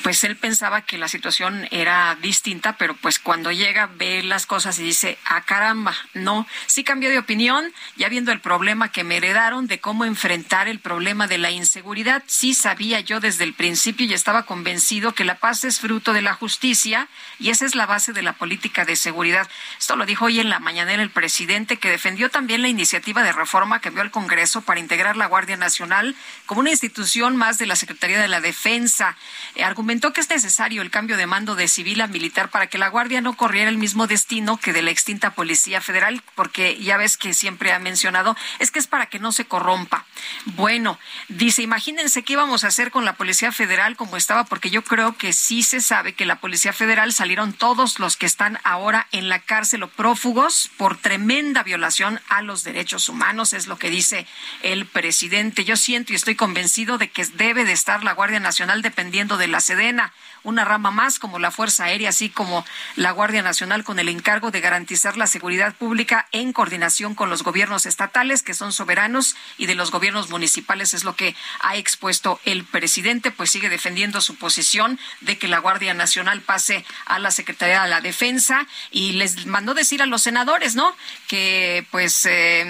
pues 0.03 0.23
él 0.23 0.35
pensaba 0.35 0.81
que 0.81 0.97
la 0.97 1.07
situación 1.07 1.67
era 1.71 2.15
distinta, 2.21 2.77
pero 2.77 2.95
pues 2.95 3.19
cuando 3.19 3.51
llega 3.51 3.89
ve 3.97 4.23
las 4.23 4.45
cosas 4.45 4.77
y 4.79 4.83
dice, 4.83 5.17
ah 5.25 5.41
caramba, 5.41 5.95
no, 6.13 6.47
sí 6.67 6.83
cambió 6.83 7.09
de 7.09 7.19
opinión, 7.19 7.73
ya 7.95 8.09
viendo 8.09 8.31
el 8.31 8.39
problema 8.39 8.91
que 8.91 9.03
me 9.03 9.21
quedaron 9.21 9.67
de 9.67 9.79
cómo 9.79 10.05
enfrentar 10.05 10.67
el 10.67 10.79
problema 10.79 11.27
de 11.27 11.39
la 11.39 11.49
inseguridad. 11.49 12.23
Sí 12.27 12.53
sabía 12.53 12.99
yo 12.99 13.19
desde 13.19 13.43
el 13.43 13.53
principio 13.53 14.05
y 14.05 14.13
estaba 14.13 14.43
convencido 14.43 15.13
que 15.13 15.23
la 15.23 15.39
paz 15.39 15.63
es 15.63 15.79
fruto 15.79 16.13
de 16.13 16.21
la 16.21 16.33
justicia 16.33 17.07
y 17.39 17.49
esa 17.49 17.65
es 17.65 17.75
la 17.75 17.85
base 17.85 18.13
de 18.13 18.21
la 18.21 18.33
política 18.33 18.74
de 18.83 18.97
seguridad. 18.97 19.47
Esto 19.79 19.95
lo 19.95 20.05
dijo 20.05 20.25
hoy 20.25 20.41
en 20.41 20.49
la 20.49 20.59
mañanera 20.59 21.01
el 21.01 21.11
presidente 21.11 21.77
que 21.77 21.89
defendió 21.89 22.29
también 22.29 22.61
la 22.61 22.67
iniciativa 22.67 23.23
de 23.23 23.31
reforma 23.31 23.79
que 23.79 23.89
envió 23.89 24.01
al 24.01 24.11
Congreso 24.11 24.61
para 24.61 24.81
integrar 24.81 25.15
la 25.15 25.27
Guardia 25.27 25.55
Nacional 25.55 26.15
como 26.45 26.59
una 26.59 26.71
institución 26.71 27.37
más 27.37 27.57
de 27.57 27.67
la 27.67 27.77
Secretaría 27.77 28.19
de 28.19 28.27
la 28.27 28.41
Defensa. 28.41 29.15
Eh, 29.55 29.63
argumentó 29.63 30.11
que 30.11 30.21
es 30.21 30.29
necesario 30.29 30.81
el 30.81 30.91
cambio 30.91 31.15
de 31.15 31.27
mando 31.27 31.55
de 31.55 31.67
civil 31.67 32.01
a 32.01 32.07
militar 32.07 32.49
para 32.49 32.67
que 32.67 32.77
la 32.77 32.89
Guardia 32.89 33.21
no 33.21 33.37
corriera 33.37 33.69
el 33.69 33.77
mismo 33.77 34.07
destino 34.07 34.57
que 34.57 34.73
de 34.73 34.81
la 34.81 34.91
extinta 34.91 35.31
Policía 35.31 35.79
Federal, 35.79 36.23
porque 36.33 36.77
ya 36.81 36.97
ves 36.97 37.17
que 37.17 37.33
siempre 37.33 37.71
ha 37.71 37.79
mencionado, 37.79 38.35
es 38.59 38.71
que 38.71 38.79
es 38.79 38.87
para 38.87 39.05
que 39.05 39.19
no 39.19 39.31
se 39.31 39.45
corrompa. 39.45 40.05
Bueno, 40.45 40.99
dice, 41.27 41.61
imagínense 41.61 42.23
qué 42.23 42.33
íbamos 42.33 42.63
a 42.63 42.67
hacer 42.67 42.91
con 42.91 43.05
la 43.05 43.13
Policía 43.13 43.51
Federal 43.51 43.95
como 43.95 44.17
estaba, 44.17 44.45
porque 44.45 44.69
yo 44.69 44.83
creo 44.83 45.15
que 45.17 45.33
sí 45.33 45.63
se 45.63 45.81
sabe 45.81 46.13
que 46.13 46.25
la 46.25 46.39
Policía 46.39 46.73
Federal 46.73 47.13
salieron 47.13 47.53
todos 47.53 47.99
los 47.99 48.17
que 48.17 48.25
están 48.25 48.59
ahora 48.65 49.07
en 49.11 49.29
la 49.29 49.39
cárcel 49.39 49.83
o 49.83 49.87
prófugos 49.87 50.69
por 50.75 50.97
tremenda 50.97 51.63
violación 51.63 52.19
a 52.27 52.41
los 52.41 52.63
derechos 52.63 53.07
humanos, 53.07 53.53
es 53.53 53.67
lo 53.67 53.77
que 53.77 53.89
dice 53.89 54.27
el 54.63 54.87
presidente. 54.87 55.63
Yo 55.63 55.77
siento 55.77 56.11
y 56.11 56.15
estoy 56.15 56.35
convencido 56.35 56.97
de 56.97 57.09
que 57.09 57.25
debe 57.25 57.63
de 57.63 57.71
estar 57.71 58.03
la 58.03 58.13
Guardia 58.13 58.39
Nacional 58.39 58.81
dependiendo 58.81 59.37
de 59.37 59.47
la 59.47 59.61
Sedena 59.61 60.13
una 60.45 60.63
rama 60.63 60.91
más 60.91 61.19
como 61.19 61.39
la 61.39 61.51
Fuerza 61.51 61.85
Aérea, 61.85 62.09
así 62.09 62.29
como 62.29 62.65
la 62.95 63.11
Guardia 63.11 63.41
Nacional 63.41 63.83
con 63.83 63.99
el 63.99 64.07
encargo 64.09 64.51
de 64.51 64.61
garantizar 64.61 65.17
la 65.17 65.27
seguridad 65.27 65.75
pública 65.75 66.27
en 66.31 66.53
coordinación 66.53 67.15
con 67.15 67.29
los 67.29 67.43
gobiernos 67.43 67.85
estatales 67.85 68.43
que 68.43 68.53
son 68.53 68.71
soberanos 68.71 69.35
y 69.57 69.65
de 69.65 69.75
los 69.75 69.91
gobiernos 69.91 70.29
municipales 70.29 70.93
es 70.93 71.03
lo 71.03 71.15
que 71.15 71.35
ha 71.61 71.75
expuesto 71.75 72.39
el 72.45 72.63
presidente, 72.63 73.31
pues 73.31 73.49
sigue 73.51 73.69
defendiendo 73.69 74.21
su 74.21 74.35
posición 74.35 74.99
de 75.21 75.37
que 75.37 75.47
la 75.47 75.59
Guardia 75.59 75.93
Nacional 75.93 76.41
pase 76.41 76.85
a 77.05 77.19
la 77.19 77.31
Secretaría 77.31 77.83
de 77.83 77.89
la 77.89 78.01
Defensa 78.01 78.67
y 78.91 79.13
les 79.13 79.45
mandó 79.45 79.73
decir 79.73 80.01
a 80.01 80.05
los 80.05 80.21
senadores, 80.21 80.75
¿no? 80.75 80.95
Que 81.27 81.85
pues 81.91 82.25
eh, 82.25 82.61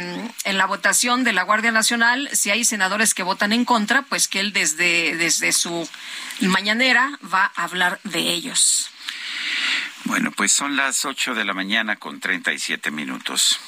en 0.43 0.57
la 0.57 0.65
votación 0.65 1.23
de 1.23 1.33
la 1.33 1.43
Guardia 1.43 1.71
Nacional, 1.71 2.29
si 2.33 2.49
hay 2.49 2.63
senadores 2.63 3.13
que 3.13 3.23
votan 3.23 3.53
en 3.53 3.65
contra, 3.65 4.03
pues 4.03 4.27
que 4.27 4.39
él 4.39 4.53
desde, 4.53 5.15
desde 5.17 5.51
su 5.51 5.87
mañanera 6.41 7.17
va 7.33 7.51
a 7.55 7.63
hablar 7.63 7.99
de 8.03 8.19
ellos. 8.19 8.89
Bueno, 10.05 10.31
pues 10.31 10.51
son 10.51 10.75
las 10.75 11.05
8 11.05 11.33
de 11.33 11.45
la 11.45 11.53
mañana 11.53 11.95
con 11.95 12.19
37 12.19 12.91
minutos. 12.91 13.59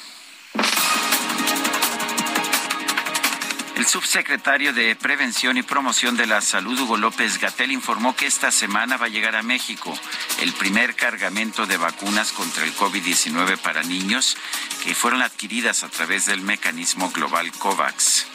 El 3.78 3.86
subsecretario 3.86 4.72
de 4.72 4.96
Prevención 4.96 5.56
y 5.56 5.62
Promoción 5.62 6.16
de 6.16 6.26
la 6.26 6.40
Salud, 6.40 6.78
Hugo 6.80 6.96
López 6.96 7.38
Gatel, 7.38 7.70
informó 7.70 8.16
que 8.16 8.26
esta 8.26 8.50
semana 8.50 8.96
va 8.96 9.06
a 9.06 9.08
llegar 9.08 9.36
a 9.36 9.42
México 9.42 9.96
el 10.40 10.52
primer 10.52 10.96
cargamento 10.96 11.64
de 11.64 11.76
vacunas 11.76 12.32
contra 12.32 12.64
el 12.64 12.74
COVID-19 12.74 13.56
para 13.58 13.84
niños 13.84 14.36
que 14.82 14.96
fueron 14.96 15.22
adquiridas 15.22 15.84
a 15.84 15.88
través 15.88 16.26
del 16.26 16.40
mecanismo 16.40 17.10
global 17.10 17.52
COVAX. 17.52 18.26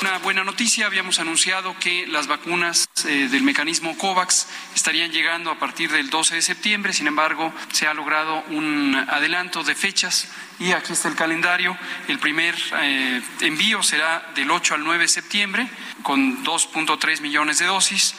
Una 0.00 0.18
buena 0.18 0.42
noticia, 0.42 0.86
habíamos 0.86 1.18
anunciado 1.20 1.76
que 1.78 2.06
las 2.06 2.26
vacunas 2.26 2.88
eh, 3.06 3.28
del 3.30 3.42
mecanismo 3.42 3.96
COVAX 3.96 4.48
estarían 4.74 5.12
llegando 5.12 5.50
a 5.50 5.58
partir 5.58 5.92
del 5.92 6.10
12 6.10 6.36
de 6.36 6.42
septiembre, 6.42 6.92
sin 6.92 7.06
embargo, 7.06 7.52
se 7.72 7.86
ha 7.86 7.94
logrado 7.94 8.42
un 8.50 8.94
adelanto 8.94 9.62
de 9.62 9.74
fechas 9.74 10.28
y 10.58 10.72
aquí 10.72 10.92
está 10.92 11.08
el 11.08 11.14
calendario. 11.14 11.76
El 12.08 12.18
primer 12.18 12.56
eh, 12.80 13.22
envío 13.40 13.82
será 13.82 14.30
del 14.34 14.50
8 14.50 14.74
al 14.74 14.84
9 14.84 15.02
de 15.02 15.08
septiembre 15.08 15.68
con 16.02 16.44
2.3 16.44 17.20
millones 17.20 17.58
de 17.58 17.66
dosis. 17.66 18.14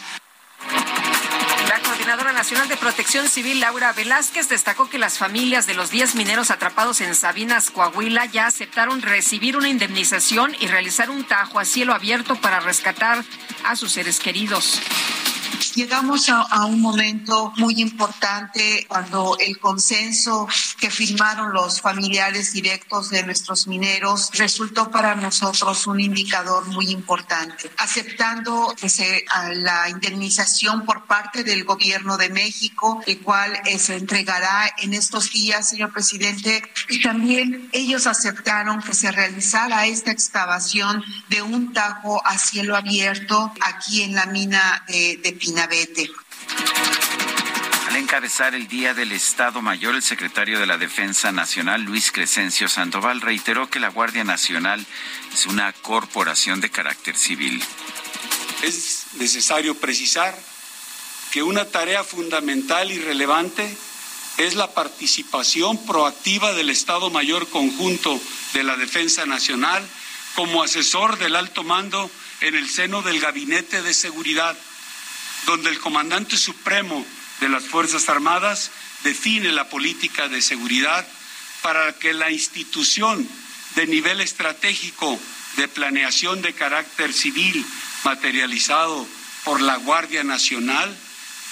La 1.73 1.79
Coordinadora 1.79 2.33
Nacional 2.33 2.67
de 2.67 2.77
Protección 2.77 3.27
Civil, 3.27 3.59
Laura 3.59 3.93
Velázquez, 3.93 4.47
destacó 4.47 4.91
que 4.91 4.99
las 4.99 5.17
familias 5.17 5.65
de 5.65 5.73
los 5.73 5.89
10 5.89 6.13
mineros 6.13 6.51
atrapados 6.51 7.01
en 7.01 7.15
Sabinas, 7.15 7.71
Coahuila, 7.71 8.27
ya 8.27 8.45
aceptaron 8.45 9.01
recibir 9.01 9.57
una 9.57 9.69
indemnización 9.69 10.55
y 10.59 10.67
realizar 10.67 11.09
un 11.09 11.23
tajo 11.23 11.59
a 11.59 11.65
cielo 11.65 11.95
abierto 11.95 12.35
para 12.35 12.59
rescatar 12.59 13.23
a 13.63 13.75
sus 13.75 13.91
seres 13.91 14.19
queridos 14.19 14.79
llegamos 15.75 16.29
a, 16.29 16.65
un 16.65 16.81
momento 16.81 17.53
muy 17.57 17.81
importante 17.81 18.85
cuando 18.87 19.37
el 19.39 19.59
consenso 19.59 20.47
que 20.79 20.89
firmaron 20.89 21.53
los 21.53 21.81
familiares 21.81 22.53
directos 22.53 23.09
de 23.09 23.23
nuestros 23.23 23.67
mineros 23.67 24.29
resultó 24.33 24.89
para 24.91 25.15
nosotros 25.15 25.87
un 25.87 25.99
indicador 25.99 26.65
muy 26.67 26.89
importante, 26.89 27.71
aceptando 27.77 28.73
la 29.55 29.89
indemnización 29.89 30.85
por 30.85 31.05
parte 31.05 31.43
del 31.43 31.63
gobierno 31.63 32.17
de 32.17 32.29
México, 32.29 33.01
el 33.05 33.19
cual 33.19 33.59
eh, 33.65 33.79
se 33.79 33.97
entregará 33.97 34.73
en 34.79 34.93
estos 34.93 35.31
días, 35.31 35.69
señor 35.69 35.91
presidente, 35.91 36.63
y 36.89 37.01
también 37.01 37.69
ellos 37.71 38.07
aceptaron 38.07 38.81
que 38.81 38.93
se 38.93 39.11
realizara 39.11 39.85
esta 39.85 40.11
excavación 40.11 41.03
de 41.29 41.41
un 41.41 41.73
tajo 41.73 42.25
a 42.25 42.37
cielo 42.37 42.75
abierto 42.75 43.51
aquí 43.61 44.03
en 44.03 44.15
la 44.15 44.25
mina 44.27 44.83
de, 44.87 45.19
de 45.21 45.31
al 47.87 47.95
encabezar 47.97 48.55
el 48.55 48.69
Día 48.69 48.93
del 48.93 49.11
Estado 49.11 49.61
Mayor, 49.61 49.95
el 49.95 50.01
secretario 50.01 50.57
de 50.57 50.65
la 50.65 50.77
Defensa 50.77 51.33
Nacional, 51.33 51.81
Luis 51.81 52.13
Crescencio 52.13 52.69
Sandoval, 52.69 53.19
reiteró 53.19 53.69
que 53.69 53.81
la 53.81 53.89
Guardia 53.89 54.23
Nacional 54.23 54.85
es 55.33 55.45
una 55.45 55.73
corporación 55.73 56.61
de 56.61 56.69
carácter 56.69 57.17
civil. 57.17 57.61
Es 58.61 59.07
necesario 59.15 59.75
precisar 59.75 60.33
que 61.31 61.43
una 61.43 61.65
tarea 61.65 62.05
fundamental 62.05 62.89
y 62.91 62.99
relevante 62.99 63.75
es 64.37 64.55
la 64.55 64.73
participación 64.73 65.85
proactiva 65.85 66.53
del 66.53 66.69
Estado 66.69 67.09
Mayor 67.09 67.49
Conjunto 67.49 68.17
de 68.53 68.63
la 68.63 68.77
Defensa 68.77 69.25
Nacional 69.25 69.85
como 70.35 70.63
asesor 70.63 71.17
del 71.17 71.35
alto 71.35 71.65
mando 71.65 72.09
en 72.39 72.55
el 72.55 72.69
seno 72.69 73.01
del 73.01 73.19
Gabinete 73.19 73.81
de 73.81 73.93
Seguridad 73.93 74.57
donde 75.45 75.69
el 75.69 75.79
comandante 75.79 76.37
supremo 76.37 77.05
de 77.39 77.49
las 77.49 77.65
Fuerzas 77.65 78.09
Armadas 78.09 78.71
define 79.03 79.51
la 79.51 79.69
política 79.69 80.27
de 80.29 80.41
seguridad 80.41 81.05
para 81.61 81.93
que 81.93 82.13
la 82.13 82.31
institución 82.31 83.27
de 83.75 83.87
nivel 83.87 84.21
estratégico 84.21 85.19
de 85.57 85.67
planeación 85.67 86.41
de 86.41 86.53
carácter 86.53 87.13
civil 87.13 87.65
materializado 88.03 89.07
por 89.43 89.61
la 89.61 89.77
Guardia 89.77 90.23
Nacional 90.23 90.95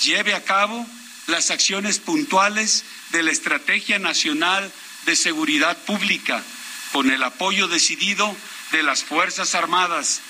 lleve 0.02 0.34
a 0.34 0.44
cabo 0.44 0.86
las 1.28 1.52
acciones 1.52 2.00
puntuales 2.00 2.84
de 3.12 3.24
la 3.24 3.32
Estrategia 3.32 4.00
Nacional 4.00 4.72
de 5.06 5.16
Seguridad 5.16 5.78
Pública 5.86 6.44
con 6.92 7.12
el 7.12 7.24
apoyo 7.24 7.68
decidido 7.68 8.36
de 8.72 8.84
las 8.84 9.04
Fuerzas 9.04 9.56
Armadas 9.56 10.22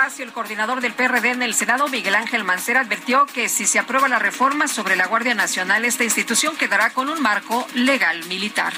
el 0.00 0.32
coordinador 0.32 0.80
del 0.80 0.94
PRD 0.94 1.30
en 1.30 1.42
el 1.42 1.52
Senado, 1.52 1.86
Miguel 1.88 2.14
Ángel 2.14 2.42
Mancera, 2.42 2.80
advirtió 2.80 3.26
que 3.26 3.50
si 3.50 3.66
se 3.66 3.78
aprueba 3.78 4.08
la 4.08 4.18
reforma 4.18 4.66
sobre 4.66 4.96
la 4.96 5.06
Guardia 5.06 5.34
Nacional, 5.34 5.84
esta 5.84 6.04
institución 6.04 6.56
quedará 6.56 6.90
con 6.90 7.10
un 7.10 7.20
marco 7.20 7.66
legal 7.74 8.24
militar. 8.24 8.72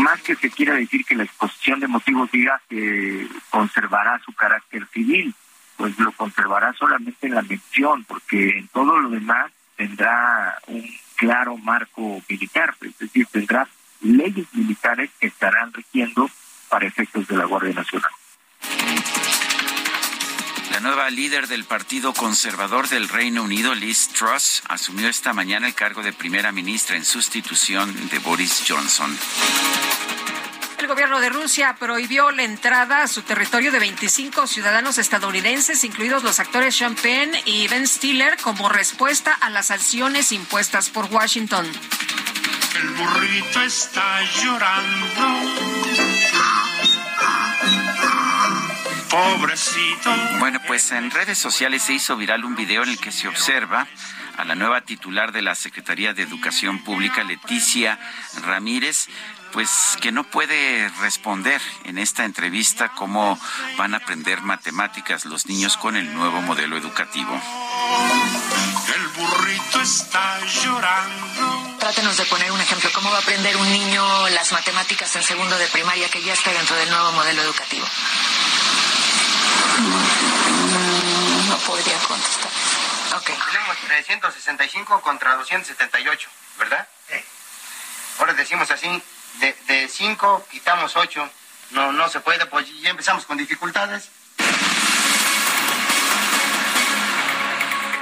Más 0.00 0.20
que 0.22 0.34
se 0.34 0.50
quiera 0.50 0.74
decir 0.74 1.04
que 1.04 1.14
la 1.14 1.22
exposición 1.22 1.78
de 1.78 1.86
motivos 1.86 2.30
diga 2.32 2.60
que 2.68 3.28
conservará 3.50 4.20
su 4.24 4.32
carácter 4.32 4.88
civil, 4.88 5.32
pues 5.76 5.96
lo 5.98 6.10
conservará 6.10 6.72
solamente 6.72 7.28
en 7.28 7.34
la 7.34 7.42
mención, 7.42 8.04
porque 8.04 8.58
en 8.58 8.68
todo 8.68 8.98
lo 8.98 9.08
demás 9.08 9.52
tendrá 9.76 10.60
un 10.66 10.84
claro 11.14 11.56
marco 11.56 12.20
militar, 12.28 12.74
es 12.82 12.98
decir, 12.98 13.26
tendrá 13.30 13.68
leyes 14.00 14.46
militares 14.52 15.08
que 15.20 15.28
estarán 15.28 15.72
rigiendo 15.72 16.28
para 16.68 16.86
efectos 16.86 17.28
de 17.28 17.36
la 17.36 17.44
Guardia 17.44 17.74
Nacional. 17.74 18.10
La 20.76 20.80
nueva 20.80 21.08
líder 21.08 21.48
del 21.48 21.64
Partido 21.64 22.12
Conservador 22.12 22.90
del 22.90 23.08
Reino 23.08 23.42
Unido, 23.42 23.74
Liz 23.74 24.08
Truss, 24.08 24.62
asumió 24.68 25.08
esta 25.08 25.32
mañana 25.32 25.68
el 25.68 25.74
cargo 25.74 26.02
de 26.02 26.12
primera 26.12 26.52
ministra 26.52 26.96
en 26.96 27.04
sustitución 27.06 28.10
de 28.10 28.18
Boris 28.18 28.62
Johnson. 28.68 29.18
El 30.76 30.86
gobierno 30.86 31.18
de 31.18 31.30
Rusia 31.30 31.76
prohibió 31.80 32.30
la 32.30 32.42
entrada 32.42 33.02
a 33.02 33.08
su 33.08 33.22
territorio 33.22 33.72
de 33.72 33.78
25 33.78 34.46
ciudadanos 34.46 34.98
estadounidenses, 34.98 35.82
incluidos 35.82 36.22
los 36.22 36.40
actores 36.40 36.76
Sean 36.76 36.94
Penn 36.94 37.32
y 37.46 37.68
Ben 37.68 37.88
Stiller, 37.88 38.36
como 38.42 38.68
respuesta 38.68 39.32
a 39.32 39.48
las 39.48 39.68
sanciones 39.68 40.30
impuestas 40.30 40.90
por 40.90 41.06
Washington. 41.06 41.66
El 42.78 42.88
burrito 42.90 43.62
está 43.62 44.20
llorando 44.42 45.06
Pobrecito. 49.16 50.14
Bueno, 50.40 50.60
pues 50.66 50.92
en 50.92 51.10
redes 51.10 51.38
sociales 51.38 51.82
se 51.82 51.94
hizo 51.94 52.16
viral 52.18 52.44
un 52.44 52.54
video 52.54 52.82
en 52.82 52.90
el 52.90 52.98
que 52.98 53.10
se 53.10 53.28
observa 53.28 53.86
a 54.36 54.44
la 54.44 54.54
nueva 54.54 54.82
titular 54.82 55.32
de 55.32 55.40
la 55.40 55.54
Secretaría 55.54 56.12
de 56.12 56.22
Educación 56.22 56.84
Pública, 56.84 57.24
Leticia 57.24 57.98
Ramírez, 58.42 59.08
pues 59.52 59.96
que 60.02 60.12
no 60.12 60.24
puede 60.24 60.90
responder 61.00 61.62
en 61.84 61.96
esta 61.96 62.26
entrevista 62.26 62.90
cómo 62.90 63.40
van 63.78 63.94
a 63.94 63.98
aprender 63.98 64.42
matemáticas 64.42 65.24
los 65.24 65.46
niños 65.46 65.78
con 65.78 65.96
el 65.96 66.12
nuevo 66.12 66.42
modelo 66.42 66.76
educativo. 66.76 67.40
El 68.94 69.08
burrito 69.08 69.80
está 69.80 70.40
llorando. 70.44 71.76
Trátenos 71.78 72.18
de 72.18 72.24
poner 72.26 72.52
un 72.52 72.60
ejemplo. 72.60 72.90
¿Cómo 72.94 73.10
va 73.10 73.16
a 73.16 73.20
aprender 73.22 73.56
un 73.56 73.70
niño 73.72 74.28
las 74.28 74.52
matemáticas 74.52 75.16
en 75.16 75.22
segundo 75.22 75.56
de 75.56 75.66
primaria 75.68 76.10
que 76.10 76.22
ya 76.22 76.34
está 76.34 76.52
dentro 76.52 76.76
del 76.76 76.90
nuevo 76.90 77.12
modelo 77.12 77.42
educativo? 77.42 77.86
Mm, 79.78 81.48
No 81.48 81.56
podría 81.58 81.98
contestar. 81.98 82.50
Ok. 83.16 83.30
Tenemos 83.52 83.76
365 83.86 85.00
contra 85.00 85.34
278, 85.36 86.28
¿verdad? 86.58 86.86
Ahora 88.18 88.32
decimos 88.32 88.70
así, 88.70 89.02
de, 89.40 89.54
de 89.66 89.88
5 89.88 90.46
quitamos 90.50 90.96
8. 90.96 91.28
No, 91.72 91.92
no 91.92 92.08
se 92.08 92.20
puede, 92.20 92.46
pues 92.46 92.66
ya 92.80 92.90
empezamos 92.90 93.26
con 93.26 93.36
dificultades. 93.36 94.08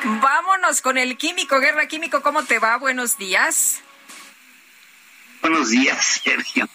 Vámonos 0.05 0.83
con 0.83 0.99
el 0.99 1.17
químico, 1.17 1.59
Guerra 1.61 1.87
Químico, 1.89 2.23
¿cómo 2.23 2.45
te 2.45 2.59
va? 2.59 2.77
Buenos 2.77 3.17
días. 3.17 3.81
Buenos 5.45 5.69
días, 5.69 6.23
Sergio. 6.25 6.67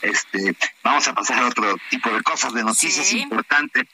Este, 0.00 0.56
vamos 0.82 1.06
a 1.06 1.14
pasar 1.14 1.44
a 1.44 1.46
otro 1.46 1.76
tipo 1.90 2.10
de 2.10 2.20
cosas, 2.24 2.52
de 2.54 2.64
noticias 2.64 3.06
Sí. 3.06 3.20
importantes. 3.20 3.84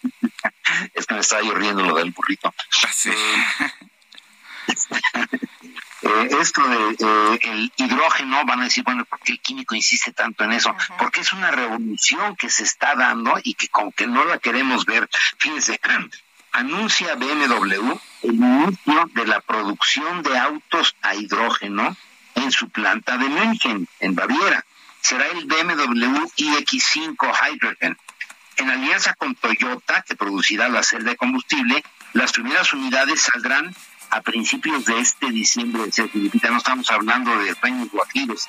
Es 0.95 1.05
que 1.05 1.13
me 1.15 1.21
estaba 1.21 1.43
yo 1.43 1.53
riendo 1.53 1.83
lo 1.85 1.95
del 1.97 2.11
burrito. 2.13 2.55
Eh, 6.01 6.29
esto 6.41 6.67
de 6.67 6.97
eh, 6.99 7.39
el 7.43 7.71
hidrógeno, 7.77 8.43
van 8.47 8.61
a 8.63 8.65
decir, 8.65 8.85
bueno, 8.85 9.05
¿por 9.05 9.19
qué 9.21 9.33
el 9.33 9.41
químico 9.41 9.75
insiste 9.75 10.13
tanto 10.15 10.45
en 10.45 10.53
eso? 10.53 10.75
Porque 10.99 11.21
es 11.21 11.35
una 11.35 11.51
revolución 11.51 12.37
que 12.37 12.49
se 12.49 12.63
está 12.63 12.95
dando 12.95 13.39
y 13.45 13.53
que 13.53 13.69
como 13.69 13.93
que 13.93 14.07
no 14.07 14.25
la 14.25 14.39
queremos 14.39 14.87
ver. 14.87 15.11
Fíjense, 15.37 15.79
anuncia 16.53 17.17
BMW 17.17 17.99
el 18.23 18.35
inicio 18.35 19.11
de 19.13 19.27
la 19.27 19.41
producción 19.41 20.23
de 20.23 20.39
autos 20.39 20.97
a 21.03 21.15
hidrógeno 21.15 21.95
en 22.39 22.53
su 22.53 22.69
planta 22.69 23.17
de 23.17 23.29
München, 23.29 23.89
en 24.01 24.15
Baviera. 24.15 24.65
Será 25.01 25.27
el 25.27 25.47
BMW 25.47 26.27
iX5 26.37 27.33
Hydrogen. 27.41 27.97
En 28.57 28.71
alianza 28.71 29.15
con 29.15 29.35
Toyota, 29.35 30.03
que 30.03 30.17
producirá 30.17 30.69
la 30.69 30.83
celda 30.83 31.11
de 31.11 31.17
combustible, 31.17 31.85
las 32.13 32.33
primeras 32.33 32.73
unidades 32.73 33.23
saldrán 33.23 33.75
a 34.11 34.21
principios 34.23 34.85
de 34.87 34.99
este 35.01 35.31
diciembre 35.31 35.83
Lupita. 36.15 36.51
No 36.51 36.59
estamos 36.59 36.91
hablando 36.91 37.37
de 37.39 37.55
Reino 37.55 37.87
Guajiros. 37.93 38.49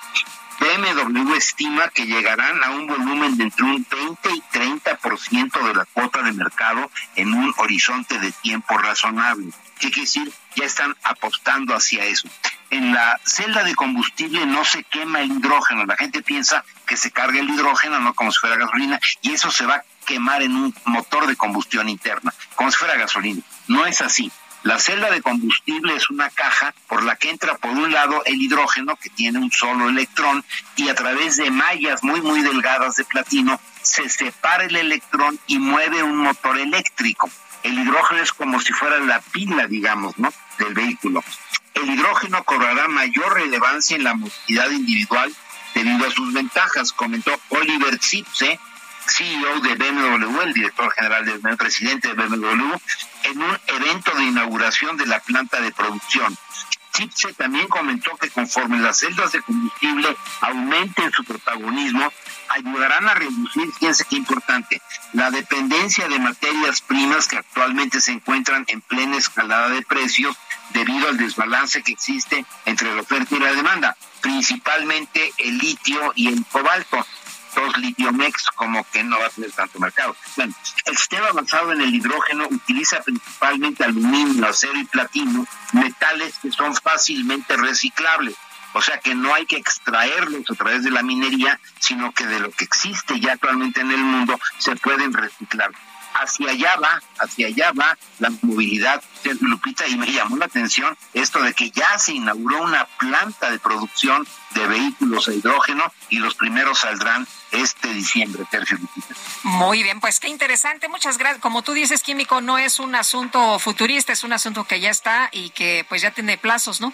BMW 0.60 1.36
estima 1.36 1.88
que 1.90 2.06
llegarán 2.06 2.64
a 2.64 2.72
un 2.72 2.86
volumen 2.86 3.38
de 3.38 3.45
entre 3.45 3.64
un 3.64 3.86
20 3.90 4.30
y 4.30 4.41
30% 4.52 5.68
de 5.68 5.73
la 5.73 5.86
cuota 5.86 6.22
de 6.22 6.34
mercado 6.34 6.91
en 7.15 7.34
un 7.34 7.53
horizonte 7.57 8.19
de 8.19 8.31
tiempo 8.31 8.77
razonable. 8.77 9.52
¿Qué 9.80 9.90
quiere 9.90 10.02
decir? 10.02 10.34
Ya 10.56 10.65
están 10.65 10.95
apostando 11.03 11.73
hacia 11.73 12.03
eso. 12.03 12.27
En 12.72 12.94
la 12.94 13.19
celda 13.23 13.64
de 13.64 13.73
combustible 13.73 14.45
no 14.45 14.65
se 14.65 14.84
quema 14.84 15.22
el 15.22 15.31
hidrógeno. 15.31 15.86
La 15.86 15.95
gente 15.95 16.22
piensa 16.22 16.64
que 16.86 16.98
se 16.98 17.11
carga 17.11 17.40
el 17.40 17.49
hidrógeno, 17.49 17.99
no 17.99 18.14
como 18.14 18.31
si 18.31 18.40
fuera 18.40 18.57
gasolina, 18.57 18.99
y 19.22 19.31
eso 19.31 19.49
se 19.52 19.65
va 19.65 19.76
a 19.76 19.84
quemar 20.06 20.44
en 20.44 20.56
un 20.56 20.76
motor 20.86 21.26
de 21.27 21.38
combustión 21.38 21.88
interna, 21.88 22.34
como 22.56 22.69
si 22.72 22.77
fuera 22.77 22.98
gasolina. 22.98 23.41
No 23.68 23.86
es 23.86 24.02
así. 24.02 24.31
La 24.64 24.77
celda 24.77 25.10
de 25.10 25.22
combustible 25.22 25.95
es 25.95 26.10
una 26.10 26.30
caja 26.30 26.73
por 26.88 27.03
la 27.03 27.15
que 27.15 27.30
entra 27.30 27.57
por 27.57 27.72
un 27.72 27.91
lado 27.91 28.22
el 28.26 28.41
hidrógeno 28.41 28.98
que 28.98 29.10
tiene 29.10 29.40
un 29.40 29.52
solo 29.52 29.88
electrón 29.88 30.44
y 30.76 30.90
a 30.90 30.95
través 30.95 31.38
de 31.38 31.49
mallas 31.49 32.03
muy 32.03 32.22
muy 32.22 32.41
delgadas 32.41 32.95
de 32.95 33.06
platino 33.06 33.60
se 33.81 34.10
separa 34.10 34.65
el 34.65 34.76
electrón 34.76 35.40
y 35.48 35.60
mueve 35.60 36.03
un 36.03 36.18
motor 36.18 36.57
eléctrico. 36.57 37.30
El 37.64 37.80
hidrógeno 37.80 38.22
es 38.22 38.34
como 38.34 38.60
si 38.60 38.73
fuera 38.73 38.99
la 38.99 39.22
pila, 39.22 39.68
digamos, 39.68 40.18
¿no? 40.18 40.31
del 40.57 40.73
vehículo. 40.73 41.23
El 41.73 41.90
hidrógeno 41.90 42.44
cobrará 42.44 42.88
mayor 42.90 43.36
relevancia 43.36 43.95
en 43.95 44.03
la 44.03 44.14
movilidad 44.14 44.69
individual 44.72 45.34
debido 45.73 46.06
a 46.06 46.11
sus 46.11 46.34
ventajas, 46.34 46.91
comentó 46.91 47.40
Oliver 47.49 47.98
Zipse, 48.02 48.60
CEO 49.10 49.60
de 49.61 49.76
BMW, 49.76 50.41
el 50.41 50.53
director 50.53 50.91
general 50.94 51.26
del 51.26 51.41
el 51.44 51.57
presidente 51.57 52.10
de 52.10 52.14
BMW, 52.14 52.73
en 53.23 53.41
un 53.41 53.60
evento 53.68 54.15
de 54.15 54.23
inauguración 54.23 54.98
de 54.98 55.07
la 55.07 55.19
planta 55.19 55.60
de 55.61 55.72
producción. 55.72 56.38
Zipse 56.95 57.34
también 57.34 57.68
comentó 57.68 58.15
que 58.18 58.30
conforme 58.30 58.80
las 58.80 58.99
celdas 58.99 59.31
de 59.31 59.41
combustible 59.41 60.15
aumenten 60.41 61.11
su 61.11 61.23
protagonismo, 61.23 62.11
ayudarán 62.49 63.07
a 63.07 63.14
reducir, 63.14 63.72
fíjense 63.80 64.06
qué 64.10 64.15
importante, 64.15 64.81
la 65.14 65.31
dependencia 65.31 66.07
de 66.07 66.19
materias 66.19 66.81
primas 66.81 67.27
que 67.27 67.38
actualmente 67.38 68.02
se 68.02 68.11
encuentran 68.11 68.65
en 68.68 68.81
plena 68.81 69.18
escalada 69.18 69.69
de 69.69 69.81
precios 69.84 70.36
debido 70.72 71.07
al 71.07 71.18
desbalance 71.18 71.81
que 71.84 71.94
existe 71.94 72.45
entre 72.65 72.94
la 72.94 73.02
oferta 73.02 73.36
y 73.36 73.40
la 73.40 73.53
demanda, 73.53 73.95
principalmente 74.22 75.34
el 75.38 75.57
litio 75.57 76.11
y 76.15 76.27
el 76.27 76.45
cobalto 76.45 77.06
dos 77.60 77.77
litiomex 77.77 78.48
como 78.56 78.86
que 78.91 79.03
no 79.03 79.19
va 79.19 79.27
a 79.27 79.30
tener 79.30 79.52
tanto 79.52 79.80
mercado. 79.80 80.15
Bueno, 80.36 80.53
el 80.86 80.98
sistema 80.98 81.31
basado 81.31 81.72
en 81.73 81.81
el 81.81 81.94
hidrógeno 81.94 82.48
utiliza 82.49 83.02
principalmente 83.02 83.84
aluminio, 83.84 84.48
acero 84.48 84.77
y 84.77 84.86
platino, 84.86 85.45
metales 85.73 86.36
que 86.41 86.52
son 86.52 86.76
fácilmente 86.76 87.57
reciclables. 87.57 88.36
O 88.73 88.81
sea 88.81 88.99
que 88.99 89.15
no 89.15 89.34
hay 89.34 89.45
que 89.45 89.57
extraerlos 89.57 90.49
a 90.49 90.56
través 90.56 90.84
de 90.84 90.91
la 90.91 91.02
minería, 91.02 91.60
sino 91.80 92.11
que 92.11 92.27
de 92.27 92.40
lo 92.40 92.52
que 92.52 92.65
existe 92.65 93.19
ya 93.19 93.34
actualmente 93.34 93.81
en 93.81 93.91
el 93.91 94.03
mundo 94.03 94.40
se 94.60 94.76
pueden 94.76 95.11
reciclar. 95.11 95.72
Hacia 96.21 96.51
allá 96.51 96.75
va, 96.77 97.01
hacia 97.19 97.47
allá 97.47 97.71
va 97.71 97.97
la 98.19 98.29
movilidad, 98.41 99.01
Lupita, 99.41 99.87
y 99.87 99.97
me 99.97 100.11
llamó 100.11 100.37
la 100.37 100.45
atención 100.45 100.97
esto 101.13 101.41
de 101.41 101.53
que 101.53 101.69
ya 101.71 101.97
se 101.97 102.13
inauguró 102.13 102.61
una 102.63 102.85
planta 102.97 103.49
de 103.51 103.59
producción 103.59 104.27
de 104.51 104.67
vehículos 104.67 105.27
a 105.29 105.33
hidrógeno 105.33 105.83
y 106.09 106.17
los 106.19 106.35
primeros 106.35 106.79
saldrán 106.79 107.27
este 107.51 107.93
diciembre, 107.93 108.43
Sergio 108.51 108.77
Lupita. 108.79 109.13
Muy 109.43 109.83
bien, 109.83 109.99
pues 109.99 110.19
qué 110.19 110.27
interesante. 110.27 110.89
Muchas 110.89 111.17
gracias. 111.17 111.41
Como 111.41 111.61
tú 111.61 111.73
dices, 111.73 112.03
químico, 112.03 112.41
no 112.41 112.57
es 112.57 112.79
un 112.79 112.95
asunto 112.95 113.57
futurista, 113.59 114.11
es 114.13 114.23
un 114.23 114.33
asunto 114.33 114.65
que 114.65 114.79
ya 114.79 114.89
está 114.89 115.29
y 115.31 115.51
que 115.51 115.85
pues 115.87 116.01
ya 116.01 116.11
tiene 116.11 116.37
plazos, 116.37 116.81
¿no? 116.81 116.93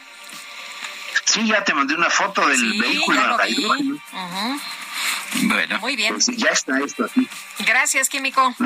Sí, 1.25 1.47
ya 1.47 1.63
te 1.63 1.73
mandé 1.73 1.95
una 1.95 2.09
foto 2.09 2.47
del 2.47 2.59
Sí, 2.59 2.79
vehículo 2.79 3.19
ya 3.21 3.27
lo 3.27 3.39
a 3.41 3.45
vi. 3.45 3.53
hidrógeno. 3.53 3.99
Bueno. 5.43 5.79
Muy 5.79 5.95
bien. 5.95 6.13
Pues 6.13 6.27
ya 6.27 6.49
está 6.49 6.77
esto 6.79 7.05
aquí. 7.05 7.27
Gracias, 7.59 8.09
químico. 8.09 8.53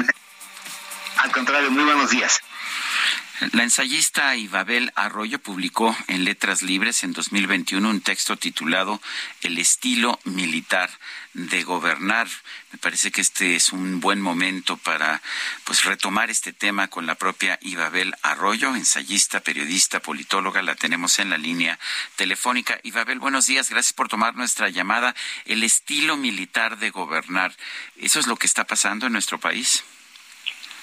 Al 1.20 1.34
contrario, 1.34 1.70
muy 1.70 1.84
buenos 1.84 2.12
días. 2.12 2.40
La 3.52 3.64
ensayista 3.64 4.38
Ibabel 4.38 4.92
Arroyo 4.96 5.40
publicó 5.40 5.96
en 6.08 6.24
Letras 6.24 6.62
Libres 6.62 7.04
en 7.04 7.12
2021 7.12 7.90
un 7.90 8.00
texto 8.00 8.38
titulado 8.38 9.02
El 9.42 9.58
estilo 9.58 10.18
militar 10.24 10.90
de 11.34 11.64
gobernar. 11.64 12.30
Me 12.72 12.80
parece 12.80 13.12
que 13.12 13.20
este 13.20 13.58
es 13.58 13.74
un 13.74 14.00
buen 14.00 14.22
momento 14.22 14.78
para 14.78 15.22
pues 15.66 15.84
retomar 15.84 16.30
este 16.30 16.54
tema 16.54 16.88
con 16.88 17.06
la 17.06 17.16
propia 17.16 17.60
Ibabel 17.62 18.16
Arroyo, 18.22 18.74
ensayista, 18.74 19.42
periodista, 19.42 20.00
politóloga, 20.00 20.62
la 20.62 20.76
tenemos 20.76 21.20
en 21.20 21.30
la 21.30 21.38
línea 21.38 21.80
telefónica. 22.16 22.80
Ibabel, 22.84 23.20
buenos 23.20 23.46
días, 23.46 23.70
gracias 23.70 23.92
por 23.92 24.08
tomar 24.08 24.36
nuestra 24.36 24.70
llamada. 24.70 25.14
El 25.44 25.64
estilo 25.64 26.16
militar 26.16 26.78
de 26.78 26.92
gobernar, 26.92 27.54
¿eso 27.98 28.22
es 28.22 28.28
lo 28.28 28.38
que 28.38 28.48
está 28.48 28.64
pasando 28.66 29.08
en 29.08 29.14
nuestro 29.14 29.38
país? 29.38 29.84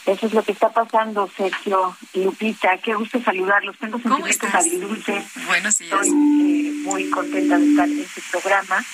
Eso 0.06 0.26
es 0.26 0.32
lo 0.32 0.42
que 0.42 0.52
está 0.52 0.70
pasando, 0.70 1.28
Sergio 1.36 1.96
Lupita. 2.14 2.78
Qué 2.78 2.94
gusto 2.94 3.20
saludarlos. 3.20 3.76
Tengo 3.78 3.98
sentimientos 3.98 4.54
agridulces. 4.54 5.24
Buenos 5.46 5.78
días. 5.78 5.92
Estoy 5.92 6.08
eh, 6.08 6.72
muy 6.84 7.10
contenta 7.10 7.58
de 7.58 7.70
estar 7.70 7.88
en 7.88 8.00
este 8.00 8.22
programa, 8.30 8.84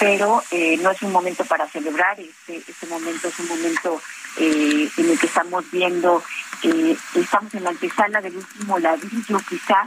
pero 0.00 0.42
eh, 0.50 0.78
no 0.78 0.90
es 0.90 1.02
un 1.02 1.12
momento 1.12 1.44
para 1.44 1.68
celebrar. 1.68 2.18
Este, 2.18 2.56
este 2.56 2.86
momento 2.86 3.28
es 3.28 3.38
un 3.38 3.48
momento 3.48 4.00
eh, 4.38 4.88
en 4.96 5.10
el 5.10 5.18
que 5.18 5.26
estamos 5.26 5.70
viendo, 5.70 6.22
estamos 7.14 7.54
en 7.54 7.64
la 7.64 7.70
antesala 7.70 8.22
del 8.22 8.36
último 8.36 8.78
ladrillo 8.78 9.38
quizá 9.46 9.84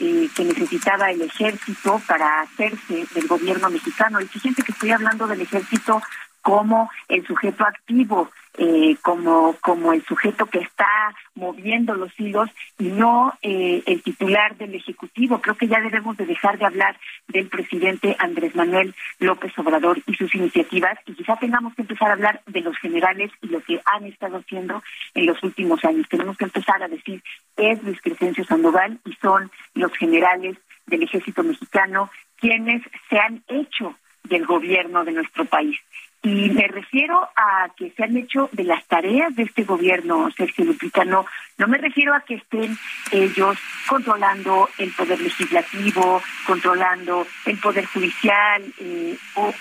eh, 0.00 0.28
que 0.34 0.44
necesitaba 0.44 1.10
el 1.10 1.22
ejército 1.22 2.00
para 2.08 2.40
hacerse 2.40 3.06
del 3.14 3.28
gobierno 3.28 3.70
mexicano. 3.70 4.20
Y 4.20 4.26
fíjense 4.26 4.62
que 4.62 4.72
estoy 4.72 4.90
hablando 4.90 5.26
del 5.26 5.42
ejército 5.42 6.02
como 6.42 6.90
el 7.08 7.24
sujeto 7.26 7.64
activo, 7.64 8.30
eh, 8.58 8.96
como, 9.00 9.56
como 9.60 9.92
el 9.94 10.04
sujeto 10.04 10.44
que 10.46 10.58
está 10.58 11.14
moviendo 11.34 11.94
los 11.94 12.12
hilos 12.20 12.50
y 12.78 12.88
no 12.88 13.32
eh, 13.40 13.82
el 13.86 14.02
titular 14.02 14.56
del 14.56 14.74
Ejecutivo. 14.74 15.40
Creo 15.40 15.56
que 15.56 15.68
ya 15.68 15.80
debemos 15.80 16.16
de 16.18 16.26
dejar 16.26 16.58
de 16.58 16.66
hablar 16.66 16.98
del 17.28 17.48
presidente 17.48 18.14
Andrés 18.18 18.54
Manuel 18.54 18.94
López 19.20 19.56
Obrador 19.58 20.02
y 20.06 20.14
sus 20.14 20.34
iniciativas 20.34 20.98
y 21.06 21.14
quizá 21.14 21.36
tengamos 21.36 21.74
que 21.74 21.82
empezar 21.82 22.10
a 22.10 22.14
hablar 22.14 22.42
de 22.46 22.60
los 22.60 22.76
generales 22.76 23.30
y 23.40 23.46
lo 23.46 23.62
que 23.62 23.80
han 23.86 24.04
estado 24.04 24.38
haciendo 24.38 24.82
en 25.14 25.26
los 25.26 25.42
últimos 25.42 25.82
años. 25.84 26.08
Tenemos 26.08 26.36
que 26.36 26.44
empezar 26.44 26.82
a 26.82 26.88
decir 26.88 27.22
es 27.56 27.82
Luis 27.82 28.00
Crescencio 28.02 28.44
Sandoval 28.44 28.98
y 29.06 29.14
son 29.14 29.50
los 29.74 29.92
generales 29.92 30.58
del 30.86 31.04
ejército 31.04 31.42
mexicano 31.42 32.10
quienes 32.36 32.82
se 33.08 33.18
han 33.18 33.42
hecho 33.48 33.94
del 34.24 34.44
gobierno 34.44 35.04
de 35.04 35.12
nuestro 35.12 35.44
país. 35.44 35.78
Y 36.24 36.50
me 36.50 36.68
refiero 36.68 37.28
a 37.34 37.68
que 37.76 37.90
se 37.90 38.04
han 38.04 38.16
hecho 38.16 38.48
de 38.52 38.62
las 38.62 38.84
tareas 38.86 39.34
de 39.34 39.42
este 39.42 39.64
gobierno, 39.64 40.30
Sergio 40.36 40.64
Lupita, 40.64 41.04
no, 41.04 41.26
no 41.58 41.66
me 41.66 41.78
refiero 41.78 42.14
a 42.14 42.20
que 42.20 42.34
estén 42.34 42.78
ellos 43.10 43.58
controlando 43.88 44.68
el 44.78 44.92
poder 44.92 45.20
legislativo, 45.20 46.22
controlando 46.46 47.26
el 47.44 47.58
poder 47.58 47.86
judicial 47.86 48.62
eh, 48.78 49.16
o, 49.34 49.52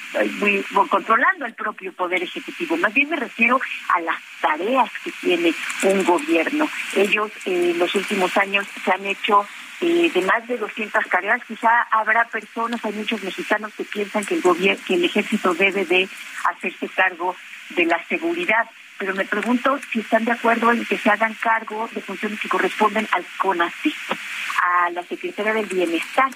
controlando 0.87 1.47
el 1.47 1.53
propio 1.55 1.93
poder 1.93 2.21
ejecutivo. 2.21 2.77
Más 2.77 2.93
bien 2.93 3.09
me 3.09 3.15
refiero 3.15 3.59
a 3.95 4.01
las 4.01 4.21
tareas 4.39 4.91
que 5.03 5.11
tiene 5.19 5.53
un 5.83 6.03
gobierno. 6.03 6.69
Ellos 6.95 7.31
en 7.45 7.79
los 7.79 7.93
últimos 7.95 8.37
años 8.37 8.67
se 8.85 8.91
han 8.91 9.05
hecho 9.05 9.47
eh, 9.81 10.11
de 10.13 10.21
más 10.21 10.47
de 10.47 10.57
200 10.57 11.05
tareas. 11.09 11.43
Quizá 11.45 11.81
habrá 11.91 12.25
personas, 12.25 12.83
hay 12.85 12.93
muchos 12.93 13.23
mexicanos 13.23 13.73
que 13.75 13.83
piensan 13.83 14.23
que 14.23 14.35
el 14.35 14.41
gobierno, 14.41 14.83
que 14.85 14.93
el 14.93 15.05
ejército 15.05 15.53
debe 15.53 15.85
de 15.85 16.07
hacerse 16.45 16.87
cargo 16.89 17.35
de 17.75 17.85
la 17.85 18.03
seguridad. 18.05 18.69
Pero 18.97 19.15
me 19.15 19.25
pregunto 19.25 19.79
si 19.91 20.01
están 20.01 20.25
de 20.25 20.33
acuerdo 20.33 20.71
en 20.71 20.85
que 20.85 20.97
se 20.97 21.09
hagan 21.09 21.33
cargo 21.33 21.89
de 21.93 22.01
funciones 22.01 22.39
que 22.39 22.49
corresponden 22.49 23.07
al 23.11 23.25
CONACYT, 23.39 23.95
a 24.61 24.91
la 24.91 25.03
Secretaría 25.03 25.53
del 25.53 25.65
Bienestar, 25.65 26.29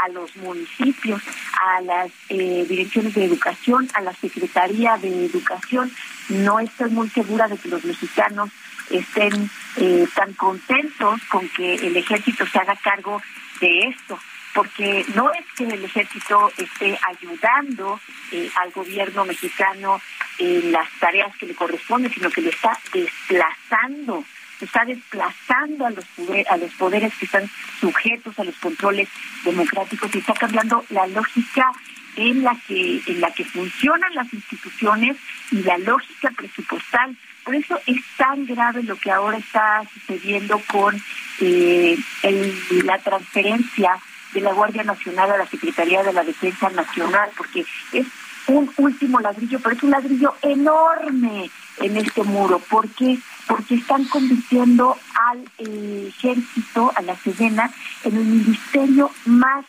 a 0.00 0.08
los 0.08 0.36
municipios, 0.36 1.20
a 1.60 1.80
las 1.80 2.10
eh, 2.28 2.64
direcciones 2.68 3.14
de 3.14 3.24
educación, 3.24 3.88
a 3.94 4.00
la 4.00 4.12
Secretaría 4.12 4.96
de 4.98 5.26
Educación. 5.26 5.92
No 6.28 6.60
estoy 6.60 6.90
muy 6.90 7.08
segura 7.10 7.48
de 7.48 7.58
que 7.58 7.68
los 7.68 7.84
mexicanos 7.84 8.50
estén 8.92 9.50
eh, 9.76 10.06
tan 10.14 10.32
contentos 10.34 11.20
con 11.30 11.48
que 11.50 11.74
el 11.74 11.96
ejército 11.96 12.46
se 12.46 12.58
haga 12.58 12.76
cargo 12.76 13.22
de 13.60 13.80
esto, 13.88 14.18
porque 14.54 15.04
no 15.14 15.32
es 15.32 15.44
que 15.56 15.64
el 15.64 15.84
ejército 15.84 16.52
esté 16.56 16.98
ayudando 17.08 18.00
eh, 18.32 18.50
al 18.56 18.70
gobierno 18.72 19.24
mexicano 19.24 20.00
en 20.38 20.72
las 20.72 20.88
tareas 20.98 21.34
que 21.36 21.46
le 21.46 21.54
corresponden, 21.54 22.12
sino 22.12 22.30
que 22.30 22.42
le 22.42 22.50
está 22.50 22.78
desplazando, 22.92 24.24
está 24.60 24.84
desplazando 24.84 25.86
a 25.86 25.90
los, 25.90 26.04
poderes 26.72 27.14
que 27.14 27.24
están 27.24 27.48
sujetos 27.80 28.38
a 28.38 28.44
los 28.44 28.56
controles 28.56 29.08
democráticos 29.44 30.14
y 30.14 30.18
está 30.18 30.34
cambiando 30.34 30.84
la 30.90 31.06
lógica 31.06 31.72
en 32.16 32.42
la 32.42 32.54
que 32.66 33.44
funcionan 33.44 34.14
las 34.14 34.32
instituciones 34.34 35.16
y 35.50 35.62
la 35.62 35.78
lógica 35.78 36.30
presupuestal 36.36 37.16
por 37.44 37.54
eso 37.54 37.78
es 37.86 37.96
tan 38.16 38.46
grave 38.46 38.82
lo 38.82 38.96
que 38.96 39.10
ahora 39.10 39.38
está 39.38 39.82
sucediendo 39.92 40.60
con 40.70 41.00
eh, 41.40 41.98
la 42.84 42.98
transferencia 42.98 43.98
de 44.32 44.40
la 44.40 44.52
Guardia 44.52 44.84
Nacional 44.84 45.30
a 45.30 45.38
la 45.38 45.46
Secretaría 45.46 46.02
de 46.02 46.12
la 46.12 46.24
Defensa 46.24 46.70
Nacional, 46.70 47.30
porque 47.36 47.64
es 47.92 48.06
un 48.46 48.70
último 48.76 49.20
ladrillo, 49.20 49.60
pero 49.60 49.76
es 49.76 49.82
un 49.82 49.90
ladrillo 49.90 50.34
enorme 50.42 51.50
en 51.78 51.96
este 51.96 52.22
muro. 52.24 52.58
¿Por 52.58 52.88
qué? 52.90 53.18
Porque 53.46 53.74
están 53.76 54.04
convirtiendo 54.06 54.96
al 55.14 55.44
ejército, 55.58 56.92
a 56.94 57.02
la 57.02 57.16
Sedena, 57.16 57.70
en 58.04 58.16
el 58.16 58.24
ministerio 58.24 59.10
más 59.26 59.64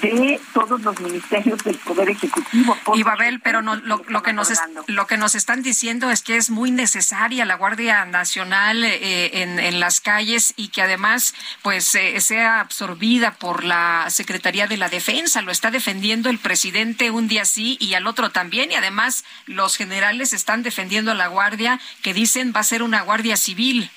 de 0.00 0.40
todos 0.54 0.80
los 0.82 0.98
ministerios 1.00 1.62
del 1.62 1.76
Poder 1.78 2.10
Ejecutivo. 2.10 2.76
Y 2.94 3.02
Babel, 3.02 3.40
pero 3.40 3.62
no, 3.62 3.76
lo, 3.76 4.22
que 4.22 4.32
nos 4.32 4.50
lo 4.86 5.06
que 5.06 5.16
nos 5.16 5.34
están 5.34 5.62
diciendo 5.62 6.10
es 6.10 6.22
que 6.22 6.36
es 6.36 6.50
muy 6.50 6.70
necesaria 6.70 7.44
la 7.44 7.56
Guardia 7.56 8.04
Nacional 8.06 8.82
eh, 8.84 9.42
en, 9.42 9.58
en, 9.58 9.80
las 9.80 10.00
calles 10.00 10.54
y 10.56 10.68
que 10.68 10.82
además 10.82 11.34
pues 11.62 11.94
eh, 11.94 12.20
sea 12.20 12.60
absorbida 12.60 13.32
por 13.32 13.64
la 13.64 14.06
Secretaría 14.08 14.66
de 14.66 14.76
la 14.76 14.88
Defensa. 14.88 15.42
Lo 15.42 15.52
está 15.52 15.70
defendiendo 15.70 16.30
el 16.30 16.38
presidente 16.38 17.10
un 17.10 17.28
día 17.28 17.44
sí 17.44 17.76
y 17.80 17.94
al 17.94 18.06
otro 18.06 18.30
también. 18.30 18.72
Y 18.72 18.76
además 18.76 19.24
los 19.46 19.76
generales 19.76 20.32
están 20.32 20.62
defendiendo 20.62 21.10
a 21.10 21.14
la 21.14 21.28
Guardia 21.28 21.80
que 22.02 22.14
dicen 22.14 22.52
va 22.54 22.60
a 22.60 22.64
ser 22.64 22.82
una 22.82 23.02
Guardia 23.02 23.36
Civil. 23.36 23.90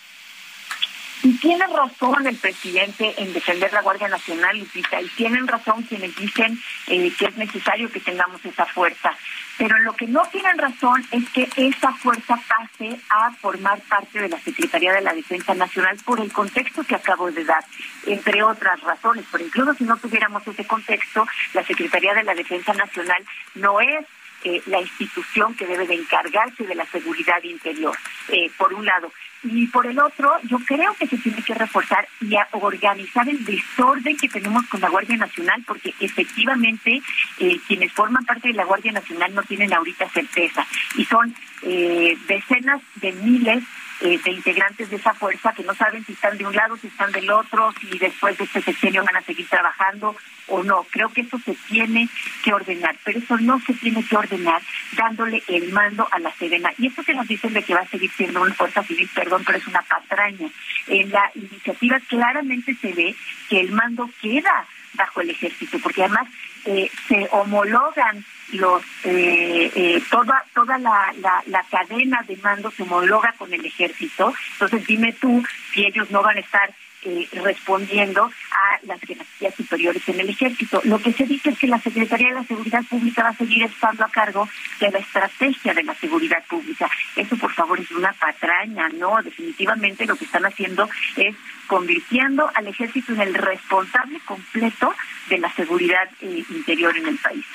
Y 1.24 1.38
tiene 1.38 1.66
razón 1.68 2.28
el 2.28 2.36
presidente 2.36 3.14
en 3.18 3.32
defender 3.32 3.72
la 3.72 3.82
Guardia 3.82 4.10
Nacional, 4.10 4.58
y 4.58 5.08
tienen 5.16 5.48
razón 5.48 5.82
quienes 5.84 6.14
dicen 6.18 6.60
eh, 6.88 7.14
que 7.18 7.26
es 7.26 7.38
necesario 7.38 7.90
que 7.90 8.02
tengamos 8.02 8.44
esa 8.46 8.66
fuerza. 8.66 9.16
Pero 9.58 9.78
lo 9.80 9.94
que 9.94 10.08
no 10.08 10.22
tienen 10.32 10.58
razón 10.58 11.02
es 11.12 11.30
que 11.30 11.48
esa 11.56 11.94
fuerza 11.94 12.38
pase 12.48 13.00
a 13.10 13.32
formar 13.36 13.80
parte 13.84 14.20
de 14.20 14.28
la 14.28 14.40
Secretaría 14.40 14.92
de 14.92 15.02
la 15.02 15.14
Defensa 15.14 15.54
Nacional 15.54 15.98
por 16.04 16.20
el 16.20 16.34
contexto 16.34 16.84
que 16.84 16.96
acabo 16.96 17.32
de 17.32 17.46
dar, 17.46 17.64
entre 18.06 18.44
otras 18.44 18.82
razones. 18.82 19.26
Por 19.32 19.42
incluso 19.42 19.76
si 19.76 19.86
no 19.86 19.96
tuviéramos 19.96 20.46
ese 20.46 20.66
contexto, 20.66 21.26
la 21.54 21.64
Secretaría 21.64 22.14
de 22.14 22.24
la 22.24 22.34
Defensa 22.34 22.74
Nacional 22.74 23.24
no 23.56 23.80
es 23.80 24.06
eh, 24.44 24.62
la 24.68 24.82
institución 24.82 25.56
que 25.56 25.68
debe 25.68 25.88
de 25.88 25.96
encargarse 25.96 26.66
de 26.66 26.76
la 26.76 26.86
seguridad 26.86 27.42
interior, 27.44 27.98
eh, 28.30 28.50
por 28.58 28.74
un 28.74 28.86
lado. 28.86 29.12
Y 29.44 29.68
por 29.68 29.86
el 29.86 30.00
otro, 30.00 30.32
yo 30.44 30.58
creo 30.60 30.96
que 30.96 31.06
se 31.06 31.18
tiene 31.18 31.42
que 31.44 31.54
reforzar 31.54 32.08
y 32.22 32.36
organizar 32.52 33.28
el 33.28 33.44
desorden 33.44 34.16
que 34.16 34.30
tenemos 34.30 34.66
con 34.68 34.80
la 34.80 34.90
Guardia 34.90 35.18
Nacional, 35.18 35.62
porque 35.68 35.94
efectivamente 36.00 37.02
eh, 37.40 37.60
quienes 37.68 37.92
forman 37.92 38.24
parte 38.24 38.48
de 38.48 38.54
la 38.54 38.64
Guardia 38.64 38.94
Nacional 38.94 39.36
no 39.36 39.44
tienen 39.44 39.74
ahorita 39.74 40.10
certeza 40.10 40.66
y 40.96 41.04
son 41.06 41.36
eh, 41.62 42.18
decenas 42.26 42.82
de 42.96 43.12
miles 43.12 43.64
eh, 44.02 44.20
de 44.24 44.32
integrantes 44.32 44.90
de 44.90 44.98
esa 44.98 45.14
fuerza 45.14 45.54
que 45.54 45.64
no 45.64 45.74
saben 45.76 46.04
si 46.06 46.14
están 46.14 46.38
de 46.38 46.46
un 46.46 46.56
lado, 46.56 46.78
si 46.78 46.88
están 46.88 47.12
del 47.12 47.30
otro, 47.32 47.74
si 47.80 47.98
después 47.98 48.38
de 48.38 48.44
este 48.46 48.62
sexenio 48.62 49.04
van 49.04 49.18
a 49.18 49.22
seguir 49.22 49.48
trabajando 49.48 50.16
o 50.48 50.64
no. 50.64 50.86
Creo 50.90 51.10
que 51.10 51.22
eso 51.22 51.40
se 51.40 51.56
tiene 51.68 52.10
que 52.44 52.54
ordenar, 52.54 52.96
pero 53.04 53.20
eso 53.20 53.38
no 53.38 53.60
se 53.62 53.74
tiene 53.74 54.04
que 54.04 54.18
ordenar 54.18 54.62
dándole 54.98 55.44
el 55.48 55.72
mando 55.72 56.08
a 56.12 56.20
la 56.20 56.32
Serena. 56.34 56.72
Y 56.78 56.88
eso 56.88 57.04
que 57.04 57.14
nos 57.14 57.28
dicen 57.28 57.54
de 57.54 57.64
que 57.64 57.74
va 57.74 57.82
a 57.82 57.88
seguir 57.88 58.12
siendo 58.12 58.42
una 58.42 58.54
fuerza 58.54 58.84
civil, 58.84 59.10
perdón, 59.14 59.44
pero 59.46 59.58
es 59.58 59.68
una 59.68 59.82
patraña. 59.82 60.50
En 60.88 61.10
la 61.10 61.32
iniciativa 61.36 62.00
claramente 62.02 62.76
se 62.76 62.94
ve 62.94 63.16
que 63.50 63.62
el 63.62 63.72
mando 63.72 64.10
queda 64.22 64.66
bajo 64.94 65.22
el 65.22 65.30
ejército, 65.30 65.80
porque 65.80 66.04
además 66.04 66.28
eh, 66.66 66.90
se 67.08 67.28
homologan 67.32 68.24
los 68.52 68.84
eh, 69.04 69.72
eh, 69.76 70.04
toda 70.12 70.44
toda 70.54 70.78
la, 70.78 71.14
la, 71.48 71.64
cadena 71.70 72.24
de 72.28 72.38
mando 72.38 72.70
se 72.72 72.84
homologa 72.84 73.34
con 73.38 73.54
el 73.54 73.66
ejército. 73.66 74.34
Entonces 74.54 74.86
dime 74.86 75.14
tú 75.14 75.44
si 75.74 75.86
ellos 75.86 76.10
no 76.12 76.22
van 76.22 76.38
a 76.38 76.42
estar 76.42 76.74
eh, 77.06 77.28
respondiendo 77.34 78.24
a 78.52 78.80
las 78.86 79.00
jerarquías 79.02 79.56
superiores 79.56 80.08
en 80.08 80.20
el 80.20 80.30
ejército. 80.30 80.82
Lo 80.84 81.00
que 81.00 81.14
se 81.14 81.26
dice 81.26 81.50
es 81.50 81.60
que 81.60 81.68
la 81.68 81.80
Secretaría 81.80 82.30
de 82.30 82.36
la 82.36 82.44
Seguridad 82.44 82.84
Pública 82.90 83.24
va 83.24 83.30
a 83.30 83.38
seguir 83.38 83.64
estando 83.64 84.06
a 84.06 84.10
cargo 84.10 84.48
de 84.80 84.92
la 84.92 85.00
estrategia 85.00 85.74
de 85.74 85.84
la 85.84 85.96
seguridad 85.96 86.44
pública. 86.46 86.90
Eso, 87.16 87.38
por 87.38 87.54
favor, 87.54 87.80
es 87.80 87.92
una 87.92 88.14
patraña, 88.14 88.90
¿no? 88.90 89.22
Definitivamente 89.24 90.06
lo 90.06 90.16
que 90.16 90.26
están 90.26 90.46
haciendo 90.46 90.90
es 91.16 91.36
convirtiendo 91.68 92.50
al 92.54 92.68
ejército 92.68 93.14
en 93.14 93.22
el 93.22 93.34
responsable 93.34 94.20
completo 94.26 94.94
de 95.30 95.38
la 95.40 95.54
seguridad 95.54 96.10
eh, 96.22 96.44
interior 96.50 96.96
en 96.98 97.08
el 97.08 97.18
país. 97.18 97.46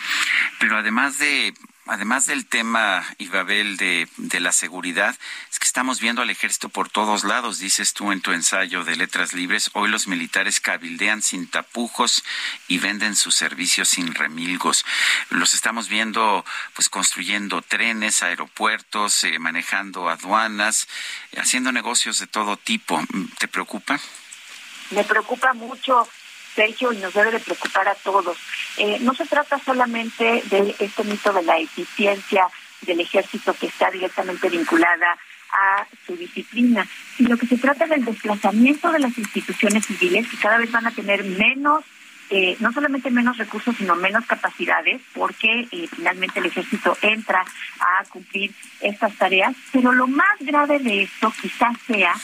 Pero 0.59 0.77
además 0.77 1.19
de 1.19 1.55
además 1.89 2.27
del 2.27 2.47
tema, 2.47 3.05
Ibabel, 3.19 3.77
de, 3.77 4.09
de 4.17 4.41
la 4.41 4.53
seguridad, 4.53 5.17
es 5.51 5.59
que 5.59 5.67
estamos 5.67 6.01
viendo 6.01 6.23
al 6.23 6.31
ejército 6.31 6.69
por 6.69 6.89
todos 6.91 7.25
lados, 7.25 7.59
dices 7.59 7.95
tú 7.95 8.13
en 8.13 8.21
tu 8.21 8.33
ensayo 8.33 8.85
de 8.85 8.97
Letras 8.97 9.33
Libres. 9.33 9.71
Hoy 9.75 9.89
los 9.89 10.07
militares 10.07 10.61
cabildean 10.61 11.23
sin 11.23 11.49
tapujos 11.49 12.23
y 12.69 12.79
venden 12.79 13.17
sus 13.17 13.35
servicios 13.35 13.89
sin 13.89 14.15
remilgos. 14.15 14.85
Los 15.31 15.55
estamos 15.55 15.89
viendo, 15.89 16.45
pues, 16.75 16.89
construyendo 16.89 17.63
trenes, 17.63 18.23
aeropuertos, 18.23 19.25
eh, 19.25 19.39
manejando 19.39 20.09
aduanas, 20.09 20.89
haciendo 21.37 21.73
negocios 21.73 22.19
de 22.19 22.27
todo 22.27 22.57
tipo. 22.57 23.03
¿Te 23.39 23.49
preocupa? 23.49 23.99
Me 24.91 25.05
preocupa 25.05 25.53
mucho 25.53 26.09
Sergio, 26.59 26.93
y 26.93 26.97
nos 26.97 27.15
debe 27.15 27.31
de 27.31 27.39
preocupar 27.39 27.87
a 27.87 27.95
todos. 27.95 28.37
Eh, 28.79 28.99
no 29.01 29.15
se 29.15 29.27
trata 29.27 29.61
solamente 29.65 30.43
de 30.51 30.75
este 30.81 31.05
mito 31.05 31.33
de 31.33 31.45
la 31.45 31.57
eficiencia 31.57 32.49
del 32.83 32.99
ejército 32.99 33.55
que 33.55 33.67
está 33.67 33.93
directamente 33.93 34.49
vinculada 34.49 35.17
a 35.53 35.87
su 36.05 36.17
disciplina, 36.17 36.85
sino 37.17 37.37
que 37.37 37.47
se 37.47 37.59
trata 37.59 37.87
del 37.87 38.05
desplazamiento 38.05 38.91
de 38.91 38.99
las 38.99 39.17
instituciones 39.17 39.87
civiles 39.87 40.27
que 40.27 40.37
cada 40.37 40.59
vez 40.59 40.73
van 40.73 40.89
a 40.89 40.91
tener 40.91 41.23
menos 41.23 41.85
eh, 42.31 42.57
no 42.61 42.73
solamente 42.73 43.11
menos 43.11 43.39
recursos, 43.39 43.75
sino 43.77 43.95
menos 43.97 44.27
capacidades, 44.27 45.01
porque 45.15 45.67
eh, 45.71 45.89
finalmente 45.95 46.41
el 46.41 46.47
ejército 46.47 46.99
entra 47.01 47.43
a 47.81 48.05
cumplir 48.11 48.53
estas 48.81 49.15
tareas. 49.15 49.55
Pero 49.73 49.93
lo 49.93 50.07
más 50.09 50.37
grave 50.41 50.79
de 50.81 51.05
esto 51.05 51.33
quizás 51.41 51.75
sea 51.87 52.15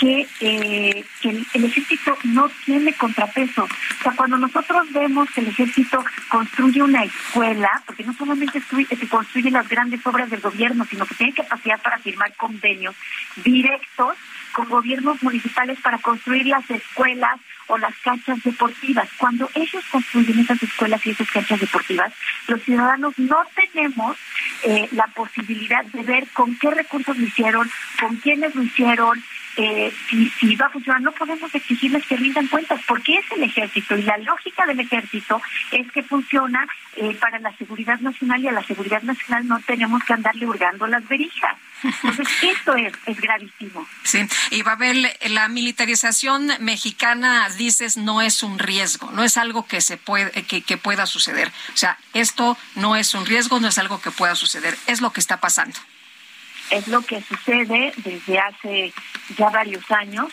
que, 0.00 0.26
eh, 0.40 1.04
el, 1.22 1.64
ejército 1.64 2.16
no 2.24 2.48
tiene 2.64 2.94
contrapeso. 2.94 3.64
O 3.64 4.02
sea, 4.02 4.12
cuando 4.16 4.38
nosotros 4.38 4.90
vemos 4.92 5.30
que 5.30 5.42
el 5.42 5.48
ejército 5.48 6.02
construye 6.30 6.82
una 6.82 7.04
escuela, 7.04 7.82
porque 7.84 8.04
no 8.04 8.14
solamente 8.14 8.60
se 8.60 9.08
construye 9.08 9.50
las 9.50 9.68
grandes 9.68 10.04
obras 10.06 10.30
del 10.30 10.40
gobierno, 10.40 10.86
sino 10.88 11.04
que 11.04 11.14
tiene 11.16 11.34
capacidad 11.34 11.80
para 11.82 11.98
firmar 11.98 12.34
convenios 12.36 12.96
directos 13.44 14.16
con 14.52 14.68
gobiernos 14.68 15.22
municipales 15.22 15.78
para 15.80 15.98
construir 15.98 16.46
las 16.46 16.68
escuelas 16.70 17.38
o 17.66 17.78
las 17.78 17.94
canchas 17.98 18.42
deportivas. 18.42 19.08
Cuando 19.18 19.48
ellos 19.54 19.84
construyen 19.92 20.40
esas 20.40 20.62
escuelas 20.62 21.06
y 21.06 21.10
esas 21.10 21.30
canchas 21.30 21.60
deportivas, 21.60 22.12
los 22.48 22.60
ciudadanos 22.62 23.16
no 23.18 23.36
tenemos 23.54 24.16
eh, 24.64 24.88
la 24.92 25.06
posibilidad 25.08 25.84
de 25.84 26.02
ver 26.02 26.26
con 26.32 26.56
qué 26.58 26.70
recursos 26.70 27.16
lo 27.16 27.26
hicieron, 27.26 27.70
con 28.00 28.16
quiénes 28.16 28.54
lo 28.54 28.62
hicieron, 28.62 29.22
eh, 29.56 29.92
si, 30.38 30.56
va 30.56 30.66
a 30.66 30.70
funcionar, 30.70 31.00
no 31.00 31.12
podemos 31.12 31.54
exigirles 31.54 32.06
que 32.06 32.16
rindan 32.16 32.46
cuentas, 32.46 32.80
porque 32.86 33.16
es 33.16 33.30
el 33.32 33.42
ejército 33.42 33.96
y 33.96 34.02
la 34.02 34.16
lógica 34.18 34.64
del 34.66 34.80
ejército 34.80 35.42
es 35.72 35.90
que 35.92 36.02
funciona 36.02 36.66
eh, 36.96 37.14
para 37.14 37.38
la 37.40 37.54
seguridad 37.56 37.98
nacional 38.00 38.42
y 38.42 38.48
a 38.48 38.52
la 38.52 38.62
seguridad 38.62 39.02
nacional 39.02 39.46
no 39.48 39.60
tenemos 39.60 40.04
que 40.04 40.12
andarle 40.12 40.46
hurgando 40.46 40.86
las 40.86 41.06
verijas. 41.08 41.56
Entonces, 41.82 42.28
esto 42.42 42.74
es, 42.76 42.92
es 43.06 43.20
gravísimo. 43.20 43.86
Sí, 44.04 44.26
y 44.50 44.62
va 44.62 44.72
a 44.72 44.74
haber 44.74 44.96
la 45.28 45.48
militarización 45.48 46.50
mexicana, 46.60 47.48
dices, 47.50 47.96
no 47.96 48.22
es 48.22 48.42
un 48.42 48.58
riesgo, 48.58 49.10
no 49.12 49.24
es 49.24 49.36
algo 49.36 49.66
que 49.66 49.80
se 49.80 49.96
puede, 49.96 50.30
que, 50.44 50.62
que 50.62 50.76
pueda 50.76 51.06
suceder. 51.06 51.48
O 51.74 51.76
sea, 51.76 51.98
esto 52.14 52.56
no 52.76 52.96
es 52.96 53.14
un 53.14 53.26
riesgo, 53.26 53.60
no 53.60 53.68
es 53.68 53.78
algo 53.78 54.00
que 54.00 54.10
pueda 54.10 54.34
suceder, 54.36 54.76
es 54.86 55.00
lo 55.00 55.12
que 55.12 55.20
está 55.20 55.40
pasando 55.40 55.78
es 56.70 56.88
lo 56.88 57.02
que 57.02 57.22
sucede 57.22 57.92
desde 57.98 58.38
hace 58.38 58.92
ya 59.36 59.50
varios 59.50 59.88
años 59.90 60.32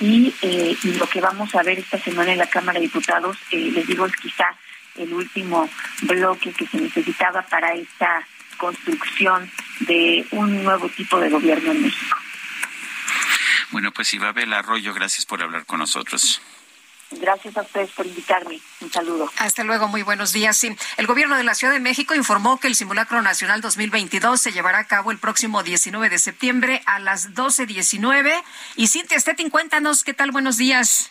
y, 0.00 0.34
eh, 0.42 0.76
lo 0.84 1.08
que 1.08 1.20
vamos 1.20 1.54
a 1.54 1.62
ver 1.62 1.78
esta 1.78 1.98
semana 1.98 2.32
en 2.32 2.38
la 2.38 2.46
Cámara 2.46 2.78
de 2.78 2.86
Diputados, 2.86 3.36
eh, 3.50 3.70
les 3.72 3.86
digo, 3.86 4.06
es 4.06 4.16
quizá 4.16 4.46
el 4.96 5.12
último 5.12 5.68
bloque 6.02 6.52
que 6.52 6.66
se 6.66 6.78
necesitaba 6.78 7.42
para 7.42 7.72
esta 7.74 8.26
construcción 8.56 9.50
de 9.80 10.26
un 10.32 10.62
nuevo 10.62 10.88
tipo 10.88 11.18
de 11.20 11.30
gobierno 11.30 11.72
en 11.72 11.82
México. 11.82 12.16
Bueno, 13.70 13.92
pues 13.92 14.12
Ibabel 14.14 14.52
Arroyo, 14.52 14.94
gracias 14.94 15.26
por 15.26 15.42
hablar 15.42 15.66
con 15.66 15.78
nosotros. 15.78 16.40
Gracias 17.10 17.56
a 17.56 17.62
ustedes 17.62 17.90
por 17.92 18.06
invitarme. 18.06 18.60
Un 18.80 18.90
saludo. 18.90 19.30
Hasta 19.38 19.64
luego, 19.64 19.88
muy 19.88 20.02
buenos 20.02 20.32
días. 20.32 20.56
Sí, 20.56 20.76
el 20.98 21.06
gobierno 21.06 21.36
de 21.36 21.44
la 21.44 21.54
Ciudad 21.54 21.72
de 21.72 21.80
México 21.80 22.14
informó 22.14 22.60
que 22.60 22.66
el 22.66 22.74
Simulacro 22.74 23.22
Nacional 23.22 23.60
2022 23.60 24.40
se 24.40 24.52
llevará 24.52 24.78
a 24.78 24.84
cabo 24.84 25.10
el 25.10 25.18
próximo 25.18 25.62
19 25.62 26.10
de 26.10 26.18
septiembre 26.18 26.82
a 26.86 26.98
las 26.98 27.34
12.19. 27.34 28.32
Y 28.76 28.88
Cintia 28.88 29.18
Stettin, 29.18 29.48
cuéntanos, 29.48 30.04
¿qué 30.04 30.12
tal? 30.12 30.32
Buenos 30.32 30.58
días. 30.58 31.10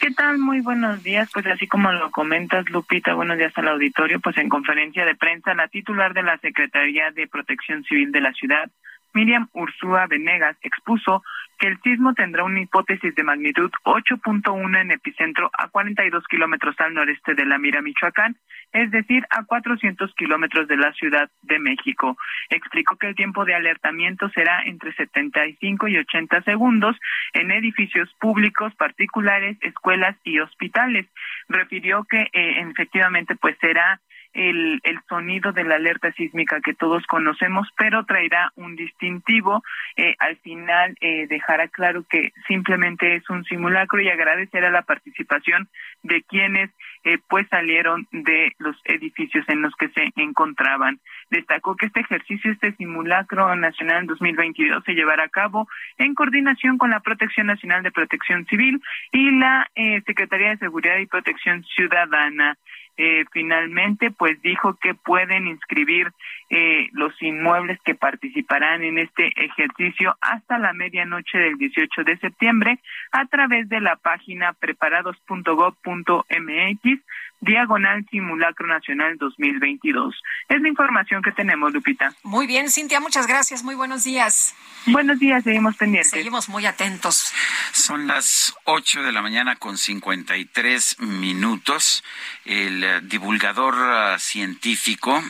¿Qué 0.00 0.10
tal? 0.10 0.38
Muy 0.38 0.60
buenos 0.60 1.02
días. 1.02 1.28
Pues 1.32 1.46
así 1.46 1.66
como 1.66 1.92
lo 1.92 2.10
comentas, 2.10 2.68
Lupita, 2.68 3.14
buenos 3.14 3.38
días 3.38 3.52
al 3.56 3.68
auditorio. 3.68 4.20
Pues 4.20 4.36
en 4.38 4.48
conferencia 4.48 5.04
de 5.04 5.14
prensa, 5.14 5.54
la 5.54 5.68
titular 5.68 6.14
de 6.14 6.22
la 6.22 6.38
Secretaría 6.38 7.10
de 7.10 7.26
Protección 7.26 7.84
Civil 7.84 8.12
de 8.12 8.20
la 8.20 8.32
ciudad, 8.32 8.70
Miriam 9.14 9.48
Ursúa 9.52 10.06
Venegas, 10.06 10.56
expuso 10.62 11.22
que 11.58 11.68
el 11.68 11.80
sismo 11.82 12.14
tendrá 12.14 12.44
una 12.44 12.60
hipótesis 12.60 13.14
de 13.14 13.22
magnitud 13.22 13.70
8.1 13.84 14.80
en 14.80 14.90
epicentro 14.90 15.50
a 15.56 15.68
42 15.68 16.24
kilómetros 16.26 16.74
al 16.80 16.94
noreste 16.94 17.34
de 17.34 17.46
la 17.46 17.58
Mira, 17.58 17.80
Michoacán, 17.80 18.36
es 18.72 18.90
decir, 18.90 19.24
a 19.30 19.44
400 19.44 20.12
kilómetros 20.14 20.66
de 20.66 20.76
la 20.76 20.92
Ciudad 20.92 21.30
de 21.42 21.58
México. 21.60 22.16
Explicó 22.50 22.96
que 22.96 23.06
el 23.06 23.14
tiempo 23.14 23.44
de 23.44 23.54
alertamiento 23.54 24.28
será 24.30 24.62
entre 24.64 24.92
75 24.94 25.88
y 25.88 25.98
80 25.98 26.42
segundos 26.42 26.96
en 27.32 27.52
edificios 27.52 28.12
públicos, 28.20 28.74
particulares, 28.74 29.56
escuelas 29.60 30.16
y 30.24 30.40
hospitales. 30.40 31.06
Refirió 31.48 32.04
que 32.04 32.22
eh, 32.32 32.60
efectivamente 32.68 33.36
pues 33.36 33.56
será 33.60 34.00
el, 34.34 34.80
el 34.82 35.00
sonido 35.08 35.52
de 35.52 35.64
la 35.64 35.76
alerta 35.76 36.12
sísmica 36.12 36.60
que 36.60 36.74
todos 36.74 37.06
conocemos, 37.06 37.68
pero 37.76 38.04
traerá 38.04 38.52
un 38.56 38.76
distintivo. 38.76 39.62
Eh, 39.96 40.14
al 40.18 40.36
final 40.38 40.96
eh, 41.00 41.26
dejará 41.28 41.68
claro 41.68 42.04
que 42.08 42.32
simplemente 42.46 43.16
es 43.16 43.28
un 43.30 43.44
simulacro 43.44 44.00
y 44.00 44.08
agradecerá 44.08 44.70
la 44.70 44.82
participación 44.82 45.68
de 46.02 46.22
quienes 46.22 46.70
eh, 47.04 47.18
pues 47.28 47.46
salieron 47.48 48.08
de 48.12 48.52
los 48.58 48.76
edificios 48.84 49.44
en 49.48 49.60
los 49.62 49.74
que 49.76 49.88
se 49.90 50.10
encontraban. 50.16 51.00
Destacó 51.30 51.76
que 51.76 51.86
este 51.86 52.00
ejercicio, 52.00 52.50
este 52.50 52.72
simulacro 52.72 53.54
nacional 53.56 54.02
en 54.02 54.06
2022 54.06 54.82
se 54.84 54.94
llevará 54.94 55.24
a 55.24 55.28
cabo 55.28 55.68
en 55.98 56.14
coordinación 56.14 56.78
con 56.78 56.90
la 56.90 57.00
Protección 57.00 57.46
Nacional 57.46 57.82
de 57.82 57.92
Protección 57.92 58.46
Civil 58.46 58.80
y 59.12 59.30
la 59.32 59.70
eh, 59.74 60.00
Secretaría 60.06 60.50
de 60.50 60.58
Seguridad 60.58 60.96
y 60.98 61.06
Protección 61.06 61.62
Ciudadana 61.64 62.56
eh, 62.96 63.24
finalmente 63.32 64.10
pues 64.10 64.40
dijo 64.42 64.74
que 64.74 64.94
pueden 64.94 65.48
inscribir 65.48 66.12
eh, 66.50 66.88
los 66.92 67.12
inmuebles 67.20 67.78
que 67.84 67.94
participarán 67.94 68.84
en 68.84 68.98
este 68.98 69.32
ejercicio 69.36 70.16
hasta 70.20 70.58
la 70.58 70.72
medianoche 70.72 71.38
del 71.38 71.58
18 71.58 72.04
de 72.04 72.16
septiembre 72.18 72.78
a 73.12 73.26
través 73.26 73.68
de 73.68 73.80
la 73.80 73.96
página 73.96 74.52
preparados.gov.mx 74.52 77.00
diagonal 77.40 78.06
simulacro 78.10 78.66
nacional 78.66 79.16
2022. 79.18 80.14
Es 80.48 80.60
la 80.60 80.68
información 80.68 81.22
que 81.22 81.32
tenemos, 81.32 81.72
Lupita. 81.72 82.14
Muy 82.22 82.46
bien, 82.46 82.70
Cintia, 82.70 83.00
muchas 83.00 83.26
gracias. 83.26 83.62
Muy 83.62 83.74
buenos 83.74 84.04
días. 84.04 84.54
Buenos 84.86 85.18
días, 85.18 85.44
seguimos 85.44 85.76
pendientes. 85.76 86.10
Seguimos 86.10 86.48
muy 86.48 86.66
atentos. 86.66 87.32
Son 87.72 88.06
las 88.06 88.54
8 88.64 89.02
de 89.02 89.12
la 89.12 89.22
mañana 89.22 89.56
con 89.56 89.76
53 89.76 91.00
minutos. 91.00 92.04
El 92.44 92.83
divulgador 93.02 93.74
uh, 93.74 94.18
científico 94.18 95.22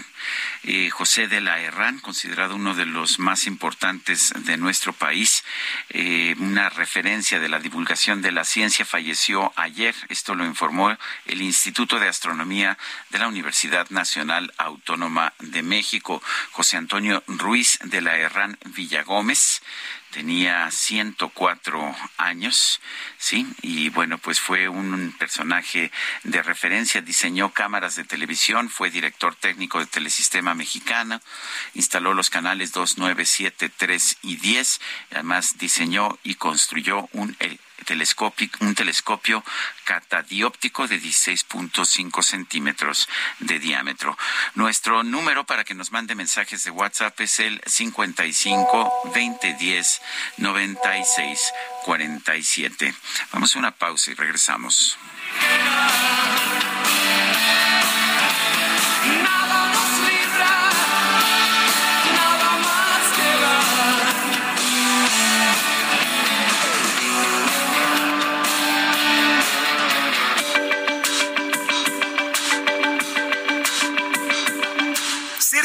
eh, 0.66 0.89
José 0.89 1.28
de 1.28 1.43
la 1.43 1.60
Herrán, 1.60 1.98
considerado 1.98 2.55
uno 2.55 2.74
de 2.74 2.86
los 2.86 3.18
más 3.18 3.47
importantes 3.47 4.32
de 4.47 4.56
nuestro 4.56 4.94
país, 4.94 5.44
eh, 5.90 6.35
una 6.39 6.70
referencia 6.70 7.39
de 7.39 7.51
la 7.51 7.59
divulgación 7.59 8.22
de 8.22 8.32
la 8.32 8.44
ciencia, 8.44 8.86
falleció 8.86 9.52
ayer. 9.56 9.94
Esto 10.09 10.35
lo 10.35 10.47
informó 10.47 10.97
el 11.26 11.43
Instituto 11.43 11.98
de 11.98 12.09
Astronomía 12.09 12.78
de 13.10 13.18
la 13.18 13.28
Universidad 13.28 13.90
Nacional 13.90 14.55
Autónoma 14.56 15.35
de 15.39 15.62
México. 15.62 16.22
José 16.52 16.78
Antonio 16.78 17.22
Ruiz 17.26 17.78
de 17.85 18.01
la 18.01 18.16
Herrán 18.16 18.59
Villagómez 18.64 19.60
tenía 20.15 20.70
104 20.70 21.97
años, 22.19 22.81
¿sí? 23.19 23.49
Y 23.62 23.89
bueno, 23.89 24.16
pues 24.19 24.39
fue 24.39 24.69
un 24.69 25.12
personaje 25.19 25.91
de 26.23 26.41
referencia, 26.41 27.01
diseñó 27.01 27.53
cámaras 27.53 27.97
de 27.97 28.05
televisión, 28.05 28.70
fue 28.70 28.93
director 28.93 29.35
técnico 29.35 29.81
de 29.81 29.86
Telesistema 29.86 30.55
Mexicano, 30.55 31.20
instaló 31.74 32.15
los 32.15 32.31
canales 32.31 32.70
2, 32.70 32.97
9, 32.99 33.24
7, 33.24 33.69
3 33.77 34.19
y 34.23 34.36
10, 34.36 34.81
además 35.11 35.59
diseñó 35.59 36.16
y 36.23 36.36
construyó 36.36 37.09
un 37.11 37.35
telescopio, 37.35 37.64
un 38.60 38.74
telescopio 38.74 39.44
catadióptico 39.84 40.88
de 40.88 41.01
16.5 41.01 42.22
centímetros 42.22 43.09
de 43.40 43.59
diámetro. 43.59 44.16
Nuestro 44.55 45.02
número 45.02 45.44
para 45.44 45.64
que 45.64 45.74
nos 45.74 45.92
mande 45.92 46.14
mensajes 46.14 46.64
de 46.64 46.70
WhatsApp 46.70 47.20
es 47.20 47.40
el 47.40 47.60
55 47.66 49.02
2010 49.05 50.01
96 50.38 51.40
47. 51.84 52.94
Vamos 53.32 53.55
a 53.55 53.59
una 53.59 53.70
pausa 53.72 54.10
y 54.10 54.14
regresamos. 54.14 54.98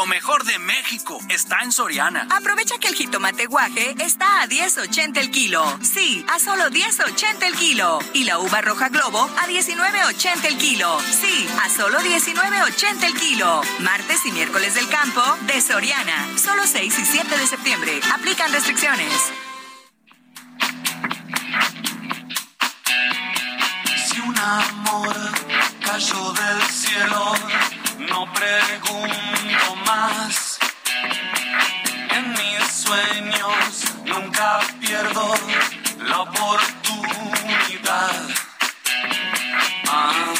Lo 0.00 0.06
mejor 0.06 0.44
de 0.44 0.58
México 0.58 1.20
está 1.28 1.58
en 1.62 1.72
Soriana. 1.72 2.26
Aprovecha 2.30 2.78
que 2.78 2.88
el 2.88 2.94
jitomate 2.94 3.44
guaje 3.44 3.94
está 3.98 4.40
a 4.40 4.48
10.80 4.48 5.18
el 5.18 5.30
kilo. 5.30 5.62
Sí, 5.82 6.24
a 6.26 6.38
solo 6.38 6.70
10.80 6.70 7.42
el 7.42 7.54
kilo. 7.54 7.98
Y 8.14 8.24
la 8.24 8.38
uva 8.38 8.62
roja 8.62 8.88
globo 8.88 9.18
a 9.18 9.46
19.80 9.46 10.46
el 10.46 10.56
kilo. 10.56 10.98
Sí, 11.00 11.46
a 11.62 11.68
solo 11.68 11.98
19.80 11.98 13.04
el 13.04 13.14
kilo. 13.14 13.60
Martes 13.80 14.24
y 14.24 14.32
miércoles 14.32 14.72
del 14.72 14.88
campo 14.88 15.20
de 15.42 15.60
Soriana. 15.60 16.26
Solo 16.38 16.62
6 16.66 16.98
y 16.98 17.04
7 17.04 17.36
de 17.36 17.46
septiembre. 17.46 18.00
Aplican 18.14 18.50
restricciones. 18.52 19.12
Si 24.08 24.18
un 24.18 24.38
amor 24.38 25.14
cayó 25.84 26.32
del 26.32 26.62
cielo, 26.70 27.34
no 28.08 28.32
pregunto 28.32 29.76
más. 29.86 30.58
En 32.10 32.30
mis 32.32 32.66
sueños 32.66 33.84
nunca 34.04 34.60
pierdo 34.80 35.34
la 35.98 36.20
oportunidad. 36.20 36.70
Ah, 39.88 40.34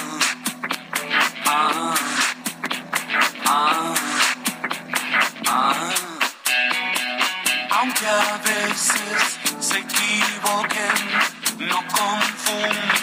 ah, 1.47 1.95
ah, 3.47 3.95
ah. 5.47 5.91
Aunque 7.71 8.07
a 8.07 8.39
veces 8.39 9.39
se 9.61 9.79
equivoquen, 9.79 10.97
no 11.59 11.77
confundo. 11.89 13.00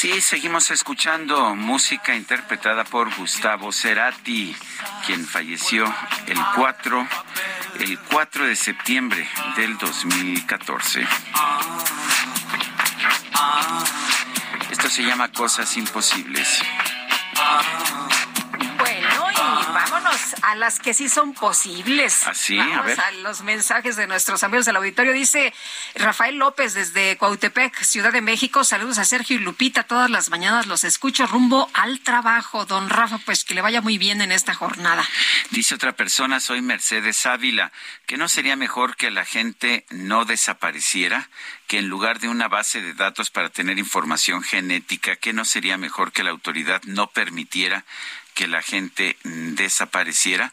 Sí, 0.00 0.22
seguimos 0.22 0.70
escuchando 0.70 1.54
música 1.54 2.14
interpretada 2.14 2.84
por 2.84 3.14
Gustavo 3.16 3.70
Cerati, 3.70 4.56
quien 5.04 5.26
falleció 5.26 5.84
el 6.26 6.38
4, 6.54 7.08
el 7.80 7.98
4 8.10 8.46
de 8.46 8.56
septiembre 8.56 9.28
del 9.56 9.76
2014. 9.76 11.06
Esto 14.70 14.88
se 14.88 15.02
llama 15.02 15.30
Cosas 15.32 15.76
Imposibles. 15.76 16.62
A 20.42 20.54
las 20.54 20.78
que 20.78 20.94
sí 20.94 21.08
son 21.08 21.34
posibles. 21.34 22.26
Así, 22.26 22.58
a 22.58 22.66
Vamos 22.66 22.86
ver. 22.86 23.00
a 23.00 23.10
los 23.12 23.42
mensajes 23.42 23.96
de 23.96 24.06
nuestros 24.06 24.42
amigos 24.42 24.66
del 24.66 24.76
auditorio. 24.76 25.12
Dice 25.12 25.52
Rafael 25.94 26.36
López 26.36 26.74
desde 26.74 27.16
Cuautepec, 27.16 27.82
Ciudad 27.82 28.12
de 28.12 28.20
México. 28.20 28.64
Saludos 28.64 28.98
a 28.98 29.04
Sergio 29.04 29.36
y 29.36 29.40
Lupita. 29.40 29.84
Todas 29.84 30.10
las 30.10 30.30
mañanas 30.30 30.66
los 30.66 30.84
escucho 30.84 31.26
rumbo 31.26 31.70
al 31.74 32.00
trabajo. 32.00 32.66
Don 32.66 32.88
Rafa, 32.88 33.18
pues 33.18 33.44
que 33.44 33.54
le 33.54 33.62
vaya 33.62 33.80
muy 33.80 33.98
bien 33.98 34.20
en 34.20 34.32
esta 34.32 34.54
jornada. 34.54 35.06
Dice 35.50 35.74
otra 35.74 35.92
persona, 35.92 36.40
soy 36.40 36.62
Mercedes 36.62 37.26
Ávila, 37.26 37.72
que 38.06 38.16
no 38.16 38.28
sería 38.28 38.56
mejor 38.56 38.96
que 38.96 39.10
la 39.10 39.24
gente 39.24 39.84
no 39.90 40.24
desapareciera, 40.24 41.28
que 41.66 41.78
en 41.78 41.88
lugar 41.88 42.18
de 42.20 42.28
una 42.28 42.48
base 42.48 42.80
de 42.80 42.94
datos 42.94 43.30
para 43.30 43.48
tener 43.50 43.78
información 43.78 44.42
genética, 44.42 45.16
que 45.16 45.32
no 45.32 45.44
sería 45.44 45.76
mejor 45.76 46.12
que 46.12 46.22
la 46.24 46.30
autoridad 46.30 46.82
no 46.84 47.08
permitiera 47.08 47.84
que 48.40 48.48
la 48.48 48.62
gente 48.62 49.18
desapareciera, 49.22 50.50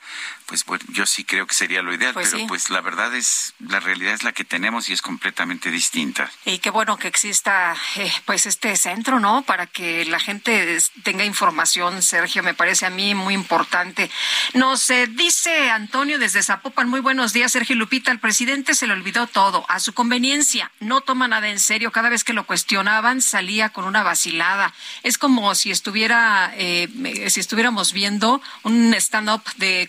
pues 0.48 0.66
bueno, 0.66 0.84
yo 0.90 1.06
sí 1.06 1.26
creo 1.26 1.46
que 1.46 1.54
sería 1.54 1.82
lo 1.82 1.94
ideal, 1.94 2.14
Pues 2.14 2.30
pero 2.30 2.40
sí. 2.40 2.46
pues 2.48 2.70
la 2.70 2.82
verdad 2.82 3.14
es, 3.14 3.54
la 3.60 3.80
realidad 3.80 4.14
es 4.14 4.24
la 4.24 4.32
que 4.32 4.46
tenemos 4.46 4.90
y 4.90 4.94
es 4.94 5.02
completamente 5.02 5.70
distinta. 5.70 6.32
Y 6.46 6.60
qué 6.60 6.70
bueno 6.70 6.98
que 6.98 7.08
exista 7.10 7.76
eh, 7.98 8.12
pues 8.26 8.46
este 8.46 8.76
centro, 8.78 9.20
¿no? 9.20 9.44
Para 9.44 9.68
que 9.68 10.06
la 10.06 10.20
gente 10.20 10.80
tenga 11.04 11.26
información, 11.26 12.02
Sergio, 12.02 12.44
me 12.44 12.54
parece 12.54 12.86
a 12.86 12.90
mí 12.90 13.14
muy 13.14 13.34
importante. 13.34 14.10
Nos 14.54 14.90
eh, 14.90 15.08
dice 15.08 15.70
Antonio 15.70 16.18
desde 16.18 16.42
Zapopan, 16.42 16.88
muy 16.88 17.02
buenos 17.02 17.34
días, 17.34 17.52
Sergio 17.52 17.76
Lupita, 17.76 18.12
al 18.12 18.20
presidente 18.20 18.74
se 18.74 18.88
le 18.88 18.94
olvidó 18.94 19.28
todo, 19.28 19.66
a 19.68 19.80
su 19.82 19.94
conveniencia, 19.94 20.72
no 20.80 21.02
toma 21.02 21.28
nada 21.28 21.50
en 21.50 21.60
serio, 21.60 21.92
cada 21.92 22.10
vez 22.10 22.24
que 22.24 22.34
lo 22.34 22.46
cuestionaban 22.46 23.22
salía 23.22 23.70
con 23.70 23.84
una 23.84 24.02
vacilada. 24.04 24.74
Es 25.04 25.18
como 25.18 25.54
si 25.56 25.72
estuviera, 25.72 26.54
eh, 26.56 27.28
si 27.30 27.42
estuviéramos 27.42 27.92
viendo 27.92 28.42
un 28.64 28.94
stand-up 28.94 29.44
de 29.58 29.88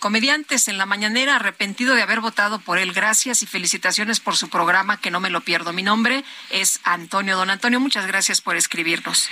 en 0.51 0.79
la 0.79 0.87
mañanera, 0.87 1.37
arrepentido 1.37 1.95
de 1.95 2.01
haber 2.01 2.21
votado 2.21 2.59
por 2.59 2.79
él. 2.79 2.95
Gracias 2.95 3.43
y 3.43 3.47
felicitaciones 3.47 4.19
por 4.19 4.35
su 4.35 4.49
programa, 4.49 4.97
que 4.97 5.11
no 5.11 5.21
me 5.21 5.29
lo 5.29 5.43
pierdo. 5.43 5.75
Mi 5.75 5.83
nombre 5.83 6.25
es 6.49 6.81
Antonio. 6.85 7.37
Don 7.37 7.51
Antonio, 7.51 7.81
muchas 7.81 8.07
gracias 8.07 8.41
por 8.41 8.57
escribirnos. 8.57 9.29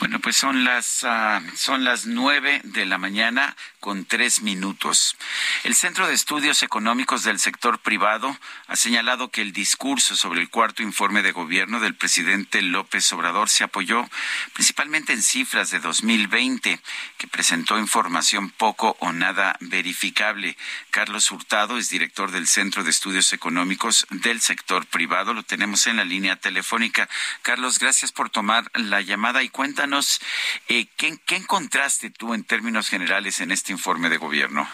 Bueno, 0.00 0.18
pues 0.18 0.36
son 0.36 0.64
las 0.64 1.04
ah, 1.04 1.40
son 1.54 1.84
las 1.84 2.06
nueve 2.06 2.60
de 2.64 2.86
la 2.86 2.98
mañana 2.98 3.54
con 3.78 4.04
tres 4.04 4.42
minutos. 4.42 5.16
El 5.62 5.76
Centro 5.76 6.08
de 6.08 6.14
Estudios 6.14 6.64
Económicos 6.64 7.22
del 7.22 7.38
Sector 7.38 7.78
Privado 7.78 8.36
ha 8.66 8.74
señalado 8.74 9.30
que 9.30 9.42
el 9.42 9.52
discurso 9.52 10.16
sobre 10.16 10.40
el 10.40 10.50
cuarto 10.50 10.82
informe 10.82 11.22
de 11.22 11.30
gobierno 11.30 11.78
del 11.78 11.94
presidente 11.94 12.62
López 12.62 13.12
Obrador 13.12 13.48
se 13.48 13.62
apoyó 13.62 14.08
principalmente 14.54 15.12
en 15.12 15.22
cifras 15.22 15.70
de 15.70 15.78
2020, 15.78 16.80
que 17.16 17.28
presentó 17.28 17.78
información 17.78 18.50
poco 18.50 18.96
o 18.98 19.12
nada 19.12 19.56
verificable. 19.60 20.47
Carlos 20.90 21.30
Hurtado 21.30 21.78
es 21.78 21.90
director 21.90 22.30
del 22.30 22.46
Centro 22.46 22.84
de 22.84 22.90
Estudios 22.90 23.32
Económicos 23.32 24.06
del 24.10 24.40
Sector 24.40 24.86
Privado. 24.86 25.34
Lo 25.34 25.42
tenemos 25.42 25.86
en 25.86 25.96
la 25.96 26.04
línea 26.04 26.36
telefónica. 26.36 27.08
Carlos, 27.42 27.78
gracias 27.78 28.12
por 28.12 28.30
tomar 28.30 28.70
la 28.74 29.00
llamada 29.00 29.42
y 29.42 29.48
cuéntanos 29.48 30.20
eh, 30.68 30.86
¿qué, 30.96 31.18
qué 31.26 31.36
encontraste 31.36 32.10
tú 32.10 32.34
en 32.34 32.44
términos 32.44 32.88
generales 32.88 33.40
en 33.40 33.50
este 33.50 33.72
informe 33.72 34.08
de 34.08 34.16
gobierno. 34.16 34.68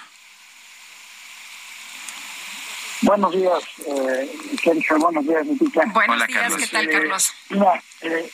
Buenos 3.02 3.32
días, 3.34 3.62
eh, 3.86 4.32
Sergio. 4.62 4.96
Buenos 4.98 5.26
días, 5.26 5.46
Lupita. 5.46 5.82
Buenos 5.92 6.16
Hola, 6.16 6.26
días, 6.26 6.40
Carlos. 6.40 6.60
¿qué 6.60 6.66
tal, 6.68 6.88
Eh, 6.88 6.92
Carlos? 6.92 7.32
Mira, 7.50 7.82
eh, 8.00 8.30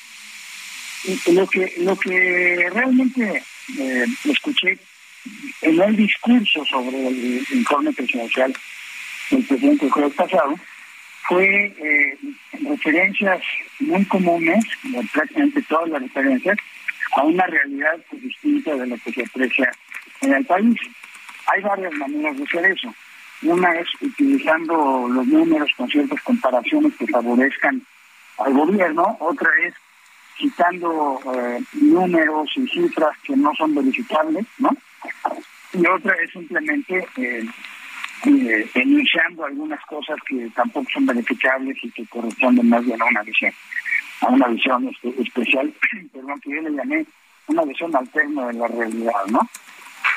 lo 1.33 1.47
que 1.49 1.75
lo 1.79 1.97
que 1.99 2.71
realmente 2.73 3.43
eh, 3.79 4.07
escuché 4.25 4.79
en 5.63 5.81
el 5.81 5.97
discurso 5.97 6.65
sobre 6.65 7.09
el 7.09 7.45
informe 7.53 7.93
presidencial 7.93 8.53
del 9.31 9.45
presidente 9.45 9.87
el 9.87 9.93
jueves 9.93 10.15
pasado 10.15 10.55
fue 11.29 11.47
eh, 11.47 12.19
referencias 12.65 13.41
muy 13.79 14.05
comunes, 14.07 14.65
prácticamente 15.13 15.63
todas 15.69 15.89
las 15.91 16.03
referencias, 16.03 16.59
a 17.17 17.23
una 17.23 17.47
realidad 17.47 17.99
pues, 18.09 18.23
distinta 18.23 18.75
de 18.75 18.87
lo 18.87 18.97
que 18.99 19.13
se 19.13 19.23
aprecia 19.23 19.71
en 20.23 20.35
el 20.35 20.45
país. 20.45 20.77
Hay 21.47 21.63
varias 21.63 21.93
maneras 21.95 22.37
de 22.37 22.45
hacer 22.45 22.65
eso. 22.67 22.95
Una 23.43 23.73
es 23.75 23.89
utilizando 24.01 25.09
los 25.09 25.27
números 25.27 25.71
con 25.77 25.89
ciertas 25.89 26.21
comparaciones 26.23 26.93
que 26.99 27.07
favorezcan 27.07 27.83
al 28.39 28.53
gobierno, 28.53 29.17
otra 29.21 29.51
es 29.67 29.75
citando 30.37 31.21
eh, 31.35 31.63
números 31.73 32.51
y 32.57 32.67
cifras 32.69 33.17
que 33.23 33.37
no 33.37 33.55
son 33.55 33.75
verificables, 33.75 34.47
¿no? 34.59 34.71
Y 35.73 35.87
otra 35.87 36.15
es 36.23 36.31
simplemente 36.33 37.07
eh, 37.17 37.45
eh, 38.27 38.71
enunciando 38.75 39.45
algunas 39.45 39.85
cosas 39.87 40.17
que 40.27 40.51
tampoco 40.55 40.89
son 40.93 41.07
verificables 41.07 41.77
y 41.83 41.91
que 41.91 42.05
corresponden 42.07 42.69
más 42.69 42.85
bien 42.85 43.01
a 43.01 43.05
una 43.05 43.23
visión, 43.23 43.53
a 44.21 44.27
una 44.29 44.49
visión 44.49 44.91
especial, 45.19 45.73
perdón, 46.13 46.41
que 46.41 46.51
yo 46.51 46.63
le 46.63 46.73
llamé 46.73 47.07
una 47.47 47.65
visión 47.65 47.95
alterna 47.95 48.49
de 48.49 48.55
la 48.55 48.69
realidad, 48.69 49.27
¿no? 49.29 49.49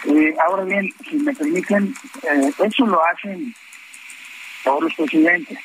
Eh, 0.05 0.35
ahora 0.45 0.63
bien, 0.65 0.91
si 1.09 1.15
me 1.17 1.33
permiten, 1.33 1.93
eso 2.59 2.85
lo 2.85 3.05
hacen 3.05 3.53
todos 4.63 4.83
los 4.83 4.95
presidentes. 4.95 5.57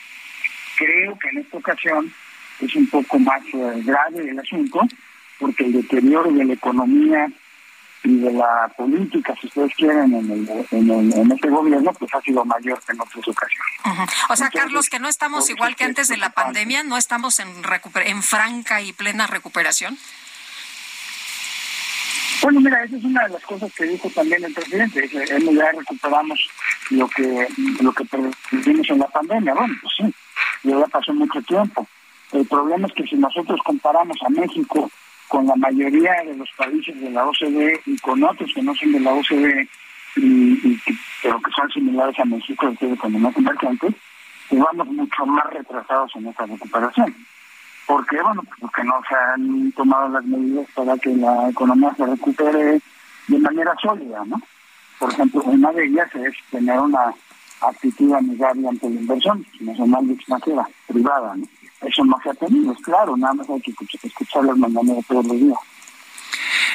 Creo 0.76 1.18
que 1.18 1.28
en 1.30 1.38
esta 1.38 1.56
ocasión 1.56 2.12
es 2.60 2.74
un 2.76 2.86
poco 2.88 3.18
más 3.18 3.42
grave 3.52 4.30
el 4.30 4.38
asunto, 4.38 4.80
porque 5.38 5.64
el 5.64 5.72
deterioro 5.72 6.30
de 6.30 6.44
la 6.44 6.52
economía 6.52 7.28
y 8.04 8.16
de 8.16 8.32
la 8.32 8.72
política, 8.76 9.34
si 9.40 9.48
ustedes 9.48 9.74
quieren, 9.74 10.14
en, 10.14 10.30
el, 10.30 10.66
en, 10.70 10.90
el, 10.90 11.12
en 11.14 11.32
este 11.32 11.48
gobierno, 11.48 11.92
pues 11.92 12.14
ha 12.14 12.20
sido 12.20 12.44
mayor 12.44 12.80
que 12.84 12.92
en 12.92 13.00
otras 13.00 13.26
ocasiones. 13.28 13.74
O 13.84 14.36
sea, 14.36 14.46
Entonces, 14.46 14.50
Carlos, 14.52 14.88
que 14.88 14.98
no 15.00 15.08
estamos 15.08 15.50
igual 15.50 15.74
que 15.76 15.84
antes 15.84 16.02
es 16.04 16.08
de 16.10 16.16
la 16.16 16.30
pandemia, 16.30 16.84
no 16.84 16.96
estamos 16.96 17.40
en, 17.40 17.62
recuper- 17.64 18.06
en 18.06 18.22
franca 18.22 18.80
y 18.80 18.92
plena 18.92 19.26
recuperación. 19.26 19.98
Bueno, 22.40 22.60
mira, 22.60 22.84
esa 22.84 22.96
es 22.96 23.04
una 23.04 23.24
de 23.24 23.30
las 23.30 23.42
cosas 23.42 23.72
que 23.74 23.84
dijo 23.84 24.08
también 24.10 24.44
el 24.44 24.54
presidente, 24.54 25.10
hemos 25.30 25.54
ya 25.54 25.72
recuperamos 25.72 26.38
lo 26.90 27.08
que 27.08 27.48
lo 27.80 27.92
que 27.92 28.04
perdimos 28.04 28.88
en 28.90 28.98
la 29.00 29.08
pandemia. 29.08 29.54
Bueno, 29.54 29.74
pues 29.82 29.94
sí, 29.96 30.14
ya 30.62 30.78
pasó 30.86 31.12
mucho 31.12 31.42
tiempo. 31.42 31.86
El 32.30 32.46
problema 32.46 32.86
es 32.86 32.94
que 32.94 33.02
si 33.04 33.16
nosotros 33.16 33.58
comparamos 33.64 34.16
a 34.24 34.28
México 34.28 34.88
con 35.28 35.46
la 35.46 35.56
mayoría 35.56 36.12
de 36.26 36.36
los 36.36 36.48
países 36.56 36.98
de 37.00 37.10
la 37.10 37.26
OCDE 37.26 37.80
y 37.86 37.98
con 37.98 38.22
otros 38.24 38.50
que 38.55 38.62
no 38.62 38.74
son 38.74 38.92
de 38.92 39.00
la 39.00 39.12
OCDE 39.12 39.68
y, 40.16 40.68
y 40.68 40.78
que 40.84 40.94
pero 41.22 41.40
que 41.40 41.50
son 41.50 41.70
similares 41.70 42.18
a 42.18 42.24
México, 42.24 42.66
es 42.66 42.72
decir, 42.72 42.92
economías 42.92 43.36
emergentes, 43.36 43.94
y 44.50 44.56
vamos 44.56 44.86
mucho 44.88 45.26
más 45.26 45.46
retrasados 45.50 46.10
en 46.16 46.28
esta 46.28 46.46
recuperación. 46.46 47.14
¿Por 47.86 48.06
qué? 48.06 48.20
Bueno, 48.22 48.42
pues 48.42 48.60
porque 48.60 48.84
no 48.84 49.00
se 49.09 49.14
han 49.14 49.72
tomado 49.72 50.09
las 50.10 50.24
medidas 50.24 50.66
para 50.74 50.96
que 50.98 51.10
la 51.16 51.48
economía 51.50 51.94
se 51.96 52.06
recupere 52.06 52.80
de 53.28 53.38
manera 53.38 53.74
sólida, 53.80 54.24
¿no? 54.26 54.40
Por 54.98 55.12
ejemplo, 55.12 55.42
una 55.44 55.72
de 55.72 55.86
ellas 55.86 56.09
es 56.14 56.34
tener 56.50 56.78
una 56.78 57.14
actitud 57.60 58.12
amigable 58.12 58.68
ante 58.68 58.90
la 58.90 59.00
inversión 59.00 59.46
nacional 59.60 60.05
y 60.06 60.12
extranjera, 60.12 60.68
privada, 60.86 61.36
¿no? 61.36 61.46
Eso 61.80 62.05
no 62.05 62.18
se 62.22 62.30
ha 62.30 62.34
tenido, 62.34 62.72
es 62.72 62.78
claro, 62.78 63.16
nada 63.16 63.34
más 63.34 63.48
hay 63.50 63.60
que 63.60 63.72
escuchar 64.02 64.44
las 64.44 64.56
mañaneras 64.56 65.05
todos 65.06 65.24
los 65.26 65.36
días. 65.36 65.59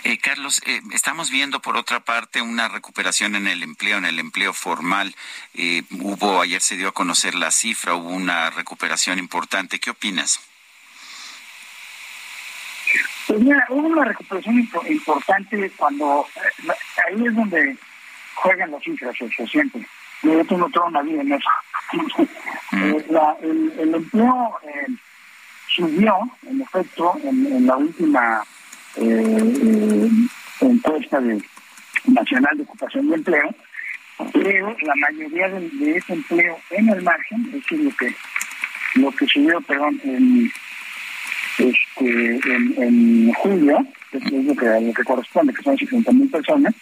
Eh, 0.05 0.17
Carlos, 0.17 0.61
eh, 0.65 0.81
estamos 0.91 1.31
viendo 1.31 1.61
por 1.61 1.77
otra 1.77 2.01
parte 2.01 2.41
una 2.41 2.67
recuperación 2.67 3.35
en 3.35 3.47
el 3.47 3.63
empleo, 3.63 3.97
en 3.97 4.05
el 4.05 4.19
empleo 4.19 4.53
formal. 4.53 5.15
Eh, 5.53 5.83
hubo, 5.91 6.41
ayer 6.41 6.61
se 6.61 6.75
dio 6.75 6.89
a 6.89 6.93
conocer 6.93 7.35
la 7.35 7.51
cifra, 7.51 7.95
hubo 7.95 8.09
una 8.09 8.49
recuperación 8.49 9.17
importante. 9.17 9.79
¿Qué 9.79 9.91
opinas? 9.91 10.41
Pues 13.27 13.39
mira, 13.39 13.65
hubo 13.69 13.87
una 13.87 14.05
recuperación 14.05 14.69
importante 14.89 15.71
cuando 15.77 16.27
ahí 17.07 17.25
es 17.25 17.35
donde 17.35 17.77
juegan 18.35 18.71
las 18.71 18.83
cifras, 18.83 19.15
se 19.17 19.47
siente. 19.47 19.87
Yo 20.23 20.45
tengo 20.45 20.69
toda 20.69 20.87
una 20.87 21.01
vida 21.01 21.21
en 21.21 21.33
eso. 21.33 21.49
el, 23.41 23.95
empleo 23.95 24.55
subió, 25.67 26.17
en 26.47 26.61
efecto, 26.61 27.13
en 27.23 27.67
la 27.67 27.77
última 27.77 28.43
eh, 28.95 30.09
encuesta 30.61 31.19
de 31.19 31.41
nacional 32.05 32.57
de 32.57 32.63
ocupación 32.63 33.09
de 33.09 33.15
empleo, 33.15 33.55
pero 34.33 34.75
la 34.81 34.95
mayoría 34.95 35.49
de, 35.49 35.97
ese 35.97 36.13
empleo 36.13 36.57
en 36.69 36.89
el 36.89 37.01
margen, 37.01 37.45
es 37.47 37.53
decir, 37.53 37.79
lo 37.79 37.91
que 37.91 38.15
lo 38.95 39.11
que 39.11 39.25
subió, 39.25 39.59
perdón, 39.61 39.99
en 40.03 40.51
este 41.57 42.39
en, 42.77 43.33
julio, 43.33 43.85
que 44.11 44.17
es 44.17 44.31
lo 44.31 44.55
que, 44.55 44.65
lo 44.65 44.93
que 44.93 45.03
corresponde, 45.03 45.53
que 45.53 45.63
son 45.63 45.77
50 45.77 46.11
mil 46.11 46.29
personas, 46.29 46.75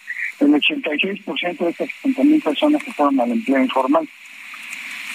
el 0.44 0.52
86% 0.52 1.58
de 1.58 1.70
estas 1.70 1.88
50 2.02 2.24
mil 2.24 2.42
personas 2.42 2.82
que 2.82 2.92
fueron 2.92 3.20
al 3.20 3.32
empleo 3.32 3.62
informal. 3.62 4.08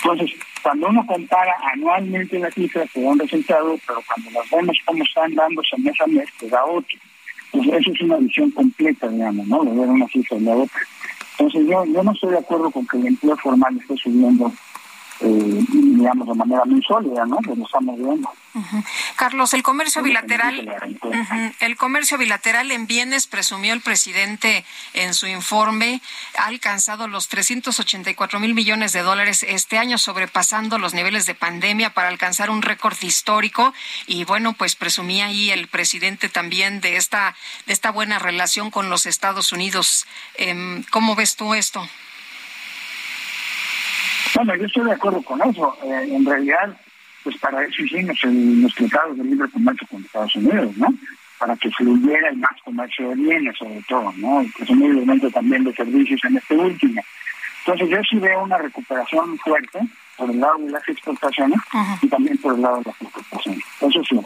Entonces, 0.04 0.32
cuando 0.62 0.88
uno 0.88 1.06
compara 1.06 1.56
anualmente 1.74 2.40
las 2.40 2.54
cifras, 2.54 2.90
te 2.92 3.02
da 3.02 3.10
un 3.10 3.20
resultado, 3.20 3.78
pero 3.86 4.02
cuando 4.06 4.40
las 4.40 4.50
vemos 4.50 4.78
cómo 4.86 5.04
están 5.04 5.34
dándose 5.34 5.78
mes 5.78 6.00
a 6.02 6.08
mes, 6.08 6.30
te 6.40 6.48
da 6.50 6.64
otro. 6.66 6.98
Entonces, 7.52 7.82
eso 7.82 7.92
es 7.94 8.02
una 8.02 8.18
visión 8.18 8.52
completa, 8.52 9.08
digamos, 9.08 9.48
¿no? 9.48 9.64
De 9.64 9.72
ver 9.72 9.90
una 9.90 10.08
cifra 10.08 10.38
y 10.38 10.42
la 10.42 10.56
otra. 10.56 10.82
Entonces, 11.40 11.68
yo, 11.68 11.86
yo 11.86 12.04
no 12.04 12.12
estoy 12.12 12.32
de 12.32 12.40
acuerdo 12.40 12.72
con 12.72 12.88
que 12.88 12.98
el 12.98 13.08
empleo 13.08 13.38
formal 13.38 13.78
esté 13.78 13.96
subiendo 13.98 14.52
eh, 15.20 15.66
digamos, 15.70 16.28
de 16.28 16.34
manera 16.36 16.64
muy 16.66 16.82
sólida, 16.84 17.26
¿no? 17.26 17.38
Que 17.38 17.56
lo 17.56 17.66
estamos 17.66 17.98
viendo. 17.98 18.30
Carlos, 19.16 19.54
el 19.54 19.64
comercio 19.64 20.02
bilateral, 20.02 20.68
el 21.60 21.78
comercio 21.78 22.18
bilateral 22.18 22.72
en 22.72 22.88
bienes, 22.88 23.28
presumió 23.28 23.74
el 23.74 23.82
presidente 23.82 24.66
en 24.94 25.14
su 25.14 25.28
informe, 25.28 26.02
ha 26.38 26.46
alcanzado 26.46 27.08
los 27.08 27.28
384 27.28 28.40
mil 28.40 28.54
millones 28.56 28.94
de 28.94 29.02
dólares 29.02 29.44
este 29.48 29.78
año, 29.78 29.98
sobrepasando 29.98 30.80
los 30.80 30.94
niveles 30.94 31.26
de 31.26 31.36
pandemia 31.36 31.94
para 31.94 32.10
alcanzar 32.10 32.50
un 32.50 32.62
récord 32.62 32.98
histórico. 33.02 33.74
Y 34.08 34.24
bueno, 34.24 34.54
pues 34.54 34.76
presumía 34.76 35.28
ahí 35.28 35.52
el 35.52 35.68
presidente 35.68 36.30
también 36.30 36.82
de 36.82 36.98
esta, 36.98 37.36
de 37.66 37.74
esta 37.74 37.92
buena 37.92 38.20
relación 38.20 38.72
con 38.72 38.90
los 38.90 39.06
Estados 39.06 39.52
Unidos. 39.52 40.08
Em, 40.36 40.84
¿Cómo 40.92 41.16
ves 41.16 41.36
tú 41.36 41.54
esto? 41.54 41.88
Bueno, 44.38 44.56
yo 44.56 44.68
estoy 44.68 44.86
de 44.86 44.92
acuerdo 44.92 45.20
con 45.24 45.42
eso. 45.42 45.76
Eh, 45.84 46.10
en 46.12 46.24
realidad, 46.24 46.78
pues 47.24 47.36
para 47.40 47.64
eso 47.64 47.82
hicimos 47.82 48.16
el, 48.22 48.62
los 48.62 48.76
tratados 48.76 49.18
de 49.18 49.24
libre 49.24 49.50
comercio 49.50 49.88
con 49.88 50.06
Estados 50.06 50.36
Unidos, 50.36 50.78
¿no? 50.78 50.94
Para 51.40 51.56
que 51.56 51.72
fluyera 51.72 52.30
el 52.30 52.38
más 52.38 52.52
comercio 52.64 53.10
de 53.10 53.16
bienes, 53.16 53.58
sobre 53.58 53.82
todo, 53.90 54.14
¿no? 54.18 54.44
Y 54.44 54.48
presumiblemente 54.50 55.32
también 55.32 55.64
de 55.64 55.74
servicios 55.74 56.24
en 56.26 56.38
este 56.38 56.56
último. 56.56 57.04
Entonces, 57.66 57.90
yo 57.90 57.98
sí 58.08 58.20
veo 58.20 58.44
una 58.44 58.60
recuperación 58.60 59.40
fuerte 59.40 59.80
por 60.16 60.30
el 60.30 60.40
lado 60.40 60.60
de 60.60 60.70
las 60.70 60.88
exportaciones 60.88 61.60
y 62.04 62.08
también 62.08 62.38
por 62.38 62.54
el 62.54 62.62
lado 62.62 62.78
de 62.78 62.84
las 62.86 63.02
exportaciones. 63.02 63.64
Eso 63.82 64.04
sí. 64.04 64.20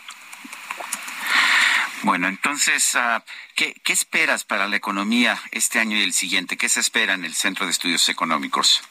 Bueno, 2.03 2.27
entonces, 2.27 2.97
ah, 2.97 3.23
¿qué, 3.55 3.75
¿qué 3.81 3.93
esperas 3.93 4.43
para 4.43 4.67
la 4.67 4.75
economía 4.75 5.37
este 5.51 5.79
año 5.79 5.95
y 5.95 6.01
el 6.01 6.11
siguiente? 6.11 6.57
¿Qué 6.57 6.67
se 6.67 6.81
espera 6.81 7.13
en 7.13 7.23
el 7.23 7.33
Centro 7.33 7.65
de 7.65 7.71
Estudios 7.71 8.09
Económicos? 8.09 8.83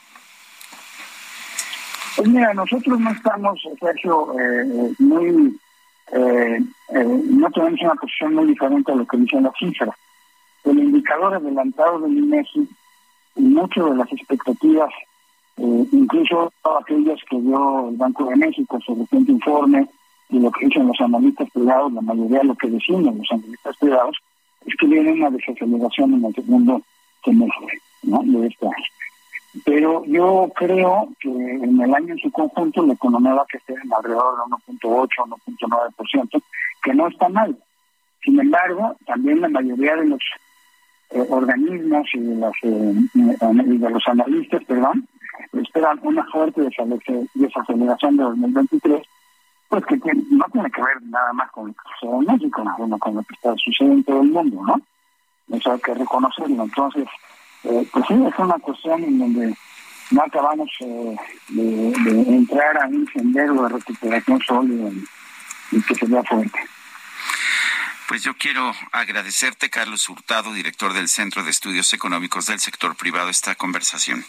Pues 2.17 2.29
mira, 2.29 2.53
nosotros 2.55 2.99
no 2.99 3.11
estamos, 3.11 3.61
Sergio, 3.79 4.35
eh, 4.39 4.93
muy, 4.99 5.59
eh, 6.13 6.59
eh, 6.89 7.05
no 7.05 7.51
tenemos 7.51 7.81
una 7.83 7.95
posición 7.95 8.35
muy 8.35 8.47
diferente 8.47 8.91
a 8.91 8.97
lo 8.97 9.07
que 9.07 9.17
dice 9.17 9.41
la 9.41 9.53
cifra. 9.59 9.97
El 10.65 10.79
indicador 10.79 11.35
adelantado 11.35 12.01
del 12.01 12.19
INEGI 12.19 12.69
y 13.37 13.41
muchas 13.41 13.85
de 13.85 13.97
las 13.97 14.13
expectativas, 14.13 14.91
incluso 15.57 16.53
aquellas 16.81 17.21
que 17.29 17.39
dio 17.41 17.89
el 17.89 17.97
Banco 17.97 18.25
de 18.25 18.37
México, 18.37 18.79
su 18.85 18.95
reciente 18.95 19.33
informe 19.33 19.87
y 20.31 20.39
lo 20.39 20.51
que 20.51 20.67
dicen 20.67 20.87
los 20.87 21.01
analistas 21.01 21.49
privados, 21.51 21.93
la 21.93 22.01
mayoría 22.01 22.39
de 22.39 22.45
lo 22.45 22.55
que 22.57 22.69
decimos 22.69 23.15
los 23.17 23.31
analistas 23.31 23.77
privados, 23.79 24.17
es 24.67 24.75
que 24.77 24.87
viene 24.87 25.13
una 25.13 25.31
desaceleración 25.31 26.15
en 26.15 26.25
el 26.25 26.35
segundo 26.35 26.83
semestre 27.25 27.81
¿no? 28.03 28.21
de 28.25 28.47
este 28.47 28.67
año. 28.67 29.00
Pero 29.65 30.05
yo 30.05 30.51
creo 30.55 31.09
que 31.19 31.29
en 31.29 31.81
el 31.81 31.95
año 31.95 32.15
en 32.15 32.19
su 32.19 32.31
conjunto 32.31 32.87
la 32.87 32.95
economía 32.95 33.35
va 33.35 33.43
a 33.43 33.47
crecer 33.47 33.77
en 33.83 33.93
alrededor 33.93 34.37
de 34.37 34.79
1.8, 34.79 35.09
1.9%, 35.59 36.43
que 36.83 36.95
no 36.95 37.09
está 37.09 37.29
mal. 37.29 37.57
Sin 38.23 38.39
embargo, 38.39 38.97
también 39.07 39.41
la 39.41 39.49
mayoría 39.49 39.97
de 39.97 40.07
los 40.07 40.21
eh, 41.11 41.27
organismos 41.29 42.07
y 42.13 42.21
de, 42.21 42.37
las, 42.37 42.53
eh, 42.63 42.95
de 43.13 43.91
los 43.91 44.07
analistas, 44.07 44.63
perdón, 44.65 45.09
esperan 45.53 45.99
una 46.03 46.25
fuerte 46.27 46.63
desaceleración 47.35 48.17
de 48.17 48.23
2023, 48.23 49.03
pues 49.69 49.85
que 49.87 49.97
no 50.31 50.45
tiene 50.53 50.71
que 50.71 50.83
ver 50.83 51.03
nada 51.03 51.33
más 51.33 51.51
con 51.51 51.69
lo 51.69 51.73
que 51.73 51.81
sucede 51.99 52.19
en 52.19 52.27
México, 52.27 52.63
sino 52.77 52.99
con 52.99 53.15
lo 53.15 53.23
que 53.23 53.35
está 53.35 53.55
sucediendo 53.57 53.99
en 53.99 54.05
todo 54.05 54.21
el 54.23 54.31
mundo, 54.31 54.63
¿no? 54.65 55.57
Eso 55.57 55.73
hay 55.73 55.81
que 55.81 55.95
reconocerlo. 55.95 56.63
Entonces, 56.63 57.09
eh, 57.65 57.87
pues 57.93 58.05
sí, 58.09 58.15
es 58.15 58.39
una 58.39 58.59
cuestión 58.59 59.05
en 59.05 59.19
donde 59.19 59.55
no 60.11 60.23
acabamos 60.23 60.69
eh, 60.81 61.17
de, 61.49 61.93
entrar 62.35 62.83
a 62.83 62.87
un 62.87 63.09
sendero 63.13 63.63
de 63.63 63.69
recuperación 63.69 64.41
sólida 64.47 64.91
y, 65.71 65.83
que 65.83 65.95
sería 65.95 66.23
fuerte. 66.23 66.59
Pues 68.09 68.23
yo 68.25 68.35
quiero 68.35 68.73
agradecerte, 68.91 69.71
Carlos 69.71 70.09
Hurtado, 70.09 70.53
director 70.53 70.93
del 70.93 71.09
Centro 71.09 71.45
de 71.45 71.51
Estudios 71.51 71.93
Económicos 71.93 72.47
del 72.47 72.59
Sector 72.59 72.97
Privado, 72.97 73.29
esta 73.29 73.55
conversación. 73.55 74.25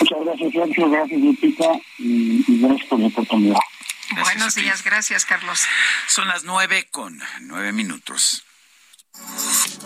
Muchas 0.00 0.18
gracias, 0.24 0.52
Sergio. 0.52 0.90
Gracias, 0.90 1.20
Lupita. 1.20 1.72
Y, 1.98 2.44
y 2.46 2.60
gracias 2.60 2.88
por 2.88 3.00
la 3.00 3.06
oportunidad. 3.08 3.58
Buenos 4.22 4.54
días. 4.54 4.82
Gracias, 4.84 5.24
Carlos. 5.24 5.66
Son 6.06 6.28
las 6.28 6.44
nueve 6.44 6.88
con 6.90 7.20
nueve 7.40 7.72
minutos. 7.72 8.44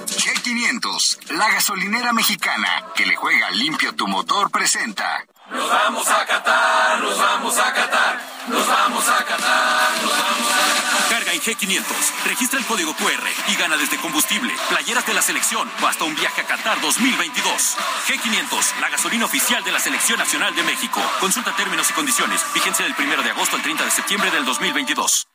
G500, 0.06 1.32
la 1.32 1.50
gasolinera 1.50 2.12
mexicana 2.12 2.84
que 2.94 3.04
le 3.04 3.16
juega 3.16 3.50
limpio 3.50 3.94
tu 3.94 4.06
motor, 4.06 4.50
presenta. 4.50 5.24
Nos 5.50 5.68
vamos 5.68 6.08
a 6.08 6.26
Qatar, 6.26 7.00
nos 7.00 7.18
vamos 7.18 7.58
a 7.58 7.72
Qatar, 7.72 8.20
nos 8.48 8.66
vamos 8.66 9.08
a 9.08 9.24
Qatar, 9.24 9.90
nos 10.02 10.10
vamos 10.10 10.50
a 10.52 10.74
Qatar. 10.74 11.08
Carga 11.10 11.32
en 11.32 11.40
G500, 11.40 12.24
registra 12.26 12.58
el 12.58 12.66
código 12.66 12.94
QR 12.94 13.28
y 13.48 13.54
gana 13.56 13.76
desde 13.76 13.96
combustible, 13.98 14.54
playeras 14.68 15.06
de 15.06 15.14
la 15.14 15.22
selección 15.22 15.70
o 15.82 15.86
hasta 15.86 16.04
un 16.04 16.14
viaje 16.14 16.42
a 16.42 16.46
Qatar 16.46 16.80
2022. 16.80 17.76
G500, 18.06 18.80
la 18.80 18.88
gasolina 18.90 19.24
oficial 19.24 19.64
de 19.64 19.72
la 19.72 19.80
Selección 19.80 20.18
Nacional 20.18 20.54
de 20.54 20.62
México. 20.62 21.00
Consulta 21.20 21.54
términos 21.56 21.90
y 21.90 21.92
condiciones. 21.92 22.44
Vigencia 22.54 22.84
del 22.84 22.94
1 22.98 23.22
de 23.22 23.30
agosto 23.30 23.56
al 23.56 23.62
30 23.62 23.84
de 23.84 23.90
septiembre 23.90 24.30
del 24.30 24.44
2022. 24.44 25.28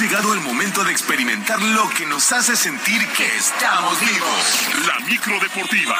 Llegado 0.00 0.34
el 0.34 0.40
momento 0.40 0.84
de 0.84 0.92
experimentar 0.92 1.60
lo 1.60 1.88
que 1.88 2.04
nos 2.04 2.30
hace 2.32 2.54
sentir 2.54 3.06
que 3.16 3.36
estamos 3.36 3.98
vivos. 4.00 4.86
La 4.86 4.98
micro 5.06 5.38
deportiva. 5.40 5.98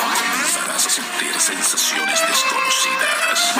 Comenzarás 0.00 0.86
a 0.86 0.90
sentir 0.90 1.40
sensaciones 1.40 2.20
desconocidas. 2.28 3.54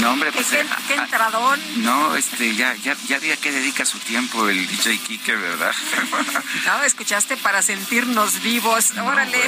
No, 0.00 0.12
hombre, 0.12 0.30
pues 0.32 0.46
qué, 0.48 0.94
entradón. 0.94 1.60
No, 1.76 2.16
este, 2.16 2.54
ya, 2.54 2.74
ya, 2.74 2.96
ya 3.08 3.18
vi 3.18 3.30
a 3.30 3.36
qué 3.36 3.50
dedica 3.50 3.84
su 3.84 3.98
tiempo 3.98 4.48
el 4.48 4.66
DJ 4.66 4.98
Kike, 4.98 5.36
¿verdad? 5.36 5.74
No, 6.66 6.82
escuchaste 6.82 7.36
para 7.36 7.62
sentirnos 7.62 8.42
vivos. 8.42 8.92
Órale. 8.92 9.38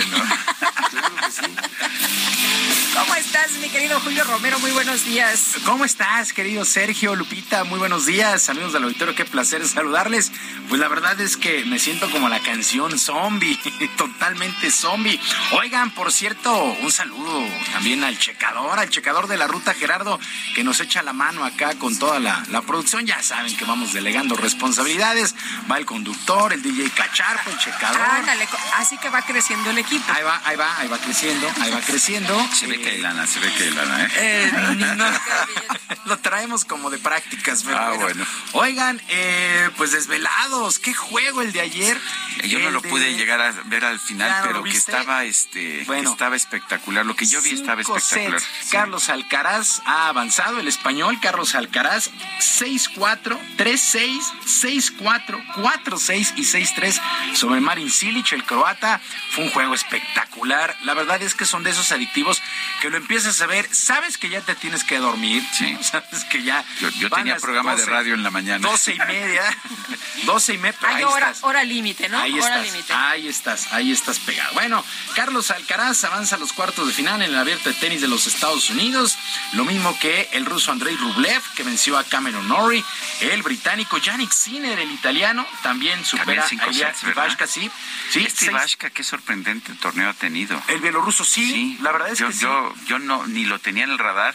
¿Cómo 2.98 3.14
estás, 3.14 3.52
mi 3.60 3.68
querido 3.68 4.00
Julio 4.00 4.24
Romero? 4.24 4.58
Muy 4.58 4.72
buenos 4.72 5.04
días. 5.04 5.56
¿Cómo 5.64 5.84
estás, 5.84 6.32
querido 6.32 6.64
Sergio, 6.64 7.14
Lupita? 7.14 7.62
Muy 7.64 7.78
buenos 7.78 8.06
días, 8.06 8.48
amigos 8.48 8.72
del 8.72 8.84
auditorio. 8.84 9.14
Qué 9.14 9.24
placer 9.24 9.66
saludarles. 9.68 10.32
Pues 10.68 10.80
la 10.80 10.88
verdad 10.88 11.20
es 11.20 11.36
que 11.36 11.64
me 11.64 11.78
siento 11.78 12.10
como 12.10 12.28
la 12.28 12.40
canción 12.40 12.98
zombie, 12.98 13.58
totalmente 13.96 14.72
zombie. 14.72 15.20
Oigan, 15.52 15.92
por 15.92 16.12
cierto, 16.12 16.52
un 16.82 16.90
saludo 16.90 17.46
también 17.72 18.02
al 18.02 18.18
checador, 18.18 18.78
al 18.78 18.90
checador 18.90 19.28
de 19.28 19.36
la 19.36 19.46
ruta 19.46 19.74
Gerardo, 19.74 20.18
que 20.54 20.64
nos 20.64 20.80
echa 20.80 21.02
la 21.02 21.12
mano 21.12 21.44
acá 21.44 21.74
con 21.74 21.98
toda 21.98 22.18
la, 22.18 22.62
producción. 22.66 23.06
Ya 23.06 23.22
saben 23.22 23.56
que 23.56 23.64
vamos 23.64 23.92
delegando 23.92 24.36
responsabilidades. 24.36 25.34
Va 25.70 25.78
el 25.78 25.86
conductor, 25.86 26.52
el 26.52 26.62
DJ 26.62 26.90
Cacharpo, 26.90 27.50
el 27.50 27.58
checador. 27.58 28.00
Ándale, 28.00 28.48
así 28.76 28.98
que 28.98 29.08
va 29.08 29.22
creciendo 29.22 29.70
el 29.70 29.78
equipo. 29.78 30.04
Ahí 30.12 30.22
va, 30.22 30.40
ahí 30.44 30.56
va, 30.56 30.78
ahí 30.78 30.88
va 30.88 30.98
creciendo, 30.98 31.50
ahí 31.60 31.70
va 31.70 31.80
creciendo. 31.80 32.48
Se 32.52 32.66
ve 32.66 32.80
que 32.80 32.90
hay 32.90 32.98
lana, 32.98 33.26
se 33.26 33.40
ve 33.40 33.52
que 33.54 33.64
hay 33.64 33.70
lana, 33.70 34.04
¿eh? 34.04 34.10
eh 34.16 34.52
no, 34.96 35.06
lo 36.06 36.18
traemos 36.18 36.64
como 36.64 36.90
de 36.90 36.98
prácticas, 36.98 37.64
ah, 37.68 37.94
bueno. 37.98 38.24
Oigan, 38.52 39.00
eh, 39.08 39.70
pues 39.76 39.92
desvelados, 39.92 40.78
qué 40.78 40.94
juego 40.94 41.42
el 41.42 41.52
de 41.52 41.60
ayer. 41.60 42.00
Yo 42.44 42.58
no 42.60 42.70
lo 42.70 42.82
pude 42.82 43.14
llegar 43.14 43.40
a 43.40 43.52
ver 43.66 43.84
al 43.84 43.98
final, 43.98 44.42
pero 44.44 44.62
que 44.62 44.70
estaba 44.70 45.24
este 45.24 45.84
bueno, 45.86 46.12
estaba 46.12 46.36
espectacular. 46.36 47.04
Lo 47.04 47.16
que 47.16 47.26
yo 47.26 47.40
vi 47.42 47.50
estaba 47.50 47.80
espectacular. 47.80 48.40
Carlos 48.70 49.08
Alcaraz 49.08 49.82
ha 49.84 50.08
avanzado, 50.08 50.27
el 50.60 50.68
español 50.68 51.18
Carlos 51.20 51.54
Alcaraz 51.54 52.10
6-4, 52.38 53.38
3-6, 53.56 54.20
6-4, 54.44 55.54
4-6 55.54 56.32
y 56.36 56.42
6-3 56.42 57.00
sobre 57.34 57.60
Marin 57.60 57.90
Cilic, 57.90 58.32
el 58.32 58.44
croata. 58.44 59.00
Fue 59.30 59.44
un 59.44 59.50
juego 59.50 59.74
espectacular. 59.74 60.76
La 60.84 60.94
verdad 60.94 61.22
es 61.22 61.34
que 61.34 61.46
son 61.46 61.62
de 61.62 61.70
esos 61.70 61.92
adictivos 61.92 62.42
que 62.82 62.90
lo 62.90 62.98
empiezas 62.98 63.40
a 63.40 63.46
ver, 63.46 63.68
sabes 63.74 64.18
que 64.18 64.28
ya 64.28 64.40
te 64.42 64.54
tienes 64.54 64.84
que 64.84 64.98
dormir, 64.98 65.42
sí. 65.52 65.76
sabes 65.82 66.24
que 66.30 66.42
ya... 66.42 66.64
Yo, 66.98 67.10
tenía 67.10 67.36
programa 67.36 67.74
de 67.74 67.86
radio 67.86 68.14
en 68.14 68.22
la 68.22 68.30
mañana. 68.30 68.68
12 68.68 68.94
y 68.94 68.98
media, 68.98 69.42
12 70.26 70.54
y 70.54 70.58
media, 70.58 70.78
ahí 70.82 71.04
hora, 71.04 71.34
hora 71.40 71.64
límite, 71.64 72.08
¿no? 72.08 72.18
Ahí 72.18 72.38
hora 72.38 72.62
estás, 72.62 72.90
ahí 72.90 73.28
estás, 73.28 73.72
ahí 73.72 73.92
estás 73.92 74.18
pegado. 74.18 74.52
Bueno, 74.54 74.84
Carlos 75.14 75.50
Alcaraz 75.50 76.04
avanza 76.04 76.36
a 76.36 76.38
los 76.38 76.52
cuartos 76.52 76.86
de 76.86 76.92
final 76.92 77.22
en 77.22 77.30
el 77.30 77.38
abierto 77.38 77.70
de 77.70 77.74
tenis 77.76 78.00
de 78.00 78.08
los 78.08 78.26
Estados 78.26 78.70
Unidos, 78.70 79.16
lo 79.52 79.64
mismo 79.64 79.98
que 79.98 80.17
el 80.32 80.44
ruso 80.46 80.72
Andrei 80.72 80.96
Rublev, 80.96 81.42
que 81.54 81.62
venció 81.62 81.98
a 81.98 82.04
Cameron 82.04 82.48
Norrie, 82.48 82.84
el 83.20 83.42
británico 83.42 83.98
Yannick 83.98 84.32
Sinner, 84.32 84.78
el 84.78 84.90
italiano, 84.90 85.46
también 85.62 86.04
supera 86.04 86.44
a 86.44 87.08
Ivashka, 87.10 87.46
sí. 87.46 87.70
sí 88.10 88.24
este 88.26 88.46
Ivashka, 88.46 88.90
qué 88.90 89.04
sorprendente 89.04 89.72
torneo 89.74 90.10
ha 90.10 90.14
tenido. 90.14 90.60
El 90.68 90.80
bielorruso, 90.80 91.24
sí, 91.24 91.78
la 91.82 91.92
verdad 91.92 92.10
es 92.10 92.22
que 92.22 92.32
yo, 92.32 92.74
yo 92.86 92.98
no, 92.98 93.26
ni 93.26 93.44
lo 93.44 93.58
tenía 93.58 93.84
en 93.84 93.90
el 93.90 93.98
radar 93.98 94.34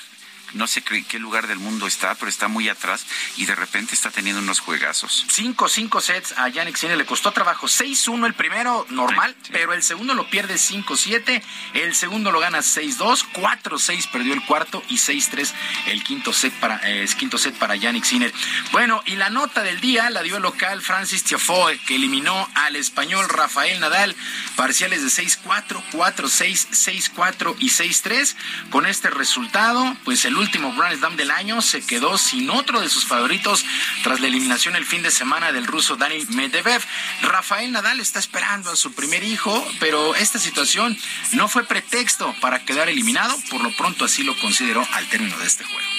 no 0.54 0.68
sé 0.68 0.84
en 0.92 1.06
qué 1.06 1.20
lugar 1.20 1.48
del 1.48 1.60
mundo 1.60 1.88
está, 1.88 2.16
pero 2.16 2.30
está 2.30 2.48
muy 2.48 2.70
atrás 2.70 3.06
y 3.38 3.46
de 3.46 3.56
repente 3.56 3.96
está 3.96 4.12
teniendo 4.12 4.42
unos 4.42 4.60
juegazos. 4.60 5.26
Cinco, 5.30 5.68
cinco 5.68 6.02
sets 6.02 6.34
a 6.38 6.50
Yannick 6.50 6.76
Sinner, 6.76 6.98
le 6.98 7.06
costó 7.06 7.32
trabajo. 7.32 7.68
6-1 7.68 8.26
el 8.26 8.34
primero, 8.34 8.86
normal, 8.90 9.36
pero 9.52 9.74
el 9.74 9.84
segundo 9.84 10.14
lo 10.14 10.30
pierde 10.30 10.56
5-7, 10.56 11.42
el 11.74 11.96
segundo 11.96 12.32
lo 12.32 12.40
gana 12.40 12.60
6-2, 12.60 13.26
4-6 13.34 14.10
perdió 14.12 14.34
el 14.34 14.46
cuarto 14.46 14.84
y 14.90 14.98
6-3 14.98 15.52
el 15.88 16.04
quinto 16.04 16.34
set 16.34 16.54
para 16.60 16.80
eh, 16.84 17.08
quinto 17.18 17.38
set 17.38 17.56
para 17.56 17.76
Yannick 17.76 18.04
Sinner. 18.04 18.34
Bueno, 18.72 19.02
y 19.06 19.16
la 19.16 19.30
nota 19.30 19.64
del 19.64 19.80
día 19.80 20.10
la 20.10 20.22
dio 20.22 20.38
el 20.38 20.44
local 20.44 20.82
Francis 20.82 21.24
Tiafoe, 21.24 21.80
que 21.80 21.96
eliminó 21.96 22.48
al 22.56 22.76
español 22.76 23.28
Rafael 23.30 23.80
Nadal, 23.80 24.16
parciales 24.56 25.02
de 25.02 25.24
6-4, 25.24 25.84
4-6, 25.92 27.14
6-4 27.16 27.56
y 27.60 27.70
6-3. 27.70 28.36
Con 28.70 28.86
este 28.86 29.10
resultado, 29.10 29.96
pues 30.04 30.26
el 30.26 30.36
último 30.44 30.74
Grand 30.76 30.99
Slam 30.99 31.15
del 31.15 31.32
año, 31.32 31.61
se 31.61 31.86
quedó 31.86 32.18
sin 32.18 32.49
otro 32.49 32.82
de 32.82 32.90
sus 32.90 33.06
favoritos 33.06 33.64
tras 34.03 34.20
la 34.20 34.28
eliminación 34.28 34.76
el 34.76 34.86
fin 34.86 35.02
de 35.02 35.10
semana 35.10 35.53
del 35.53 35.65
ruso 35.65 35.95
Dani 35.95 36.26
Medvedev. 36.32 36.84
Rafael 37.22 37.72
Nadal 37.72 38.02
está 38.02 38.20
esperando 38.20 38.70
a 38.70 38.76
su 38.76 38.91
primer 38.91 39.24
hijo, 39.24 39.65
pero 39.80 40.15
esta 40.15 40.40
situación 40.40 40.98
no 41.32 41.48
fue 41.48 41.64
pretexto 41.64 42.36
para 42.41 42.65
quedar 42.65 42.90
eliminado, 42.90 43.34
por 43.49 43.64
lo 43.64 43.74
pronto 43.78 44.03
así 44.03 44.24
lo 44.24 44.38
consideró 44.40 44.86
al 44.91 45.07
término 45.07 45.38
de 45.38 45.48
este 45.48 45.64
juego. 45.64 45.93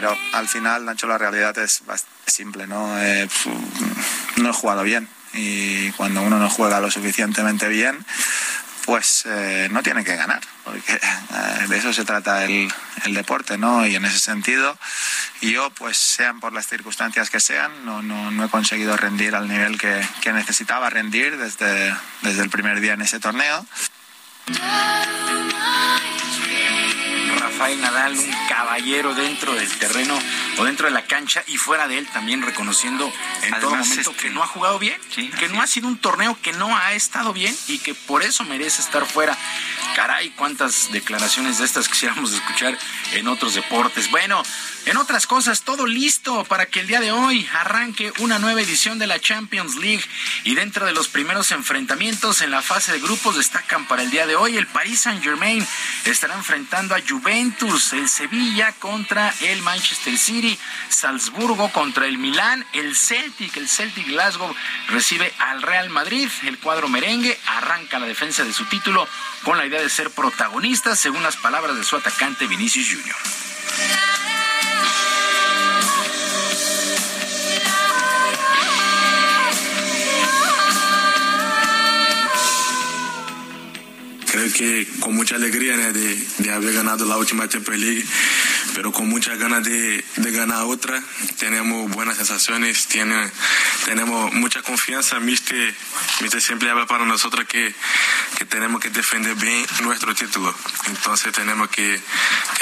Pero 0.00 0.16
al 0.32 0.48
final, 0.48 0.86
Nacho, 0.86 1.06
la 1.06 1.18
realidad 1.18 1.58
es 1.58 1.82
simple, 2.24 2.66
¿no? 2.66 2.98
Eh, 3.02 3.28
no 4.36 4.48
he 4.48 4.52
jugado 4.54 4.82
bien 4.82 5.06
y 5.34 5.90
cuando 5.90 6.22
uno 6.22 6.38
no 6.38 6.48
juega 6.48 6.80
lo 6.80 6.90
suficientemente 6.90 7.68
bien, 7.68 8.02
pues 8.86 9.24
eh, 9.26 9.68
no 9.70 9.82
tiene 9.82 10.02
que 10.02 10.16
ganar, 10.16 10.40
porque 10.64 10.94
eh, 10.94 11.66
de 11.68 11.76
eso 11.76 11.92
se 11.92 12.06
trata 12.06 12.46
el, 12.46 12.72
deporte, 13.08 13.58
¿no? 13.58 13.86
Y 13.86 13.94
en 13.94 14.06
ese 14.06 14.18
sentido, 14.18 14.78
yo, 15.42 15.68
pues 15.68 15.98
sean 15.98 16.40
por 16.40 16.54
las 16.54 16.66
circunstancias 16.66 17.28
que 17.28 17.38
sean, 17.38 17.84
no, 17.84 18.00
no, 18.00 18.42
he 18.42 18.48
conseguido 18.48 18.96
rendir 18.96 19.34
al 19.34 19.48
nivel 19.48 19.76
que, 19.76 20.00
que 20.22 20.32
necesitaba 20.32 20.88
rendir 20.88 21.36
desde, 21.36 21.94
desde 22.22 22.42
el 22.42 22.48
primer 22.48 22.80
día 22.80 22.94
en 22.94 23.02
ese 23.02 23.20
torneo. 23.20 23.66
Rafael 27.38 27.80
Nadal, 27.80 28.16
un 28.16 28.48
caballero 28.48 29.14
dentro 29.14 29.54
del 29.54 29.68
terreno 29.78 30.18
o 30.58 30.64
dentro 30.64 30.86
de 30.86 30.92
la 30.92 31.04
cancha 31.04 31.42
y 31.46 31.56
fuera 31.56 31.88
de 31.88 31.98
él 31.98 32.06
también 32.12 32.42
reconociendo 32.42 33.12
en 33.42 33.60
todo 33.60 33.70
momento 33.70 34.12
que 34.12 34.26
este, 34.26 34.30
no 34.30 34.42
ha 34.42 34.46
jugado 34.46 34.78
bien, 34.78 34.98
que 35.14 35.48
no 35.48 35.60
ha 35.60 35.66
sido 35.66 35.88
un 35.88 35.98
torneo 35.98 36.36
que 36.42 36.52
no 36.52 36.76
ha 36.76 36.92
estado 36.92 37.32
bien 37.32 37.56
y 37.68 37.78
que 37.78 37.94
por 37.94 38.22
eso 38.22 38.44
merece 38.44 38.82
estar 38.82 39.06
fuera. 39.06 39.36
Caray, 39.94 40.30
cuántas 40.30 40.92
declaraciones 40.92 41.58
de 41.58 41.64
estas 41.64 41.88
quisiéramos 41.90 42.32
escuchar 42.32 42.78
en 43.12 43.28
otros 43.28 43.54
deportes. 43.54 44.10
Bueno, 44.10 44.42
en 44.86 44.96
otras 44.96 45.26
cosas, 45.26 45.62
todo 45.62 45.86
listo 45.86 46.44
para 46.44 46.66
que 46.66 46.80
el 46.80 46.86
día 46.86 47.00
de 47.00 47.12
hoy 47.12 47.46
arranque 47.52 48.12
una 48.18 48.38
nueva 48.38 48.62
edición 48.62 48.98
de 48.98 49.06
la 49.06 49.20
Champions 49.20 49.76
League. 49.76 50.04
Y 50.44 50.54
dentro 50.54 50.86
de 50.86 50.92
los 50.92 51.08
primeros 51.08 51.52
enfrentamientos 51.52 52.40
en 52.40 52.50
la 52.50 52.62
fase 52.62 52.92
de 52.92 53.00
grupos 53.00 53.36
destacan 53.36 53.86
para 53.86 54.02
el 54.02 54.10
día 54.10 54.26
de 54.26 54.36
hoy 54.36 54.56
el 54.56 54.66
Paris 54.66 55.00
Saint 55.00 55.22
Germain 55.22 55.66
estará 56.04 56.34
enfrentando 56.34 56.94
a 56.94 57.00
Juventus, 57.00 57.19
el 57.92 58.08
Sevilla 58.08 58.72
contra 58.78 59.32
el 59.42 59.62
Manchester 59.62 60.16
City, 60.16 60.58
Salzburgo 60.88 61.70
contra 61.70 62.06
el 62.06 62.18
Milán, 62.18 62.64
el 62.72 62.96
Celtic, 62.96 63.56
el 63.56 63.68
Celtic 63.68 64.06
Glasgow 64.06 64.54
recibe 64.88 65.32
al 65.38 65.62
Real 65.62 65.90
Madrid, 65.90 66.28
el 66.44 66.58
cuadro 66.58 66.88
merengue 66.88 67.38
arranca 67.46 67.98
la 67.98 68.06
defensa 68.06 68.44
de 68.44 68.52
su 68.52 68.64
título 68.66 69.06
con 69.44 69.58
la 69.58 69.66
idea 69.66 69.80
de 69.80 69.90
ser 69.90 70.10
protagonista, 70.10 70.96
según 70.96 71.22
las 71.22 71.36
palabras 71.36 71.76
de 71.76 71.84
su 71.84 71.96
atacante 71.96 72.46
Vinicius 72.46 72.88
Junior. 72.88 74.09
Creo 84.40 84.52
que 84.54 84.88
con 85.00 85.14
mucha 85.14 85.34
alegría 85.36 85.76
de, 85.76 86.50
haber 86.50 86.72
ganado 86.72 87.04
la 87.04 87.18
última 87.18 87.46
Champions 87.46 87.78
League, 87.78 88.06
pero 88.74 88.90
con 88.90 89.06
muchas 89.06 89.38
ganas 89.38 89.62
de, 89.64 90.02
ganar 90.16 90.62
otra. 90.62 90.98
Tenemos 91.38 91.90
buenas 91.90 92.16
sensaciones, 92.16 92.86
tiene, 92.86 93.30
tenemos 93.84 94.32
mucha 94.32 94.62
confianza. 94.62 95.20
Mister, 95.20 95.74
Mister 96.22 96.40
siempre 96.40 96.70
habla 96.70 96.86
para 96.86 97.04
nosotros 97.04 97.46
que, 97.46 97.74
tenemos 98.48 98.80
que 98.80 98.88
defender 98.88 99.34
bien 99.34 99.66
nuestro 99.82 100.14
título. 100.14 100.54
Entonces 100.86 101.34
tenemos 101.34 101.68
que, 101.68 102.00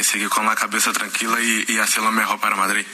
seguir 0.01 0.29
con 0.31 0.47
la 0.47 0.57
cabeza 0.57 0.93
tranquila 0.93 1.41
y 1.41 1.79
hacer 1.79 2.03
lo 2.03 2.11
mejor 2.11 2.41
para 2.41 2.57
Madrid. 2.57 2.87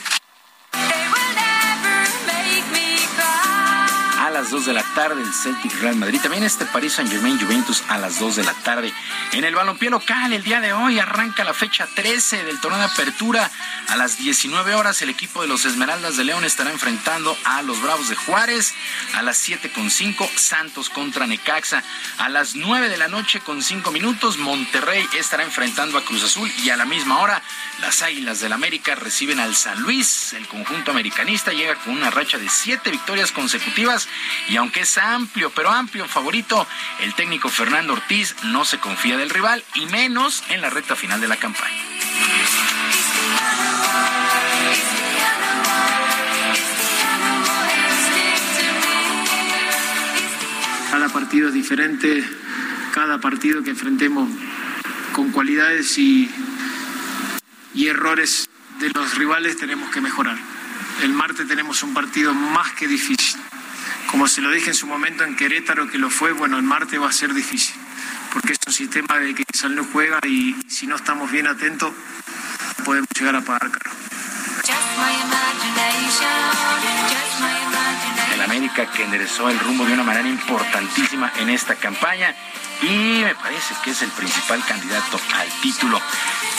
Las 4.29 4.49
2 4.49 4.65
de 4.65 4.73
la 4.73 4.83
tarde, 4.95 5.21
el 5.21 5.33
Celtic 5.33 5.79
Real 5.81 5.95
Madrid. 5.95 6.19
También 6.21 6.43
este 6.43 6.65
París 6.65 6.93
Saint 6.93 7.11
Germain 7.11 7.39
Juventus 7.39 7.83
a 7.89 7.97
las 7.97 8.19
2 8.19 8.37
de 8.37 8.43
la 8.43 8.53
tarde. 8.53 8.93
En 9.33 9.43
el 9.43 9.55
balompié 9.55 9.89
local, 9.89 10.31
el 10.33 10.43
día 10.43 10.61
de 10.61 10.73
hoy 10.73 10.99
arranca 10.99 11.43
la 11.43 11.53
fecha 11.53 11.87
13 11.93 12.43
del 12.43 12.59
torneo 12.59 12.79
de 12.79 12.85
apertura. 12.85 13.51
A 13.89 13.95
las 13.95 14.17
19 14.17 14.73
horas, 14.75 15.01
el 15.01 15.09
equipo 15.09 15.41
de 15.41 15.47
los 15.47 15.65
Esmeraldas 15.65 16.17
de 16.17 16.23
León 16.23 16.45
estará 16.45 16.71
enfrentando 16.71 17.37
a 17.43 17.61
los 17.61 17.81
Bravos 17.81 18.09
de 18.09 18.15
Juárez. 18.15 18.73
A 19.13 19.21
las 19.21 19.47
7.5, 19.47 20.29
Santos 20.37 20.89
contra 20.89 21.27
Necaxa. 21.27 21.83
A 22.17 22.29
las 22.29 22.55
9 22.55 22.89
de 22.89 22.97
la 22.97 23.07
noche 23.07 23.41
con 23.41 23.61
5 23.61 23.91
minutos, 23.91 24.37
Monterrey 24.37 25.05
estará 25.17 25.43
enfrentando 25.43 25.97
a 25.97 26.05
Cruz 26.05 26.23
Azul. 26.23 26.51
Y 26.63 26.69
a 26.69 26.77
la 26.77 26.85
misma 26.85 27.19
hora, 27.19 27.41
las 27.81 28.01
Águilas 28.01 28.39
del 28.39 28.53
América 28.53 28.95
reciben 28.95 29.39
al 29.39 29.55
San 29.55 29.81
Luis. 29.81 30.33
El 30.33 30.47
conjunto 30.47 30.91
americanista 30.91 31.51
llega 31.51 31.75
con 31.75 31.93
una 31.93 32.09
racha 32.09 32.37
de 32.37 32.49
7 32.49 32.89
victorias 32.91 33.31
consecutivas. 33.31 34.07
Y 34.49 34.57
aunque 34.57 34.81
es 34.81 34.97
amplio, 34.97 35.51
pero 35.51 35.71
amplio 35.71 36.07
favorito, 36.07 36.67
el 37.01 37.13
técnico 37.15 37.49
Fernando 37.49 37.93
Ortiz 37.93 38.35
no 38.43 38.65
se 38.65 38.79
confía 38.79 39.17
del 39.17 39.29
rival 39.29 39.63
y 39.75 39.85
menos 39.87 40.43
en 40.49 40.61
la 40.61 40.69
recta 40.69 40.95
final 40.95 41.19
de 41.21 41.27
la 41.27 41.37
campaña. 41.37 41.81
Cada 50.91 51.09
partido 51.09 51.49
es 51.49 51.53
diferente, 51.53 52.23
cada 52.93 53.19
partido 53.19 53.63
que 53.63 53.71
enfrentemos 53.71 54.29
con 55.13 55.31
cualidades 55.31 55.97
y, 55.97 56.29
y 57.73 57.87
errores 57.87 58.47
de 58.79 58.89
los 58.89 59.15
rivales 59.17 59.57
tenemos 59.57 59.89
que 59.89 60.01
mejorar. 60.01 60.37
El 61.03 61.13
martes 61.13 61.47
tenemos 61.47 61.83
un 61.83 61.93
partido 61.93 62.33
más 62.33 62.71
que 62.73 62.87
difícil. 62.87 63.39
Como 64.09 64.27
se 64.27 64.41
lo 64.41 64.51
dije 64.51 64.69
en 64.69 64.75
su 64.75 64.87
momento 64.87 65.23
en 65.23 65.35
Querétaro 65.35 65.89
que 65.89 65.97
lo 65.97 66.09
fue, 66.09 66.31
bueno, 66.31 66.57
el 66.57 66.63
martes 66.63 67.01
va 67.01 67.09
a 67.09 67.11
ser 67.11 67.33
difícil, 67.33 67.75
porque 68.31 68.53
es 68.53 68.59
un 68.65 68.73
sistema 68.73 69.17
de 69.19 69.35
que 69.35 69.43
San 69.53 69.75
Luis 69.75 69.87
juega 69.91 70.19
y 70.25 70.55
si 70.67 70.87
no 70.87 70.95
estamos 70.95 71.31
bien 71.31 71.47
atentos 71.47 71.93
podemos 72.83 73.09
llegar 73.17 73.35
a 73.35 73.41
pagar 73.41 73.71
caro. 73.71 73.91
El 78.35 78.41
América 78.41 78.85
que 78.91 79.03
enderezó 79.03 79.49
el 79.49 79.57
rumbo 79.59 79.85
de 79.85 79.93
una 79.93 80.03
manera 80.03 80.27
importantísima 80.27 81.31
en 81.37 81.49
esta 81.49 81.75
campaña 81.75 82.35
y 82.81 83.23
me 83.23 83.33
parece 83.33 83.73
que 83.81 83.91
es 83.91 84.01
el 84.01 84.11
principal 84.11 84.61
candidato 84.65 85.17
al 85.35 85.49
título. 85.61 86.01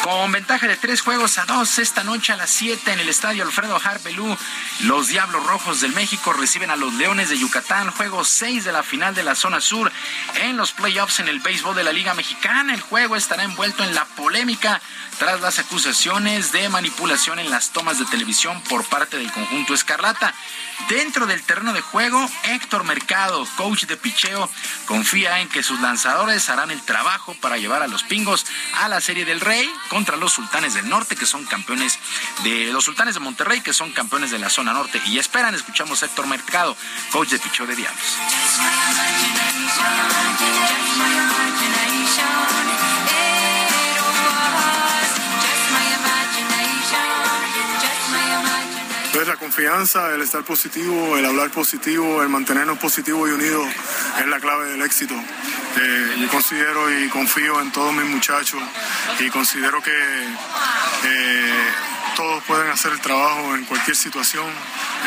Con 0.03 0.33
ventaja 0.33 0.67
de 0.67 0.77
tres 0.77 1.03
juegos 1.03 1.37
a 1.37 1.45
dos 1.45 1.79
esta 1.79 2.03
noche 2.03 2.33
a 2.33 2.37
las 2.37 2.49
siete 2.49 2.93
en 2.93 3.01
el 3.01 3.11
estadio 3.11 3.43
Alfredo 3.43 3.79
Harpelú, 3.83 4.37
los 4.85 5.09
Diablos 5.09 5.45
Rojos 5.45 5.83
del 5.83 5.93
México 5.93 6.33
reciben 6.33 6.71
a 6.71 6.77
los 6.77 6.95
Leones 6.95 7.29
de 7.29 7.39
Yucatán, 7.39 7.91
juego 7.91 8.25
seis 8.25 8.65
de 8.65 8.73
la 8.73 8.83
final 8.83 9.15
de 9.15 9.25
la 9.25 9.35
zona 9.35 9.61
sur 9.61 9.93
en 10.37 10.57
los 10.57 10.73
playoffs 10.73 11.21
en 11.21 11.29
el 11.29 11.41
béisbol 11.41 11.77
de 11.77 11.85
la 11.85 11.93
Liga 11.93 12.15
Mexicana. 12.15 12.73
El 12.73 12.81
juego 12.81 13.17
estará 13.17 13.43
envuelto 13.43 13.85
en 13.85 13.95
la 13.95 14.07
polémica 14.07 14.81
tras 15.19 15.43
las 15.43 15.59
acusaciones 15.59 16.53
de 16.53 16.69
manipulación 16.71 17.39
en 17.39 17.51
las 17.51 17.71
tomas 17.71 17.99
de 17.99 18.07
televisión 18.07 18.63
por 18.63 18.85
parte 18.85 19.19
del 19.19 19.33
conjunto 19.33 19.75
Escarlata. 19.75 20.35
Dentro 20.89 21.27
del 21.27 21.43
terreno 21.43 21.73
de 21.73 21.81
juego, 21.81 22.29
Héctor 22.45 22.85
Mercado, 22.85 23.47
coach 23.57 23.85
de 23.85 23.97
picheo, 23.97 24.49
confía 24.87 25.41
en 25.41 25.49
que 25.49 25.63
sus 25.63 25.81
lanzadores 25.81 26.49
harán 26.49 26.71
el 26.71 26.81
trabajo 26.83 27.35
para 27.41 27.59
llevar 27.59 27.83
a 27.83 27.89
los 27.89 28.05
pingos 28.05 28.47
a 28.75 28.89
la 28.89 29.01
Serie 29.01 29.25
del 29.25 29.41
Rey 29.41 29.69
contra 29.89 30.17
los 30.17 30.33
Sultanes 30.33 30.75
del 30.75 30.89
Norte, 30.89 31.17
que 31.17 31.27
son 31.27 31.45
campeones 31.45 31.99
de 32.45 32.73
los 32.73 32.85
Sultanes 32.85 33.15
de 33.15 33.21
Monterrey, 33.21 33.61
que 33.63 33.73
son 33.73 33.93
campeones 33.93 34.31
de 34.31 34.39
la 34.39 34.51
zona 34.51 34.73
norte. 34.73 35.01
Y 35.07 35.19
esperan, 35.19 35.55
escuchamos 35.55 36.03
a 36.03 36.07
Héctor 36.07 36.27
Mercado, 36.27 36.77
coach 37.11 37.31
de 37.31 37.39
picheo 37.39 37.67
de 37.67 37.75
Diablos. 37.75 38.03
Confianza, 49.47 50.13
el 50.13 50.23
estar 50.23 50.43
positivo, 50.43 51.17
el 51.17 51.25
hablar 51.25 51.51
positivo, 51.51 52.21
el 52.21 52.29
mantenernos 52.29 52.79
positivos 52.79 53.29
y 53.29 53.33
unidos 53.33 53.69
es 54.19 54.27
la 54.27 54.41
clave 54.41 54.71
del 54.71 54.83
éxito. 54.83 55.15
Eh, 55.15 56.17
yo 56.19 56.29
considero 56.29 56.81
y 56.91 57.09
confío 57.09 57.61
en 57.61 57.71
todos 57.71 57.95
mis 57.95 58.07
muchachos 58.07 58.61
y 59.21 59.31
considero 59.31 59.81
que 59.81 59.93
eh, 59.93 61.65
todos 62.17 62.43
pueden 62.43 62.69
hacer 62.71 62.91
el 62.91 63.01
trabajo 63.01 63.55
en 63.55 63.65
cualquier 63.67 63.95
situación. 63.95 64.47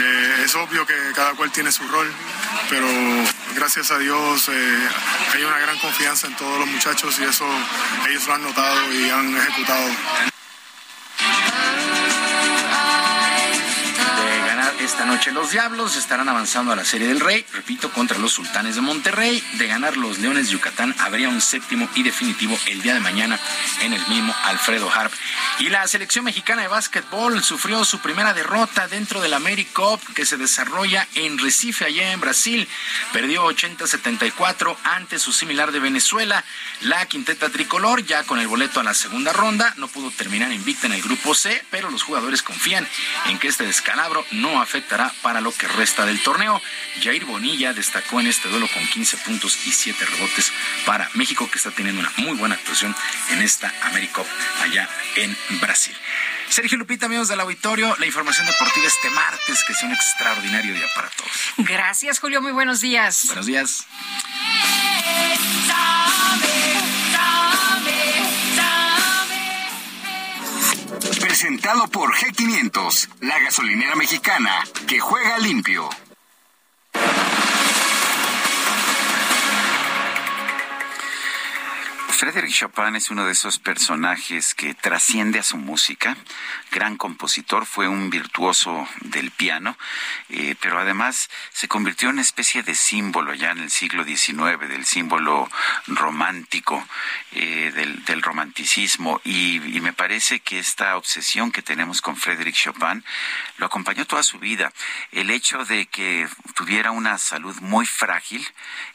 Eh, 0.01 0.43
es 0.45 0.55
obvio 0.55 0.85
que 0.85 0.95
cada 1.13 1.33
cual 1.33 1.51
tiene 1.51 1.69
su 1.73 1.85
rol, 1.89 2.09
pero 2.69 2.87
gracias 3.55 3.91
a 3.91 3.97
Dios 3.97 4.47
hay 5.33 5.43
una 5.43 5.59
gran 5.59 5.77
confianza 5.79 6.27
en 6.27 6.37
todos 6.37 6.59
los 6.59 6.67
muchachos 6.69 7.19
y 7.19 7.25
eso 7.25 7.45
ellos 8.07 8.25
lo 8.25 8.35
han 8.35 8.43
notado 8.43 8.93
y 8.93 9.09
han 9.09 9.35
ejecutado. 9.35 10.38
Esta 14.89 15.05
noche 15.05 15.31
los 15.31 15.51
Diablos 15.51 15.95
estarán 15.97 16.29
avanzando 16.29 16.71
a 16.71 16.75
la 16.75 16.83
Serie 16.83 17.07
del 17.07 17.19
Rey, 17.19 17.45
repito, 17.53 17.91
contra 17.91 18.17
los 18.17 18.31
Sultanes 18.31 18.73
de 18.73 18.81
Monterrey. 18.81 19.43
De 19.59 19.67
ganar 19.67 19.95
los 19.97 20.17
Leones 20.17 20.47
de 20.47 20.53
Yucatán, 20.53 20.95
habría 20.97 21.29
un 21.29 21.41
séptimo 21.41 21.87
y 21.93 22.01
definitivo 22.01 22.57
el 22.65 22.81
día 22.81 22.95
de 22.95 22.99
mañana 22.99 23.39
en 23.83 23.93
el 23.93 24.01
mismo 24.07 24.33
Alfredo 24.45 24.91
Harp. 24.91 25.13
Y 25.60 25.68
la 25.68 25.86
selección 25.88 26.26
mexicana 26.26 26.61
de 26.61 26.69
básquetbol 26.69 27.44
sufrió 27.44 27.84
su 27.84 27.99
primera 27.99 28.34
derrota 28.34 28.88
dentro 28.88 29.19
del 29.19 29.34
AmeriCup 29.34 30.02
que 30.14 30.26
se 30.26 30.38
desarrolla 30.38 31.06
en 31.15 31.38
Recife, 31.38 31.84
allá 31.84 32.14
en 32.14 32.22
Brasil. 32.22 32.68
Perdió 33.11 33.45
80-74 33.45 34.77
ante 34.84 35.19
su 35.19 35.34
similar 35.34 35.73
de 35.73 35.80
Venezuela. 35.80 36.45
La 36.81 37.06
quinteta 37.07 37.49
tricolor, 37.49 38.06
ya 38.06 38.23
con 38.23 38.40
el 38.40 38.48
boleto 38.48 38.80
a 38.80 38.84
la 38.84 38.94
segunda 38.94 39.34
ronda, 39.34 39.73
no 39.76 39.90
pudo 39.90 40.11
terminar 40.11 40.53
invicta 40.53 40.88
en 40.88 40.94
el 40.94 41.02
grupo 41.02 41.36
C, 41.36 41.61
pero 41.69 41.91
los 41.91 42.03
jugadores 42.03 42.41
confían 42.41 42.88
en 43.27 43.38
que 43.38 43.49
este 43.49 43.65
descalabro 43.65 44.26
no 44.31 44.61
afecte 44.61 44.95
para 45.22 45.41
lo 45.41 45.52
que 45.52 45.68
resta 45.68 46.06
del 46.06 46.23
torneo. 46.23 46.61
Jair 47.03 47.26
Bonilla 47.26 47.73
destacó 47.73 48.22
en 48.22 48.27
este 48.27 48.48
duelo 48.48 48.69
con 48.73 48.88
15 48.88 49.18
puntos 49.18 49.60
y 49.65 49.72
7 49.73 50.06
rebotes 50.06 50.53
para 50.86 51.10
México, 51.15 51.49
que 51.52 51.57
está 51.57 51.72
teniendo 51.72 51.99
una 51.99 52.14
muy 52.18 52.38
buena 52.38 52.56
actuación 52.56 52.95
en 53.31 53.41
esta 53.41 53.73
AmeriCup 53.84 54.26
allá 54.61 54.90
en 55.15 55.38
Brasil. 55.61 55.95
Sergio 56.49 56.77
Lupita, 56.77 57.05
amigos 57.05 57.27
del 57.27 57.39
auditorio, 57.39 57.95
la 57.99 58.05
información 58.05 58.45
deportiva 58.45 58.88
este 58.88 59.09
martes, 59.09 59.63
que 59.65 59.73
sea 59.73 59.88
un 59.88 59.95
extraordinario 59.95 60.73
día 60.73 60.88
para 60.95 61.09
todos. 61.09 61.31
Gracias, 61.57 62.19
Julio. 62.19 62.41
Muy 62.41 62.51
buenos 62.51 62.81
días. 62.81 63.26
Buenos 63.27 63.45
días. 63.45 63.85
Presentado 71.21 71.88
por 71.88 72.13
G500, 72.13 73.09
la 73.21 73.39
gasolinera 73.39 73.95
mexicana 73.95 74.63
que 74.88 74.99
juega 74.99 75.38
limpio. 75.39 75.89
Frédéric 82.19 82.51
Chopin 82.51 82.97
es 82.97 83.11
uno 83.11 83.25
de 83.25 83.31
esos 83.31 83.59
personajes 83.59 84.53
que 84.53 84.73
trasciende 84.73 85.39
a 85.39 85.43
su 85.43 85.55
música. 85.55 86.17
Gran 86.69 86.97
compositor, 86.97 87.65
fue 87.65 87.87
un 87.87 88.09
virtuoso 88.09 88.85
del 88.99 89.31
piano, 89.31 89.77
eh, 90.27 90.53
pero 90.59 90.79
además 90.79 91.29
se 91.53 91.69
convirtió 91.69 92.09
en 92.09 92.15
una 92.15 92.21
especie 92.21 92.61
de 92.61 92.75
símbolo 92.75 93.33
ya 93.35 93.51
en 93.51 93.59
el 93.59 93.71
siglo 93.71 94.03
XIX, 94.03 94.59
del 94.67 94.85
símbolo 94.85 95.49
romántico, 95.87 96.85
eh, 97.31 97.71
del, 97.73 98.21
romanticismo. 98.21 99.21
Y, 99.23 99.61
me 99.79 99.93
parece 99.93 100.41
que 100.41 100.59
esta 100.59 100.97
obsesión 100.97 101.53
que 101.53 101.61
tenemos 101.61 102.01
con 102.01 102.17
Frédéric 102.17 102.53
Chopin 102.53 103.01
lo 103.59 103.67
acompañó 103.67 104.05
toda 104.05 104.23
su 104.23 104.39
vida. 104.39 104.73
El 105.13 105.29
hecho 105.29 105.63
de 105.63 105.85
que 105.85 106.27
tuviera 106.53 106.91
una 106.91 107.17
salud 107.17 107.55
muy 107.61 107.85
frágil 107.85 108.45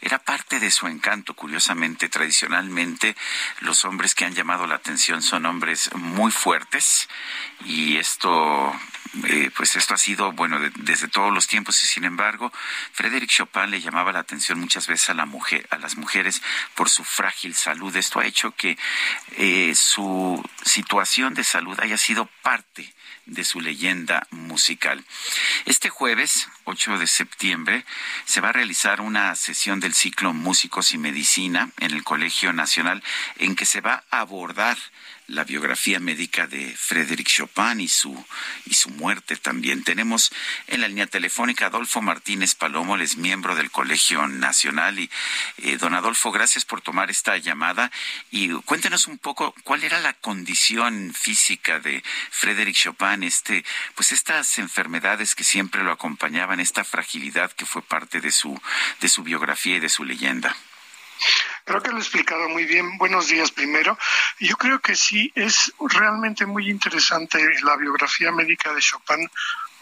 era 0.02 0.18
parte 0.18 0.60
de 0.60 0.70
su 0.70 0.88
encanto, 0.88 1.32
curiosamente, 1.32 2.10
tradicionalmente 2.10 3.14
los 3.61 3.85
hombres 3.85 4.15
que 4.15 4.24
han 4.24 4.35
llamado 4.35 4.66
la 4.66 4.77
atención 4.77 5.23
son 5.23 5.47
hombres 5.47 5.91
muy 5.95 6.31
fuertes 6.31 7.09
y 7.65 7.97
esto 7.97 8.74
eh, 9.28 9.51
pues 9.57 9.77
esto 9.77 9.95
ha 9.95 9.99
sido 9.99 10.32
bueno 10.32 10.59
desde 10.77 11.09
todos 11.09 11.32
los 11.32 11.47
tiempos 11.47 11.82
y 11.82 11.86
sin 11.86 12.05
embargo 12.05 12.53
Frédéric 12.93 13.31
Chopin 13.31 13.70
le 13.70 13.81
llamaba 13.81 14.12
la 14.12 14.20
atención 14.20 14.59
muchas 14.59 14.86
veces 14.86 15.11
a 15.11 15.15
la 15.15 15.27
mujer 15.27 15.66
a 15.70 15.78
las 15.78 15.97
mujeres 15.97 16.43
por 16.74 16.89
su 16.89 17.05
frágil 17.05 17.55
salud. 17.55 17.95
Esto 17.97 18.20
ha 18.20 18.27
hecho 18.27 18.53
que 18.53 18.78
eh, 19.32 19.74
su 19.74 20.43
situación 20.65 21.35
de 21.35 21.45
salud 21.45 21.78
haya 21.81 21.99
sido 21.99 22.28
parte 22.43 22.93
de 23.26 23.44
su 23.44 23.60
leyenda 23.60 24.26
musical. 24.30 25.05
Este 25.64 25.90
jueves, 25.90 26.48
8 26.64 26.98
de 26.98 27.06
septiembre, 27.06 27.84
se 28.24 28.40
va 28.40 28.51
a 28.51 28.52
realizar 28.52 29.01
una 29.01 29.34
sesión 29.34 29.80
del 29.80 29.94
ciclo 29.94 30.32
Músicos 30.32 30.92
y 30.92 30.98
Medicina 30.98 31.70
en 31.78 31.92
el 31.92 32.05
Colegio 32.05 32.52
Nacional 32.52 33.02
en 33.36 33.56
que 33.56 33.66
se 33.66 33.80
va 33.80 34.05
a 34.10 34.20
abordar 34.20 34.76
la 35.26 35.44
biografía 35.44 36.01
médica 36.01 36.46
de 36.46 36.74
Frédéric 36.76 37.28
Chopin 37.28 37.80
y 37.80 37.88
su, 37.88 38.24
y 38.66 38.74
su 38.74 38.90
muerte 38.90 39.36
también. 39.36 39.82
Tenemos 39.82 40.30
en 40.66 40.82
la 40.82 40.88
línea 40.88 41.06
telefónica 41.06 41.66
Adolfo 41.66 42.02
Martínez 42.02 42.55
Palomo, 42.55 42.94
él 42.94 43.02
es 43.02 43.16
miembro 43.16 43.55
del 43.55 43.70
Colegio 43.70 44.26
Nacional. 44.28 44.98
Y 44.98 45.10
eh, 45.59 45.78
don 45.78 45.94
Adolfo, 45.94 46.30
gracias 46.30 46.64
por 46.64 46.82
tomar 46.82 47.10
esta 47.10 47.36
llamada 47.38 47.90
y 48.30 48.51
cuéntenos 48.62 49.06
un 49.06 49.18
poco 49.18 49.55
cuál 49.64 49.84
era 49.84 50.01
la 50.01 50.12
condición 50.12 51.14
física 51.14 51.80
de 51.80 52.02
Frédéric 52.30 52.76
Chopin, 52.76 53.22
este, 53.22 53.64
pues 53.94 54.12
estas 54.12 54.59
enfermedades 54.59 55.34
que 55.34 55.44
siempre 55.44 55.82
lo 55.82 55.92
acompañaban, 55.92 56.60
esta 56.60 56.84
fragilidad 56.84 57.52
que 57.52 57.66
fue 57.66 57.82
parte 57.82 58.20
de 58.20 58.30
su, 58.30 58.60
de 59.01 59.09
su 59.09 59.22
biografía 59.22 59.76
y 59.76 59.80
de 59.80 59.88
su 59.88 60.05
leyenda. 60.05 60.55
Creo 61.65 61.82
que 61.82 61.91
lo 61.91 61.97
he 61.97 62.01
explicado 62.01 62.49
muy 62.49 62.65
bien. 62.65 62.99
Buenos 62.99 63.28
días 63.28 63.51
primero. 63.51 63.97
Yo 64.39 64.57
creo 64.57 64.81
que 64.81 64.95
sí, 64.95 65.32
es 65.35 65.73
realmente 65.81 66.45
muy 66.45 66.69
interesante 66.70 67.39
la 67.62 67.77
biografía 67.77 68.31
médica 68.32 68.74
de 68.74 68.81
Chopin 68.81 69.31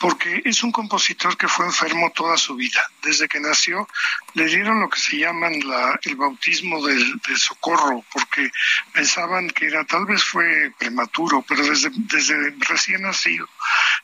porque 0.03 0.43
es 0.45 0.65
un 0.65 0.73
compositor 0.73 1.37
que 1.37 1.47
fue 1.47 1.65
enfermo 1.65 2.11
toda 2.11 2.37
su 2.37 2.57
vida. 2.57 2.83
Desde 3.05 3.29
que 3.29 3.39
nació 3.39 3.87
le 4.35 4.47
dieron 4.47 4.81
lo 4.81 4.91
que 4.91 4.99
se 4.99 5.17
llaman 5.17 5.61
la, 5.65 5.97
el 6.03 6.17
bautismo 6.17 6.85
del, 6.85 7.21
socorro, 7.37 8.05
porque 8.13 8.51
pensaban 8.93 9.49
que 9.51 9.67
era 9.67 9.85
tal 9.85 10.05
vez 10.05 10.25
fue 10.25 10.73
prematuro, 10.77 11.45
pero 11.47 11.65
desde, 11.65 11.91
desde 11.95 12.35
recién 12.69 13.03
nacido 13.03 13.49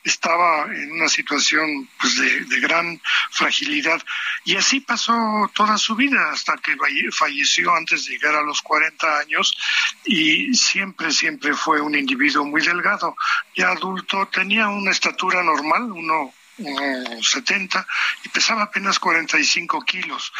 estaba 0.05 0.73
en 0.73 0.93
una 0.93 1.09
situación 1.09 1.89
pues, 1.99 2.15
de, 2.15 2.45
de 2.45 2.59
gran 2.61 3.01
fragilidad. 3.31 4.01
Y 4.45 4.55
así 4.55 4.79
pasó 4.79 5.13
toda 5.53 5.77
su 5.77 5.95
vida 5.97 6.31
hasta 6.31 6.55
que 6.57 6.77
falleció 7.11 7.75
antes 7.75 8.05
de 8.05 8.13
llegar 8.13 8.35
a 8.35 8.41
los 8.41 8.61
40 8.61 9.19
años 9.19 9.57
y 10.05 10.53
siempre, 10.53 11.11
siempre 11.11 11.53
fue 11.53 11.81
un 11.81 11.95
individuo 11.95 12.45
muy 12.45 12.61
delgado. 12.61 13.17
Ya 13.55 13.71
adulto 13.71 14.27
tenía 14.31 14.69
una 14.69 14.91
estatura 14.91 15.43
normal, 15.43 15.88
uno, 15.89 16.33
uno 16.57 17.23
70 17.23 17.85
y 18.23 18.29
pesaba 18.29 18.63
apenas 18.63 18.99
45 18.99 19.81
kilos. 19.81 20.31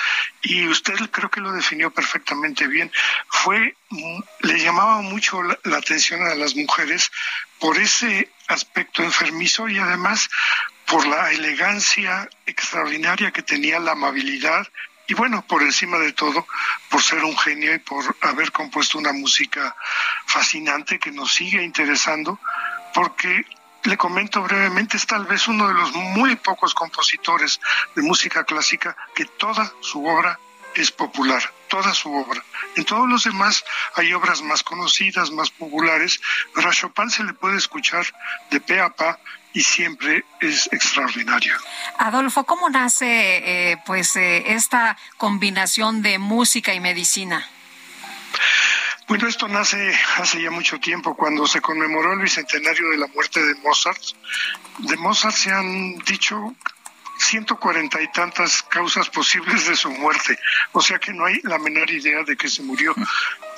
Y 0.42 0.68
usted 0.68 0.96
creo 1.12 1.30
que 1.30 1.42
lo 1.42 1.52
definió 1.52 1.92
perfectamente 1.92 2.68
bien. 2.68 2.92
Fue, 3.28 3.76
le 4.42 4.60
llamaba 4.60 5.02
mucho 5.02 5.42
la, 5.44 5.58
la 5.64 5.78
atención 5.78 6.22
a 6.24 6.36
las 6.36 6.56
mujeres 6.56 7.12
por 7.60 7.78
ese 7.78 8.32
aspecto 8.48 9.04
enfermizo 9.04 9.68
y 9.68 9.78
además 9.78 10.30
por 10.86 11.06
la 11.06 11.32
elegancia 11.32 12.28
extraordinaria 12.48 13.32
que 13.32 13.44
tenía, 13.44 13.80
la 13.80 13.92
amabilidad 13.92 14.68
y 15.10 15.16
bueno, 15.16 15.44
por 15.48 15.64
encima 15.64 15.98
de 15.98 16.14
todo, 16.14 16.46
por 16.88 17.02
ser 17.02 17.24
un 17.24 17.36
genio 17.36 17.74
y 17.74 17.80
por 17.80 18.16
haber 18.22 18.52
compuesto 18.52 19.00
una 19.00 19.12
música 19.12 19.76
fascinante 20.28 21.00
que 21.00 21.12
nos 21.12 21.34
sigue 21.34 21.64
interesando, 21.64 22.40
porque 22.94 23.44
le 23.84 23.98
comento 23.98 24.42
brevemente, 24.42 24.98
es 24.98 25.06
tal 25.06 25.26
vez 25.26 25.48
uno 25.48 25.68
de 25.68 25.74
los 25.74 25.94
muy 25.94 26.36
pocos 26.36 26.74
compositores 26.74 27.60
de 27.96 28.02
música 28.02 28.44
clásica 28.44 28.96
que 29.16 29.26
toda 29.26 29.72
su 29.82 30.06
obra 30.06 30.40
es 30.76 30.92
popular, 30.92 31.42
toda 31.68 31.94
su 31.94 32.14
obra. 32.14 32.44
En 32.76 32.86
todos 32.86 33.08
los 33.08 33.24
demás 33.24 33.64
hay 33.96 34.14
obras 34.14 34.42
más 34.42 34.64
conocidas, 34.64 35.32
más 35.32 35.50
populares, 35.50 36.20
pero 36.54 36.70
a 36.70 36.74
Chopin 36.74 37.10
se 37.10 37.24
le 37.24 37.34
puede 37.34 37.58
escuchar 37.58 38.06
de 38.52 38.62
pe 38.62 38.80
a 38.80 38.90
pa 38.90 39.20
y 39.54 39.64
siempre 39.64 40.24
es 40.40 40.70
extraordinario. 40.72 41.56
Adolfo, 41.98 42.46
¿cómo 42.46 42.70
nace 42.70 43.72
eh, 43.72 43.78
pues 43.86 44.16
eh, 44.16 44.54
esta 44.54 44.98
combinación 45.18 46.02
de 46.02 46.20
música 46.20 46.74
y 46.74 46.80
medicina? 46.80 47.48
Bueno, 49.10 49.28
esto 49.28 49.48
nace 49.48 49.92
hace 50.18 50.40
ya 50.40 50.52
mucho 50.52 50.80
tiempo, 50.80 51.16
cuando 51.16 51.48
se 51.48 51.62
conmemoró 51.62 52.14
el 52.14 52.20
bicentenario 52.20 52.92
de 52.92 52.98
la 52.98 53.08
muerte 53.08 53.44
de 53.44 53.56
Mozart. 53.56 54.00
De 54.78 54.96
Mozart 54.98 55.36
se 55.36 55.52
han 55.52 55.96
dicho 56.06 56.56
ciento 57.18 57.58
cuarenta 57.58 58.00
y 58.00 58.12
tantas 58.12 58.62
causas 58.62 59.10
posibles 59.10 59.68
de 59.68 59.76
su 59.76 59.90
muerte, 59.90 60.38
o 60.74 60.82
sea 60.82 61.00
que 61.00 61.12
no 61.12 61.26
hay 61.26 61.42
la 61.42 61.58
menor 61.58 61.90
idea 61.90 62.24
de 62.24 62.38
que 62.38 62.48
se 62.48 62.62
murió. 62.62 62.94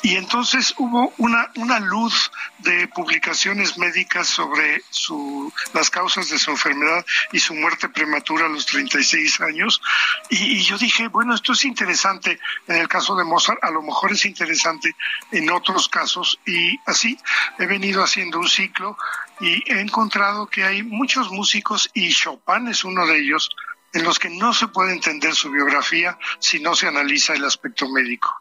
Y 0.03 0.15
entonces 0.15 0.73
hubo 0.77 1.13
una, 1.17 1.51
una 1.55 1.79
luz 1.79 2.31
de 2.59 2.87
publicaciones 2.87 3.77
médicas 3.77 4.27
sobre 4.27 4.81
su, 4.89 5.53
las 5.73 5.91
causas 5.91 6.29
de 6.29 6.39
su 6.39 6.49
enfermedad 6.49 7.05
y 7.31 7.39
su 7.39 7.53
muerte 7.53 7.87
prematura 7.87 8.47
a 8.47 8.49
los 8.49 8.65
36 8.65 9.41
años. 9.41 9.81
Y, 10.29 10.57
y 10.57 10.63
yo 10.63 10.77
dije, 10.77 11.07
bueno, 11.07 11.35
esto 11.35 11.53
es 11.53 11.65
interesante 11.65 12.39
en 12.67 12.77
el 12.77 12.87
caso 12.87 13.15
de 13.15 13.23
Mozart, 13.23 13.63
a 13.63 13.69
lo 13.69 13.83
mejor 13.83 14.11
es 14.11 14.25
interesante 14.25 14.95
en 15.31 15.51
otros 15.51 15.87
casos. 15.87 16.39
Y 16.47 16.79
así 16.87 17.17
he 17.59 17.67
venido 17.67 18.03
haciendo 18.03 18.39
un 18.39 18.49
ciclo 18.49 18.97
y 19.39 19.63
he 19.71 19.81
encontrado 19.81 20.47
que 20.47 20.63
hay 20.63 20.81
muchos 20.83 21.31
músicos, 21.31 21.89
y 21.93 22.11
Chopin 22.11 22.67
es 22.67 22.83
uno 22.83 23.05
de 23.05 23.19
ellos, 23.19 23.49
en 23.93 24.03
los 24.03 24.19
que 24.19 24.29
no 24.29 24.53
se 24.53 24.67
puede 24.67 24.93
entender 24.93 25.35
su 25.35 25.51
biografía 25.51 26.17
si 26.39 26.59
no 26.59 26.75
se 26.75 26.87
analiza 26.87 27.33
el 27.33 27.45
aspecto 27.45 27.89
médico 27.89 28.40